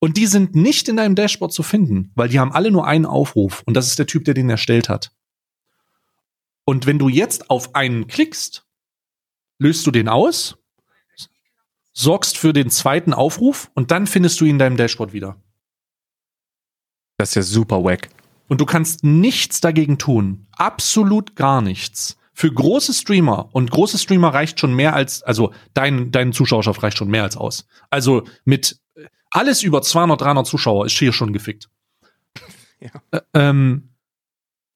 Und 0.00 0.16
die 0.16 0.26
sind 0.26 0.54
nicht 0.54 0.88
in 0.88 0.96
deinem 0.96 1.14
Dashboard 1.14 1.52
zu 1.52 1.62
finden, 1.62 2.10
weil 2.14 2.28
die 2.28 2.40
haben 2.40 2.52
alle 2.52 2.70
nur 2.70 2.86
einen 2.86 3.06
Aufruf. 3.06 3.62
Und 3.66 3.74
das 3.74 3.86
ist 3.86 3.98
der 3.98 4.06
Typ, 4.06 4.24
der 4.24 4.34
den 4.34 4.50
erstellt 4.50 4.88
hat. 4.88 5.12
Und 6.64 6.86
wenn 6.86 6.98
du 6.98 7.08
jetzt 7.08 7.50
auf 7.50 7.74
einen 7.74 8.06
klickst, 8.06 8.66
löst 9.58 9.86
du 9.86 9.90
den 9.90 10.08
aus, 10.08 10.56
sorgst 11.92 12.36
für 12.36 12.52
den 12.52 12.70
zweiten 12.70 13.14
Aufruf 13.14 13.70
und 13.74 13.90
dann 13.90 14.06
findest 14.06 14.40
du 14.40 14.44
ihn 14.44 14.52
in 14.52 14.58
deinem 14.58 14.76
Dashboard 14.76 15.12
wieder. 15.12 15.40
Das 17.16 17.30
ist 17.30 17.34
ja 17.36 17.42
super 17.42 17.84
wack. 17.84 18.08
Und 18.48 18.60
du 18.60 18.66
kannst 18.66 19.04
nichts 19.04 19.60
dagegen 19.60 19.98
tun. 19.98 20.46
Absolut 20.52 21.36
gar 21.36 21.62
nichts. 21.62 22.18
Für 22.34 22.52
große 22.52 22.92
Streamer, 22.92 23.48
und 23.52 23.70
große 23.70 23.98
Streamer 23.98 24.34
reicht 24.34 24.60
schon 24.60 24.74
mehr 24.74 24.94
als, 24.94 25.22
also 25.22 25.52
dein, 25.72 26.10
dein 26.10 26.32
Zuschauerschaft 26.32 26.82
reicht 26.82 26.98
schon 26.98 27.08
mehr 27.08 27.22
als 27.22 27.36
aus. 27.36 27.66
Also 27.90 28.24
mit 28.44 28.80
alles 29.30 29.62
über 29.62 29.82
200, 29.82 30.20
300 30.20 30.46
Zuschauer 30.46 30.86
ist 30.86 30.98
hier 30.98 31.12
schon 31.12 31.32
gefickt. 31.32 31.70
Ja. 32.80 32.90
Äh, 33.12 33.20
ähm, 33.32 33.94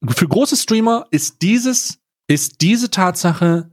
für 0.07 0.27
große 0.27 0.55
Streamer 0.55 1.05
ist 1.11 1.43
dieses, 1.43 1.99
ist 2.25 2.61
diese 2.61 2.89
Tatsache 2.89 3.69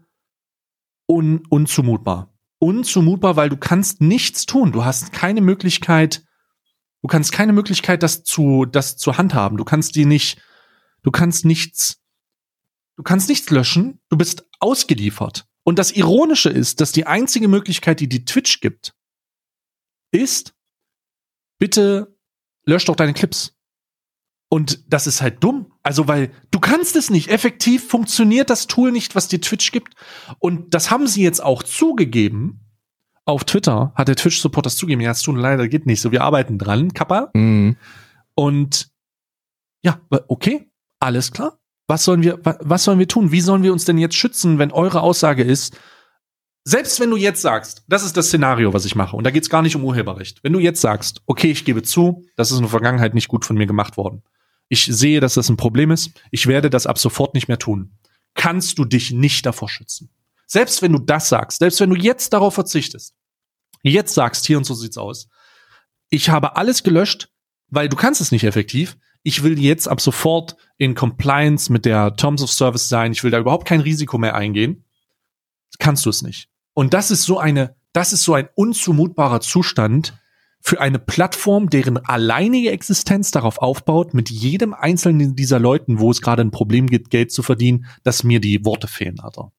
un, 1.07 1.47
unzumutbar. 1.49 2.35
Unzumutbar, 2.59 3.37
weil 3.37 3.49
du 3.49 3.57
kannst 3.57 4.03
nichts 4.03 4.45
tun. 4.45 4.73
Du 4.73 4.85
hast 4.85 5.13
keine 5.13 5.41
Möglichkeit, 5.41 6.27
Du 7.07 7.09
kannst 7.09 7.31
keine 7.31 7.53
Möglichkeit, 7.53 8.03
das 8.03 8.25
zu, 8.25 8.65
das 8.65 8.97
zu 8.97 9.17
handhaben. 9.17 9.59
Du 9.59 9.65
kannst 9.65 9.95
die 9.95 10.07
nicht, 10.07 10.43
du 11.05 11.13
kannst 11.13 11.45
nichts, 11.45 12.03
du 12.97 13.03
kannst 13.03 13.29
nichts 13.29 13.51
löschen. 13.51 14.01
Du 14.09 14.17
bist 14.17 14.47
ausgeliefert. 14.61 15.47
Und 15.65 15.79
das 15.79 15.93
Ironische 15.93 16.49
ist, 16.49 16.81
dass 16.81 16.93
die 16.93 17.07
einzige 17.07 17.49
Möglichkeit, 17.49 18.01
die 18.01 18.09
die 18.09 18.25
Twitch 18.25 18.61
gibt, 18.61 18.95
ist, 20.13 20.55
bitte 21.59 22.17
lösch 22.65 22.85
doch 22.85 22.97
deine 22.97 23.15
Clips. 23.15 23.57
Und 24.49 24.85
das 24.93 25.07
ist 25.07 25.23
halt 25.23 25.43
dumm. 25.43 25.73
Also, 25.83 26.07
weil 26.07 26.33
du 26.53 26.61
kannst 26.61 26.95
es 26.95 27.11
nicht. 27.11 27.29
Effektiv 27.29 27.89
funktioniert 27.89 28.49
das 28.49 28.69
Tool 28.69 28.93
nicht, 28.93 29.17
was 29.17 29.27
dir 29.27 29.41
Twitch 29.41 29.73
gibt. 29.73 29.95
Und 30.39 30.73
das 30.73 30.91
haben 30.91 31.09
sie 31.09 31.23
jetzt 31.23 31.43
auch 31.43 31.65
zugegeben 31.65 32.67
auf 33.27 33.45
Twitter 33.45 33.93
hat 33.97 34.09
der 34.09 34.17
Twitch-Support 34.17 34.65
das 34.65 34.77
zugegeben. 34.77 35.03
Ja, 35.03 35.11
es 35.11 35.21
tut 35.21 35.37
leider 35.37 35.69
geht 35.69 35.85
nicht 35.85 36.01
so. 36.01 36.13
Wir 36.13 36.23
arbeiten 36.23 36.59
dran, 36.59 36.95
Kappa. 36.95 37.31
Mhm. 37.35 37.77
Und 38.35 38.89
ja, 39.83 40.01
okay, 40.29 40.71
alles 41.01 41.33
klar. 41.33 41.59
Was 41.87 42.05
sollen 42.05 42.23
wir, 42.23 42.41
was 42.43 42.85
sollen 42.85 42.99
wir 42.99 43.09
tun? 43.09 43.31
Wie 43.31 43.41
sollen 43.41 43.63
wir 43.63 43.73
uns 43.73 43.85
denn 43.85 43.99
jetzt 43.99 44.17
schützen, 44.17 44.59
wenn 44.59 44.73
eure 44.73 45.03
Aussage 45.03 45.45
ist, 45.45 45.79
selbst 46.65 46.99
wenn 46.99 47.11
du 47.11 47.17
jetzt 47.17 47.43
sagst, 47.43 47.85
das 47.87 48.03
ist 48.03 48.17
das 48.17 48.27
Szenario, 48.27 48.73
was 48.73 48.85
ich 48.85 48.97
mache, 48.97 49.15
und 49.15 49.23
da 49.23 49.31
geht's 49.31 49.51
gar 49.51 49.63
nicht 49.63 49.77
um 49.77 49.85
Urheberrecht. 49.85 50.43
Wenn 50.43 50.53
du 50.53 50.59
jetzt 50.59 50.81
sagst, 50.81 51.23
okay, 51.27 51.53
ich 51.53 51.65
gebe 51.65 51.85
zu, 51.85 52.25
das 52.35 52.51
ist 52.51 52.57
in 52.57 52.65
der 52.65 52.71
Vergangenheit 52.71 53.15
nicht 53.15 53.29
gut 53.29 53.45
von 53.45 53.57
mir 53.57 53.67
gemacht 53.67 53.97
worden. 53.97 54.25
Ich 54.69 54.85
sehe, 54.85 55.21
dass 55.21 55.35
das 55.35 55.49
ein 55.49 55.57
Problem 55.57 55.93
ist. 55.93 56.11
Ich 56.33 56.49
werde 56.49 56.69
das 56.69 56.89
ab 56.89 56.99
sofort 56.99 57.35
nicht 57.35 57.47
mehr 57.47 57.61
tun. 57.61 57.93
Kannst 58.35 58.79
du 58.79 58.85
dich 58.85 59.13
nicht 59.13 59.47
davor 59.47 59.69
schützen? 59.69 60.11
Selbst 60.49 60.83
wenn 60.83 60.93
du 60.93 60.99
das 60.99 61.29
sagst, 61.29 61.61
selbst 61.61 61.79
wenn 61.79 61.91
du 61.91 61.97
jetzt 61.97 62.33
darauf 62.33 62.55
verzichtest, 62.55 63.15
jetzt 63.83 64.15
sagst, 64.15 64.45
hier 64.47 64.59
und 64.59 64.65
so 64.65 64.75
sieht's 64.75 64.99
aus. 64.99 65.29
Ich 66.11 66.31
habe 66.31 66.57
alles 66.57 66.83
gelöscht, 66.83 67.29
weil 67.69 67.89
du 67.89 67.97
kannst 67.97 68.21
es 68.21 68.33
nicht 68.33 68.45
effektiv. 68.45 68.97
Ich 69.27 69.43
will 69.43 69.59
jetzt 69.59 69.89
ab 69.89 70.01
sofort 70.01 70.57
in 70.79 70.95
Compliance 70.95 71.73
mit 71.73 71.85
der 71.85 72.15
Terms 72.15 72.45
of 72.45 72.53
Service 72.53 72.89
sein. 72.89 73.11
Ich 73.11 73.25
will 73.25 73.33
da 73.33 73.41
überhaupt 73.41 73.67
kein 73.67 73.81
Risiko 73.81 74.19
mehr 74.19 74.37
eingehen. 74.37 74.85
Kannst 75.81 76.07
du 76.07 76.11
es 76.11 76.23
nicht. 76.23 76.49
Und 76.75 76.95
das 76.95 77.11
ist 77.11 77.25
so 77.25 77.37
eine, 77.41 77.75
das 77.93 78.13
ist 78.13 78.23
so 78.23 78.35
ein 78.35 78.49
unzumutbarer 78.55 79.41
Zustand 79.41 80.17
für 80.61 80.81
eine 80.81 81.01
Plattform, 81.01 81.71
deren 81.71 81.97
alleinige 81.97 82.71
Existenz 82.71 83.33
darauf 83.33 83.59
aufbaut, 83.59 84.15
mit 84.15 84.31
jedem 84.31 84.75
einzelnen 84.75 85.35
dieser 85.35 85.59
Leuten, 85.59 85.99
wo 85.99 86.13
es 86.13 86.23
gerade 86.23 86.43
ein 86.43 86.53
Problem 86.53 86.87
gibt, 86.87 87.11
Geld 87.11 87.33
zu 87.33 87.43
verdienen, 87.43 87.87
dass 88.05 88.23
mir 88.23 88.39
die 88.39 88.65
Worte 88.65 88.87
fehlen, 88.87 89.19
Alter. 89.19 89.51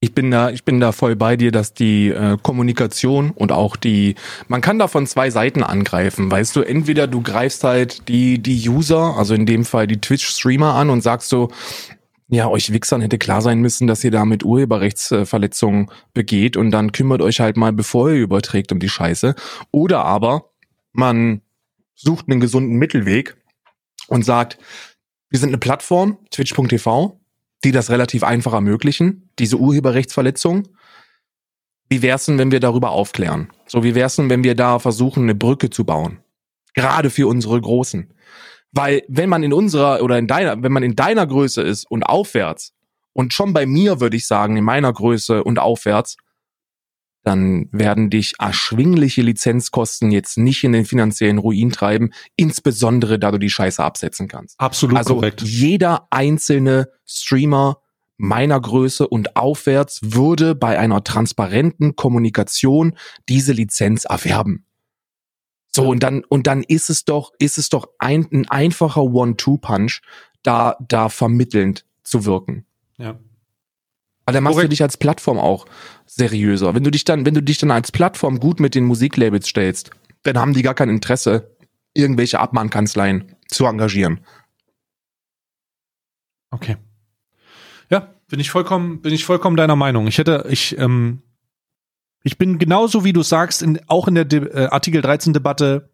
Ich 0.00 0.14
bin 0.14 0.30
da, 0.30 0.50
ich 0.50 0.64
bin 0.64 0.78
da 0.78 0.92
voll 0.92 1.16
bei 1.16 1.36
dir, 1.36 1.50
dass 1.50 1.74
die 1.74 2.08
äh, 2.08 2.36
Kommunikation 2.40 3.32
und 3.32 3.50
auch 3.50 3.74
die, 3.74 4.14
man 4.46 4.60
kann 4.60 4.78
da 4.78 4.86
von 4.86 5.08
zwei 5.08 5.30
Seiten 5.30 5.64
angreifen, 5.64 6.30
weißt 6.30 6.54
du, 6.54 6.62
entweder 6.62 7.08
du 7.08 7.20
greifst 7.20 7.64
halt 7.64 8.08
die, 8.08 8.38
die 8.38 8.68
User, 8.68 9.16
also 9.16 9.34
in 9.34 9.44
dem 9.44 9.64
Fall 9.64 9.88
die 9.88 10.00
Twitch-Streamer 10.00 10.74
an 10.74 10.90
und 10.90 11.02
sagst 11.02 11.28
so, 11.28 11.50
ja, 12.28 12.46
euch 12.46 12.72
Wichsern 12.72 13.00
hätte 13.00 13.18
klar 13.18 13.42
sein 13.42 13.60
müssen, 13.60 13.86
dass 13.86 14.04
ihr 14.04 14.10
da 14.10 14.24
mit 14.24 14.44
Urheberrechtsverletzungen 14.44 15.90
begeht 16.12 16.56
und 16.56 16.70
dann 16.70 16.92
kümmert 16.92 17.22
euch 17.22 17.40
halt 17.40 17.56
mal, 17.56 17.72
bevor 17.72 18.10
ihr 18.10 18.20
überträgt, 18.20 18.70
um 18.70 18.78
die 18.78 18.88
Scheiße. 18.88 19.34
Oder 19.72 20.04
aber 20.04 20.50
man 20.92 21.40
sucht 21.94 22.26
einen 22.28 22.40
gesunden 22.40 22.76
Mittelweg 22.76 23.36
und 24.08 24.24
sagt, 24.24 24.58
wir 25.30 25.38
sind 25.38 25.48
eine 25.48 25.58
Plattform, 25.58 26.18
twitch.tv, 26.30 27.17
die 27.64 27.72
das 27.72 27.90
relativ 27.90 28.22
einfach 28.22 28.52
ermöglichen, 28.52 29.30
diese 29.38 29.56
Urheberrechtsverletzung. 29.56 30.68
Wie 31.88 32.02
wär's 32.02 32.26
denn, 32.26 32.38
wenn 32.38 32.50
wir 32.50 32.60
darüber 32.60 32.90
aufklären? 32.90 33.50
So, 33.66 33.82
wie 33.82 33.94
wär's 33.94 34.16
denn, 34.16 34.30
wenn 34.30 34.44
wir 34.44 34.54
da 34.54 34.78
versuchen, 34.78 35.24
eine 35.24 35.34
Brücke 35.34 35.70
zu 35.70 35.84
bauen? 35.84 36.18
Gerade 36.74 37.10
für 37.10 37.26
unsere 37.26 37.60
Großen. 37.60 38.12
Weil, 38.72 39.02
wenn 39.08 39.30
man 39.30 39.42
in 39.42 39.52
unserer 39.52 40.02
oder 40.02 40.18
in 40.18 40.26
deiner, 40.26 40.62
wenn 40.62 40.72
man 40.72 40.82
in 40.82 40.94
deiner 40.94 41.26
Größe 41.26 41.62
ist 41.62 41.90
und 41.90 42.02
aufwärts, 42.02 42.74
und 43.14 43.32
schon 43.32 43.52
bei 43.52 43.66
mir 43.66 44.00
würde 44.00 44.16
ich 44.16 44.26
sagen, 44.26 44.56
in 44.56 44.64
meiner 44.64 44.92
Größe 44.92 45.42
und 45.42 45.58
aufwärts, 45.58 46.16
dann 47.22 47.68
werden 47.72 48.10
dich 48.10 48.34
erschwingliche 48.38 49.22
Lizenzkosten 49.22 50.10
jetzt 50.10 50.38
nicht 50.38 50.64
in 50.64 50.72
den 50.72 50.84
finanziellen 50.84 51.38
Ruin 51.38 51.70
treiben, 51.70 52.10
insbesondere 52.36 53.18
da 53.18 53.30
du 53.30 53.38
die 53.38 53.50
Scheiße 53.50 53.82
absetzen 53.82 54.28
kannst. 54.28 54.58
Absolut 54.58 54.96
also 54.96 55.16
korrekt. 55.16 55.42
Jeder 55.42 56.06
einzelne 56.10 56.88
Streamer 57.04 57.80
meiner 58.16 58.60
Größe 58.60 59.06
und 59.06 59.36
aufwärts 59.36 60.00
würde 60.02 60.54
bei 60.54 60.78
einer 60.78 61.04
transparenten 61.04 61.96
Kommunikation 61.96 62.96
diese 63.28 63.52
Lizenz 63.52 64.04
erwerben. 64.04 64.64
So, 65.70 65.88
und 65.88 66.02
dann, 66.02 66.24
und 66.24 66.46
dann 66.46 66.62
ist 66.62 66.90
es 66.90 67.04
doch, 67.04 67.32
ist 67.38 67.58
es 67.58 67.68
doch 67.68 67.86
ein, 67.98 68.26
ein 68.32 68.48
einfacher 68.48 69.02
One-Two-Punch, 69.02 70.00
da, 70.42 70.76
da 70.80 71.08
vermittelnd 71.08 71.84
zu 72.02 72.24
wirken. 72.24 72.64
Ja. 72.96 73.18
Aber 74.28 74.34
dann 74.34 74.44
machst 74.44 74.56
Korrekt. 74.56 74.66
du 74.66 74.70
dich 74.72 74.82
als 74.82 74.98
Plattform 74.98 75.38
auch 75.38 75.64
seriöser. 76.04 76.74
Wenn 76.74 76.84
du 76.84 76.90
dich 76.90 77.04
dann, 77.04 77.24
wenn 77.24 77.32
du 77.32 77.42
dich 77.42 77.56
dann 77.56 77.70
als 77.70 77.90
Plattform 77.90 78.40
gut 78.40 78.60
mit 78.60 78.74
den 78.74 78.84
Musiklabels 78.84 79.48
stellst, 79.48 79.88
dann 80.22 80.36
haben 80.36 80.52
die 80.52 80.60
gar 80.60 80.74
kein 80.74 80.90
Interesse, 80.90 81.56
irgendwelche 81.94 82.38
Abmahnkanzleien 82.38 83.34
zu 83.48 83.64
engagieren. 83.64 84.20
Okay. 86.50 86.76
Ja, 87.88 88.12
Bin 88.28 88.38
ich 88.38 88.50
vollkommen, 88.50 89.00
bin 89.00 89.14
ich 89.14 89.24
vollkommen 89.24 89.56
deiner 89.56 89.76
Meinung. 89.76 90.06
Ich 90.08 90.18
hätte, 90.18 90.44
ich, 90.50 90.76
ähm, 90.76 91.22
ich 92.22 92.36
bin 92.36 92.58
genauso 92.58 93.06
wie 93.06 93.14
du 93.14 93.22
sagst, 93.22 93.62
in, 93.62 93.80
auch 93.86 94.08
in 94.08 94.14
der 94.14 94.26
De 94.26 94.46
äh, 94.46 94.66
Artikel 94.66 95.00
13 95.00 95.32
Debatte 95.32 95.88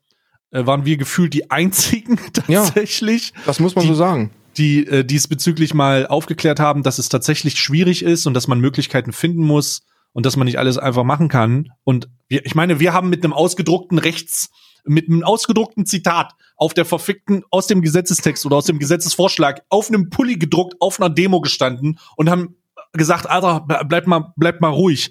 äh, 0.51 0.67
waren 0.67 0.85
wir 0.85 0.97
gefühlt 0.97 1.35
die 1.35 1.53
einzigen 1.53 2.19
tatsächlich. 2.33 3.31
Ja, 3.37 3.43
das 3.47 3.61
muss 3.61 3.77
man 3.77 3.83
die, 3.83 3.91
so 3.91 3.95
sagen. 3.95 4.33
Die 4.57 4.87
äh, 4.87 5.05
diesbezüglich 5.05 5.75
mal 5.75 6.07
aufgeklärt 6.07 6.61
haben, 6.61 6.83
dass 6.83 6.99
es 6.99 7.09
tatsächlich 7.09 7.59
schwierig 7.59 8.03
ist 8.03 8.27
und 8.27 8.35
dass 8.35 8.49
man 8.49 8.61
Möglichkeiten 8.61 9.13
finden 9.13 9.43
muss 9.43 9.83
und 10.13 10.25
dass 10.27 10.37
man 10.37 10.47
nicht 10.47 10.59
alles 10.59 10.79
einfach 10.79 11.05
machen 11.05 11.29
kann. 11.29 11.71
Und 11.85 12.09
wir, 12.29 12.47
ich 12.47 12.55
meine, 12.55 12.81
wir 12.81 12.93
haben 12.93 13.11
mit 13.11 13.25
einem 13.25 13.33
ausgedruckten 13.33 13.99
Rechts, 13.99 14.51
mit 14.85 15.09
einem 15.09 15.25
ausgedruckten 15.25 15.87
Zitat 15.87 16.35
auf 16.57 16.73
der 16.73 16.85
verfickten, 16.85 17.43
aus 17.51 17.67
dem 17.67 17.83
Gesetzestext 17.83 18.47
oder 18.47 18.57
aus 18.57 18.67
dem 18.67 18.79
Gesetzesvorschlag 18.79 19.63
auf 19.69 19.89
einem 19.89 20.11
Pulli 20.11 20.37
gedruckt, 20.37 20.77
auf 20.81 21.01
einer 21.01 21.11
Demo 21.11 21.41
gestanden 21.41 21.99
und 22.17 22.31
haben 22.31 22.57
gesagt, 22.93 23.29
Alter, 23.29 23.67
bleib 23.87 24.07
mal, 24.07 24.33
bleib 24.37 24.61
mal 24.61 24.69
ruhig. 24.69 25.11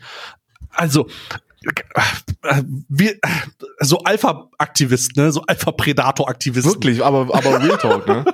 Also, 0.71 1.07
wir, 2.89 3.15
so 3.79 3.99
Alpha-Aktivisten, 3.99 5.23
ne? 5.23 5.31
so 5.31 5.41
Alpha-Predator-Aktivisten. 5.41 6.73
Wirklich, 6.73 7.03
aber, 7.03 7.33
aber 7.35 7.61
Real 7.61 7.77
Talk, 7.77 8.07
ne? 8.07 8.25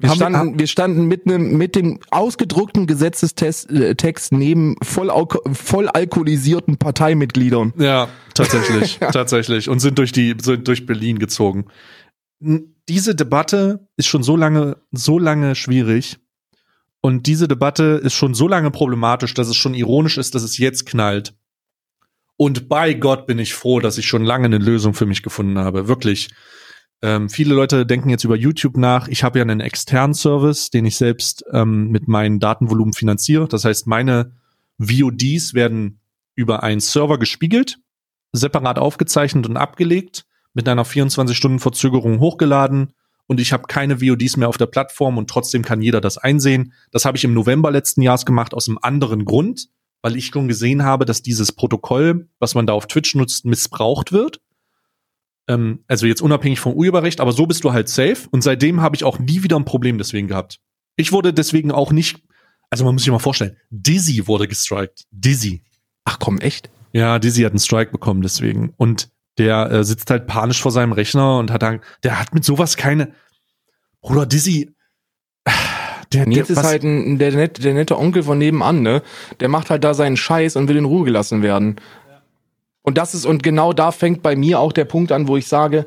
Wir 0.00 0.14
standen, 0.14 0.58
wir 0.58 0.66
standen 0.66 1.06
mit 1.06 1.26
einem, 1.26 1.58
mit 1.58 1.76
dem 1.76 2.00
ausgedruckten 2.10 2.86
Gesetzestext 2.86 3.70
äh, 3.70 3.94
Text 3.94 4.32
neben 4.32 4.76
voll, 4.82 5.10
voll 5.52 5.88
alkoholisierten 5.88 6.78
Parteimitgliedern. 6.78 7.74
Ja, 7.76 8.08
tatsächlich, 8.34 8.98
tatsächlich. 8.98 9.68
Und 9.68 9.80
sind 9.80 9.98
durch 9.98 10.12
die, 10.12 10.34
sind 10.40 10.66
durch 10.66 10.86
Berlin 10.86 11.18
gezogen. 11.18 11.66
Diese 12.88 13.14
Debatte 13.14 13.86
ist 13.96 14.06
schon 14.06 14.22
so 14.22 14.36
lange, 14.36 14.78
so 14.90 15.18
lange 15.18 15.54
schwierig. 15.54 16.16
Und 17.02 17.26
diese 17.26 17.46
Debatte 17.46 18.00
ist 18.02 18.14
schon 18.14 18.34
so 18.34 18.48
lange 18.48 18.70
problematisch, 18.70 19.34
dass 19.34 19.48
es 19.48 19.56
schon 19.56 19.74
ironisch 19.74 20.16
ist, 20.16 20.34
dass 20.34 20.42
es 20.42 20.56
jetzt 20.56 20.86
knallt. 20.86 21.34
Und 22.36 22.70
bei 22.70 22.94
Gott 22.94 23.26
bin 23.26 23.38
ich 23.38 23.52
froh, 23.52 23.80
dass 23.80 23.98
ich 23.98 24.06
schon 24.06 24.24
lange 24.24 24.46
eine 24.46 24.56
Lösung 24.56 24.94
für 24.94 25.04
mich 25.04 25.22
gefunden 25.22 25.58
habe. 25.58 25.88
Wirklich. 25.88 26.30
Ähm, 27.02 27.28
viele 27.28 27.54
Leute 27.54 27.86
denken 27.86 28.10
jetzt 28.10 28.24
über 28.24 28.36
YouTube 28.36 28.76
nach. 28.76 29.08
Ich 29.08 29.24
habe 29.24 29.38
ja 29.38 29.42
einen 29.42 29.60
externen 29.60 30.14
Service, 30.14 30.70
den 30.70 30.84
ich 30.84 30.96
selbst 30.96 31.44
ähm, 31.52 31.88
mit 31.88 32.08
meinen 32.08 32.40
Datenvolumen 32.40 32.92
finanziere. 32.92 33.48
Das 33.48 33.64
heißt, 33.64 33.86
meine 33.86 34.32
VODs 34.78 35.54
werden 35.54 36.00
über 36.34 36.62
einen 36.62 36.80
Server 36.80 37.18
gespiegelt, 37.18 37.78
separat 38.32 38.78
aufgezeichnet 38.78 39.46
und 39.46 39.56
abgelegt, 39.56 40.26
mit 40.52 40.68
einer 40.68 40.84
24-Stunden-Verzögerung 40.84 42.18
hochgeladen 42.20 42.92
und 43.26 43.40
ich 43.40 43.52
habe 43.52 43.64
keine 43.68 44.00
VODs 44.00 44.36
mehr 44.36 44.48
auf 44.48 44.56
der 44.56 44.66
Plattform 44.66 45.16
und 45.16 45.30
trotzdem 45.30 45.62
kann 45.62 45.80
jeder 45.80 46.00
das 46.00 46.18
einsehen. 46.18 46.72
Das 46.90 47.04
habe 47.04 47.16
ich 47.16 47.24
im 47.24 47.34
November 47.34 47.70
letzten 47.70 48.02
Jahres 48.02 48.26
gemacht 48.26 48.52
aus 48.52 48.68
einem 48.68 48.78
anderen 48.82 49.24
Grund 49.24 49.68
weil 50.02 50.16
ich 50.16 50.26
schon 50.26 50.48
gesehen 50.48 50.84
habe, 50.84 51.04
dass 51.04 51.22
dieses 51.22 51.52
Protokoll, 51.52 52.28
was 52.38 52.54
man 52.54 52.66
da 52.66 52.72
auf 52.72 52.86
Twitch 52.86 53.14
nutzt, 53.14 53.44
missbraucht 53.44 54.12
wird. 54.12 54.40
Ähm, 55.48 55.84
also 55.88 56.06
jetzt 56.06 56.22
unabhängig 56.22 56.60
vom 56.60 56.74
Urheberrecht, 56.74 57.20
aber 57.20 57.32
so 57.32 57.46
bist 57.46 57.64
du 57.64 57.72
halt 57.72 57.88
safe. 57.88 58.28
Und 58.30 58.42
seitdem 58.42 58.80
habe 58.80 58.96
ich 58.96 59.04
auch 59.04 59.18
nie 59.18 59.42
wieder 59.42 59.56
ein 59.56 59.64
Problem 59.64 59.98
deswegen 59.98 60.28
gehabt. 60.28 60.60
Ich 60.96 61.12
wurde 61.12 61.32
deswegen 61.32 61.72
auch 61.72 61.92
nicht, 61.92 62.22
also 62.70 62.84
man 62.84 62.94
muss 62.94 63.02
sich 63.02 63.12
mal 63.12 63.18
vorstellen, 63.18 63.56
Dizzy 63.70 64.26
wurde 64.26 64.48
gestrikt. 64.48 65.04
Dizzy. 65.10 65.62
Ach 66.04 66.18
komm, 66.18 66.38
echt? 66.38 66.70
Ja, 66.92 67.18
Dizzy 67.18 67.42
hat 67.42 67.52
einen 67.52 67.58
Strike 67.58 67.92
bekommen 67.92 68.22
deswegen. 68.22 68.74
Und 68.76 69.10
der 69.38 69.70
äh, 69.70 69.84
sitzt 69.84 70.10
halt 70.10 70.26
panisch 70.26 70.60
vor 70.60 70.72
seinem 70.72 70.92
Rechner 70.92 71.38
und 71.38 71.50
hat 71.50 71.62
dann, 71.62 71.80
der 72.02 72.18
hat 72.18 72.34
mit 72.34 72.44
sowas 72.44 72.76
keine, 72.76 73.14
Bruder, 74.02 74.26
Dizzy, 74.26 74.70
der, 76.12 76.26
Nils 76.26 76.48
der, 76.48 76.56
ist 76.56 76.64
halt 76.64 76.82
ein, 76.82 77.18
der, 77.18 77.32
nette, 77.32 77.62
der 77.62 77.74
nette 77.74 77.98
Onkel 77.98 78.22
von 78.22 78.38
nebenan, 78.38 78.82
ne? 78.82 79.02
Der 79.40 79.48
macht 79.48 79.70
halt 79.70 79.84
da 79.84 79.94
seinen 79.94 80.16
Scheiß 80.16 80.56
und 80.56 80.68
will 80.68 80.76
in 80.76 80.84
Ruhe 80.84 81.04
gelassen 81.04 81.42
werden. 81.42 81.76
Und 82.82 82.98
das 82.98 83.14
ist, 83.14 83.26
und 83.26 83.42
genau 83.42 83.72
da 83.72 83.92
fängt 83.92 84.22
bei 84.22 84.36
mir 84.36 84.58
auch 84.60 84.72
der 84.72 84.84
Punkt 84.84 85.12
an, 85.12 85.28
wo 85.28 85.36
ich 85.36 85.46
sage, 85.46 85.86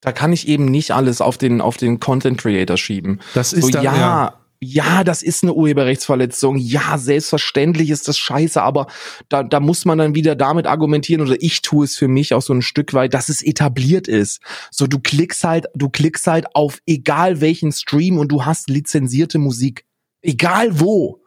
da 0.00 0.12
kann 0.12 0.32
ich 0.32 0.48
eben 0.48 0.66
nicht 0.66 0.92
alles 0.92 1.20
auf 1.20 1.38
den, 1.38 1.60
auf 1.60 1.76
den 1.76 2.00
Content 2.00 2.38
Creator 2.38 2.76
schieben. 2.76 3.20
Das 3.34 3.52
ist 3.52 3.64
so, 3.64 3.70
dann, 3.70 3.84
ja, 3.84 3.96
ja, 3.96 4.34
ja, 4.60 5.04
das 5.04 5.22
ist 5.22 5.44
eine 5.44 5.54
Urheberrechtsverletzung. 5.54 6.56
Ja, 6.56 6.98
selbstverständlich 6.98 7.90
ist 7.90 8.08
das 8.08 8.18
scheiße, 8.18 8.60
aber 8.60 8.88
da, 9.28 9.44
da 9.44 9.60
muss 9.60 9.84
man 9.84 9.98
dann 9.98 10.14
wieder 10.16 10.34
damit 10.34 10.66
argumentieren 10.66 11.22
oder 11.22 11.36
ich 11.40 11.62
tue 11.62 11.84
es 11.84 11.96
für 11.96 12.08
mich 12.08 12.34
auch 12.34 12.42
so 12.42 12.52
ein 12.52 12.62
Stück 12.62 12.92
weit, 12.92 13.14
dass 13.14 13.28
es 13.28 13.40
etabliert 13.40 14.08
ist. 14.08 14.40
So, 14.72 14.88
du 14.88 14.98
klickst 14.98 15.44
halt, 15.44 15.66
du 15.74 15.88
klickst 15.88 16.26
halt 16.26 16.56
auf 16.56 16.80
egal 16.86 17.40
welchen 17.40 17.70
Stream 17.70 18.18
und 18.18 18.32
du 18.32 18.44
hast 18.44 18.68
lizenzierte 18.68 19.38
Musik. 19.38 19.84
Egal 20.22 20.80
wo. 20.80 21.22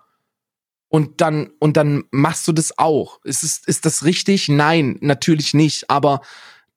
Und 0.91 1.21
dann, 1.21 1.51
und 1.59 1.77
dann 1.77 2.03
machst 2.11 2.45
du 2.49 2.51
das 2.51 2.77
auch. 2.77 3.23
Ist, 3.23 3.43
es, 3.43 3.61
ist 3.65 3.85
das 3.85 4.03
richtig? 4.03 4.49
Nein, 4.49 4.97
natürlich 4.99 5.53
nicht. 5.53 5.89
Aber 5.89 6.19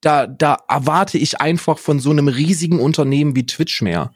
da, 0.00 0.28
da 0.28 0.58
erwarte 0.68 1.18
ich 1.18 1.40
einfach 1.40 1.78
von 1.78 1.98
so 1.98 2.10
einem 2.10 2.28
riesigen 2.28 2.78
Unternehmen 2.78 3.34
wie 3.34 3.44
Twitch 3.44 3.82
mehr. 3.82 4.12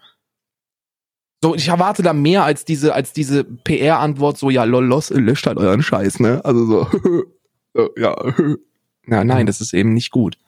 So, 1.43 1.57
ich 1.57 1.66
erwarte 1.66 2.05
da 2.05 2.12
mehr 2.12 2.45
als 2.45 2.65
diese, 2.65 2.95
als 2.95 3.12
diese 3.12 3.43
PR-Antwort, 3.43 4.39
so, 4.39 4.51
ja, 4.51 4.62
lol, 4.62 4.85
los, 4.85 5.11
löscht 5.11 5.49
halt 5.49 5.59
euren 5.59 5.83
Scheiß, 5.83 6.20
ne? 6.20 6.45
Also 6.45 6.65
so, 6.65 6.89
so 7.75 7.91
ja. 7.97 8.16
Ja, 9.11 9.25
nein, 9.25 9.47
das 9.47 9.62
ist 9.62 9.73
eben 9.73 9.95
nicht 9.95 10.11
gut. 10.11 10.39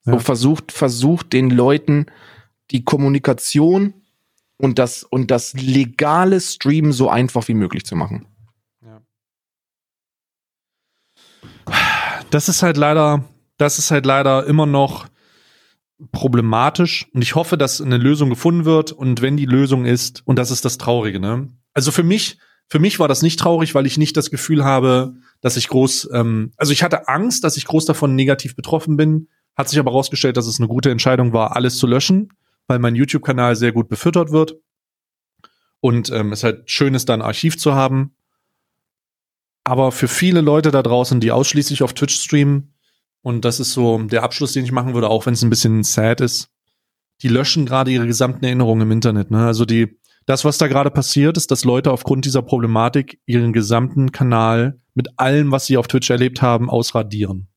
So, 0.00 0.12
ja. 0.12 0.18
versucht, 0.18 0.72
versucht 0.72 1.32
den 1.32 1.50
Leuten 1.50 2.06
die 2.72 2.82
Kommunikation 2.82 3.94
und 4.56 4.80
das, 4.80 5.04
und 5.04 5.30
das 5.30 5.52
legale 5.52 6.40
Streamen 6.40 6.92
so 6.92 7.08
einfach 7.08 7.46
wie 7.46 7.54
möglich 7.54 7.84
zu 7.84 7.94
machen. 7.94 8.26
Das 12.34 12.48
ist 12.48 12.64
halt 12.64 12.76
leider, 12.76 13.24
das 13.58 13.78
ist 13.78 13.92
halt 13.92 14.04
leider 14.04 14.44
immer 14.46 14.66
noch 14.66 15.06
problematisch 16.10 17.06
und 17.14 17.22
ich 17.22 17.36
hoffe, 17.36 17.56
dass 17.56 17.80
eine 17.80 17.96
Lösung 17.96 18.28
gefunden 18.28 18.64
wird 18.64 18.90
und 18.90 19.22
wenn 19.22 19.36
die 19.36 19.46
Lösung 19.46 19.84
ist, 19.84 20.22
und 20.24 20.36
das 20.36 20.50
ist 20.50 20.64
das 20.64 20.76
Traurige, 20.76 21.20
ne? 21.20 21.48
Also 21.74 21.92
für 21.92 22.02
mich, 22.02 22.38
für 22.66 22.80
mich 22.80 22.98
war 22.98 23.06
das 23.06 23.22
nicht 23.22 23.38
traurig, 23.38 23.76
weil 23.76 23.86
ich 23.86 23.98
nicht 23.98 24.16
das 24.16 24.32
Gefühl 24.32 24.64
habe, 24.64 25.14
dass 25.42 25.56
ich 25.56 25.68
groß, 25.68 26.08
ähm, 26.12 26.50
also 26.56 26.72
ich 26.72 26.82
hatte 26.82 27.06
Angst, 27.06 27.44
dass 27.44 27.56
ich 27.56 27.66
groß 27.66 27.84
davon 27.84 28.16
negativ 28.16 28.56
betroffen 28.56 28.96
bin, 28.96 29.28
hat 29.54 29.68
sich 29.68 29.78
aber 29.78 29.92
herausgestellt, 29.92 30.36
dass 30.36 30.48
es 30.48 30.58
eine 30.58 30.66
gute 30.66 30.90
Entscheidung 30.90 31.32
war, 31.32 31.54
alles 31.54 31.78
zu 31.78 31.86
löschen, 31.86 32.30
weil 32.66 32.80
mein 32.80 32.96
YouTube-Kanal 32.96 33.54
sehr 33.54 33.70
gut 33.70 33.88
befüttert 33.88 34.32
wird 34.32 34.56
und 35.78 36.10
ähm, 36.10 36.32
es 36.32 36.42
halt 36.42 36.68
schön 36.68 36.94
ist, 36.94 37.08
da 37.08 37.14
ein 37.14 37.22
Archiv 37.22 37.58
zu 37.58 37.76
haben. 37.76 38.13
Aber 39.64 39.92
für 39.92 40.08
viele 40.08 40.42
Leute 40.42 40.70
da 40.70 40.82
draußen, 40.82 41.20
die 41.20 41.32
ausschließlich 41.32 41.82
auf 41.82 41.94
Twitch 41.94 42.14
streamen, 42.14 42.74
und 43.22 43.46
das 43.46 43.58
ist 43.58 43.72
so 43.72 43.98
der 43.98 44.22
Abschluss, 44.22 44.52
den 44.52 44.66
ich 44.66 44.72
machen 44.72 44.92
würde, 44.92 45.08
auch 45.08 45.24
wenn 45.24 45.32
es 45.32 45.42
ein 45.42 45.48
bisschen 45.48 45.82
sad 45.82 46.20
ist. 46.20 46.50
Die 47.22 47.28
löschen 47.28 47.64
gerade 47.64 47.90
ihre 47.90 48.06
gesamten 48.06 48.44
Erinnerungen 48.44 48.82
im 48.82 48.92
Internet. 48.92 49.30
Ne? 49.30 49.46
Also 49.46 49.64
die, 49.64 49.98
das, 50.26 50.44
was 50.44 50.58
da 50.58 50.66
gerade 50.66 50.90
passiert, 50.90 51.38
ist, 51.38 51.50
dass 51.50 51.64
Leute 51.64 51.90
aufgrund 51.90 52.26
dieser 52.26 52.42
Problematik 52.42 53.18
ihren 53.24 53.54
gesamten 53.54 54.12
Kanal 54.12 54.78
mit 54.92 55.18
allem, 55.18 55.50
was 55.52 55.64
sie 55.64 55.78
auf 55.78 55.88
Twitch 55.88 56.10
erlebt 56.10 56.42
haben, 56.42 56.68
ausradieren. 56.68 57.48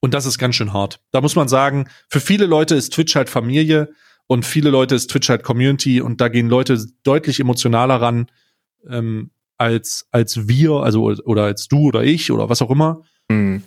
Und 0.00 0.12
das 0.12 0.26
ist 0.26 0.36
ganz 0.36 0.54
schön 0.54 0.74
hart. 0.74 1.00
Da 1.12 1.22
muss 1.22 1.34
man 1.34 1.48
sagen, 1.48 1.88
für 2.08 2.20
viele 2.20 2.44
Leute 2.44 2.74
ist 2.74 2.92
Twitch 2.92 3.16
halt 3.16 3.30
Familie 3.30 3.88
und 4.26 4.44
viele 4.44 4.68
Leute 4.68 4.94
ist 4.94 5.10
Twitch 5.10 5.30
halt 5.30 5.44
Community 5.44 6.02
und 6.02 6.20
da 6.20 6.28
gehen 6.28 6.48
Leute 6.48 6.78
deutlich 7.04 7.40
emotionaler 7.40 8.02
ran 8.02 8.30
ähm, 8.88 9.30
als 9.58 10.06
als 10.10 10.48
wir, 10.48 10.72
also 10.72 11.12
oder 11.24 11.44
als 11.44 11.68
du 11.68 11.88
oder 11.88 12.04
ich 12.04 12.30
oder 12.30 12.48
was 12.48 12.62
auch 12.62 12.70
immer. 12.70 13.02
Mhm 13.28 13.62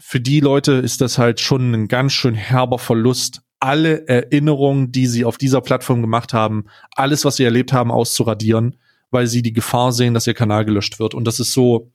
für 0.00 0.18
die 0.18 0.40
Leute 0.40 0.72
ist 0.72 1.02
das 1.02 1.18
halt 1.18 1.40
schon 1.40 1.72
ein 1.74 1.86
ganz 1.86 2.14
schön 2.14 2.34
herber 2.34 2.78
Verlust, 2.78 3.42
alle 3.60 4.08
Erinnerungen, 4.08 4.90
die 4.90 5.06
sie 5.06 5.26
auf 5.26 5.36
dieser 5.36 5.60
Plattform 5.60 6.00
gemacht 6.00 6.32
haben, 6.32 6.64
alles, 6.96 7.26
was 7.26 7.36
sie 7.36 7.44
erlebt 7.44 7.74
haben, 7.74 7.92
auszuradieren, 7.92 8.76
weil 9.10 9.26
sie 9.26 9.42
die 9.42 9.52
Gefahr 9.52 9.92
sehen, 9.92 10.14
dass 10.14 10.26
ihr 10.26 10.34
Kanal 10.34 10.64
gelöscht 10.64 10.98
wird. 10.98 11.14
Und 11.14 11.26
das 11.26 11.38
ist 11.38 11.52
so, 11.52 11.92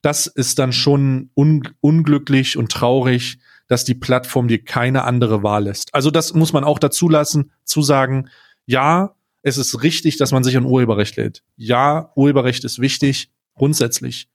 das 0.00 0.26
ist 0.26 0.58
dann 0.58 0.72
schon 0.72 1.30
un 1.36 1.68
unglücklich 1.80 2.56
und 2.56 2.72
traurig, 2.72 3.38
dass 3.68 3.84
die 3.84 3.94
Plattform 3.94 4.48
dir 4.48 4.64
keine 4.64 5.04
andere 5.04 5.42
Wahl 5.42 5.64
lässt. 5.64 5.94
Also 5.94 6.10
das 6.10 6.32
muss 6.32 6.54
man 6.54 6.64
auch 6.64 6.78
dazu 6.78 7.08
lassen, 7.08 7.52
zu 7.64 7.82
sagen, 7.82 8.28
ja, 8.64 9.14
es 9.42 9.58
ist 9.58 9.82
richtig, 9.82 10.16
dass 10.16 10.32
man 10.32 10.44
sich 10.44 10.56
an 10.56 10.64
Urheberrecht 10.64 11.16
lädt. 11.16 11.42
Ja, 11.56 12.12
Urheberrecht 12.14 12.64
ist 12.64 12.80
wichtig, 12.80 13.32
grundsätzlich. 13.54 14.28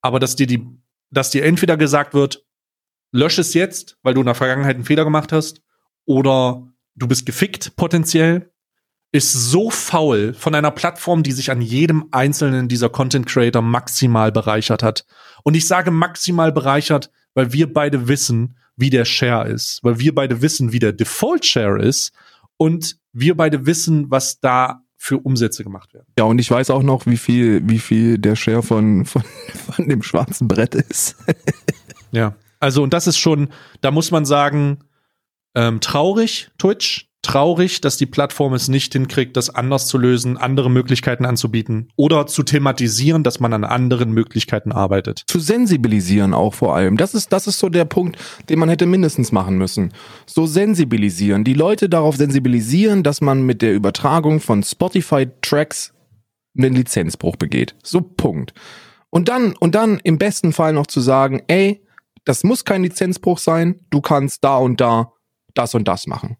Aber 0.00 0.18
dass 0.18 0.36
dir 0.36 0.46
die, 0.46 0.66
dass 1.10 1.30
dir 1.30 1.44
entweder 1.44 1.76
gesagt 1.76 2.14
wird, 2.14 2.44
lösch 3.12 3.38
es 3.38 3.54
jetzt, 3.54 3.98
weil 4.02 4.14
du 4.14 4.20
in 4.20 4.26
der 4.26 4.34
Vergangenheit 4.34 4.76
einen 4.76 4.84
Fehler 4.84 5.04
gemacht 5.04 5.32
hast, 5.32 5.60
oder 6.04 6.66
du 6.94 7.06
bist 7.06 7.26
gefickt 7.26 7.76
potenziell, 7.76 8.50
ist 9.12 9.32
so 9.32 9.70
faul 9.70 10.34
von 10.34 10.54
einer 10.54 10.70
Plattform, 10.70 11.22
die 11.22 11.32
sich 11.32 11.50
an 11.50 11.62
jedem 11.62 12.08
einzelnen 12.10 12.68
dieser 12.68 12.90
Content 12.90 13.26
Creator 13.26 13.62
maximal 13.62 14.32
bereichert 14.32 14.82
hat. 14.82 15.06
Und 15.44 15.54
ich 15.54 15.66
sage 15.66 15.90
maximal 15.90 16.52
bereichert, 16.52 17.10
weil 17.34 17.52
wir 17.52 17.72
beide 17.72 18.08
wissen, 18.08 18.56
wie 18.76 18.90
der 18.90 19.04
Share 19.04 19.48
ist, 19.48 19.80
weil 19.82 19.98
wir 19.98 20.14
beide 20.14 20.42
wissen, 20.42 20.72
wie 20.72 20.78
der 20.78 20.92
Default 20.92 21.44
Share 21.44 21.82
ist 21.82 22.12
und 22.56 22.98
wir 23.20 23.36
beide 23.36 23.66
wissen, 23.66 24.10
was 24.10 24.40
da 24.40 24.82
für 24.96 25.18
Umsätze 25.18 25.62
gemacht 25.62 25.94
werden. 25.94 26.06
Ja, 26.18 26.24
und 26.24 26.38
ich 26.38 26.50
weiß 26.50 26.70
auch 26.70 26.82
noch, 26.82 27.06
wie 27.06 27.16
viel, 27.16 27.66
wie 27.68 27.78
viel 27.78 28.18
der 28.18 28.36
Share 28.36 28.62
von, 28.62 29.04
von, 29.04 29.22
von 29.72 29.88
dem 29.88 30.02
schwarzen 30.02 30.48
Brett 30.48 30.74
ist. 30.74 31.16
ja. 32.10 32.34
Also, 32.60 32.82
und 32.82 32.92
das 32.92 33.06
ist 33.06 33.18
schon, 33.18 33.48
da 33.80 33.92
muss 33.92 34.10
man 34.10 34.24
sagen, 34.24 34.80
ähm, 35.54 35.80
traurig, 35.80 36.50
Twitch, 36.58 37.07
traurig, 37.22 37.80
dass 37.80 37.96
die 37.96 38.06
Plattform 38.06 38.54
es 38.54 38.68
nicht 38.68 38.92
hinkriegt, 38.92 39.36
das 39.36 39.50
anders 39.50 39.86
zu 39.86 39.98
lösen, 39.98 40.36
andere 40.36 40.70
Möglichkeiten 40.70 41.24
anzubieten 41.24 41.88
oder 41.96 42.26
zu 42.26 42.42
thematisieren, 42.42 43.22
dass 43.22 43.40
man 43.40 43.52
an 43.52 43.64
anderen 43.64 44.12
Möglichkeiten 44.12 44.72
arbeitet. 44.72 45.24
Zu 45.26 45.40
sensibilisieren 45.40 46.32
auch 46.32 46.54
vor 46.54 46.74
allem. 46.74 46.96
Das 46.96 47.14
ist, 47.14 47.32
das 47.32 47.46
ist 47.46 47.58
so 47.58 47.68
der 47.68 47.84
Punkt, 47.84 48.16
den 48.48 48.58
man 48.58 48.68
hätte 48.68 48.86
mindestens 48.86 49.32
machen 49.32 49.58
müssen. 49.58 49.92
So 50.26 50.46
sensibilisieren. 50.46 51.44
Die 51.44 51.54
Leute 51.54 51.88
darauf 51.88 52.16
sensibilisieren, 52.16 53.02
dass 53.02 53.20
man 53.20 53.42
mit 53.42 53.62
der 53.62 53.74
Übertragung 53.74 54.40
von 54.40 54.62
Spotify-Tracks 54.62 55.92
einen 56.56 56.74
Lizenzbruch 56.74 57.36
begeht. 57.36 57.74
So 57.82 58.00
Punkt. 58.00 58.54
Und 59.10 59.28
dann, 59.28 59.54
und 59.56 59.74
dann 59.74 60.00
im 60.02 60.18
besten 60.18 60.52
Fall 60.52 60.72
noch 60.72 60.86
zu 60.86 61.00
sagen, 61.00 61.42
ey, 61.48 61.82
das 62.24 62.44
muss 62.44 62.64
kein 62.64 62.82
Lizenzbruch 62.82 63.38
sein, 63.38 63.80
du 63.90 64.00
kannst 64.00 64.44
da 64.44 64.58
und 64.58 64.80
da 64.80 65.12
das 65.54 65.74
und 65.74 65.88
das 65.88 66.06
machen. 66.06 66.36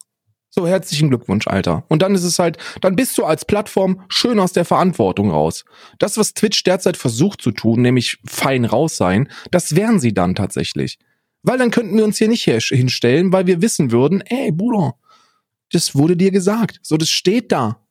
So, 0.50 0.66
herzlichen 0.66 1.08
Glückwunsch, 1.08 1.46
Alter. 1.46 1.84
Und 1.88 2.00
dann 2.00 2.14
ist 2.14 2.24
es 2.24 2.38
halt, 2.38 2.56
dann 2.80 2.96
bist 2.96 3.18
du 3.18 3.24
als 3.24 3.44
Plattform 3.44 4.04
schön 4.08 4.40
aus 4.40 4.52
der 4.52 4.64
Verantwortung 4.64 5.30
raus. 5.30 5.64
Das, 5.98 6.16
was 6.16 6.32
Twitch 6.32 6.62
derzeit 6.64 6.96
versucht 6.96 7.42
zu 7.42 7.52
tun, 7.52 7.82
nämlich 7.82 8.18
fein 8.26 8.64
raus 8.64 8.96
sein, 8.96 9.30
das 9.50 9.76
wären 9.76 10.00
sie 10.00 10.14
dann 10.14 10.34
tatsächlich. 10.34 10.98
Weil 11.42 11.58
dann 11.58 11.70
könnten 11.70 11.96
wir 11.96 12.04
uns 12.04 12.18
hier 12.18 12.28
nicht 12.28 12.44
hinstellen, 12.44 13.32
weil 13.32 13.46
wir 13.46 13.60
wissen 13.62 13.92
würden, 13.92 14.22
ey, 14.22 14.50
Bruder, 14.50 14.94
das 15.70 15.94
wurde 15.94 16.16
dir 16.16 16.30
gesagt. 16.30 16.80
So, 16.82 16.96
das 16.96 17.10
steht 17.10 17.52
da. 17.52 17.84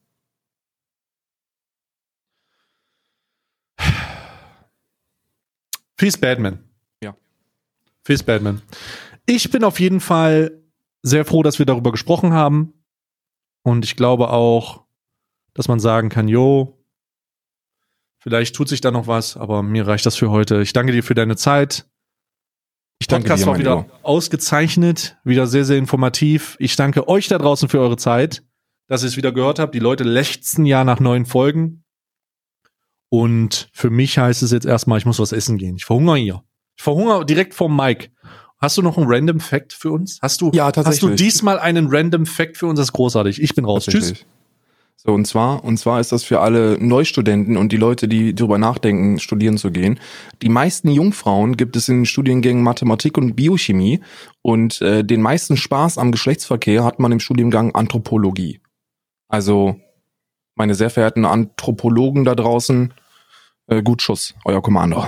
Peace 5.95 6.17
Badman. 6.17 6.59
Ja. 7.03 7.15
Peace 8.03 8.23
Badman. 8.23 8.61
Ich 9.25 9.49
bin 9.51 9.63
auf 9.63 9.79
jeden 9.79 9.99
Fall 9.99 10.63
sehr 11.07 11.25
froh, 11.25 11.43
dass 11.43 11.59
wir 11.59 11.65
darüber 11.65 11.91
gesprochen 11.91 12.33
haben. 12.33 12.73
Und 13.63 13.85
ich 13.85 13.95
glaube 13.95 14.29
auch, 14.29 14.85
dass 15.53 15.67
man 15.67 15.79
sagen 15.79 16.09
kann, 16.09 16.27
jo, 16.27 16.77
vielleicht 18.19 18.55
tut 18.55 18.69
sich 18.69 18.81
da 18.81 18.91
noch 18.91 19.07
was, 19.07 19.37
aber 19.37 19.63
mir 19.63 19.87
reicht 19.87 20.05
das 20.05 20.15
für 20.15 20.29
heute. 20.29 20.61
Ich 20.61 20.73
danke 20.73 20.91
dir 20.91 21.03
für 21.03 21.15
deine 21.15 21.35
Zeit. 21.35 21.89
Ich 22.99 23.07
danke 23.07 23.27
Podcast 23.27 23.43
dir, 23.43 23.47
war 23.47 23.59
wieder 23.59 23.75
Lieber. 23.83 23.99
ausgezeichnet, 24.03 25.17
wieder 25.23 25.47
sehr, 25.47 25.65
sehr 25.65 25.77
informativ. 25.77 26.55
Ich 26.59 26.75
danke 26.75 27.07
euch 27.07 27.27
da 27.27 27.37
draußen 27.37 27.69
für 27.69 27.79
eure 27.79 27.97
Zeit, 27.97 28.43
dass 28.87 29.03
ihr 29.03 29.07
es 29.07 29.17
wieder 29.17 29.31
gehört 29.31 29.59
habt. 29.59 29.75
Die 29.75 29.79
Leute 29.79 30.03
lechzen 30.03 30.65
ja 30.65 30.83
nach 30.83 30.99
neuen 30.99 31.25
Folgen. 31.25 31.83
Und 33.09 33.69
für 33.73 33.89
mich 33.89 34.17
heißt 34.17 34.43
es 34.43 34.51
jetzt 34.51 34.65
erstmal, 34.65 34.97
ich 34.97 35.05
muss 35.05 35.19
was 35.19 35.31
essen 35.31 35.57
gehen. 35.57 35.75
Ich 35.75 35.85
verhungere 35.85 36.17
hier. 36.17 36.43
Ich 36.75 36.83
verhungere 36.83 37.25
direkt 37.25 37.53
vom 37.53 37.75
Mike. 37.75 38.09
Hast 38.59 38.77
du 38.77 38.81
noch 38.81 38.97
einen 38.97 39.07
Random 39.07 39.39
Fact 39.39 39.73
für 39.73 39.91
uns? 39.91 40.19
Hast 40.21 40.41
du, 40.41 40.51
ja, 40.53 40.71
tatsächlich. 40.71 41.03
hast 41.03 41.19
du 41.19 41.23
diesmal 41.23 41.59
einen 41.59 41.87
Random 41.89 42.25
Fact 42.25 42.57
für 42.57 42.65
uns? 42.65 42.79
Das 42.79 42.87
ist 42.87 42.93
großartig. 42.93 43.41
Ich 43.41 43.53
bin 43.53 43.65
raus. 43.65 43.85
Tschüss. 43.85 44.25
So, 44.99 45.13
und 45.13 45.25
zwar, 45.25 45.63
und 45.63 45.77
zwar 45.77 45.99
ist 45.99 46.11
das 46.11 46.23
für 46.23 46.39
alle 46.39 46.75
Neustudenten 46.79 47.55
und 47.55 47.71
die 47.71 47.77
Leute, 47.77 48.07
die 48.07 48.33
darüber 48.33 48.57
nachdenken, 48.57 49.19
studieren 49.19 49.59
zu 49.59 49.69
gehen. 49.69 49.99
Die 50.41 50.49
meisten 50.49 50.89
Jungfrauen 50.89 51.55
gibt 51.55 51.75
es 51.75 51.87
in 51.87 51.99
den 51.99 52.05
Studiengängen 52.07 52.63
Mathematik 52.63 53.15
und 53.17 53.35
Biochemie 53.35 54.01
und 54.41 54.81
äh, 54.81 55.03
den 55.03 55.21
meisten 55.21 55.55
Spaß 55.55 55.99
am 55.99 56.11
Geschlechtsverkehr 56.11 56.83
hat 56.83 56.99
man 56.99 57.11
im 57.11 57.19
Studiengang 57.19 57.75
Anthropologie. 57.75 58.59
Also, 59.27 59.79
meine 60.55 60.73
sehr 60.73 60.89
verehrten 60.89 61.25
Anthropologen 61.25 62.25
da 62.25 62.33
draußen, 62.33 62.91
äh, 63.67 63.83
gut 63.83 64.01
Schuss, 64.01 64.33
euer 64.45 64.63
Kommando. 64.63 65.05